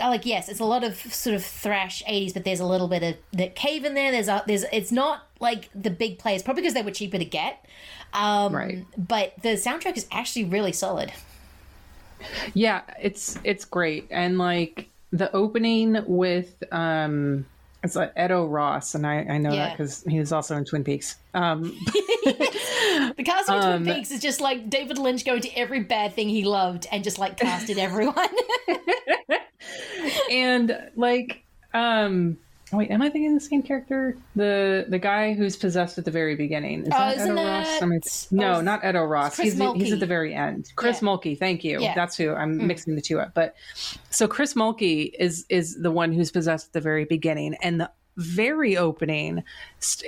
uh, 0.00 0.08
like 0.08 0.24
yes, 0.24 0.48
it's 0.48 0.60
a 0.60 0.64
lot 0.64 0.84
of 0.84 0.96
sort 0.96 1.36
of 1.36 1.44
thrash 1.44 2.02
'80s, 2.04 2.32
but 2.32 2.44
there's 2.44 2.60
a 2.60 2.66
little 2.66 2.88
bit 2.88 3.02
of 3.02 3.16
Nick 3.32 3.54
Cave 3.54 3.84
in 3.84 3.94
there. 3.94 4.10
There's 4.10 4.28
a 4.28 4.42
there's 4.46 4.64
it's 4.72 4.90
not 4.90 5.26
like 5.40 5.68
the 5.74 5.90
big 5.90 6.18
players, 6.18 6.42
probably 6.42 6.62
because 6.62 6.74
they 6.74 6.82
were 6.82 6.90
cheaper 6.90 7.18
to 7.18 7.24
get. 7.24 7.64
Um, 8.14 8.54
Right. 8.54 8.86
But 8.96 9.34
the 9.42 9.50
soundtrack 9.50 9.96
is 9.96 10.06
actually 10.10 10.44
really 10.46 10.72
solid. 10.72 11.12
Yeah, 12.54 12.82
it's 12.98 13.38
it's 13.44 13.66
great, 13.66 14.08
and 14.10 14.38
like 14.38 14.88
the 15.12 15.30
opening 15.34 16.02
with 16.06 16.62
um, 16.72 17.44
it's 17.82 17.96
like 17.96 18.12
Ed 18.16 18.32
O'Ross, 18.32 18.94
and 18.94 19.06
I 19.06 19.18
I 19.28 19.38
know 19.38 19.50
that 19.50 19.72
because 19.76 20.02
he 20.08 20.18
was 20.18 20.32
also 20.32 20.56
in 20.56 20.64
Twin 20.64 20.84
Peaks. 20.84 21.16
Um, 21.34 21.76
The 23.16 23.22
cast 23.24 23.48
of 23.48 23.62
Um, 23.62 23.84
Twin 23.84 23.96
Peaks 23.96 24.10
is 24.10 24.20
just 24.20 24.40
like 24.40 24.68
David 24.68 24.98
Lynch 24.98 25.24
going 25.24 25.42
to 25.42 25.50
every 25.56 25.80
bad 25.80 26.14
thing 26.14 26.28
he 26.28 26.44
loved 26.44 26.86
and 26.90 27.04
just 27.04 27.18
like 27.18 27.36
casted 27.36 27.78
everyone. 27.78 28.16
and 30.30 30.90
like 30.96 31.42
um, 31.74 32.38
wait, 32.72 32.90
am 32.90 33.00
I 33.02 33.08
thinking 33.10 33.34
the 33.34 33.40
same 33.40 33.62
character? 33.62 34.16
The 34.34 34.86
the 34.88 34.98
guy 34.98 35.34
who's 35.34 35.56
possessed 35.56 35.98
at 35.98 36.04
the 36.04 36.10
very 36.10 36.34
beginning 36.36 36.82
is 36.82 36.88
Oh, 36.88 36.98
that 36.98 37.18
Ed 37.18 37.30
O'Ross? 37.30 37.66
that- 37.66 37.82
I 37.82 37.86
mean, 37.86 38.00
no, 38.30 38.52
oh, 38.54 38.60
not 38.60 38.84
Ed 38.84 38.96
O'Ross. 38.96 39.36
He's 39.36 39.54
he's 39.54 39.92
at 39.92 40.00
the 40.00 40.06
very 40.06 40.34
end. 40.34 40.72
Chris 40.76 41.00
Yeah. 41.02 41.08
Mulkey, 41.08 41.38
thank 41.38 41.64
you. 41.64 41.80
Yeah. 41.80 41.94
That's 41.94 42.16
who 42.16 42.32
I'm 42.32 42.58
Mm. 42.58 42.66
mixing 42.66 42.94
the 42.96 43.02
two 43.02 43.20
up. 43.20 43.34
But 43.34 43.54
so 44.10 44.26
Chris 44.26 44.54
Mulkey 44.54 45.12
is 45.18 45.46
is 45.48 45.80
the 45.80 45.90
one 45.90 46.12
who's 46.12 46.30
possessed 46.30 46.68
at 46.68 46.72
the 46.72 46.80
very 46.80 47.04
beginning, 47.04 47.54
and 47.62 47.80
the 47.80 47.90
very 48.18 48.78
opening 48.78 49.44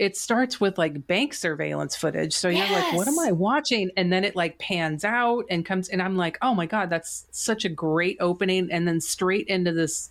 it 0.00 0.16
starts 0.16 0.58
with 0.58 0.78
like 0.78 1.06
bank 1.06 1.34
surveillance 1.34 1.94
footage 1.94 2.32
so 2.32 2.48
you're 2.48 2.64
like 2.70 2.94
what 2.94 3.06
am 3.06 3.18
i 3.18 3.30
watching 3.30 3.90
and 3.98 4.10
then 4.10 4.24
it 4.24 4.34
like 4.34 4.58
pans 4.58 5.04
out 5.04 5.44
and 5.50 5.66
comes 5.66 5.90
and 5.90 6.00
i'm 6.00 6.16
like 6.16 6.38
oh 6.40 6.54
my 6.54 6.64
god 6.64 6.88
that's 6.88 7.26
such 7.32 7.66
a 7.66 7.68
great 7.68 8.16
opening 8.18 8.72
and 8.72 8.88
then 8.88 8.98
straight 8.98 9.46
into 9.48 9.72
this 9.72 10.08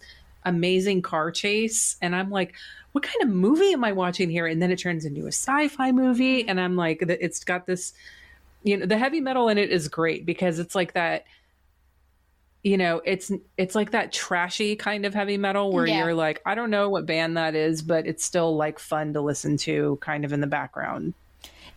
amazing 0.48 1.02
car 1.02 1.32
chase 1.32 1.96
and 2.02 2.16
i'm 2.16 2.30
like 2.30 2.54
what 2.94 3.04
kind 3.04 3.22
of 3.22 3.30
movie 3.30 3.74
am 3.74 3.84
i 3.84 3.92
watching 3.92 4.30
here 4.30 4.48
and 4.48 4.62
then 4.62 4.72
it 4.72 4.78
turns 4.80 5.06
into 5.06 5.24
a 5.26 5.28
sci-fi 5.28 5.92
movie 5.92 6.42
mm-hmm. 6.42 6.50
and 6.50 6.60
i'm 6.60 6.76
like 6.76 7.02
it's 7.02 7.44
got 7.44 7.66
this 7.66 7.94
you 8.64 8.78
know 8.78 8.86
the 8.86 8.98
heavy 8.98 9.20
metal 9.22 9.50
in 9.50 9.58
it 9.58 9.70
is 9.72 9.88
great 9.88 10.26
because 10.26 10.60
it's 10.60 10.76
like 10.76 10.94
that 10.94 11.26
you 12.64 12.78
know 12.78 13.02
it's 13.06 13.32
it's 13.58 13.76
like 13.76 13.92
that 13.92 14.12
trashy 14.12 14.76
kind 14.76 15.06
of 15.06 15.14
heavy 15.14 15.38
metal 15.38 15.72
where 15.72 15.86
Yeah. 15.86 16.00
you're 16.04 16.14
like 16.14 16.42
i 16.46 16.56
don't 16.56 16.70
know 16.72 16.90
what 16.90 17.06
band 17.06 17.38
that 17.38 17.56
is 17.56 17.82
but 17.82 18.08
it's 18.08 18.26
still 18.26 18.56
like 18.56 18.80
fun 18.80 19.14
to 19.14 19.22
listen 19.22 19.58
to 19.58 19.98
kind 20.02 20.26
of 20.26 20.34
in 20.34 20.42
the 20.42 20.48
background 20.48 21.14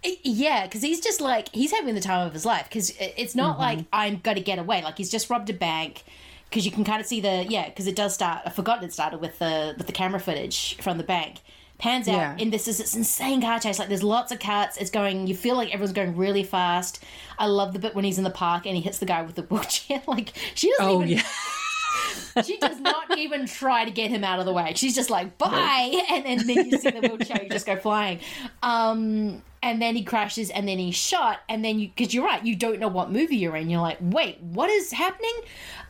eh, 0.02 0.14
yeah, 0.24 0.64
because 0.64 0.80
he's 0.82 1.00
just 1.00 1.20
like 1.20 1.50
he's 1.54 1.70
having 1.72 1.94
the 1.94 2.00
time 2.00 2.26
of 2.26 2.32
his 2.32 2.46
life. 2.46 2.64
Because 2.64 2.90
eh, 2.98 3.12
it's 3.18 3.34
not 3.34 3.52
Mm-hmm. 3.58 3.62
like 3.62 3.78
I'm 3.92 4.16
gonna 4.22 4.40
get 4.40 4.58
away. 4.58 4.82
Like 4.82 4.96
he's 4.96 5.10
just 5.10 5.28
robbed 5.28 5.50
a 5.50 5.52
bank. 5.52 6.04
Because 6.50 6.66
you 6.66 6.72
can 6.72 6.84
kind 6.84 7.00
of 7.00 7.06
see 7.06 7.20
the 7.20 7.46
yeah. 7.48 7.68
Because 7.68 7.86
it 7.86 7.96
does 7.96 8.12
start. 8.12 8.42
I 8.44 8.50
forgot 8.50 8.82
it 8.82 8.92
started 8.92 9.20
with 9.20 9.38
the 9.38 9.74
with 9.78 9.86
the 9.86 9.92
camera 9.92 10.20
footage 10.20 10.76
from 10.82 10.98
the 10.98 11.04
bank. 11.04 11.38
Pans 11.78 12.08
out, 12.08 12.14
Yeah. 12.16 12.36
and 12.38 12.52
this 12.52 12.68
is 12.68 12.76
this 12.76 12.94
insane 12.94 13.40
car 13.40 13.58
chase. 13.58 13.78
Like 13.78 13.88
there's 13.88 14.02
lots 14.02 14.32
of 14.32 14.38
cuts. 14.38 14.76
It's 14.76 14.90
going. 14.90 15.26
You 15.26 15.34
feel 15.34 15.56
like 15.56 15.68
everyone's 15.72 15.94
going 15.94 16.14
really 16.16 16.42
fast. 16.42 17.02
I 17.38 17.46
love 17.46 17.72
the 17.72 17.78
bit 17.78 17.94
when 17.94 18.04
he's 18.04 18.18
in 18.18 18.24
the 18.24 18.30
park 18.30 18.66
and 18.66 18.76
he 18.76 18.82
hits 18.82 18.98
the 18.98 19.06
guy 19.06 19.22
with 19.22 19.36
the 19.36 19.42
wheelchair. 19.42 20.02
like 20.06 20.32
she 20.54 20.70
doesn't 20.72 20.84
oh 20.86 21.02
even. 21.02 21.08
yeah 21.18 21.22
she 22.44 22.58
does 22.58 22.78
not 22.80 23.16
even 23.18 23.46
try 23.46 23.84
to 23.84 23.90
get 23.90 24.10
him 24.10 24.24
out 24.24 24.38
of 24.38 24.44
the 24.44 24.52
way. 24.52 24.72
She's 24.76 24.94
just 24.94 25.08
like, 25.10 25.38
bye. 25.38 26.02
And, 26.10 26.26
and 26.26 26.40
then 26.40 26.68
you 26.68 26.78
see 26.78 26.90
the 26.90 27.00
wheelchair 27.08 27.42
you 27.44 27.48
just 27.48 27.66
go 27.66 27.76
flying. 27.76 28.20
Um, 28.62 29.42
and 29.62 29.80
then 29.80 29.94
he 29.96 30.02
crashes 30.02 30.50
and 30.50 30.66
then 30.66 30.78
he's 30.78 30.94
shot. 30.94 31.40
And 31.48 31.64
then 31.64 31.78
you, 31.78 31.88
because 31.88 32.14
you're 32.14 32.24
right, 32.24 32.44
you 32.44 32.56
don't 32.56 32.78
know 32.80 32.88
what 32.88 33.10
movie 33.10 33.36
you're 33.36 33.56
in. 33.56 33.68
You're 33.70 33.80
like, 33.80 33.98
wait, 34.00 34.40
what 34.40 34.70
is 34.70 34.92
happening? 34.92 35.34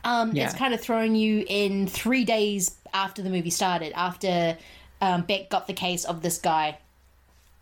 Um, 0.03 0.35
Yeah. 0.35 0.45
It's 0.45 0.55
kind 0.55 0.73
of 0.73 0.81
throwing 0.81 1.15
you 1.15 1.45
in 1.47 1.87
three 1.87 2.25
days 2.25 2.75
after 2.93 3.21
the 3.21 3.29
movie 3.29 3.49
started, 3.49 3.93
after 3.93 4.57
um, 4.99 5.21
Beck 5.23 5.49
got 5.49 5.67
the 5.67 5.73
case 5.73 6.05
of 6.05 6.21
this 6.21 6.37
guy 6.37 6.77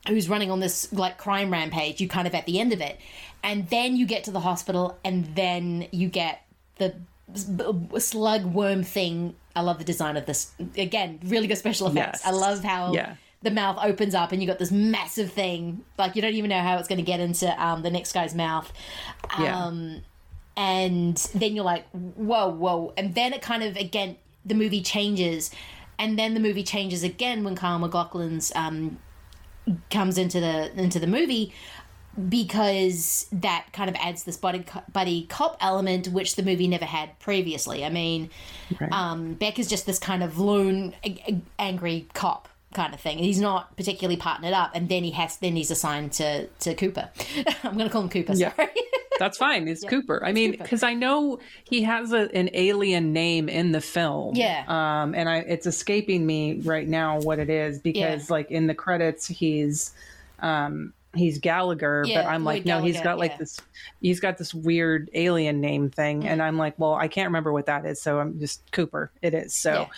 who's 0.07 0.29
running 0.29 0.49
on 0.49 0.59
this 0.59 0.91
like 0.93 1.17
crime 1.17 1.51
rampage 1.51 1.99
you 1.99 2.07
kind 2.07 2.25
of 2.25 2.33
at 2.33 2.45
the 2.45 2.59
end 2.59 2.71
of 2.71 2.79
it 2.79 2.97
and 3.43 3.69
then 3.69 3.95
you 3.95 4.05
get 4.05 4.23
to 4.25 4.31
the 4.31 4.39
hospital, 4.39 4.97
and 5.03 5.33
then 5.35 5.87
you 5.91 6.09
get 6.09 6.41
the 6.77 6.93
slug 7.99 8.45
worm 8.45 8.83
thing. 8.83 9.35
I 9.55 9.61
love 9.61 9.77
the 9.77 9.83
design 9.85 10.17
of 10.17 10.25
this. 10.25 10.51
Again, 10.77 11.19
really 11.23 11.47
good 11.47 11.57
special 11.57 11.87
effects. 11.87 12.21
Yes. 12.23 12.27
I 12.27 12.31
love 12.31 12.63
how 12.63 12.93
Yeah. 12.93 13.15
The 13.41 13.51
mouth 13.51 13.77
opens 13.81 14.15
up 14.15 14.31
and 14.31 14.41
you 14.41 14.47
got 14.47 14.59
this 14.59 14.71
massive 14.71 15.31
thing. 15.31 15.85
Like 15.97 16.15
you 16.15 16.21
don't 16.21 16.33
even 16.33 16.49
know 16.49 16.61
how 16.61 16.77
it's 16.77 16.87
going 16.87 16.97
to 16.97 17.05
get 17.05 17.19
into 17.19 17.49
um, 17.63 17.83
the 17.83 17.89
next 17.89 18.11
guy's 18.11 18.35
mouth. 18.35 18.71
Yeah. 19.39 19.65
Um, 19.65 20.01
and 20.57 21.15
then 21.33 21.55
you're 21.55 21.63
like, 21.63 21.89
whoa, 21.91 22.49
whoa. 22.49 22.93
And 22.97 23.15
then 23.15 23.31
it 23.31 23.41
kind 23.41 23.63
of, 23.63 23.77
again, 23.77 24.17
the 24.45 24.55
movie 24.55 24.81
changes. 24.81 25.51
And 25.97 26.19
then 26.19 26.33
the 26.33 26.41
movie 26.41 26.63
changes 26.63 27.01
again 27.01 27.45
when 27.45 27.55
Kyle 27.55 27.79
MacLachlan's 27.79 28.51
um, 28.55 28.99
comes 29.89 30.17
into 30.17 30.39
the 30.39 30.71
into 30.79 30.99
the 30.99 31.07
movie 31.07 31.53
because 32.27 33.27
that 33.31 33.67
kind 33.71 33.89
of 33.89 33.95
adds 33.97 34.23
this 34.23 34.35
buddy 34.35 34.65
buddy 34.91 35.25
cop 35.29 35.57
element 35.61 36.07
which 36.09 36.35
the 36.35 36.43
movie 36.43 36.67
never 36.67 36.85
had 36.85 37.17
previously. 37.19 37.85
I 37.85 37.89
mean, 37.89 38.29
um, 38.91 39.35
Beck 39.35 39.59
is 39.59 39.67
just 39.67 39.85
this 39.85 39.99
kind 39.99 40.23
of 40.23 40.39
lone 40.39 40.93
angry 41.57 42.07
cop 42.13 42.49
kind 42.73 42.93
of 42.93 42.99
thing. 42.99 43.17
He's 43.17 43.39
not 43.39 43.75
particularly 43.77 44.17
partnered 44.17 44.53
up, 44.53 44.71
and 44.73 44.89
then 44.89 45.03
he 45.03 45.11
has 45.11 45.37
then 45.37 45.55
he's 45.55 45.71
assigned 45.71 46.11
to 46.13 46.47
to 46.47 46.73
Cooper. 46.75 47.09
I'm 47.63 47.73
going 47.73 47.87
to 47.87 47.89
call 47.89 48.03
him 48.03 48.09
Cooper. 48.09 48.33
Yeah. 48.33 48.53
Sorry. 48.55 48.69
That's 49.19 49.37
fine. 49.37 49.67
It's 49.67 49.83
Yeah, 49.83 49.89
Cooper. 49.89 50.23
I 50.23 50.31
mean, 50.31 50.51
because 50.51 50.81
I 50.81 50.93
know 50.93 51.39
he 51.65 51.83
has 51.83 52.13
a, 52.13 52.33
an 52.33 52.49
alien 52.53 53.11
name 53.11 53.49
in 53.49 53.73
the 53.73 53.81
film. 53.81 54.35
Yeah. 54.35 54.63
Um, 54.67 55.13
and 55.13 55.27
I 55.27 55.39
it's 55.39 55.65
escaping 55.67 56.25
me 56.25 56.61
right 56.61 56.87
now 56.87 57.19
what 57.19 57.37
it 57.39 57.49
is 57.49 57.79
because 57.79 58.29
like 58.29 58.49
in 58.49 58.67
the 58.67 58.75
credits 58.75 59.27
he's 59.27 59.93
um 60.39 60.93
he's 61.15 61.39
Gallagher, 61.39 62.03
Yeah, 62.05 62.21
but 62.21 62.29
I'm 62.29 62.45
like, 62.45 62.65
Lloyd 62.65 62.67
no, 62.67 62.81
he's 62.83 63.01
got 63.01 63.17
like 63.17 63.31
yeah. 63.31 63.37
this 63.39 63.59
he's 63.99 64.19
got 64.21 64.37
this 64.37 64.53
weird 64.53 65.09
alien 65.13 65.59
name 65.59 65.89
thing, 65.89 66.25
and 66.25 66.39
Mm-hmm. 66.39 66.47
I'm 66.47 66.57
like, 66.57 66.79
well, 66.79 66.93
I 66.93 67.09
can't 67.09 67.27
remember 67.27 67.51
what 67.51 67.65
that 67.65 67.85
is, 67.85 68.01
so 68.01 68.19
I'm 68.19 68.39
just 68.39 68.71
Cooper. 68.71 69.11
It 69.21 69.33
is 69.33 69.53
so, 69.53 69.89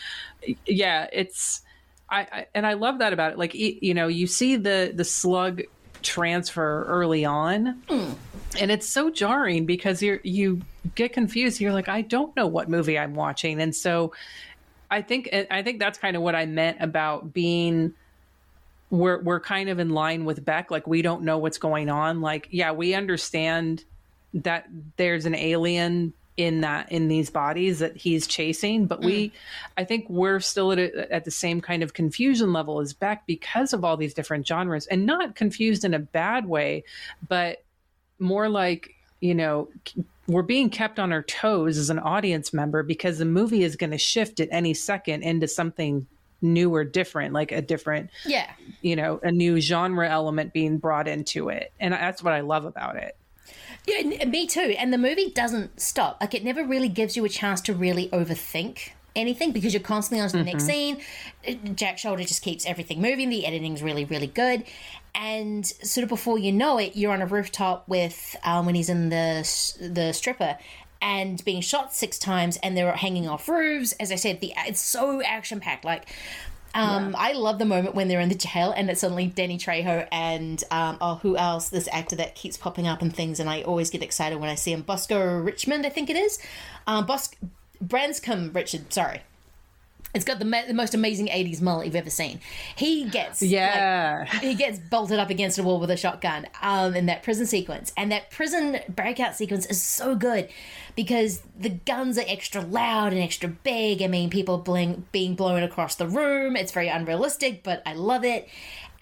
yeah, 0.66 1.08
it's 1.14 1.62
I, 2.12 2.20
I 2.32 2.48
and 2.54 2.68
I 2.68 2.74
love 2.74 3.00
that 3.00 3.14
about 3.14 3.32
it. 3.32 3.38
Like 3.38 3.54
y- 3.54 3.80
you 3.82 3.94
know, 3.94 4.08
you 4.08 4.28
see 4.28 4.58
the 4.58 4.92
the 4.94 5.06
slug 5.06 5.62
transfer 6.04 6.84
early 6.88 7.26
on, 7.26 7.82
and 8.60 8.72
it's 8.72 8.88
so 8.88 9.10
jarring 9.10 9.66
because 9.66 10.04
you're 10.04 10.20
you 10.24 10.62
get 10.96 11.14
confused. 11.14 11.62
You're 11.62 11.74
like, 11.74 11.88
I 11.90 12.02
don't 12.02 12.36
know 12.36 12.48
what 12.48 12.70
movie 12.70 13.00
I'm 13.00 13.16
watching, 13.16 13.62
and 13.62 13.76
so 13.76 14.14
I 14.90 15.02
think 15.02 15.30
I 15.50 15.64
think 15.64 15.80
that's 15.80 15.98
kind 15.98 16.16
of 16.18 16.22
what 16.22 16.36
I 16.36 16.46
meant 16.46 16.78
about 16.82 17.34
being 17.34 17.94
we're 18.90 19.22
we're 19.22 19.40
kind 19.40 19.70
of 19.70 19.80
in 19.80 19.90
line 19.90 20.26
with 20.26 20.44
Beck. 20.44 20.70
Like 20.70 20.86
we 20.86 21.02
don't 21.02 21.24
know 21.24 21.38
what's 21.38 21.58
going 21.58 21.90
on. 21.90 22.20
Like 22.20 22.50
yeah, 22.52 22.74
we 22.74 22.94
understand 22.94 23.86
that 24.34 24.68
there's 24.98 25.26
an 25.26 25.36
alien 25.36 26.14
in 26.38 26.62
that 26.62 26.92
in 26.92 27.08
these 27.08 27.30
bodies 27.30 27.80
that 27.80 27.96
he's 27.96 28.26
chasing, 28.26 28.86
but 28.86 29.02
we 29.02 29.30
mm. 29.30 29.32
I 29.78 29.84
think 29.84 30.10
we're 30.10 30.40
still 30.40 30.72
at 30.72 30.80
a, 30.80 31.14
at 31.14 31.26
the 31.26 31.32
same 31.32 31.62
kind 31.62 31.84
of 31.84 31.94
confusion 31.94 32.54
level 32.54 32.80
as 32.80 32.94
Beck 32.94 33.26
because 33.28 33.74
of 33.74 33.84
all 33.84 33.98
these 33.98 34.14
different 34.14 34.48
genres, 34.48 34.88
and 34.88 35.06
not 35.06 35.36
confused 35.36 35.84
in 35.84 35.94
a 35.94 36.00
bad 36.00 36.48
way, 36.48 36.84
but 37.28 37.64
more 38.20 38.48
like 38.50 38.96
you 39.20 39.36
know 39.36 39.70
we're 40.28 40.42
being 40.42 40.70
kept 40.70 41.00
on 41.00 41.12
our 41.12 41.24
toes 41.24 41.78
as 41.78 41.90
an 41.90 42.00
audience 42.00 42.54
member 42.54 42.84
because 42.84 43.18
the 43.18 43.26
movie 43.26 43.64
is 43.64 43.76
going 43.76 43.92
to 43.92 43.98
shift 43.98 44.40
at 44.40 44.48
any 44.52 44.74
second 44.74 45.24
into 45.24 45.48
something 45.48 46.08
new 46.42 46.74
or 46.74 46.84
different 46.84 47.34
like 47.34 47.52
a 47.52 47.62
different 47.62 48.10
Yeah. 48.26 48.50
you 48.82 48.96
know 48.96 49.20
a 49.22 49.32
new 49.32 49.60
genre 49.60 50.10
element 50.10 50.54
being 50.54 50.78
brought 50.78 51.08
into 51.08 51.50
it. 51.50 51.72
And 51.80 51.94
that's 51.94 52.24
what 52.24 52.34
i 52.34 52.42
love 52.42 52.66
about 52.66 52.96
it 52.96 53.16
Yeah, 53.88 54.26
me 54.26 54.46
too. 54.48 54.76
And 54.78 54.94
the 54.94 54.98
movie 54.98 55.30
doesn't 55.32 55.80
stop. 55.82 56.18
Like 56.22 56.34
it 56.34 56.44
never 56.44 56.64
really 56.64 56.90
gives 56.90 57.16
you 57.18 57.26
a 57.26 57.30
chance 57.30 57.62
to 57.62 57.74
really 57.74 58.10
overthink 58.10 58.90
anything 59.16 59.52
because 59.52 59.74
you're 59.74 59.82
constantly 59.84 60.22
on 60.24 60.30
to 60.30 60.38
the 60.38 60.44
next 60.44 60.64
Mhm. 60.64 60.68
scene. 60.68 61.02
Uh, 61.48 61.54
Jack 61.74 61.98
Sholder 61.98 62.26
just 62.26 62.42
keeps 62.44 62.66
everything 62.66 63.02
moving. 63.02 63.30
The 63.30 63.46
editing's 63.46 63.82
really, 63.82 64.06
really 64.06 64.28
good. 64.28 64.64
And 65.16 65.66
sort 65.66 66.04
of 66.04 66.10
before 66.10 66.38
you 66.38 66.52
know 66.54 66.78
it, 66.78 66.96
you're 66.96 67.12
on 67.12 67.22
a 67.22 67.26
rooftop 67.26 67.90
with 67.90 68.36
um, 68.44 68.66
when 68.66 68.76
he's 68.76 68.88
in 68.90 69.10
the 69.10 69.40
the 69.82 70.14
stripper 70.14 70.58
and 71.02 71.44
being 71.44 71.62
shot 71.62 71.94
six 71.94 72.18
times, 72.20 72.58
and 72.64 72.78
they're 72.78 72.92
hanging 72.94 73.28
off 73.28 73.50
roofs. 73.50 73.92
As 73.94 74.12
I 74.12 74.16
said, 74.16 74.40
the 74.40 74.54
it's 74.68 74.80
so 74.80 75.22
action 75.24 75.60
packed. 75.60 75.84
Like 75.84 76.06
um, 76.74 77.16
I 77.18 77.34
love 77.34 77.60
the 77.60 77.66
moment 77.66 77.96
when 77.96 78.08
they're 78.08 78.20
in 78.20 78.30
the 78.30 78.36
jail 78.36 78.74
and 78.76 78.90
it's 78.90 79.02
suddenly 79.02 79.28
Danny 79.28 79.58
Trejo 79.58 80.08
and 80.12 80.64
um, 80.72 80.98
oh, 81.02 81.16
who 81.16 81.38
else? 81.38 81.70
This 81.70 81.90
actor 81.92 82.16
that 82.18 82.36
keeps 82.36 82.58
popping 82.58 82.88
up 82.88 83.02
and 83.02 83.14
things, 83.14 83.40
and 83.40 83.50
I 83.50 83.62
always 83.64 83.90
get 83.90 84.04
excited 84.04 84.40
when 84.40 84.50
I 84.50 84.56
see 84.56 84.72
him. 84.72 84.82
Bosco 84.82 85.40
Richmond, 85.40 85.86
I 85.86 85.90
think 85.90 86.10
it 86.10 86.16
is. 86.16 86.40
Um, 86.88 87.06
Bos 87.06 87.30
Branscombe 87.82 88.52
Richard, 88.54 88.94
sorry. 88.94 89.22
It's 90.14 90.26
got 90.26 90.40
the, 90.40 90.46
ma- 90.46 90.66
the 90.68 90.74
most 90.74 90.94
amazing 90.94 91.28
'80s 91.28 91.62
mullet 91.62 91.86
you've 91.86 91.96
ever 91.96 92.10
seen. 92.10 92.40
He 92.76 93.06
gets 93.10 93.42
Yeah. 93.42 94.26
like, 94.32 94.42
he 94.42 94.56
gets 94.56 94.78
bolted 94.78 95.20
up 95.20 95.30
against 95.30 95.58
a 95.58 95.64
wall 95.64 95.80
with 95.80 95.90
a 95.92 95.98
shotgun 95.98 96.48
um, 96.62 96.96
in 96.96 97.06
that 97.06 97.24
prison 97.24 97.46
sequence, 97.46 97.94
and 97.96 98.12
that 98.12 98.30
prison 98.30 98.80
breakout 98.90 99.36
sequence 99.36 99.66
is 99.68 99.82
so 99.82 100.16
good 100.16 100.50
because 100.96 101.42
the 101.58 101.70
guns 101.70 102.18
are 102.18 102.26
extra 102.28 102.62
loud 102.62 103.14
and 103.14 103.22
extra 103.22 103.48
big. 103.48 104.02
I 104.02 104.08
mean, 104.08 104.30
people 104.30 104.58
bling, 104.58 105.06
being 105.12 105.36
blown 105.36 105.64
across 105.64 105.96
the 105.96 106.08
room. 106.08 106.56
It's 106.58 106.72
very 106.74 106.90
unrealistic, 106.90 107.64
but 107.64 107.82
I 107.86 107.94
love 107.94 108.26
it. 108.26 108.50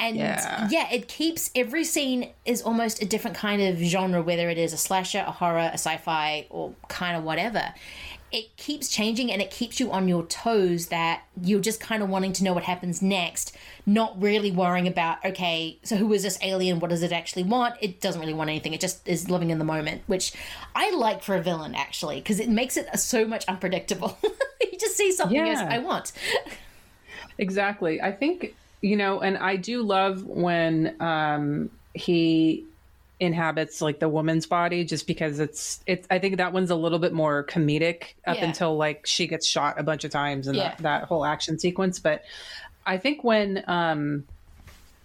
And 0.01 0.15
Yeah. 0.15 0.67
yeah, 0.71 0.87
it 0.91 1.07
keeps 1.09 1.51
every 1.55 1.83
scene 1.83 2.29
is 2.45 2.61
almost 2.61 3.01
a 3.01 3.05
different 3.05 3.35
kind 3.35 3.61
of 3.61 3.77
genre, 3.79 4.21
whether 4.21 4.49
it 4.49 4.57
is 4.57 4.71
a 4.71 4.77
slasher, 4.77 5.25
a 5.27 5.31
horror, 5.31 5.69
a 5.73 5.73
sci-fi, 5.73 6.45
or 6.49 6.73
kind 6.87 7.17
of 7.17 7.23
whatever. 7.23 7.73
It 8.31 8.55
keeps 8.57 8.89
changing 8.89 9.31
and 9.31 9.41
it 9.41 9.49
keeps 9.49 9.79
you 9.79 9.91
on 9.91 10.07
your 10.07 10.23
toes 10.25 10.87
that 10.87 11.23
you're 11.41 11.59
just 11.59 11.79
kind 11.79 12.03
of 12.03 12.09
wanting 12.09 12.31
to 12.33 12.43
know 12.43 12.53
what 12.53 12.63
happens 12.63 13.01
next, 13.01 13.55
not 13.85 14.21
really 14.21 14.51
worrying 14.51 14.87
about, 14.87 15.23
okay, 15.25 15.79
so 15.83 15.95
who 15.95 16.13
is 16.13 16.21
this 16.23 16.37
alien? 16.43 16.79
What 16.79 16.91
does 16.91 17.01
it 17.01 17.11
actually 17.11 17.43
want? 17.43 17.75
It 17.81 18.01
doesn't 18.01 18.21
really 18.21 18.33
want 18.35 18.49
anything. 18.49 18.73
It 18.73 18.81
just 18.81 19.07
is 19.07 19.29
living 19.29 19.49
in 19.49 19.57
the 19.57 19.65
moment, 19.65 20.03
which 20.07 20.33
I 20.75 20.91
like 20.91 21.23
for 21.23 21.35
a 21.35 21.41
villain 21.41 21.73
actually, 21.73 22.17
because 22.17 22.39
it 22.39 22.49
makes 22.49 22.77
it 22.77 22.87
so 22.99 23.25
much 23.25 23.45
unpredictable. 23.47 24.17
you 24.61 24.77
just 24.77 24.95
see 24.95 25.11
something 25.11 25.35
Yeah. 25.35 25.67
I 25.69 25.79
want. 25.79 26.11
Exactly. 27.37 28.01
I 28.01 28.11
think, 28.11 28.55
you 28.81 28.95
know, 28.95 29.21
and 29.21 29.37
I 29.37 29.55
do 29.55 29.81
love 29.81 30.23
when 30.25 30.95
um 31.01 31.69
he 31.93 32.65
inhabits 33.19 33.81
like 33.81 33.99
the 33.99 34.07
woman's 34.07 34.45
body 34.45 34.85
just 34.85 35.05
because 35.05 35.39
it's 35.39 35.81
it's 35.85 36.07
I 36.09 36.19
think 36.19 36.37
that 36.37 36.53
one's 36.53 36.69
a 36.71 36.75
little 36.75 36.99
bit 36.99 37.11
more 37.11 37.43
comedic 37.43 38.13
up 38.25 38.37
Yeah. 38.37 38.45
until 38.45 38.77
like 38.77 39.05
she 39.05 39.27
gets 39.27 39.45
shot 39.45 39.79
a 39.79 39.83
bunch 39.83 40.03
of 40.05 40.11
times 40.11 40.47
and 40.47 40.55
Yeah. 40.55 40.69
that, 40.69 40.77
that 40.79 41.03
whole 41.03 41.25
action 41.25 41.59
sequence. 41.59 41.99
But 41.99 42.23
I 42.85 42.97
think 42.97 43.23
when 43.23 43.63
um 43.67 44.23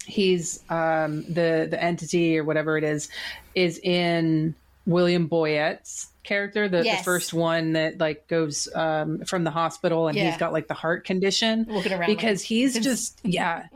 he's 0.06 0.62
um 0.70 1.24
the 1.24 1.66
the 1.70 1.82
entity 1.82 2.38
or 2.38 2.44
whatever 2.44 2.76
it 2.78 2.84
is 2.84 3.08
is 3.54 3.78
in 3.82 4.54
William 4.86 5.28
Boyett's 5.28 6.08
character, 6.24 6.68
the, 6.68 6.84
Yes. 6.84 6.98
the 6.98 7.04
first 7.04 7.32
one 7.34 7.74
that 7.74 7.98
like 7.98 8.26
goes 8.28 8.68
um 8.74 9.20
from 9.26 9.44
the 9.44 9.50
hospital 9.50 10.08
and 10.08 10.16
Yeah. 10.16 10.30
he's 10.30 10.38
got 10.38 10.52
like 10.52 10.66
the 10.68 10.74
heart 10.74 11.04
condition 11.04 11.66
Walking 11.68 11.92
around 11.92 12.06
because 12.08 12.40
like- 12.40 12.46
he's 12.46 12.78
just 12.80 13.20
yeah 13.22 13.66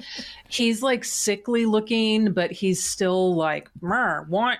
he's 0.49 0.83
like 0.83 1.05
sickly 1.05 1.67
looking 1.67 2.33
but 2.33 2.51
he's 2.51 2.83
still 2.83 3.35
like 3.37 3.71
"Mer, 3.81 4.27
want 4.29 4.59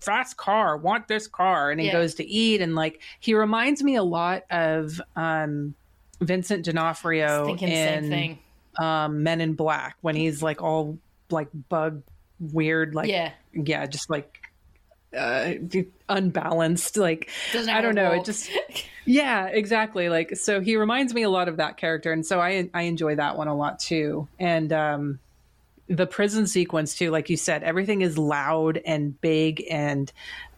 fast 0.00 0.36
car 0.38 0.76
want 0.78 1.06
this 1.06 1.26
car 1.28 1.70
and 1.70 1.78
he 1.80 1.86
Yeah. 1.88 1.92
goes 1.92 2.14
to 2.14 2.24
eat 2.26 2.60
and 2.62 2.74
like 2.74 3.00
he 3.20 3.34
reminds 3.34 3.82
me 3.82 3.94
a 3.96 4.02
lot 4.02 4.44
of 4.50 5.00
um 5.16 5.74
vincent 6.20 6.64
d'onofrio 6.64 7.46
Thinking 7.46 7.68
the 7.68 7.74
same 7.74 8.12
in 8.12 8.38
um 8.84 9.22
men 9.22 9.40
in 9.42 9.52
black 9.54 9.96
when 10.00 10.16
he's 10.16 10.42
like 10.42 10.62
all 10.62 10.98
like 11.30 11.48
bug 11.68 12.02
weird 12.52 12.94
like 12.94 13.08
Yeah. 13.10 13.32
yeah 13.52 13.84
just 13.86 14.08
like 14.08 14.39
uh 15.16 15.54
unbalanced 16.08 16.96
like 16.96 17.30
i 17.68 17.80
don't 17.80 17.96
know 17.96 18.12
it 18.12 18.24
just 18.24 18.48
yeah 19.06 19.46
exactly 19.46 20.08
like 20.08 20.36
so 20.36 20.60
he 20.60 20.76
reminds 20.76 21.12
me 21.12 21.22
a 21.22 21.30
lot 21.30 21.48
of 21.48 21.56
that 21.56 21.76
character 21.76 22.12
and 22.12 22.24
so 22.24 22.40
i 22.40 22.68
i 22.74 22.82
enjoy 22.82 23.16
that 23.16 23.36
one 23.36 23.48
a 23.48 23.54
lot 23.54 23.80
too 23.80 24.28
and 24.38 24.72
um 24.72 25.18
the 25.88 26.06
prison 26.06 26.46
sequence 26.46 26.94
too 26.94 27.10
like 27.10 27.28
you 27.28 27.36
said 27.36 27.64
everything 27.64 28.02
is 28.02 28.16
loud 28.16 28.80
and 28.86 29.20
big 29.20 29.64
and 29.68 30.12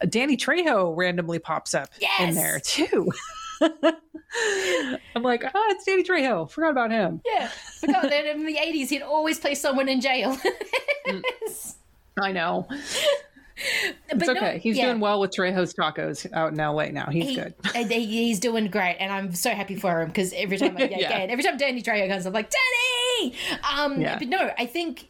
danny 0.07 0.37
trejo 0.37 0.95
randomly 0.95 1.39
pops 1.39 1.73
up 1.73 1.89
in 2.19 2.35
there 2.35 2.59
too. 2.59 3.11
I'm 3.61 5.23
like 5.23 5.43
oh 5.43 5.67
it's 5.69 5.85
danny 5.85 6.03
trejo 6.03 6.49
forgot 6.49 6.71
about 6.71 6.91
him. 6.91 7.21
Yeah, 7.25 7.47
forgot 7.79 8.03
that 8.03 8.25
in 8.25 8.45
the 8.45 8.57
eighties 8.57 8.89
he'd 8.89 9.01
always 9.01 9.39
play 9.39 9.55
someone 9.55 9.89
in 9.89 10.01
jail. 10.01 10.37
i 12.21 12.31
know 12.31 12.67
But 14.09 14.17
it's 14.17 14.27
no, 14.27 14.33
okay 14.35 14.59
he's 14.59 14.77
yeah. 14.77 14.87
doing 14.87 14.99
well 14.99 15.19
with 15.19 15.31
trejo's 15.31 15.73
tacos 15.73 16.31
out 16.33 16.51
in 16.51 16.57
la 16.57 16.85
now 16.85 17.09
he's 17.11 17.29
He- 17.29 17.35
good 17.35 17.53
he's 17.91 18.39
doing 18.39 18.67
great, 18.67 18.97
and 18.99 19.11
I'm 19.11 19.33
so 19.35 19.51
happy 19.51 19.75
for 19.75 20.01
him 20.01 20.07
because 20.07 20.33
every 20.33 20.57
time, 20.57 20.75
I, 20.77 20.81
yeah, 20.91 20.97
Yeah. 20.99 21.07
again, 21.09 21.29
every 21.29 21.43
time 21.43 21.57
Danny 21.57 21.81
Trejo 21.81 22.09
comes, 22.09 22.25
I'm 22.25 22.33
like, 22.33 22.49
Danny. 22.49 23.33
Um, 23.77 24.01
Yeah. 24.01 24.17
but 24.17 24.27
no, 24.27 24.51
I 24.57 24.65
think 24.65 25.07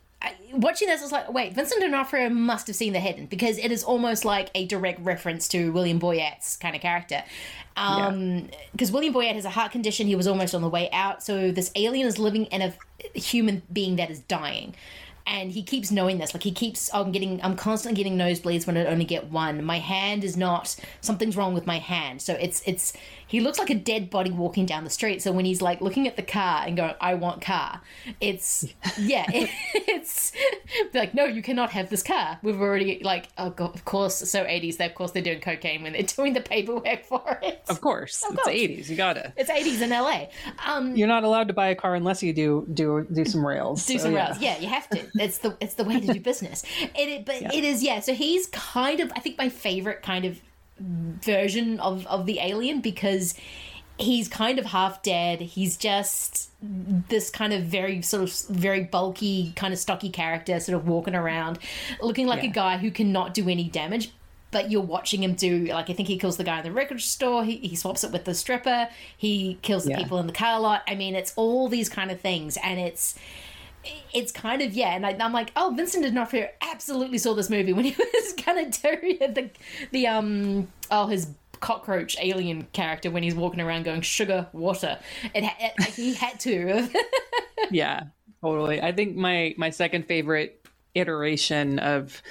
watching 0.53 0.87
this, 0.87 1.01
I 1.01 1.03
was 1.03 1.11
like, 1.11 1.31
wait, 1.33 1.53
Vincent 1.53 1.81
D'Onofrio 1.81 2.29
must 2.29 2.67
have 2.67 2.75
seen 2.75 2.93
The 2.93 2.99
Hidden 2.99 3.25
because 3.27 3.57
it 3.57 3.71
is 3.71 3.83
almost 3.83 4.23
like 4.25 4.49
a 4.55 4.65
direct 4.65 5.01
reference 5.01 5.47
to 5.49 5.71
William 5.71 5.99
Boyett's 5.99 6.55
kind 6.57 6.75
of 6.75 6.81
character. 6.81 7.23
Um, 7.75 8.49
because 8.71 8.91
William 8.91 9.13
Boyette 9.13 9.33
has 9.33 9.45
a 9.45 9.49
heart 9.49 9.71
condition, 9.71 10.07
he 10.07 10.15
was 10.15 10.27
almost 10.27 10.53
on 10.53 10.61
the 10.61 10.69
way 10.69 10.89
out. 10.91 11.23
So 11.23 11.51
this 11.51 11.71
alien 11.75 12.07
is 12.07 12.19
living 12.19 12.45
in 12.45 12.61
a 12.61 12.73
human 13.19 13.63
being 13.71 13.95
that 13.97 14.09
is 14.11 14.19
dying 14.19 14.75
and 15.25 15.51
he 15.51 15.63
keeps 15.63 15.91
knowing 15.91 16.17
this. 16.17 16.33
Like 16.33 16.43
he 16.43 16.51
keeps 16.51 16.93
i'm 16.93 17.11
getting 17.11 17.41
i'm 17.43 17.55
constantly 17.55 17.95
getting 17.95 18.17
nosebleeds 18.17 18.67
when 18.67 18.77
i 18.77 18.85
only 18.85 19.05
get 19.05 19.31
one. 19.31 19.63
My 19.63 19.79
hand 19.79 20.23
is 20.23 20.37
not 20.37 20.75
something's 21.01 21.37
wrong 21.37 21.53
with 21.53 21.65
my 21.65 21.79
hand. 21.79 22.21
So 22.21 22.33
it's 22.33 22.61
it's 22.65 22.93
he 23.33 23.39
looks 23.39 23.57
like 23.57 23.71
a 23.71 23.75
dead 23.75 24.11
body 24.11 24.29
walking 24.29 24.65
down 24.65 24.83
the 24.83 24.89
street 24.89 25.21
so 25.23 25.31
when 25.31 25.43
he's 25.43 25.59
like 25.61 25.81
looking 25.81 26.07
at 26.07 26.15
the 26.15 26.21
car 26.21 26.63
and 26.67 26.77
going 26.77 26.93
i 27.01 27.15
want 27.15 27.41
car 27.41 27.81
it's 28.21 28.63
yeah 28.99 29.25
it, 29.33 29.49
it's 29.73 30.31
like 30.93 31.13
no 31.15 31.25
you 31.25 31.41
cannot 31.41 31.71
have 31.71 31.89
this 31.89 32.03
car 32.03 32.37
we've 32.43 32.61
already 32.61 33.01
like 33.03 33.27
oh 33.39 33.49
God, 33.49 33.73
of 33.73 33.85
course 33.85 34.15
so 34.15 34.43
80s 34.45 34.77
they, 34.77 34.85
of 34.85 34.93
course 34.93 35.11
they're 35.11 35.23
doing 35.23 35.41
cocaine 35.41 35.81
when 35.81 35.93
they're 35.93 36.03
doing 36.17 36.33
the 36.33 36.41
paperwork 36.41 37.05
for 37.05 37.39
it 37.41 37.63
Of 37.69 37.81
course, 37.81 38.23
Of 38.23 38.37
it's 38.37 38.47
eighties. 38.47 38.89
You 38.89 38.95
gotta. 38.95 39.33
it's 39.35 39.49
80s 39.49 39.81
in 39.81 39.89
la 39.89 40.25
um 40.65 40.95
You're 40.95 41.07
not 41.07 41.23
allowed 41.23 41.47
to 41.47 41.53
buy 41.53 41.69
a 41.69 41.75
car 41.75 41.95
unless 41.95 42.21
you 42.21 42.33
do 42.33 42.67
do 42.71 43.07
do 43.11 43.25
some 43.25 43.43
rails. 43.45 43.83
do 43.85 43.97
So, 43.97 44.03
some 44.05 44.13
yeah. 44.13 44.27
rails. 44.27 44.39
Yeah, 44.39 44.59
you 44.59 44.67
have 44.67 44.87
to. 44.89 44.99
It's 45.15 45.39
the 45.39 45.57
it's 45.59 45.73
the 45.73 45.83
way 45.83 45.99
to 45.99 46.13
do 46.13 46.19
business. 46.19 46.63
It, 46.81 47.09
it 47.09 47.25
but 47.25 47.41
it 47.41 47.63
is 47.63 47.81
yeah. 47.81 47.99
So 47.99 48.13
he's 48.13 48.47
kind 48.47 48.99
of 48.99 49.11
I 49.15 49.19
think 49.19 49.37
my 49.37 49.49
favorite 49.49 50.01
kind 50.03 50.25
of 50.25 50.39
version 51.21 51.79
of 51.79 52.05
of 52.07 52.25
the 52.25 52.39
alien 52.39 52.81
because 52.81 53.33
he's 53.99 54.27
kind 54.27 54.57
of 54.59 54.65
half 54.65 55.01
dead. 55.03 55.39
He's 55.41 55.77
just 55.77 56.49
this 57.09 57.29
kind 57.29 57.53
of 57.53 57.63
very 57.63 58.01
sort 58.01 58.23
of 58.23 58.33
very 58.49 58.83
bulky 58.83 59.53
kind 59.55 59.73
of 59.73 59.79
stocky 59.79 60.09
character 60.09 60.59
sort 60.59 60.75
of 60.77 60.87
walking 60.87 61.13
around 61.15 61.59
looking 62.01 62.25
like 62.25 62.41
a 62.43 62.47
guy 62.47 62.77
who 62.77 62.89
cannot 62.89 63.33
do 63.33 63.49
any 63.49 63.65
damage 63.65 64.11
but 64.49 64.71
you're 64.71 64.81
watching 64.81 65.21
him 65.23 65.33
do 65.33 65.65
like 65.65 65.89
I 65.89 65.93
think 65.93 66.07
he 66.07 66.17
kills 66.17 66.37
the 66.37 66.43
guy 66.43 66.59
in 66.59 66.63
the 66.63 66.71
record 66.71 67.01
store. 67.01 67.43
He, 67.43 67.57
he 67.57 67.75
swaps 67.75 68.03
it 68.03 68.11
with 68.11 68.25
the 68.25 68.33
stripper. 68.35 68.87
He 69.17 69.57
kills 69.63 69.83
the 69.83 69.91
Yeah. 69.91 69.97
people 69.97 70.19
in 70.19 70.27
the 70.27 70.33
car 70.33 70.59
lot. 70.59 70.83
I 70.87 70.93
mean, 70.95 71.15
it's 71.15 71.33
all 71.35 71.67
these 71.69 71.89
kind 71.89 72.11
of 72.11 72.21
things, 72.21 72.55
and 72.63 72.79
it's 72.79 73.15
it's 74.13 74.31
kind 74.31 74.61
of 74.61 74.73
yeah. 74.73 74.95
And 74.95 75.05
I, 75.05 75.15
I'm 75.19 75.33
like, 75.33 75.51
oh, 75.55 75.73
Vincent 75.75 76.03
D'Onofrio 76.05 76.49
absolutely 76.61 77.17
saw 77.17 77.33
this 77.33 77.49
movie 77.49 77.73
when 77.73 77.85
he 77.85 77.95
was 78.13 78.33
gonna 78.33 78.69
do 78.69 79.17
the 79.19 79.49
the 79.91 80.07
um 80.07 80.67
oh 80.91 81.07
his 81.07 81.29
cockroach 81.59 82.17
alien 82.19 82.67
character 82.73 83.09
when 83.09 83.23
he's 83.23 83.35
walking 83.35 83.61
around 83.61 83.83
going 83.83 84.01
sugar 84.01 84.47
water. 84.53 84.99
It, 85.33 85.43
it 85.59 85.83
he 85.93 86.13
had 86.13 86.39
to. 86.41 86.89
yeah 87.71 88.03
totally 88.41 88.81
i 88.81 88.91
think 88.91 89.15
my 89.15 89.53
my 89.57 89.69
second 89.69 90.05
favorite 90.05 90.59
iteration 90.95 91.79
of 91.79 92.21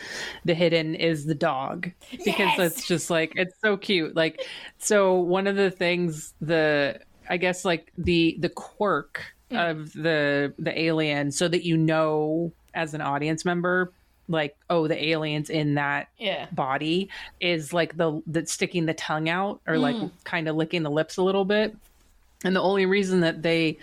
the 0.45 0.55
hidden 0.55 0.95
is 0.95 1.25
the 1.25 1.35
dog 1.35 1.91
because 2.25 2.59
Yes! 2.59 2.59
it's 2.59 2.87
just 2.87 3.11
like 3.11 3.33
it's 3.35 3.55
so 3.65 3.77
cute 3.77 4.15
like 4.15 4.41
so 4.79 5.15
one 5.19 5.47
of 5.47 5.57
the 5.57 5.71
things 5.71 6.35
the 6.41 7.01
i 7.29 7.37
guess 7.37 7.65
like 7.65 7.93
the 7.99 8.37
the 8.41 8.49
quirk 8.51 9.23
Mm. 9.53 9.71
of 9.71 9.93
the 9.93 10.53
the 10.59 10.79
alien 10.81 11.31
so 11.31 11.47
that 11.49 11.65
you 11.65 11.77
know 11.77 12.53
as 12.75 12.95
an 12.95 13.01
audience 13.01 13.45
member 13.45 13.93
like 14.29 14.57
oh 14.71 14.87
the 14.89 15.05
aliens 15.11 15.51
in 15.51 15.75
that 15.75 16.09
Yeah. 16.19 16.47
body 16.53 17.11
is 17.41 17.73
like 17.73 17.97
the 17.97 18.23
sticking 18.47 18.87
the 18.87 18.95
tongue 18.95 19.29
out 19.29 19.61
or 19.67 19.79
like 19.79 19.97
Mm. 19.97 20.11
kind 20.25 20.49
of 20.49 20.57
licking 20.57 20.83
the 20.83 20.91
lips 20.91 21.17
a 21.19 21.23
little 21.23 21.45
bit 21.45 21.77
and 22.45 22.57
the 22.57 22.63
only 22.63 22.87
reason 22.87 23.21
that 23.21 23.43
they 23.43 23.79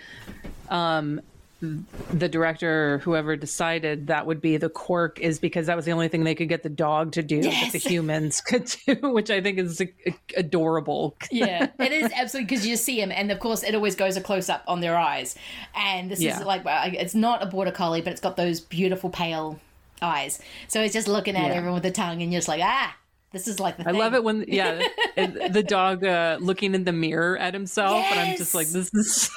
um 0.68 1.20
the 1.60 2.28
director 2.28 2.98
whoever 2.98 3.36
decided 3.36 4.06
that 4.06 4.26
would 4.26 4.40
be 4.40 4.56
the 4.56 4.70
quirk 4.70 5.20
is 5.20 5.38
because 5.38 5.66
that 5.66 5.76
was 5.76 5.84
the 5.84 5.92
only 5.92 6.08
thing 6.08 6.24
they 6.24 6.34
could 6.34 6.48
get 6.48 6.62
the 6.62 6.70
dog 6.70 7.12
to 7.12 7.22
do 7.22 7.42
that 7.42 7.70
the 7.72 7.78
humans 7.90 8.40
could 8.40 8.64
do 8.86 8.96
which 9.12 9.30
i 9.30 9.40
think 9.42 9.58
is 9.58 9.82
adorable 10.36 11.16
yeah, 11.30 11.68
it 11.78 11.92
is 11.92 12.10
absolutely 12.14 12.46
because 12.46 12.66
you 12.66 12.76
see 12.76 13.00
him, 13.00 13.12
and 13.12 13.30
of 13.30 13.38
course, 13.38 13.62
it 13.62 13.74
always 13.74 13.94
goes 13.94 14.16
a 14.16 14.20
close 14.20 14.48
up 14.48 14.64
on 14.66 14.80
their 14.80 14.96
eyes. 14.96 15.36
And 15.74 16.10
this 16.10 16.20
Yeah. 16.20 16.38
is 16.38 16.44
like, 16.44 16.62
it's 16.66 17.14
not 17.14 17.42
a 17.42 17.46
border 17.46 17.70
collie, 17.70 18.00
but 18.00 18.12
it's 18.12 18.20
got 18.20 18.36
those 18.36 18.60
beautiful 18.60 19.10
pale 19.10 19.60
eyes. 20.02 20.40
So 20.68 20.80
it's 20.80 20.94
just 20.94 21.08
looking 21.08 21.36
at 21.36 21.50
Yeah. 21.50 21.54
everyone 21.56 21.74
with 21.74 21.82
the 21.82 21.90
tongue, 21.90 22.22
and 22.22 22.32
you're 22.32 22.40
just 22.40 22.48
like, 22.48 22.62
ah, 22.64 22.96
this 23.32 23.46
is 23.46 23.60
like 23.60 23.76
the. 23.76 23.84
Thing. 23.84 23.94
I 23.94 23.98
love 23.98 24.14
it 24.14 24.24
when 24.24 24.44
yeah 24.48 24.82
the 25.16 25.64
dog 25.66 26.04
uh 26.04 26.38
looking 26.40 26.74
in 26.74 26.84
the 26.84 26.92
mirror 26.92 27.38
at 27.38 27.54
himself 27.54 28.04
and 28.10 28.18
i'm 28.18 28.36
just 28.36 28.54
like 28.56 28.66
this 28.68 28.90
is 28.92 29.30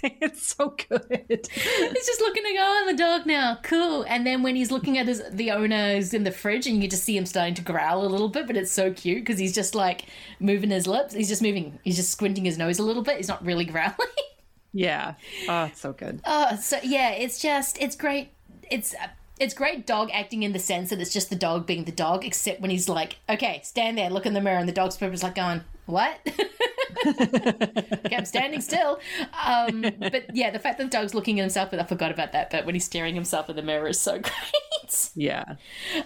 it's 0.20 0.54
so 0.54 0.74
good 0.88 1.48
He's 1.52 2.06
just 2.06 2.20
looking 2.20 2.44
at 2.44 2.54
oh, 2.58 2.86
I'm 2.88 2.96
dog 2.96 3.26
now, 3.26 3.58
cool. 3.62 4.02
And 4.08 4.26
then 4.26 4.42
when 4.42 4.56
he's 4.56 4.70
looking 4.70 4.98
at 4.98 5.06
his 5.06 5.22
the 5.30 5.50
owner 5.50 5.94
who's 5.94 6.14
in 6.14 6.24
the 6.24 6.30
fridge, 6.30 6.66
and 6.66 6.82
you 6.82 6.88
just 6.88 7.04
see 7.04 7.16
him 7.16 7.26
starting 7.26 7.54
to 7.54 7.62
growl 7.62 8.04
a 8.04 8.08
little 8.08 8.28
bit, 8.28 8.46
but 8.46 8.56
it's 8.56 8.70
so 8.70 8.92
cute 8.92 9.24
because 9.24 9.38
he's 9.38 9.54
just 9.54 9.74
like 9.74 10.06
moving 10.40 10.70
his 10.70 10.86
lips. 10.86 11.14
He's 11.14 11.28
just 11.28 11.42
moving. 11.42 11.78
He's 11.84 11.96
just 11.96 12.10
squinting 12.10 12.44
his 12.44 12.58
nose 12.58 12.78
a 12.78 12.82
little 12.82 13.02
bit. 13.02 13.16
He's 13.16 13.28
not 13.28 13.44
really 13.44 13.64
growling. 13.64 13.94
yeah 14.74 15.14
oh 15.48 15.64
it's 15.64 15.80
so 15.80 15.94
good 15.94 16.20
Oh, 16.26 16.54
so 16.56 16.78
yeah, 16.82 17.12
it's 17.12 17.40
just 17.40 17.80
it's 17.80 17.96
great. 17.96 18.28
It's 18.70 18.94
it's 19.40 19.54
great 19.54 19.86
dog 19.86 20.10
acting 20.12 20.42
in 20.42 20.52
the 20.52 20.58
sense 20.58 20.90
that 20.90 21.00
it's 21.00 21.12
just 21.12 21.30
the 21.30 21.36
dog 21.36 21.66
being 21.66 21.84
the 21.84 21.92
dog, 21.92 22.24
except 22.24 22.60
when 22.60 22.70
he's 22.70 22.88
like, 22.88 23.16
okay, 23.28 23.60
stand 23.64 23.96
there, 23.96 24.10
look 24.10 24.26
in 24.26 24.34
the 24.34 24.40
mirror, 24.40 24.58
and 24.58 24.68
the 24.68 24.72
dog's 24.72 24.96
purpose 24.96 25.22
like 25.22 25.36
going, 25.36 25.62
what? 25.86 26.18
okay, 27.06 28.16
I'm 28.16 28.24
standing 28.24 28.60
still. 28.60 28.98
Um, 29.46 29.82
but 29.98 30.34
yeah, 30.34 30.50
the 30.50 30.58
fact 30.58 30.78
that 30.78 30.84
the 30.84 30.90
dog's 30.90 31.14
looking 31.14 31.38
at 31.40 31.42
himself, 31.44 31.72
I 31.72 31.82
forgot 31.84 32.10
about 32.10 32.32
that. 32.32 32.50
But 32.50 32.66
when 32.66 32.74
he's 32.74 32.84
staring 32.84 33.14
himself 33.14 33.48
in 33.48 33.56
the 33.56 33.62
mirror 33.62 33.88
is 33.88 34.00
so 34.00 34.18
great. 34.20 35.10
yeah 35.14 35.56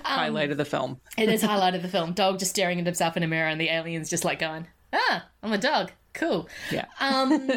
highlight 0.02 0.50
of 0.50 0.56
the 0.56 0.64
film 0.64 1.00
It 1.16 1.28
is 1.28 1.42
highlight 1.52 1.74
of 1.74 1.82
the 1.82 1.88
film. 1.88 2.12
Dog 2.12 2.38
just 2.38 2.50
staring 2.50 2.78
at 2.80 2.86
himself 2.86 3.16
in 3.16 3.22
a 3.22 3.28
mirror, 3.28 3.48
and 3.48 3.60
the 3.60 3.68
alien's 3.68 4.10
just 4.10 4.24
like 4.24 4.38
going, 4.38 4.66
"Ah, 4.92 5.26
I'm 5.42 5.52
a 5.52 5.58
dog. 5.58 5.92
Cool." 6.14 6.48
Yeah. 6.70 6.86
Um. 7.00 7.48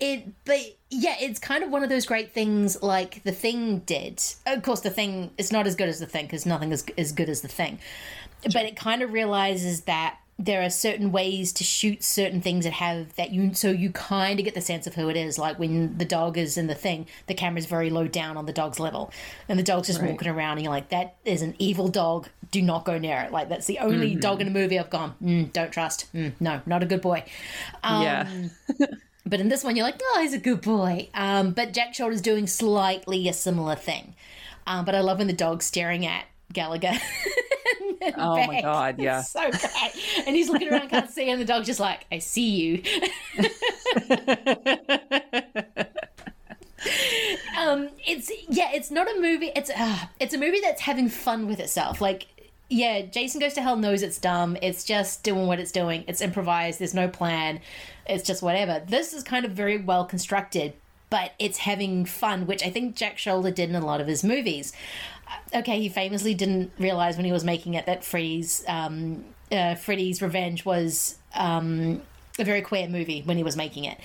it, 0.00 0.26
but 0.44 0.60
yeah, 0.90 1.16
it's 1.20 1.38
kind 1.38 1.64
of 1.64 1.70
one 1.70 1.82
of 1.82 1.88
those 1.88 2.06
great 2.06 2.32
things, 2.32 2.82
like 2.82 3.22
the 3.24 3.32
thing 3.32 3.80
did. 3.80 4.22
Of 4.46 4.62
course, 4.62 4.80
the 4.80 4.90
thing 4.90 5.30
is 5.38 5.50
not 5.52 5.66
as 5.66 5.74
good 5.74 5.88
as 5.88 5.98
the 6.00 6.06
thing 6.06 6.26
because 6.26 6.46
nothing 6.46 6.70
is 6.72 6.84
as 6.96 7.12
good 7.12 7.28
as 7.28 7.40
the 7.40 7.48
thing. 7.48 7.78
But 8.44 8.66
it 8.66 8.76
kind 8.76 9.02
of 9.02 9.12
realizes 9.12 9.82
that 9.82 10.18
there 10.36 10.62
are 10.62 10.70
certain 10.70 11.12
ways 11.12 11.52
to 11.52 11.62
shoot 11.62 12.02
certain 12.02 12.40
things 12.40 12.64
that 12.64 12.72
have 12.72 13.14
that 13.14 13.30
you 13.30 13.54
so 13.54 13.70
you 13.70 13.88
kind 13.90 14.40
of 14.40 14.44
get 14.44 14.52
the 14.54 14.60
sense 14.60 14.84
of 14.84 14.94
who 14.96 15.08
it 15.08 15.16
is 15.16 15.38
like 15.38 15.60
when 15.60 15.96
the 15.96 16.04
dog 16.04 16.36
is 16.36 16.56
in 16.58 16.66
the 16.66 16.74
thing 16.74 17.06
the 17.28 17.34
camera's 17.34 17.66
very 17.66 17.88
low 17.88 18.08
down 18.08 18.36
on 18.36 18.44
the 18.44 18.52
dog's 18.52 18.80
level. 18.80 19.12
And 19.48 19.58
the 19.58 19.62
dog's 19.62 19.86
just 19.86 20.00
Right. 20.00 20.10
walking 20.10 20.26
around 20.28 20.58
and 20.58 20.62
you're 20.64 20.72
like 20.72 20.88
that 20.88 21.14
is 21.24 21.40
an 21.42 21.54
evil 21.60 21.86
dog. 21.86 22.28
Do 22.50 22.60
not 22.62 22.84
go 22.84 22.98
near 22.98 23.18
it. 23.20 23.30
Like 23.32 23.48
that's 23.48 23.66
the 23.66 23.78
only 23.78 24.16
Mhm. 24.16 24.20
dog 24.20 24.40
in 24.40 24.48
a 24.48 24.50
movie 24.50 24.76
i've 24.78 24.90
gone 24.90 25.14
mm, 25.22 25.52
don't 25.52 25.70
trust. 25.70 26.06
Mm, 26.12 26.32
no 26.40 26.60
not 26.66 26.82
a 26.82 26.86
good 26.86 27.00
boy. 27.00 27.22
Um, 27.84 28.02
Yeah. 28.02 28.28
but 29.26 29.38
in 29.40 29.48
this 29.48 29.62
one 29.62 29.76
you're 29.76 29.86
like 29.86 30.00
oh 30.02 30.18
he's 30.20 30.34
a 30.34 30.38
good 30.38 30.60
boy. 30.62 31.10
Um, 31.14 31.52
but 31.52 31.72
jack 31.72 31.94
sholder's 31.94 32.20
doing 32.20 32.48
slightly 32.48 33.28
a 33.28 33.32
similar 33.32 33.76
thing. 33.76 34.14
Um, 34.66 34.84
but 34.84 34.94
i 34.96 35.00
love 35.00 35.18
when 35.18 35.28
the 35.28 35.32
dog's 35.32 35.64
staring 35.66 36.04
at 36.04 36.24
gallagher 36.54 36.92
oh 38.16 38.46
my 38.46 38.60
god 38.62 38.98
yeah 38.98 39.20
It's 39.20 39.30
so 39.30 39.50
great. 39.50 40.26
And 40.26 40.34
he's 40.36 40.48
looking 40.48 40.68
around, 40.68 40.88
can't 40.88 41.10
see, 41.10 41.30
and 41.30 41.40
the 41.40 41.44
dog's 41.44 41.66
just 41.66 41.80
like, 41.80 42.06
I 42.10 42.18
see 42.18 42.50
you. 42.50 42.82
um, 47.58 47.88
it's 48.06 48.30
yeah, 48.48 48.70
it's 48.72 48.90
not 48.90 49.10
a 49.10 49.20
movie. 49.20 49.50
It's 49.54 49.70
uh, 49.70 49.98
it's 50.20 50.34
a 50.34 50.38
movie 50.38 50.60
that's 50.60 50.82
having 50.82 51.08
fun 51.08 51.46
with 51.46 51.60
itself. 51.60 52.00
Like, 52.00 52.26
yeah, 52.68 53.02
Jason 53.02 53.40
Goes 53.40 53.54
to 53.54 53.62
Hell 53.62 53.76
knows 53.76 54.02
it's 54.02 54.18
dumb. 54.18 54.56
It's 54.62 54.84
just 54.84 55.22
doing 55.22 55.46
what 55.46 55.58
it's 55.60 55.72
doing. 55.72 56.04
It's 56.06 56.20
improvised. 56.20 56.78
There's 56.80 56.94
no 56.94 57.08
plan. 57.08 57.60
It's 58.06 58.24
just 58.24 58.42
whatever. 58.42 58.82
This 58.86 59.12
is 59.12 59.22
kind 59.22 59.44
of 59.44 59.52
very 59.52 59.78
well 59.78 60.04
constructed, 60.04 60.74
but 61.10 61.32
it's 61.38 61.58
having 61.58 62.04
fun, 62.04 62.46
which 62.46 62.62
I 62.64 62.70
think 62.70 62.96
Jack 62.96 63.16
Sholder 63.16 63.54
did 63.54 63.70
in 63.70 63.76
a 63.76 63.84
lot 63.84 64.00
of 64.00 64.06
his 64.06 64.24
movies. 64.24 64.72
Okay, 65.54 65.80
he 65.80 65.88
famously 65.88 66.34
didn't 66.34 66.72
realize 66.78 67.16
when 67.16 67.24
he 67.24 67.32
was 67.32 67.44
making 67.44 67.74
it 67.74 67.86
that 67.86 68.04
Freddy's 68.04 68.64
um, 68.68 69.24
uh, 69.52 69.74
Freddy's 69.76 70.20
Revenge 70.20 70.64
was 70.64 71.16
um, 71.34 72.02
a 72.38 72.44
very 72.44 72.62
queer 72.62 72.88
movie 72.88 73.22
when 73.24 73.36
he 73.36 73.42
was 73.42 73.56
making 73.56 73.84
it. 73.84 73.98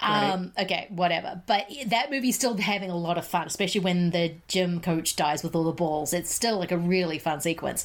Um, 0.00 0.52
Okay, 0.58 0.86
whatever. 0.90 1.42
But 1.46 1.68
that 1.86 2.10
movie's 2.10 2.34
still 2.36 2.56
having 2.56 2.90
a 2.90 2.96
lot 2.96 3.18
of 3.18 3.26
fun, 3.26 3.46
especially 3.46 3.80
when 3.82 4.10
the 4.10 4.34
gym 4.48 4.80
coach 4.80 5.14
dies 5.16 5.42
with 5.44 5.54
all 5.54 5.64
the 5.64 5.72
balls. 5.72 6.12
It's 6.12 6.32
still 6.32 6.58
like 6.58 6.72
a 6.72 6.78
really 6.78 7.18
fun 7.20 7.40
sequence. 7.40 7.84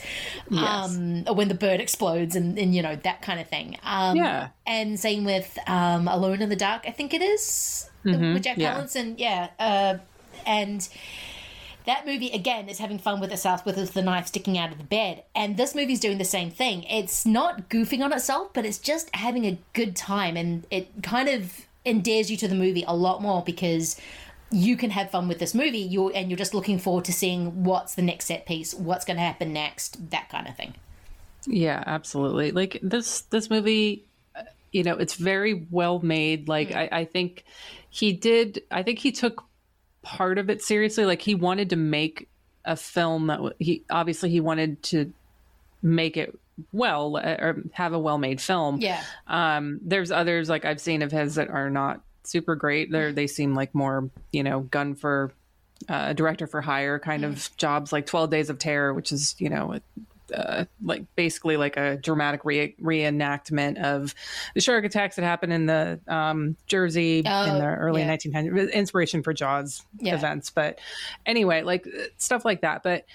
Yes. 0.50 0.96
Um, 0.96 1.26
when 1.36 1.48
the 1.48 1.54
bird 1.56 1.80
explodes 1.80 2.36
and, 2.36 2.58
and 2.58 2.74
you 2.76 2.82
know 2.82 2.96
that 2.96 3.22
kind 3.22 3.40
of 3.40 3.48
thing. 3.48 3.78
Um, 3.84 4.18
Yeah. 4.18 4.50
And 4.66 5.00
same 5.00 5.26
with 5.26 5.58
um, 5.68 6.08
Alone 6.08 6.42
in 6.42 6.50
the 6.50 6.56
Dark. 6.56 6.84
I 6.88 6.92
think 6.92 7.14
it 7.14 7.22
is, 7.22 7.90
Mhm, 8.06 8.34
with 8.34 8.44
Jack 8.44 8.58
yeah. 8.58 8.76
Palance. 8.76 9.16
Yeah. 9.18 9.50
Uh, 9.60 9.98
and 10.46 10.88
that 11.88 12.06
movie 12.06 12.30
again 12.30 12.70
is 12.70 12.78
having 12.78 13.00
fun 13.00 13.20
with 13.20 13.32
itself 13.32 13.66
with 13.66 13.94
the 13.94 14.02
knife 14.02 14.28
sticking 14.28 14.58
out 14.58 14.72
of 14.72 14.78
the 14.78 14.84
bed 14.84 15.24
and 15.34 15.58
this 15.58 15.74
movie's 15.74 16.00
doing 16.00 16.18
the 16.20 16.26
same 16.26 16.52
thing 16.52 16.84
it's 16.84 17.26
not 17.26 17.70
goofing 17.70 18.04
on 18.04 18.14
itself 18.14 18.54
but 18.54 18.66
it's 18.66 18.78
just 18.78 19.14
having 19.16 19.46
a 19.46 19.58
good 19.74 19.96
time 19.96 20.38
and 20.38 20.68
it 20.70 20.88
kind 21.02 21.28
of 21.28 21.66
endears 21.86 22.30
you 22.30 22.38
to 22.38 22.48
the 22.48 22.56
movie 22.56 22.84
a 22.88 22.96
lot 22.96 23.22
more 23.22 23.42
because 23.44 24.00
you 24.52 24.78
can 24.78 24.92
have 24.92 25.12
fun 25.12 25.28
with 25.28 25.40
this 25.40 25.54
movie. 25.54 25.80
You 25.80 26.10
and 26.10 26.30
you're 26.30 26.38
just 26.38 26.54
looking 26.54 26.80
forward 26.80 27.06
to 27.06 27.14
seeing 27.14 27.64
what's 27.64 27.96
the 27.96 28.02
next 28.02 28.26
set 28.26 28.46
piece, 28.46 28.74
what's 28.74 29.06
going 29.06 29.18
to 29.18 29.24
happen 29.24 29.54
next, 29.54 30.10
that 30.12 30.30
kind 30.30 30.48
of 30.48 30.56
thing. 30.56 30.76
Yeah, 31.46 31.84
absolutely. 31.86 32.52
Like 32.52 32.80
this 32.82 33.22
this 33.22 33.50
movie, 33.50 34.06
uh, 34.36 34.44
you 34.72 34.84
know, 34.84 34.96
it's 34.96 35.16
very 35.16 35.66
well 35.70 36.00
made. 36.00 36.48
Like 36.48 36.72
I, 36.74 36.90
I 36.92 37.06
think 37.06 37.44
he 37.90 38.14
did. 38.14 38.64
I 38.72 38.84
think 38.84 39.00
he 39.00 39.12
took 39.12 39.44
part 40.02 40.38
of 40.38 40.50
it 40.50 40.62
seriously. 40.62 41.06
Like 41.06 41.22
he 41.22 41.36
wanted 41.36 41.70
to 41.72 41.76
make 41.76 42.28
a 42.66 42.76
film 42.76 43.28
that 43.28 43.40
he 43.60 43.84
obviously 43.90 44.30
he 44.30 44.40
wanted 44.40 44.84
to 44.84 45.14
make 45.82 46.18
it 46.18 46.38
well 46.72 47.18
or 47.18 47.64
have 47.72 47.94
a 47.94 48.00
well 48.00 48.18
made 48.18 48.42
film. 48.42 48.80
Yeah. 48.82 49.04
Um, 49.28 49.80
there's 49.82 50.12
others 50.12 50.50
like 50.50 50.66
I've 50.66 50.82
seen 50.82 51.02
of 51.02 51.12
his 51.12 51.36
that 51.36 51.50
are 51.50 51.70
not 51.70 52.02
super 52.24 52.56
great. 52.56 52.92
They 52.92 53.12
they 53.12 53.28
seem 53.28 53.56
like 53.56 53.74
more 53.74 54.10
you 54.32 54.44
know 54.44 54.62
gun 54.62 54.96
for 54.96 55.32
uh, 55.88 56.14
director 56.14 56.48
for 56.48 56.62
hire 56.62 57.00
kind 57.00 57.24
of 57.24 57.50
jobs 57.58 57.94
like 57.94 58.06
12 58.06 58.30
Days 58.30 58.50
of 58.50 58.58
Terror, 58.60 58.94
which 58.94 59.12
is 59.12 59.36
you 59.38 59.50
know 59.50 59.80
uh, 60.36 60.66
like 60.84 61.04
basically 61.16 61.58
like 61.58 61.78
a 61.78 61.98
dramatic 61.98 62.44
re- 62.46 62.76
reenactment 62.82 63.82
of 63.84 64.14
the 64.54 64.62
shark 64.62 64.86
attacks 64.86 65.16
that 65.16 65.24
happened 65.24 65.54
in 65.54 65.66
the 65.66 66.00
um, 66.08 66.56
Jersey 66.68 67.20
in 67.20 67.28
Oh, 67.28 67.58
the 67.58 67.66
early 67.66 68.02
yeah. 68.02 68.16
1900s, 68.16 68.74
inspiration 68.74 69.24
for 69.24 69.34
Jaws 69.34 69.84
Yeah. 70.00 70.16
events. 70.16 70.50
But 70.50 70.80
anyway, 71.26 71.62
like 71.64 71.88
stuff 72.18 72.46
like 72.46 72.62
that. 72.62 72.84
But 72.84 73.06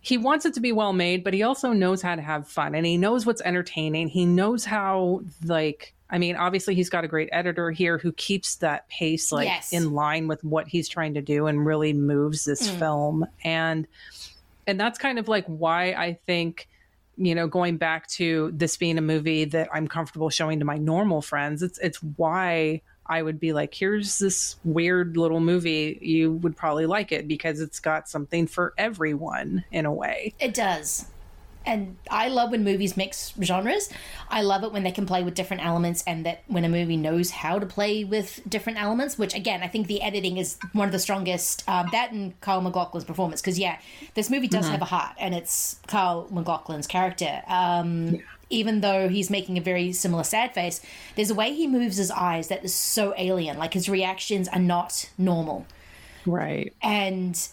he 0.00 0.16
wants 0.16 0.46
it 0.46 0.54
to 0.54 0.60
be 0.60 0.72
well 0.72 0.92
made, 0.92 1.24
but 1.24 1.34
he 1.34 1.42
also 1.42 1.72
knows 1.72 2.00
how 2.02 2.14
to 2.14 2.22
have 2.22 2.46
fun 2.48 2.74
and 2.74 2.86
he 2.86 2.96
knows 2.96 3.26
what's 3.26 3.42
entertaining. 3.42 4.08
He 4.08 4.24
knows 4.26 4.64
how 4.64 5.22
like 5.44 5.94
I 6.10 6.16
mean, 6.16 6.36
obviously 6.36 6.74
he's 6.74 6.88
got 6.88 7.04
a 7.04 7.08
great 7.08 7.28
editor 7.32 7.70
here 7.70 7.98
who 7.98 8.12
keeps 8.12 8.56
that 8.56 8.88
pace 8.88 9.30
like 9.30 9.46
Yes. 9.46 9.74
in 9.74 9.92
line 9.92 10.26
with 10.26 10.42
what 10.42 10.66
he's 10.66 10.88
trying 10.88 11.12
to 11.14 11.20
do 11.20 11.46
and 11.48 11.66
really 11.66 11.92
moves 11.92 12.46
this 12.46 12.66
Mm. 12.70 12.78
film. 12.78 13.26
And 13.44 13.86
and 14.68 14.78
that's 14.78 14.98
kind 14.98 15.18
of 15.18 15.26
like 15.26 15.46
why 15.46 15.92
I 15.92 16.18
think 16.26 16.68
you 17.16 17.34
know 17.34 17.48
going 17.48 17.78
back 17.78 18.06
to 18.10 18.52
this 18.54 18.76
being 18.76 18.98
a 18.98 19.02
movie 19.02 19.44
that 19.46 19.68
I'm 19.72 19.88
comfortable 19.88 20.30
showing 20.30 20.60
to 20.60 20.64
my 20.64 20.76
normal 20.76 21.20
friends 21.20 21.62
it's 21.64 21.78
it's 21.78 22.00
why 22.02 22.82
I 23.06 23.22
would 23.22 23.40
be 23.40 23.52
like 23.52 23.74
here's 23.74 24.20
this 24.20 24.56
weird 24.62 25.16
little 25.16 25.40
movie 25.40 25.98
you 26.00 26.34
would 26.34 26.56
probably 26.56 26.86
like 26.86 27.10
it 27.10 27.26
because 27.26 27.60
it's 27.60 27.80
got 27.80 28.08
something 28.08 28.46
for 28.46 28.74
everyone 28.78 29.64
in 29.72 29.86
a 29.86 29.92
way 29.92 30.34
It 30.38 30.54
does. 30.54 31.06
And 31.68 31.96
I 32.10 32.28
love 32.28 32.50
when 32.50 32.64
movies 32.64 32.96
mix 32.96 33.34
genres. 33.42 33.90
I 34.30 34.42
love 34.42 34.64
it 34.64 34.72
when 34.72 34.82
they 34.84 34.90
can 34.90 35.06
play 35.06 35.22
with 35.22 35.34
different 35.34 35.64
elements 35.64 36.02
and 36.06 36.24
that 36.26 36.42
when 36.46 36.64
a 36.64 36.68
movie 36.68 36.96
knows 36.96 37.30
how 37.30 37.58
to 37.58 37.66
play 37.66 38.04
with 38.04 38.40
different 38.48 38.80
elements, 38.80 39.18
which 39.18 39.34
again, 39.34 39.62
I 39.62 39.68
think 39.68 39.86
the 39.86 40.00
editing 40.02 40.38
is 40.38 40.56
one 40.72 40.88
of 40.88 40.92
the 40.92 40.98
strongest. 40.98 41.62
Um, 41.68 41.88
that 41.92 42.10
and 42.10 42.38
Carl 42.40 42.62
MacLachlan's 42.62 43.04
performance. 43.04 43.40
Because, 43.42 43.58
yeah, 43.58 43.78
this 44.14 44.30
movie 44.30 44.48
does 44.48 44.66
Mhm. 44.66 44.70
have 44.72 44.82
a 44.82 44.86
heart 44.86 45.14
and 45.20 45.34
it's 45.34 45.76
Carl 45.86 46.26
MacLachlan's 46.30 46.86
character. 46.86 47.42
Um, 47.46 48.20
Even 48.50 48.80
though 48.80 49.10
he's 49.10 49.28
making 49.28 49.58
a 49.58 49.60
very 49.60 49.92
similar 49.92 50.24
sad 50.24 50.54
face, 50.54 50.80
there's 51.16 51.28
a 51.30 51.34
way 51.34 51.52
he 51.52 51.66
moves 51.66 51.98
his 51.98 52.10
eyes 52.10 52.48
that 52.48 52.64
is 52.64 52.74
so 52.74 53.12
alien. 53.18 53.58
Like 53.58 53.74
his 53.74 53.90
reactions 53.90 54.48
are 54.48 54.58
not 54.58 55.10
normal 55.18 55.66
right 56.26 56.72
and 56.82 57.48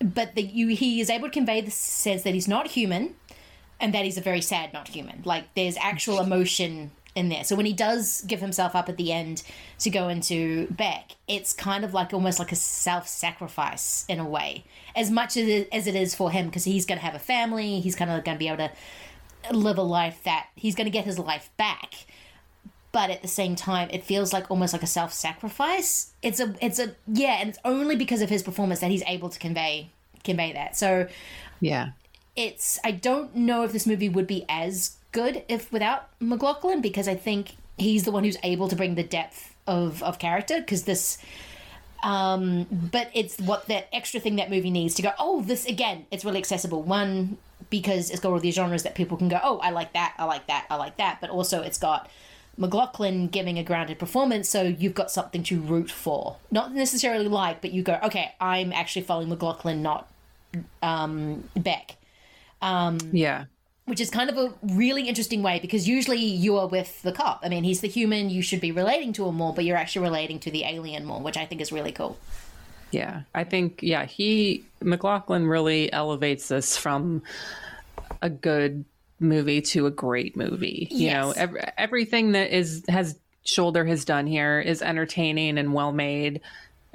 but 0.00 0.34
the 0.34 0.42
you 0.42 0.68
he 0.68 1.00
is 1.00 1.08
able 1.08 1.28
to 1.28 1.32
convey 1.32 1.60
the 1.60 1.70
sense 1.70 2.22
that 2.22 2.34
he's 2.34 2.46
not 2.48 2.66
human 2.68 3.14
and 3.84 3.92
that 3.92 4.02
he's 4.02 4.16
a 4.16 4.22
very 4.22 4.40
sad 4.40 4.72
not 4.72 4.88
human. 4.88 5.20
Like 5.26 5.44
there's 5.54 5.76
actual 5.76 6.18
emotion 6.18 6.90
in 7.14 7.28
there. 7.28 7.44
So 7.44 7.54
when 7.54 7.66
he 7.66 7.74
does 7.74 8.22
give 8.22 8.40
himself 8.40 8.74
up 8.74 8.88
at 8.88 8.96
the 8.96 9.12
end 9.12 9.42
to 9.80 9.90
go 9.90 10.08
into 10.08 10.66
beck 10.68 11.12
it's 11.28 11.52
kind 11.52 11.84
of 11.84 11.92
like 11.92 12.14
almost 12.14 12.38
like 12.38 12.50
a 12.50 12.56
self-sacrifice 12.56 14.06
in 14.08 14.18
a 14.20 14.26
way. 14.26 14.64
As 14.96 15.10
much 15.10 15.36
as 15.36 15.86
it 15.86 15.94
is 15.94 16.14
for 16.14 16.30
him 16.30 16.46
because 16.46 16.64
he's 16.64 16.86
going 16.86 16.98
to 16.98 17.04
have 17.04 17.14
a 17.14 17.18
family 17.18 17.80
he's 17.80 17.94
kind 17.94 18.10
of 18.10 18.24
going 18.24 18.36
to 18.36 18.38
be 18.38 18.48
able 18.48 18.68
to 18.68 18.70
live 19.54 19.76
a 19.76 19.82
life 19.82 20.22
that 20.24 20.46
he's 20.56 20.74
going 20.74 20.86
to 20.86 20.90
get 20.90 21.04
his 21.04 21.18
life 21.18 21.50
back. 21.58 22.06
But 22.90 23.10
at 23.10 23.20
the 23.20 23.28
same 23.28 23.54
time 23.54 23.90
it 23.90 24.02
feels 24.02 24.32
like 24.32 24.50
almost 24.50 24.72
like 24.72 24.82
a 24.82 24.86
self-sacrifice. 24.86 26.14
It's 26.22 26.40
a 26.40 26.54
it's 26.62 26.78
a 26.78 26.94
yeah 27.06 27.36
and 27.38 27.50
it's 27.50 27.58
only 27.66 27.96
because 27.96 28.22
of 28.22 28.30
his 28.30 28.42
performance 28.42 28.80
that 28.80 28.90
he's 28.90 29.04
able 29.06 29.28
to 29.28 29.38
convey 29.38 29.90
convey 30.24 30.54
that. 30.54 30.74
So 30.74 31.06
yeah 31.60 31.90
it's 32.36 32.78
i 32.84 32.90
don't 32.90 33.34
know 33.34 33.62
if 33.62 33.72
this 33.72 33.86
movie 33.86 34.08
would 34.08 34.26
be 34.26 34.44
as 34.48 34.96
good 35.12 35.42
if 35.48 35.72
without 35.72 36.08
maclachlan 36.20 36.80
because 36.80 37.08
i 37.08 37.14
think 37.14 37.56
he's 37.78 38.04
the 38.04 38.10
one 38.10 38.24
who's 38.24 38.36
able 38.42 38.68
to 38.68 38.76
bring 38.76 38.94
the 38.94 39.02
depth 39.02 39.54
of 39.66 40.02
of 40.02 40.18
character 40.18 40.60
because 40.60 40.84
this 40.84 41.18
um 42.02 42.66
but 42.70 43.10
it's 43.14 43.38
what 43.38 43.66
that 43.66 43.88
extra 43.92 44.20
thing 44.20 44.36
that 44.36 44.50
movie 44.50 44.70
needs 44.70 44.94
to 44.94 45.02
go 45.02 45.10
oh 45.18 45.42
this 45.42 45.64
again 45.66 46.06
it's 46.10 46.24
really 46.24 46.38
accessible 46.38 46.82
one 46.82 47.38
because 47.70 48.10
it's 48.10 48.20
got 48.20 48.32
all 48.32 48.38
these 48.38 48.54
genres 48.54 48.82
that 48.82 48.94
people 48.94 49.16
can 49.16 49.28
go 49.28 49.40
oh 49.42 49.58
i 49.58 49.70
like 49.70 49.92
that 49.92 50.14
i 50.18 50.24
like 50.24 50.46
that 50.46 50.66
i 50.70 50.76
like 50.76 50.96
that 50.96 51.18
but 51.20 51.30
also 51.30 51.62
it's 51.62 51.78
got 51.78 52.10
MacLachlan 52.56 53.28
giving 53.28 53.58
a 53.58 53.64
grounded 53.64 53.98
performance, 53.98 54.48
so 54.48 54.62
you've 54.62 54.94
got 54.94 55.10
something 55.10 55.42
to 55.44 55.60
root 55.60 55.90
for. 55.90 56.36
Not 56.50 56.72
necessarily 56.72 57.26
like, 57.26 57.60
but 57.60 57.72
you 57.72 57.82
go, 57.82 57.98
okay, 58.04 58.32
I'm 58.40 58.72
actually 58.72 59.02
following 59.02 59.28
MacLachlan, 59.28 59.82
not 59.82 60.08
um, 60.82 61.48
Beck. 61.56 61.96
Um, 62.64 62.98
yeah 63.12 63.44
which 63.86 64.00
is 64.00 64.08
kind 64.08 64.30
of 64.30 64.38
a 64.38 64.52
really 64.74 65.06
interesting 65.08 65.42
way 65.42 65.58
because 65.58 65.86
usually 65.86 66.18
you 66.24 66.56
are 66.56 66.66
with 66.66 67.02
the 67.02 67.12
cop. 67.12 67.40
I 67.44 67.50
mean, 67.50 67.64
he's 67.64 67.82
the 67.82 67.86
human, 67.88 68.30
you 68.30 68.40
should 68.40 68.60
be 68.62 68.72
relating 68.72 69.12
to 69.14 69.26
him 69.26 69.34
more, 69.34 69.52
but 69.52 69.66
you're 69.66 69.76
actually 69.76 70.04
relating 70.06 70.40
to 70.40 70.50
the 70.50 70.64
alien 70.64 71.04
more, 71.04 71.20
which 71.20 71.36
I 71.36 71.44
think 71.44 71.60
is 71.60 71.70
really 71.70 71.92
cool. 71.92 72.16
Yeah, 72.92 73.22
I 73.34 73.44
think 73.44 73.80
yeah, 73.82 74.06
he 74.06 74.64
MacLachlan 74.80 75.46
really 75.46 75.92
elevates 75.92 76.48
this 76.48 76.76
from 76.78 77.22
a 78.22 78.30
good 78.30 78.86
movie 79.20 79.60
to 79.60 79.86
a 79.86 79.90
great 79.90 80.34
movie. 80.36 80.88
You 80.90 81.10
know, 81.10 81.28
Yes. 81.28 81.36
ev- 81.36 81.72
everything 81.76 82.32
that 82.32 82.56
is 82.56 82.84
has 82.88 83.18
Sholder 83.44 83.86
has 83.86 84.06
done 84.06 84.26
here 84.26 84.60
is 84.60 84.80
entertaining 84.80 85.58
and 85.58 85.74
well 85.74 85.92
made. 85.92 86.40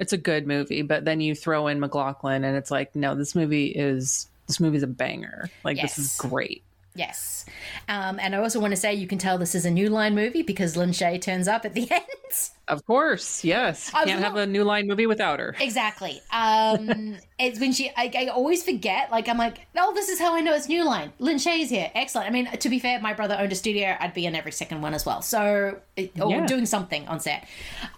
It's 0.00 0.12
a 0.12 0.18
good 0.18 0.46
movie, 0.46 0.82
but 0.82 1.04
then 1.04 1.20
you 1.20 1.36
throw 1.36 1.68
in 1.68 1.78
MacLachlan 1.78 2.42
and 2.42 2.56
it's 2.56 2.70
like, 2.72 2.96
no, 2.96 3.14
this 3.14 3.36
movie 3.36 3.66
is 3.66 4.26
this 4.50 4.60
movie's 4.60 4.82
a 4.82 4.88
banger. 4.88 5.48
Like 5.64 5.80
this 5.80 5.98
is 5.98 6.16
great. 6.18 6.64
Yes. 6.96 7.46
Um, 7.88 8.18
and 8.20 8.34
I 8.34 8.38
also 8.38 8.58
want 8.58 8.72
to 8.72 8.76
say 8.76 8.92
you 8.94 9.06
can 9.06 9.18
tell 9.18 9.38
this 9.38 9.54
is 9.54 9.64
a 9.64 9.70
New 9.70 9.88
Line 9.88 10.14
movie 10.14 10.42
because 10.42 10.76
Lin 10.76 10.92
Shay 10.92 11.18
turns 11.18 11.46
up 11.46 11.64
at 11.64 11.74
the 11.74 11.88
end. 11.90 12.50
Of 12.70 12.86
course, 12.86 13.44
yes. 13.44 13.90
Can't 13.90 14.20
have 14.22 14.36
a 14.36 14.46
new 14.46 14.64
line 14.64 14.86
movie 14.86 15.06
without 15.06 15.40
her. 15.40 15.54
Exactly. 15.60 16.22
Um, 16.32 17.16
it's 17.38 17.58
when 17.60 17.72
she, 17.72 17.90
I, 17.96 18.10
I 18.16 18.26
always 18.28 18.62
forget, 18.62 19.10
like, 19.10 19.28
I'm 19.28 19.36
like, 19.38 19.66
oh, 19.76 19.92
this 19.94 20.08
is 20.08 20.18
how 20.20 20.34
I 20.34 20.40
know 20.40 20.54
it's 20.54 20.68
New 20.68 20.84
Line. 20.84 21.12
Lin 21.18 21.38
Shay's 21.38 21.68
here. 21.68 21.90
Excellent. 21.94 22.28
I 22.28 22.30
mean, 22.30 22.46
to 22.50 22.68
be 22.68 22.78
fair, 22.78 23.00
my 23.00 23.12
brother 23.12 23.36
owned 23.38 23.50
a 23.52 23.56
studio. 23.56 23.96
I'd 23.98 24.14
be 24.14 24.24
in 24.24 24.34
every 24.36 24.52
second 24.52 24.82
one 24.82 24.94
as 24.94 25.04
well. 25.04 25.20
So, 25.20 25.78
or 25.98 26.30
Yeah. 26.30 26.46
doing 26.46 26.64
something 26.66 27.06
on 27.08 27.20
set. 27.20 27.46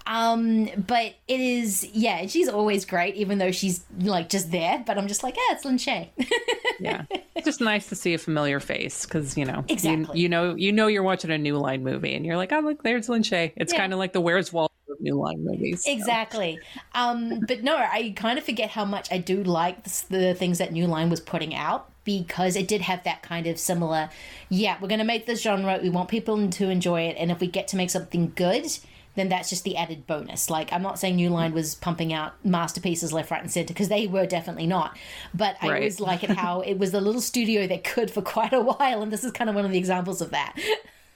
Um, 0.07 0.69
but 0.87 1.15
it 1.29 1.41
is, 1.41 1.85
yeah, 1.93 2.27
she's 2.27 2.49
always 2.49 2.85
great, 2.85 3.15
even 3.17 3.39
though 3.39 3.53
she's, 3.53 3.85
like, 4.01 4.29
just 4.29 4.51
there. 4.51 4.83
But 4.87 4.99
I'm 4.99 5.07
just 5.09 5.23
like, 5.23 5.37
yeah, 5.37 5.55
it's 5.55 5.65
Lin 5.65 5.79
Shay. 5.79 6.11
yeah 6.81 7.03
it's 7.37 7.45
just 7.45 7.61
nice 7.61 7.89
to 7.89 7.95
see 7.95 8.15
a 8.15 8.19
familiar 8.19 8.59
face 8.59 9.05
because 9.05 9.37
you 9.37 9.45
know 9.45 9.65
Exactly. 9.69 10.19
you, 10.19 10.23
you 10.25 10.29
know 10.29 10.55
you 10.57 10.73
know 10.73 10.87
you're 10.89 11.03
watching 11.03 11.31
a 11.31 11.39
new 11.39 11.57
line 11.59 11.85
movie 11.85 12.15
and 12.15 12.25
you're 12.27 12.37
like 12.37 12.51
oh 12.53 12.59
look 12.61 12.83
there's 12.83 13.09
lin 13.09 13.23
shay 13.23 13.53
it's 13.57 13.73
Yeah. 13.73 13.79
kind 13.81 13.93
of 13.93 13.99
like 14.01 14.13
the 14.13 14.21
where's 14.21 14.53
waldo 14.53 14.62
of 14.93 15.01
new 15.01 15.15
line 15.15 15.45
movies 15.45 15.85
Exactly. 15.87 16.61
Um, 16.95 17.41
but 17.41 17.63
no, 17.63 17.77
I 17.77 18.13
kind 18.17 18.39
of 18.39 18.45
forget 18.45 18.71
how 18.71 18.85
much 18.85 19.11
I 19.13 19.19
do 19.19 19.43
like 19.43 19.83
the, 19.85 20.17
the 20.19 20.35
things 20.35 20.59
that 20.59 20.73
New 20.73 20.87
Line 20.87 21.11
was 21.11 21.21
putting 21.21 21.55
out 21.55 21.89
because 22.05 22.57
it 22.57 22.67
did 22.69 22.81
have 22.83 23.05
that 23.05 23.23
kind 23.23 23.47
of 23.47 23.59
similar, 23.59 24.11
yeah, 24.49 24.77
we're 24.81 24.89
going 24.89 24.99
to 24.99 25.05
make 25.05 25.27
this 25.27 25.41
genre, 25.43 25.79
we 25.83 25.89
want 25.91 26.09
people 26.09 26.49
to 26.51 26.69
enjoy 26.71 27.03
it, 27.03 27.17
and 27.19 27.31
if 27.31 27.41
we 27.41 27.47
get 27.47 27.69
to 27.69 27.77
make 27.77 27.91
something 27.91 28.33
good, 28.35 28.67
then 29.15 29.29
that's 29.29 29.51
just 29.51 29.63
the 29.63 29.77
added 29.77 30.07
bonus. 30.07 30.49
Like, 30.51 30.73
I'm 30.73 30.83
not 30.83 30.99
saying 30.99 31.17
New 31.17 31.29
Line 31.31 31.53
was 31.53 31.75
pumping 31.77 32.13
out 32.13 32.33
masterpieces 32.45 33.13
left, 33.13 33.31
right, 33.31 33.43
and 33.43 33.51
center 33.53 33.69
because 33.69 33.89
they 33.89 34.07
were 34.07 34.27
definitely 34.27 34.67
not. 34.67 34.97
But 35.35 35.57
I 35.61 35.69
Right. 35.69 35.77
always 35.77 36.01
like 36.01 36.25
it 36.25 36.31
how 36.31 36.63
it 36.63 36.79
was 36.79 36.91
the 36.93 37.01
little 37.01 37.21
studio 37.21 37.67
that 37.67 37.85
could 37.85 38.11
for 38.11 38.23
quite 38.37 38.53
a 38.53 38.61
while, 38.61 39.03
and 39.03 39.13
this 39.13 39.23
is 39.23 39.31
kind 39.31 39.49
of 39.51 39.55
one 39.55 39.65
of 39.65 39.71
the 39.71 39.79
examples 39.79 40.21
of 40.23 40.31
that. 40.31 40.57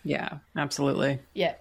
yeah 0.05 0.39
absolutely 0.57 1.19
yeah. 1.35 1.55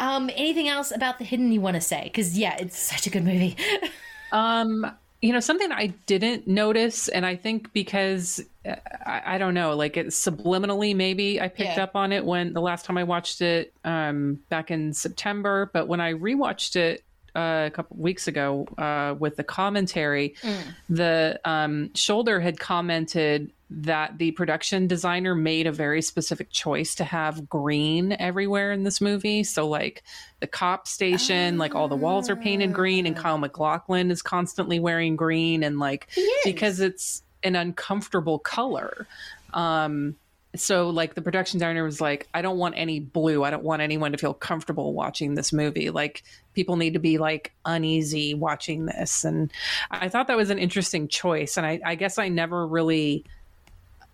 Um, 0.00 0.30
anything 0.34 0.66
else 0.66 0.90
about 0.90 1.18
The 1.18 1.24
Hidden 1.24 1.52
you 1.52 1.60
want 1.60 1.76
to 1.76 1.80
say? 1.80 2.02
Because, 2.04 2.36
yeah, 2.36 2.56
it's 2.58 2.76
such 2.78 3.06
a 3.06 3.10
good 3.10 3.24
movie. 3.24 3.56
um 4.32 4.86
you 5.22 5.32
know 5.32 5.40
something 5.40 5.72
i 5.72 5.88
didn't 6.06 6.46
notice 6.46 7.08
and 7.08 7.26
i 7.26 7.34
think 7.34 7.72
because 7.72 8.40
uh, 8.64 8.76
I, 9.04 9.34
I 9.34 9.38
don't 9.38 9.54
know 9.54 9.74
like 9.74 9.96
it 9.96 10.06
subliminally 10.08 10.94
maybe 10.94 11.40
i 11.40 11.48
picked 11.48 11.76
Yeah. 11.76 11.82
up 11.82 11.96
on 11.96 12.12
it 12.12 12.24
when 12.24 12.52
the 12.52 12.60
last 12.60 12.84
time 12.84 12.96
i 12.96 13.02
watched 13.02 13.40
it 13.42 13.74
um 13.84 14.38
back 14.48 14.70
in 14.70 14.92
september 14.94 15.68
but 15.72 15.88
when 15.88 16.00
i 16.00 16.12
rewatched 16.14 16.76
it 16.76 17.02
uh, 17.34 17.64
a 17.66 17.70
couple 17.70 17.96
weeks 17.96 18.28
ago 18.28 18.66
uh, 18.78 19.14
with 19.18 19.34
the 19.36 19.44
commentary 19.44 20.34
Mm. 20.44 20.62
the 20.88 21.40
um, 21.44 21.88
sholder 21.94 22.40
had 22.40 22.58
commented 22.60 23.50
that 23.70 24.18
the 24.18 24.32
production 24.32 24.88
designer 24.88 25.34
made 25.34 25.66
a 25.66 25.72
very 25.72 26.02
specific 26.02 26.50
choice 26.50 26.94
to 26.96 27.04
have 27.04 27.48
green 27.48 28.12
everywhere 28.18 28.72
in 28.72 28.82
this 28.82 29.00
movie. 29.00 29.44
So, 29.44 29.68
like 29.68 30.02
the 30.40 30.48
cop 30.48 30.88
station, 30.88 31.56
like 31.56 31.74
all 31.74 31.88
the 31.88 31.96
walls 31.96 32.28
are 32.28 32.36
painted 32.36 32.72
green, 32.72 33.06
and 33.06 33.16
Kyle 33.16 33.38
MacLachlan 33.38 34.10
is 34.10 34.22
constantly 34.22 34.80
wearing 34.80 35.14
green, 35.14 35.62
and 35.62 35.78
like 35.78 36.08
because 36.44 36.80
it's 36.80 37.22
an 37.44 37.54
uncomfortable 37.56 38.38
color. 38.38 39.06
Um, 39.54 40.16
so 40.56 40.90
like 40.90 41.14
the 41.14 41.22
production 41.22 41.58
designer 41.58 41.84
was 41.84 42.00
like 42.00 42.28
i 42.34 42.42
don't 42.42 42.58
want 42.58 42.74
any 42.76 42.98
blue. 42.98 43.44
I 43.44 43.50
don't 43.50 43.62
want 43.62 43.82
anyone 43.82 44.10
to 44.12 44.18
feel 44.18 44.34
comfortable 44.34 44.92
watching 44.92 45.34
this 45.34 45.52
movie. 45.52 45.90
Like 45.90 46.24
people 46.54 46.76
need 46.76 46.94
to 46.94 46.98
be 46.98 47.18
like 47.18 47.52
uneasy 47.64 48.34
watching 48.34 48.86
this. 48.86 49.24
And 49.24 49.52
i 49.92 50.08
thought 50.08 50.26
that 50.26 50.36
was 50.36 50.50
an 50.50 50.58
interesting 50.58 51.06
choice. 51.06 51.56
And 51.56 51.64
i, 51.64 51.80
I 51.84 51.94
guess 51.94 52.18
i 52.18 52.28
never 52.28 52.66
really 52.66 53.24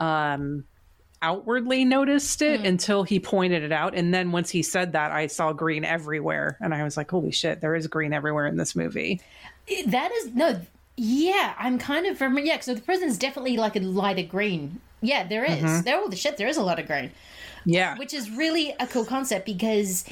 um 0.01 0.64
outwardly 1.23 1.85
noticed 1.85 2.43
it 2.43 2.60
until 2.66 3.02
he 3.02 3.18
pointed 3.18 3.62
it 3.62 3.73
out 3.73 3.94
and 3.94 4.12
then 4.12 4.32
once 4.32 4.51
he 4.51 4.62
said 4.62 4.93
that 4.93 5.10
i 5.12 5.27
saw 5.27 5.51
green 5.52 5.82
everywhere 5.85 6.59
and 6.60 6.74
i 6.74 6.85
was 6.85 6.97
like 6.97 7.10
holy 7.10 7.31
shit 7.31 7.60
there 7.62 7.74
is 7.74 7.86
green 7.86 8.12
everywhere 8.12 8.47
in 8.47 8.56
this 8.59 8.77
movie 8.77 9.20
That 9.86 10.12
is 10.12 10.35
no. 10.35 10.60
Yeah, 10.98 11.55
I'm 11.59 11.78
kind 11.78 12.06
of 12.06 12.16
from 12.16 12.39
yeah. 12.39 12.60
So 12.60 12.73
the 12.74 12.81
prison's 12.81 13.18
definitely 13.18 13.56
like 13.56 13.77
a 13.77 13.81
lighter 13.81 14.23
green. 14.23 14.81
Yeah, 15.02 15.27
there 15.27 15.44
is. 15.44 15.62
Mhm. 15.62 15.85
There, 15.85 15.98
oh, 16.01 16.09
the 16.09 16.16
shit, 16.16 16.36
there 16.39 16.48
is 16.48 16.56
a 16.56 16.62
lot 16.62 16.78
of 16.78 16.86
green. 16.86 17.10
Yeah, 17.66 17.98
which 17.98 18.14
is 18.14 18.31
really 18.31 18.74
a 18.81 18.86
cool 18.86 19.05
concept 19.05 19.44
because 19.44 20.05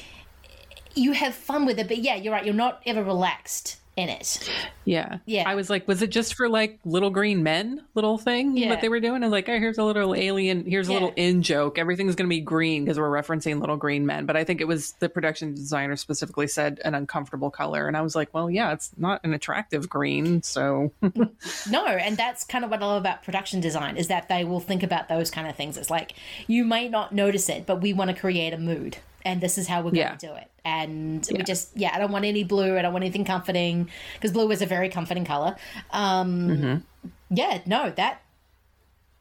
you 0.93 1.13
have 1.13 1.33
fun 1.33 1.65
with 1.65 1.79
it. 1.79 1.87
But 1.87 1.99
yeah, 1.99 2.15
you're 2.15 2.33
right. 2.33 2.45
You're 2.45 2.53
not 2.53 2.81
ever 2.85 3.03
relaxed 3.03 3.77
in 3.95 4.09
it. 4.09 4.49
Yeah. 4.83 5.19
Yeah. 5.25 5.47
I 5.49 5.55
was 5.55 5.69
like, 5.69 5.87
was 5.87 6.01
it 6.01 6.09
just 6.09 6.35
for 6.35 6.49
like 6.49 6.79
little 6.83 7.09
green 7.09 7.43
men 7.43 7.81
little 7.93 8.17
thing 8.17 8.57
Yeah. 8.57 8.69
what 8.69 8.81
they 8.81 8.89
were 8.89 8.99
doing? 8.99 9.21
Was 9.21 9.31
like, 9.31 9.47
oh, 9.47 9.57
here's 9.57 9.77
a 9.77 9.83
little 9.83 10.13
alien, 10.13 10.65
here's 10.65 10.89
a 10.89 10.93
little 10.93 11.13
in 11.15 11.41
joke. 11.43 11.77
Everything's 11.77 12.15
going 12.15 12.27
to 12.29 12.35
be 12.35 12.41
green 12.41 12.83
because 12.83 12.99
we're 12.99 13.09
referencing 13.09 13.59
little 13.61 13.77
green 13.77 14.05
men. 14.05 14.25
But 14.25 14.35
I 14.35 14.43
think 14.43 14.59
it 14.59 14.67
was 14.67 14.91
the 14.99 15.07
production 15.07 15.53
designer 15.55 15.95
specifically 15.95 16.47
said 16.47 16.81
an 16.83 16.93
uncomfortable 16.93 17.49
color. 17.49 17.87
And 17.87 17.95
I 17.95 18.01
was 18.01 18.15
like, 18.15 18.33
well, 18.33 18.49
yeah, 18.51 18.73
it's 18.73 18.91
not 18.97 19.21
an 19.23 19.33
attractive 19.33 19.87
green. 19.87 20.43
So 20.43 20.91
No, 21.69 21.85
and 21.85 22.17
that's 22.17 22.43
kind 22.43 22.65
of 22.65 22.71
what 22.71 22.81
I 22.83 22.85
love 22.85 23.01
about 23.01 23.23
production 23.23 23.61
design 23.61 23.95
is 23.97 24.07
that 24.07 24.27
they 24.27 24.43
will 24.43 24.59
think 24.59 24.83
about 24.83 25.07
those 25.07 25.31
kind 25.31 25.47
of 25.47 25.55
things. 25.55 25.77
It's 25.77 25.89
like 25.89 26.13
you 26.47 26.65
may 26.65 26.89
not 26.89 27.13
notice 27.13 27.47
it, 27.49 27.65
but 27.65 27.81
we 27.81 27.93
want 27.93 28.11
to 28.11 28.15
create 28.15 28.53
a 28.53 28.57
mood, 28.57 28.97
and 29.25 29.41
this 29.41 29.57
is 29.57 29.67
how 29.67 29.79
we're 29.79 29.91
going 29.91 29.95
Yeah. 29.97 30.15
to 30.15 30.27
do 30.27 30.33
it. 30.33 30.49
And 30.63 31.27
we 31.31 31.43
just, 31.43 31.75
yeah, 31.75 31.91
I 31.93 31.99
don't 31.99 32.11
want 32.11 32.23
any 32.25 32.43
blue. 32.43 32.77
I 32.77 32.81
don't 32.81 32.93
want 32.93 33.03
anything 33.03 33.25
comforting 33.25 33.89
because 34.13 34.31
blue 34.31 34.49
is 34.51 34.61
a 34.61 34.65
very 34.65 34.87
comforting 34.89 35.25
color. 35.25 35.55
Um, 35.91 36.47
Mhm. 36.49 36.83
Yeah, 37.29 37.59
no, 37.65 37.89
that 37.91 38.21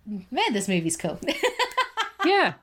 man, 0.07 0.53
this 0.53 0.69
movie's 0.69 0.97
cool. 0.97 1.19
yeah. 2.25 2.55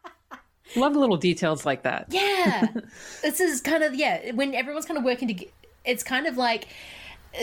Love 0.75 0.95
little 0.95 1.17
details 1.17 1.65
like 1.65 1.83
that. 1.83 2.05
Yeah. 2.09 2.67
this 3.21 3.39
is 3.41 3.59
kind 3.59 3.83
of 3.83 3.93
yeah, 3.95 4.31
when 4.31 4.53
everyone's 4.55 4.85
kind 4.85 4.97
of 4.97 5.03
working 5.03 5.27
together 5.27 5.51
it's 5.83 6.03
kind 6.03 6.27
of 6.27 6.37
like 6.37 6.67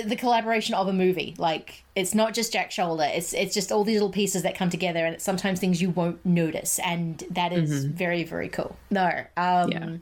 the 0.04 0.16
collaboration 0.16 0.74
of 0.74 0.86
a 0.88 0.92
movie. 0.92 1.34
Like 1.38 1.82
it's 1.96 2.14
not 2.14 2.34
just 2.34 2.52
Jack 2.52 2.70
Sholder. 2.70 3.08
It's 3.16 3.32
it's 3.32 3.54
just 3.54 3.72
all 3.72 3.84
these 3.84 3.94
little 3.96 4.10
pieces 4.10 4.42
that 4.42 4.54
come 4.54 4.68
together 4.70 5.04
and 5.06 5.14
it's 5.14 5.24
sometimes 5.24 5.60
things 5.60 5.80
you 5.80 5.90
won't 5.90 6.24
notice 6.26 6.78
and 6.80 7.22
that 7.30 7.52
is 7.52 7.86
Mhm. 7.86 7.90
very 7.92 8.24
very 8.24 8.48
cool. 8.48 8.76
No. 8.90 9.06
Um 9.36 9.70
Yeah. 9.72 9.96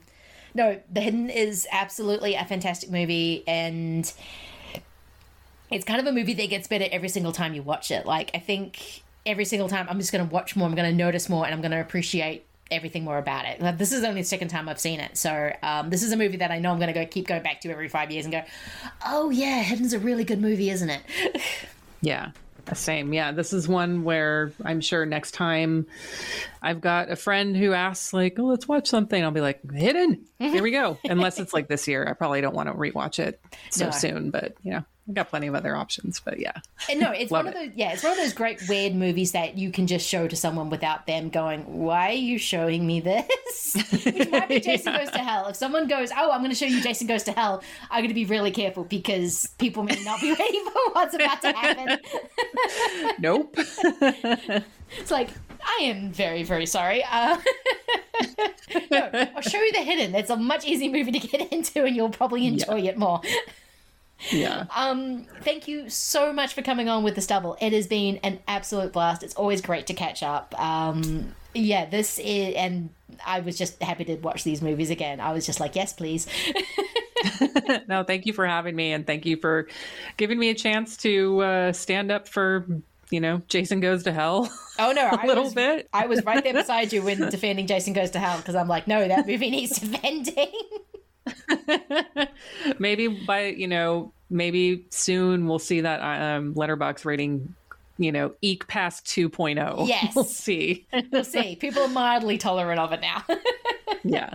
No, 0.53 0.79
The 0.91 1.01
Hidden 1.01 1.29
is 1.29 1.67
absolutely 1.71 2.33
a 2.35 2.43
fantastic 2.43 2.89
movie 2.89 3.43
and 3.47 4.11
it's 5.69 5.85
kind 5.85 5.99
of 5.99 6.07
a 6.07 6.11
movie 6.11 6.33
that 6.33 6.49
gets 6.49 6.67
better 6.67 6.85
every 6.91 7.09
single 7.09 7.31
time 7.31 7.53
you 7.53 7.61
watch 7.61 7.91
it. 7.91 8.05
Like 8.05 8.31
I 8.33 8.39
think 8.39 9.03
every 9.25 9.45
single 9.45 9.67
time 9.69 9.85
I'm 9.89 9.99
just 9.99 10.11
going 10.11 10.25
to 10.27 10.33
watch 10.33 10.55
more, 10.55 10.67
I'm 10.67 10.73
going 10.75 10.89
to 10.89 10.95
notice 10.95 11.27
more, 11.27 11.43
and 11.45 11.53
I'm 11.53 11.59
going 11.61 11.71
to 11.73 11.81
appreciate 11.81 12.45
everything 12.71 13.03
more 13.03 13.17
about 13.17 13.45
it. 13.45 13.61
Like, 13.61 13.77
this 13.77 13.91
is 13.91 14.03
only 14.03 14.21
the 14.21 14.27
second 14.27 14.49
time 14.49 14.67
I've 14.69 14.79
seen 14.79 14.99
it, 14.99 15.17
so 15.17 15.51
um, 15.63 15.89
this 15.89 16.03
is 16.03 16.11
a 16.11 16.17
movie 16.17 16.37
that 16.37 16.51
I 16.51 16.59
know 16.59 16.71
I'm 16.71 16.77
going 16.79 16.93
to 16.93 16.99
go 16.99 17.05
keep 17.05 17.27
going 17.27 17.43
back 17.43 17.61
to 17.61 17.69
every 17.69 17.87
five 17.89 18.11
years 18.11 18.25
and 18.25 18.31
go, 18.31 18.43
oh 19.05 19.29
yeah, 19.29 19.63
Hidden's 19.63 19.93
a 19.93 19.99
really 19.99 20.23
good 20.23 20.41
movie, 20.41 20.69
isn't 20.69 20.89
it? 20.89 21.01
Yeah. 21.99 22.29
The 22.65 22.75
same. 22.75 23.11
Yeah. 23.11 23.31
This 23.31 23.53
is 23.53 23.67
one 23.67 24.03
where 24.03 24.51
I'm 24.63 24.81
sure 24.81 25.03
next 25.05 25.31
time 25.31 25.87
I've 26.61 26.79
got 26.79 27.09
a 27.09 27.15
friend 27.15 27.57
who 27.57 27.73
asks, 27.73 28.13
like, 28.13 28.37
oh, 28.37 28.43
let's 28.45 28.67
watch 28.67 28.87
something. 28.87 29.23
I'll 29.23 29.31
be 29.31 29.41
like, 29.41 29.59
hidden. 29.71 30.25
Here 30.37 30.61
we 30.61 30.69
go. 30.69 30.99
Unless 31.05 31.39
it's 31.39 31.53
like 31.55 31.67
this 31.67 31.87
year. 31.87 32.05
I 32.07 32.13
probably 32.13 32.41
don't 32.41 32.53
want 32.55 32.69
to 32.69 32.75
rewatch 32.75 33.17
it 33.17 33.41
so 33.71 33.85
No. 33.85 33.91
soon, 33.91 34.29
but 34.29 34.53
you 34.61 34.73
know, 34.73 34.83
I've 35.07 35.13
got 35.15 35.29
plenty 35.29 35.47
of 35.47 35.55
other 35.55 35.75
options. 35.75 36.19
But 36.19 36.39
yeah. 36.39 36.53
And 36.89 36.99
no, 36.99 37.11
it's 37.11 37.31
one 37.31 37.47
of 37.47 37.53
it. 37.53 37.57
those 37.57 37.71
yeah, 37.75 37.93
it's 37.93 38.03
one 38.03 38.11
of 38.11 38.17
those 38.17 38.33
great 38.33 38.61
weird 38.67 38.93
movies 38.93 39.31
that 39.31 39.57
you 39.57 39.71
can 39.71 39.87
just 39.87 40.07
show 40.07 40.27
to 40.27 40.35
someone 40.35 40.69
without 40.69 41.05
them 41.07 41.29
going, 41.29 41.61
"Why 41.61 42.09
are 42.09 42.13
you 42.13 42.37
showing 42.37 42.85
me 42.85 42.99
this?" 42.99 43.75
Which 44.05 44.29
might 44.29 44.49
be 44.49 44.59
Jason 44.61 44.93
Goes 44.93 45.09
to 45.11 45.19
Hell. 45.19 45.47
If 45.47 45.55
someone 45.55 45.87
goes, 45.87 46.11
"Oh, 46.15 46.31
I'm 46.31 46.39
going 46.41 46.51
to 46.51 46.55
show 46.55 46.65
you 46.65 46.81
Jason 46.81 47.07
Goes 47.07 47.23
to 47.23 47.31
Hell," 47.31 47.63
I'm 47.89 47.99
going 47.99 48.09
to 48.09 48.13
be 48.13 48.25
really 48.25 48.51
careful 48.51 48.83
because 48.83 49.47
people 49.57 49.83
may 49.83 50.01
not 50.03 50.19
be 50.21 50.31
ready 50.33 50.59
for 50.65 50.91
what's 50.93 51.13
about 51.15 51.41
to 51.41 51.51
happen. 51.53 51.99
Nope. 53.19 53.55
it's 53.57 55.11
like 55.11 55.29
I 55.61 55.83
am 55.83 56.11
very 56.11 56.43
very 56.43 56.65
sorry. 56.65 57.03
Uh, 57.09 57.37
no, 58.91 59.09
I'll 59.35 59.41
show 59.41 59.59
you 59.61 59.71
the 59.71 59.79
hidden. 59.83 60.15
It's 60.15 60.29
a 60.29 60.35
much 60.35 60.65
easier 60.65 60.91
movie 60.91 61.11
to 61.11 61.19
get 61.19 61.51
into, 61.51 61.83
and 61.85 61.95
you'll 61.95 62.09
probably 62.09 62.47
enjoy 62.47 62.81
it 62.81 62.97
more. 62.97 63.21
Yeah. 64.31 64.65
Um, 64.75 65.25
thank 65.41 65.67
you 65.67 65.89
so 65.89 66.31
much 66.31 66.53
for 66.53 66.61
coming 66.61 66.87
on 66.87 67.03
with 67.03 67.15
the 67.15 67.21
double. 67.21 67.57
It 67.59 67.73
has 67.73 67.87
been 67.87 68.17
an 68.17 68.39
absolute 68.47 68.93
blast. 68.93 69.23
It's 69.23 69.35
always 69.35 69.61
great 69.61 69.87
to 69.87 69.93
catch 69.93 70.21
up. 70.23 70.53
Um, 70.59 71.33
yeah, 71.53 71.85
this 71.85 72.19
is, 72.19 72.55
and 72.55 72.89
I 73.25 73.39
was 73.39 73.57
just 73.57 73.81
happy 73.81 74.05
to 74.05 74.15
watch 74.17 74.43
these 74.43 74.61
movies 74.61 74.89
again. 74.89 75.19
I 75.19 75.33
was 75.33 75.45
just 75.45 75.59
like, 75.59 75.75
yes, 75.75 75.93
please. 75.93 76.27
no, 77.87 78.03
thank 78.03 78.25
you 78.25 78.33
for 78.33 78.45
having 78.45 78.75
me 78.75 78.93
and 78.93 79.05
thank 79.05 79.25
you 79.25 79.37
for 79.37 79.67
giving 80.17 80.37
me 80.37 80.49
a 80.49 80.55
chance 80.55 80.97
to 80.97 81.41
uh, 81.41 81.73
stand 81.73 82.11
up 82.11 82.27
for, 82.27 82.65
you 83.09 83.19
know, 83.19 83.41
Jason 83.47 83.79
Goes 83.79 84.03
to 84.03 84.11
Hell. 84.11 84.49
Oh 84.79 84.91
no, 84.91 85.07
a 85.07 85.19
I 85.21 85.25
little 85.25 85.45
was, 85.45 85.53
bit. 85.53 85.89
I 85.93 86.05
was 86.07 86.23
right 86.23 86.43
there 86.43 86.53
beside 86.53 86.93
you 86.93 87.01
when 87.01 87.19
defending 87.29 87.67
Jason 87.67 87.93
Goes 87.93 88.11
to 88.11 88.19
Hell 88.19 88.37
because 88.37 88.55
I'm 88.55 88.67
like, 88.67 88.87
no, 88.87 89.07
that 89.07 89.27
movie 89.27 89.49
needs 89.49 89.79
defending. 89.79 90.51
maybe 92.79 93.07
by 93.07 93.45
you 93.47 93.67
know 93.67 94.11
maybe 94.29 94.85
soon 94.89 95.47
we'll 95.47 95.59
see 95.59 95.81
that 95.81 95.99
um 96.01 96.53
letterboxd 96.55 97.05
rating 97.05 97.53
you 97.97 98.11
know 98.11 98.33
eke 98.41 98.67
past 98.67 99.05
2.0 99.05 99.87
Yes. 99.87 100.15
we'll 100.15 100.23
see 100.23 100.85
we'll 101.11 101.23
see. 101.23 101.55
People 101.55 101.83
are 101.83 101.87
mildly 101.89 102.37
tolerant 102.37 102.79
of 102.79 102.91
it 102.93 103.01
now. 103.01 103.23
yeah 104.03 104.33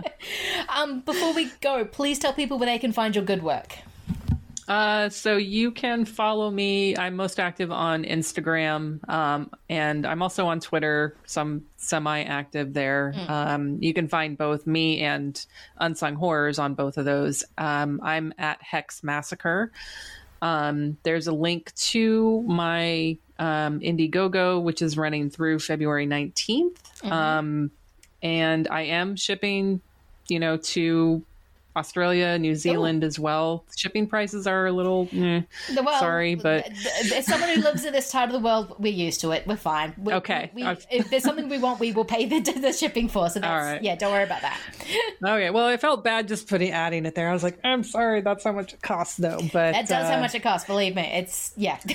um, 0.69 1.01
before 1.01 1.33
we 1.33 1.51
go, 1.61 1.85
please 1.85 2.19
tell 2.19 2.33
people 2.33 2.57
where 2.57 2.65
they 2.65 2.79
can 2.79 2.91
find 2.91 3.15
your 3.15 3.23
good 3.23 3.43
work. 3.43 3.77
Uh 4.67 5.09
so 5.09 5.35
you 5.37 5.71
can 5.71 6.05
follow 6.05 6.49
me 6.49 6.95
i'm 6.97 7.15
most 7.15 7.39
active 7.39 7.71
on 7.71 8.03
instagram 8.05 8.97
um 9.09 9.49
and 9.69 10.05
i'm 10.05 10.21
also 10.21 10.45
on 10.47 10.59
twitter 10.59 11.15
some 11.25 11.63
semi-active 11.77 12.73
there 12.73 13.13
Mm. 13.15 13.29
um 13.29 13.77
you 13.81 13.93
can 13.93 14.07
find 14.07 14.37
both 14.37 14.65
me 14.65 14.99
and 15.01 15.45
unsung 15.77 16.15
horrors 16.15 16.59
on 16.59 16.75
both 16.75 16.97
of 16.97 17.03
those 17.05 17.43
um 17.57 17.99
i'm 18.03 18.33
at 18.37 18.61
hex 18.61 19.03
massacre 19.03 19.71
Um, 20.41 20.97
there's 21.03 21.27
a 21.27 21.31
link 21.31 21.73
to 21.93 22.41
my 22.45 23.17
um, 23.39 23.79
Indiegogo, 23.79 24.61
which 24.61 24.81
is 24.81 24.97
running 24.97 25.29
through 25.29 25.59
February 25.59 26.05
19th. 26.05 26.75
Mhm. 27.01 27.11
Um, 27.13 27.71
and 28.21 28.67
I 28.69 28.81
am 28.81 29.15
shipping, 29.15 29.79
you 30.27 30.41
know, 30.41 30.57
to 30.57 31.23
Australia, 31.75 32.37
New 32.37 32.55
Zealand 32.55 33.03
as 33.03 33.17
well. 33.17 33.65
Shipping 33.75 34.07
prices 34.07 34.45
are 34.45 34.67
a 34.67 34.71
little, 34.71 35.09
eh, 35.11 35.41
Well, 35.75 35.99
sorry, 35.99 36.35
but 36.35 36.69
As 37.13 37.25
someone 37.25 37.49
who 37.49 37.61
lives 37.61 37.83
in 37.85 37.93
this 37.93 38.11
part 38.11 38.29
of 38.29 38.33
the 38.33 38.39
world, 38.39 38.75
we're 38.79 38.93
used 38.93 39.21
to 39.21 39.31
it. 39.31 39.45
We're 39.47 39.55
fine. 39.55 39.93
We, 39.97 40.13
Okay. 40.13 40.51
We, 40.53 40.63
if 40.91 41.09
there's 41.09 41.23
something 41.23 41.49
we 41.49 41.57
want, 41.57 41.79
we 41.79 41.91
will 41.91 42.05
pay 42.05 42.25
the, 42.25 42.39
the 42.39 42.73
shipping 42.73 43.09
for. 43.09 43.29
So 43.29 43.39
that's, 43.39 43.65
right. 43.65 43.83
yeah, 43.83 43.95
don't 43.95 44.11
worry 44.11 44.23
about 44.23 44.41
that. 44.41 44.59
okay. 45.23 45.49
Well, 45.49 45.65
I 45.65 45.77
felt 45.77 46.03
bad 46.03 46.27
just 46.27 46.47
putting 46.47 46.71
adding 46.71 47.05
it 47.05 47.15
there. 47.15 47.29
I 47.29 47.33
was 47.33 47.43
like, 47.43 47.59
I'm 47.63 47.83
sorry, 47.83 48.21
that's 48.21 48.43
how 48.43 48.51
much 48.51 48.73
it 48.73 48.81
costs, 48.81 49.17
though. 49.17 49.39
But 49.51 49.73
That 49.73 49.87
does 49.87 50.07
how 50.07 50.17
uh, 50.17 50.21
much 50.21 50.35
it 50.35 50.43
costs. 50.43 50.67
Believe 50.67 50.95
me, 50.95 51.03
it's 51.03 51.53
yeah. 51.55 51.79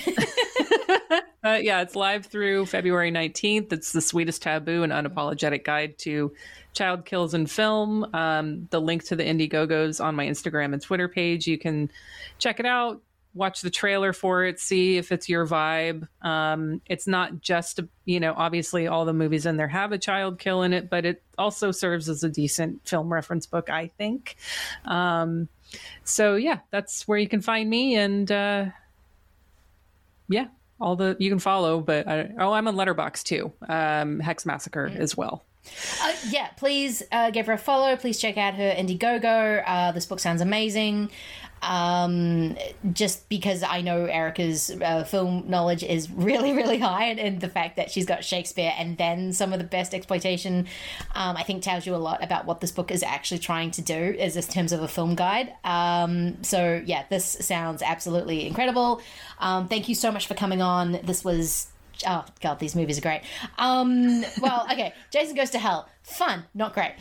Uh, 1.44 1.58
yeah, 1.62 1.80
it's 1.82 1.94
live 1.94 2.26
through 2.26 2.66
February 2.66 3.12
19th. 3.12 3.72
It's 3.72 3.92
the 3.92 4.00
sweetest 4.00 4.42
taboo 4.42 4.82
and 4.82 4.92
unapologetic 4.92 5.64
guide 5.64 5.96
to 5.98 6.32
child 6.78 7.04
kills 7.04 7.34
in 7.34 7.46
film. 7.46 8.06
Um, 8.14 8.68
the 8.70 8.80
link 8.80 9.04
to 9.06 9.16
the 9.16 9.24
Indiegogos 9.24 10.02
on 10.02 10.14
my 10.14 10.26
Instagram 10.26 10.72
and 10.72 10.80
Twitter 10.80 11.08
page. 11.08 11.46
You 11.46 11.58
can 11.58 11.90
check 12.38 12.60
it 12.60 12.66
out, 12.66 13.02
watch 13.34 13.60
the 13.62 13.70
trailer 13.70 14.12
for 14.12 14.44
it, 14.44 14.60
see 14.60 14.96
if 14.96 15.10
it's 15.10 15.28
your 15.28 15.46
vibe. 15.46 16.06
Um, 16.22 16.80
it's 16.86 17.06
not 17.06 17.40
just, 17.40 17.80
you 18.04 18.20
know, 18.20 18.32
obviously 18.36 18.86
all 18.86 19.04
the 19.04 19.12
movies 19.12 19.44
in 19.44 19.56
there 19.56 19.68
have 19.68 19.90
a 19.90 19.98
child 19.98 20.38
kill 20.38 20.62
in 20.62 20.72
it, 20.72 20.88
but 20.88 21.04
it 21.04 21.22
also 21.36 21.72
serves 21.72 22.08
as 22.08 22.22
a 22.22 22.28
decent 22.28 22.86
film 22.86 23.12
reference 23.12 23.46
book, 23.46 23.68
I 23.68 23.88
think. 23.98 24.36
Um, 24.84 25.48
so 26.04 26.36
yeah, 26.36 26.60
that's 26.70 27.08
where 27.08 27.18
you 27.18 27.28
can 27.28 27.40
find 27.40 27.68
me. 27.68 27.96
And 27.96 28.30
uh, 28.30 28.66
yeah, 30.28 30.46
all 30.80 30.94
the 30.94 31.16
you 31.18 31.28
can 31.28 31.40
follow. 31.40 31.80
But 31.80 32.06
I, 32.06 32.30
oh, 32.38 32.52
I'm 32.52 32.68
on 32.68 32.76
Letterboxd 32.76 33.24
too. 33.24 33.52
Um, 33.68 34.20
Hex 34.20 34.46
Massacre 34.46 34.92
as 34.94 35.16
well. 35.16 35.44
Uh, 36.02 36.14
yeah, 36.28 36.48
please 36.56 37.02
uh, 37.12 37.30
give 37.30 37.46
her 37.46 37.54
a 37.54 37.58
follow. 37.58 37.96
Please 37.96 38.18
check 38.18 38.36
out 38.36 38.54
her 38.54 38.74
Indiegogo. 38.74 39.62
Uh, 39.66 39.92
this 39.92 40.06
book 40.06 40.20
sounds 40.20 40.40
amazing. 40.40 41.10
Um, 41.62 42.56
just 42.92 43.28
because 43.28 43.62
I 43.62 43.80
know 43.80 44.04
Erica's 44.04 44.70
uh, 44.70 45.04
film 45.04 45.44
knowledge 45.48 45.82
is 45.82 46.10
really, 46.10 46.52
really 46.52 46.78
high, 46.78 47.06
and, 47.06 47.18
and 47.18 47.40
the 47.40 47.48
fact 47.48 47.76
that 47.76 47.90
she's 47.90 48.06
got 48.06 48.24
Shakespeare 48.24 48.72
and 48.76 48.96
then 48.96 49.32
some 49.32 49.52
of 49.52 49.58
the 49.58 49.64
best 49.64 49.94
exploitation, 49.94 50.66
um, 51.14 51.36
I 51.36 51.42
think 51.42 51.62
tells 51.62 51.86
you 51.86 51.94
a 51.94 51.96
lot 51.96 52.22
about 52.22 52.46
what 52.46 52.60
this 52.60 52.70
book 52.70 52.90
is 52.90 53.02
actually 53.02 53.38
trying 53.38 53.70
to 53.72 53.82
do, 53.82 53.94
is 53.94 54.36
in 54.36 54.42
terms 54.42 54.72
of 54.72 54.82
a 54.82 54.88
film 54.88 55.14
guide. 55.14 55.52
Um, 55.64 56.42
so 56.42 56.82
yeah, 56.84 57.04
this 57.10 57.24
sounds 57.24 57.82
absolutely 57.82 58.46
incredible. 58.46 59.02
Um, 59.38 59.68
thank 59.68 59.88
you 59.88 59.94
so 59.94 60.12
much 60.12 60.26
for 60.26 60.34
coming 60.34 60.62
on. 60.62 61.00
This 61.02 61.24
was 61.24 61.68
oh 62.06 62.24
god, 62.40 62.58
these 62.58 62.74
movies 62.74 62.98
are 62.98 63.02
great. 63.02 63.22
Um, 63.58 64.24
well, 64.40 64.66
okay, 64.70 64.92
Jason 65.10 65.36
Goes 65.36 65.50
to 65.50 65.58
Hell, 65.58 65.88
fun, 66.02 66.44
not 66.54 66.74
great. 66.74 66.94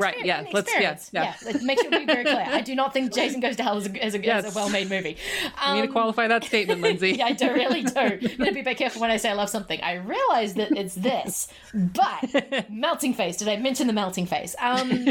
right? 0.00 0.24
Yeah. 0.24 0.44
Let's 0.52 0.70
yeah 0.72 0.96
yeah. 1.12 1.34
yeah. 1.44 1.58
Make 1.62 1.80
sure 1.80 1.90
we 1.90 2.00
be 2.00 2.06
very 2.06 2.24
clear. 2.24 2.46
I 2.46 2.60
do 2.60 2.74
not 2.74 2.92
think 2.92 3.12
Jason 3.12 3.40
Goes 3.40 3.56
to 3.56 3.62
Hell 3.62 3.78
is 3.78 3.86
a, 3.86 4.06
is 4.06 4.14
a, 4.14 4.22
yes. 4.22 4.44
is 4.44 4.54
a 4.54 4.58
well-made 4.58 4.88
movie. 4.88 5.16
Um, 5.62 5.76
you 5.76 5.82
need 5.82 5.88
to 5.88 5.92
qualify 5.92 6.28
that 6.28 6.44
statement, 6.44 6.80
Lindsay. 6.80 7.12
yeah, 7.18 7.26
I 7.26 7.32
do 7.32 7.52
really 7.52 7.82
do. 7.82 7.94
I'm 7.96 8.36
gonna 8.36 8.52
be 8.52 8.62
bit 8.62 8.76
careful 8.76 9.00
when 9.00 9.10
I 9.10 9.16
say 9.16 9.30
I 9.30 9.34
love 9.34 9.50
something. 9.50 9.80
I 9.82 9.94
realize 9.94 10.54
that 10.54 10.72
it's 10.76 10.94
this, 10.94 11.48
but 11.72 12.70
melting 12.70 13.14
face. 13.14 13.36
Did 13.36 13.48
I 13.48 13.56
mention 13.56 13.86
the 13.86 13.92
melting 13.92 14.26
face? 14.26 14.54
Um, 14.60 14.90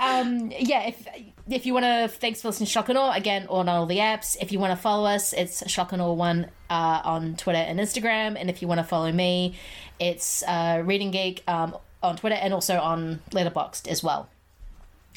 um, 0.00 0.52
yeah. 0.58 0.88
If 0.88 1.06
if 1.48 1.66
you 1.66 1.74
want 1.74 1.84
to, 1.84 2.08
thanks 2.08 2.42
for 2.42 2.48
listening 2.48 2.66
to 2.68 2.78
Schlock 2.78 2.88
and 2.88 2.98
Awe 2.98 3.12
again 3.12 3.46
on 3.48 3.68
all 3.68 3.86
the 3.86 3.98
apps. 3.98 4.36
If 4.40 4.52
you 4.52 4.58
want 4.58 4.76
to 4.76 4.80
follow 4.80 5.06
us, 5.06 5.32
it's 5.32 5.62
Schlock 5.64 5.92
and 5.92 6.00
Awe 6.02 6.12
One 6.12 6.46
uh, 6.70 7.02
on 7.04 7.36
Twitter 7.36 7.58
and 7.58 7.78
Instagram. 7.78 8.36
And 8.38 8.48
if 8.48 8.62
you 8.62 8.68
want 8.68 8.78
to 8.78 8.84
follow 8.84 9.10
me, 9.10 9.56
it's 9.98 10.42
uh, 10.44 10.82
Reading 10.84 11.10
Geek 11.10 11.42
um, 11.48 11.76
on 12.02 12.16
Twitter 12.16 12.36
and 12.36 12.54
also 12.54 12.78
on 12.78 13.20
Letterboxd 13.30 13.88
as 13.88 14.02
well. 14.02 14.28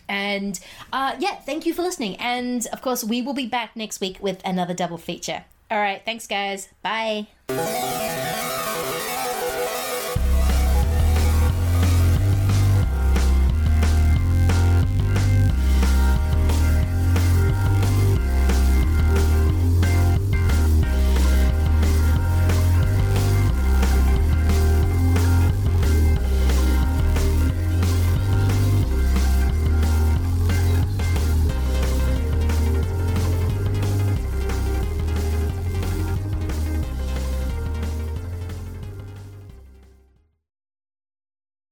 And 0.07 0.59
uh, 0.93 1.15
yeah, 1.19 1.35
thank 1.35 1.65
you 1.65 1.73
for 1.73 1.81
listening. 1.81 2.15
And 2.17 2.65
of 2.71 2.81
course, 2.81 3.03
we 3.03 3.21
will 3.21 3.33
be 3.33 3.47
back 3.47 3.75
next 3.75 3.99
week 4.01 4.17
with 4.21 4.41
another 4.45 4.73
double 4.73 4.97
feature. 4.97 5.45
All 5.71 5.79
right, 5.79 6.01
thanks, 6.05 6.27
guys. 6.27 6.69
Bye. 6.83 7.27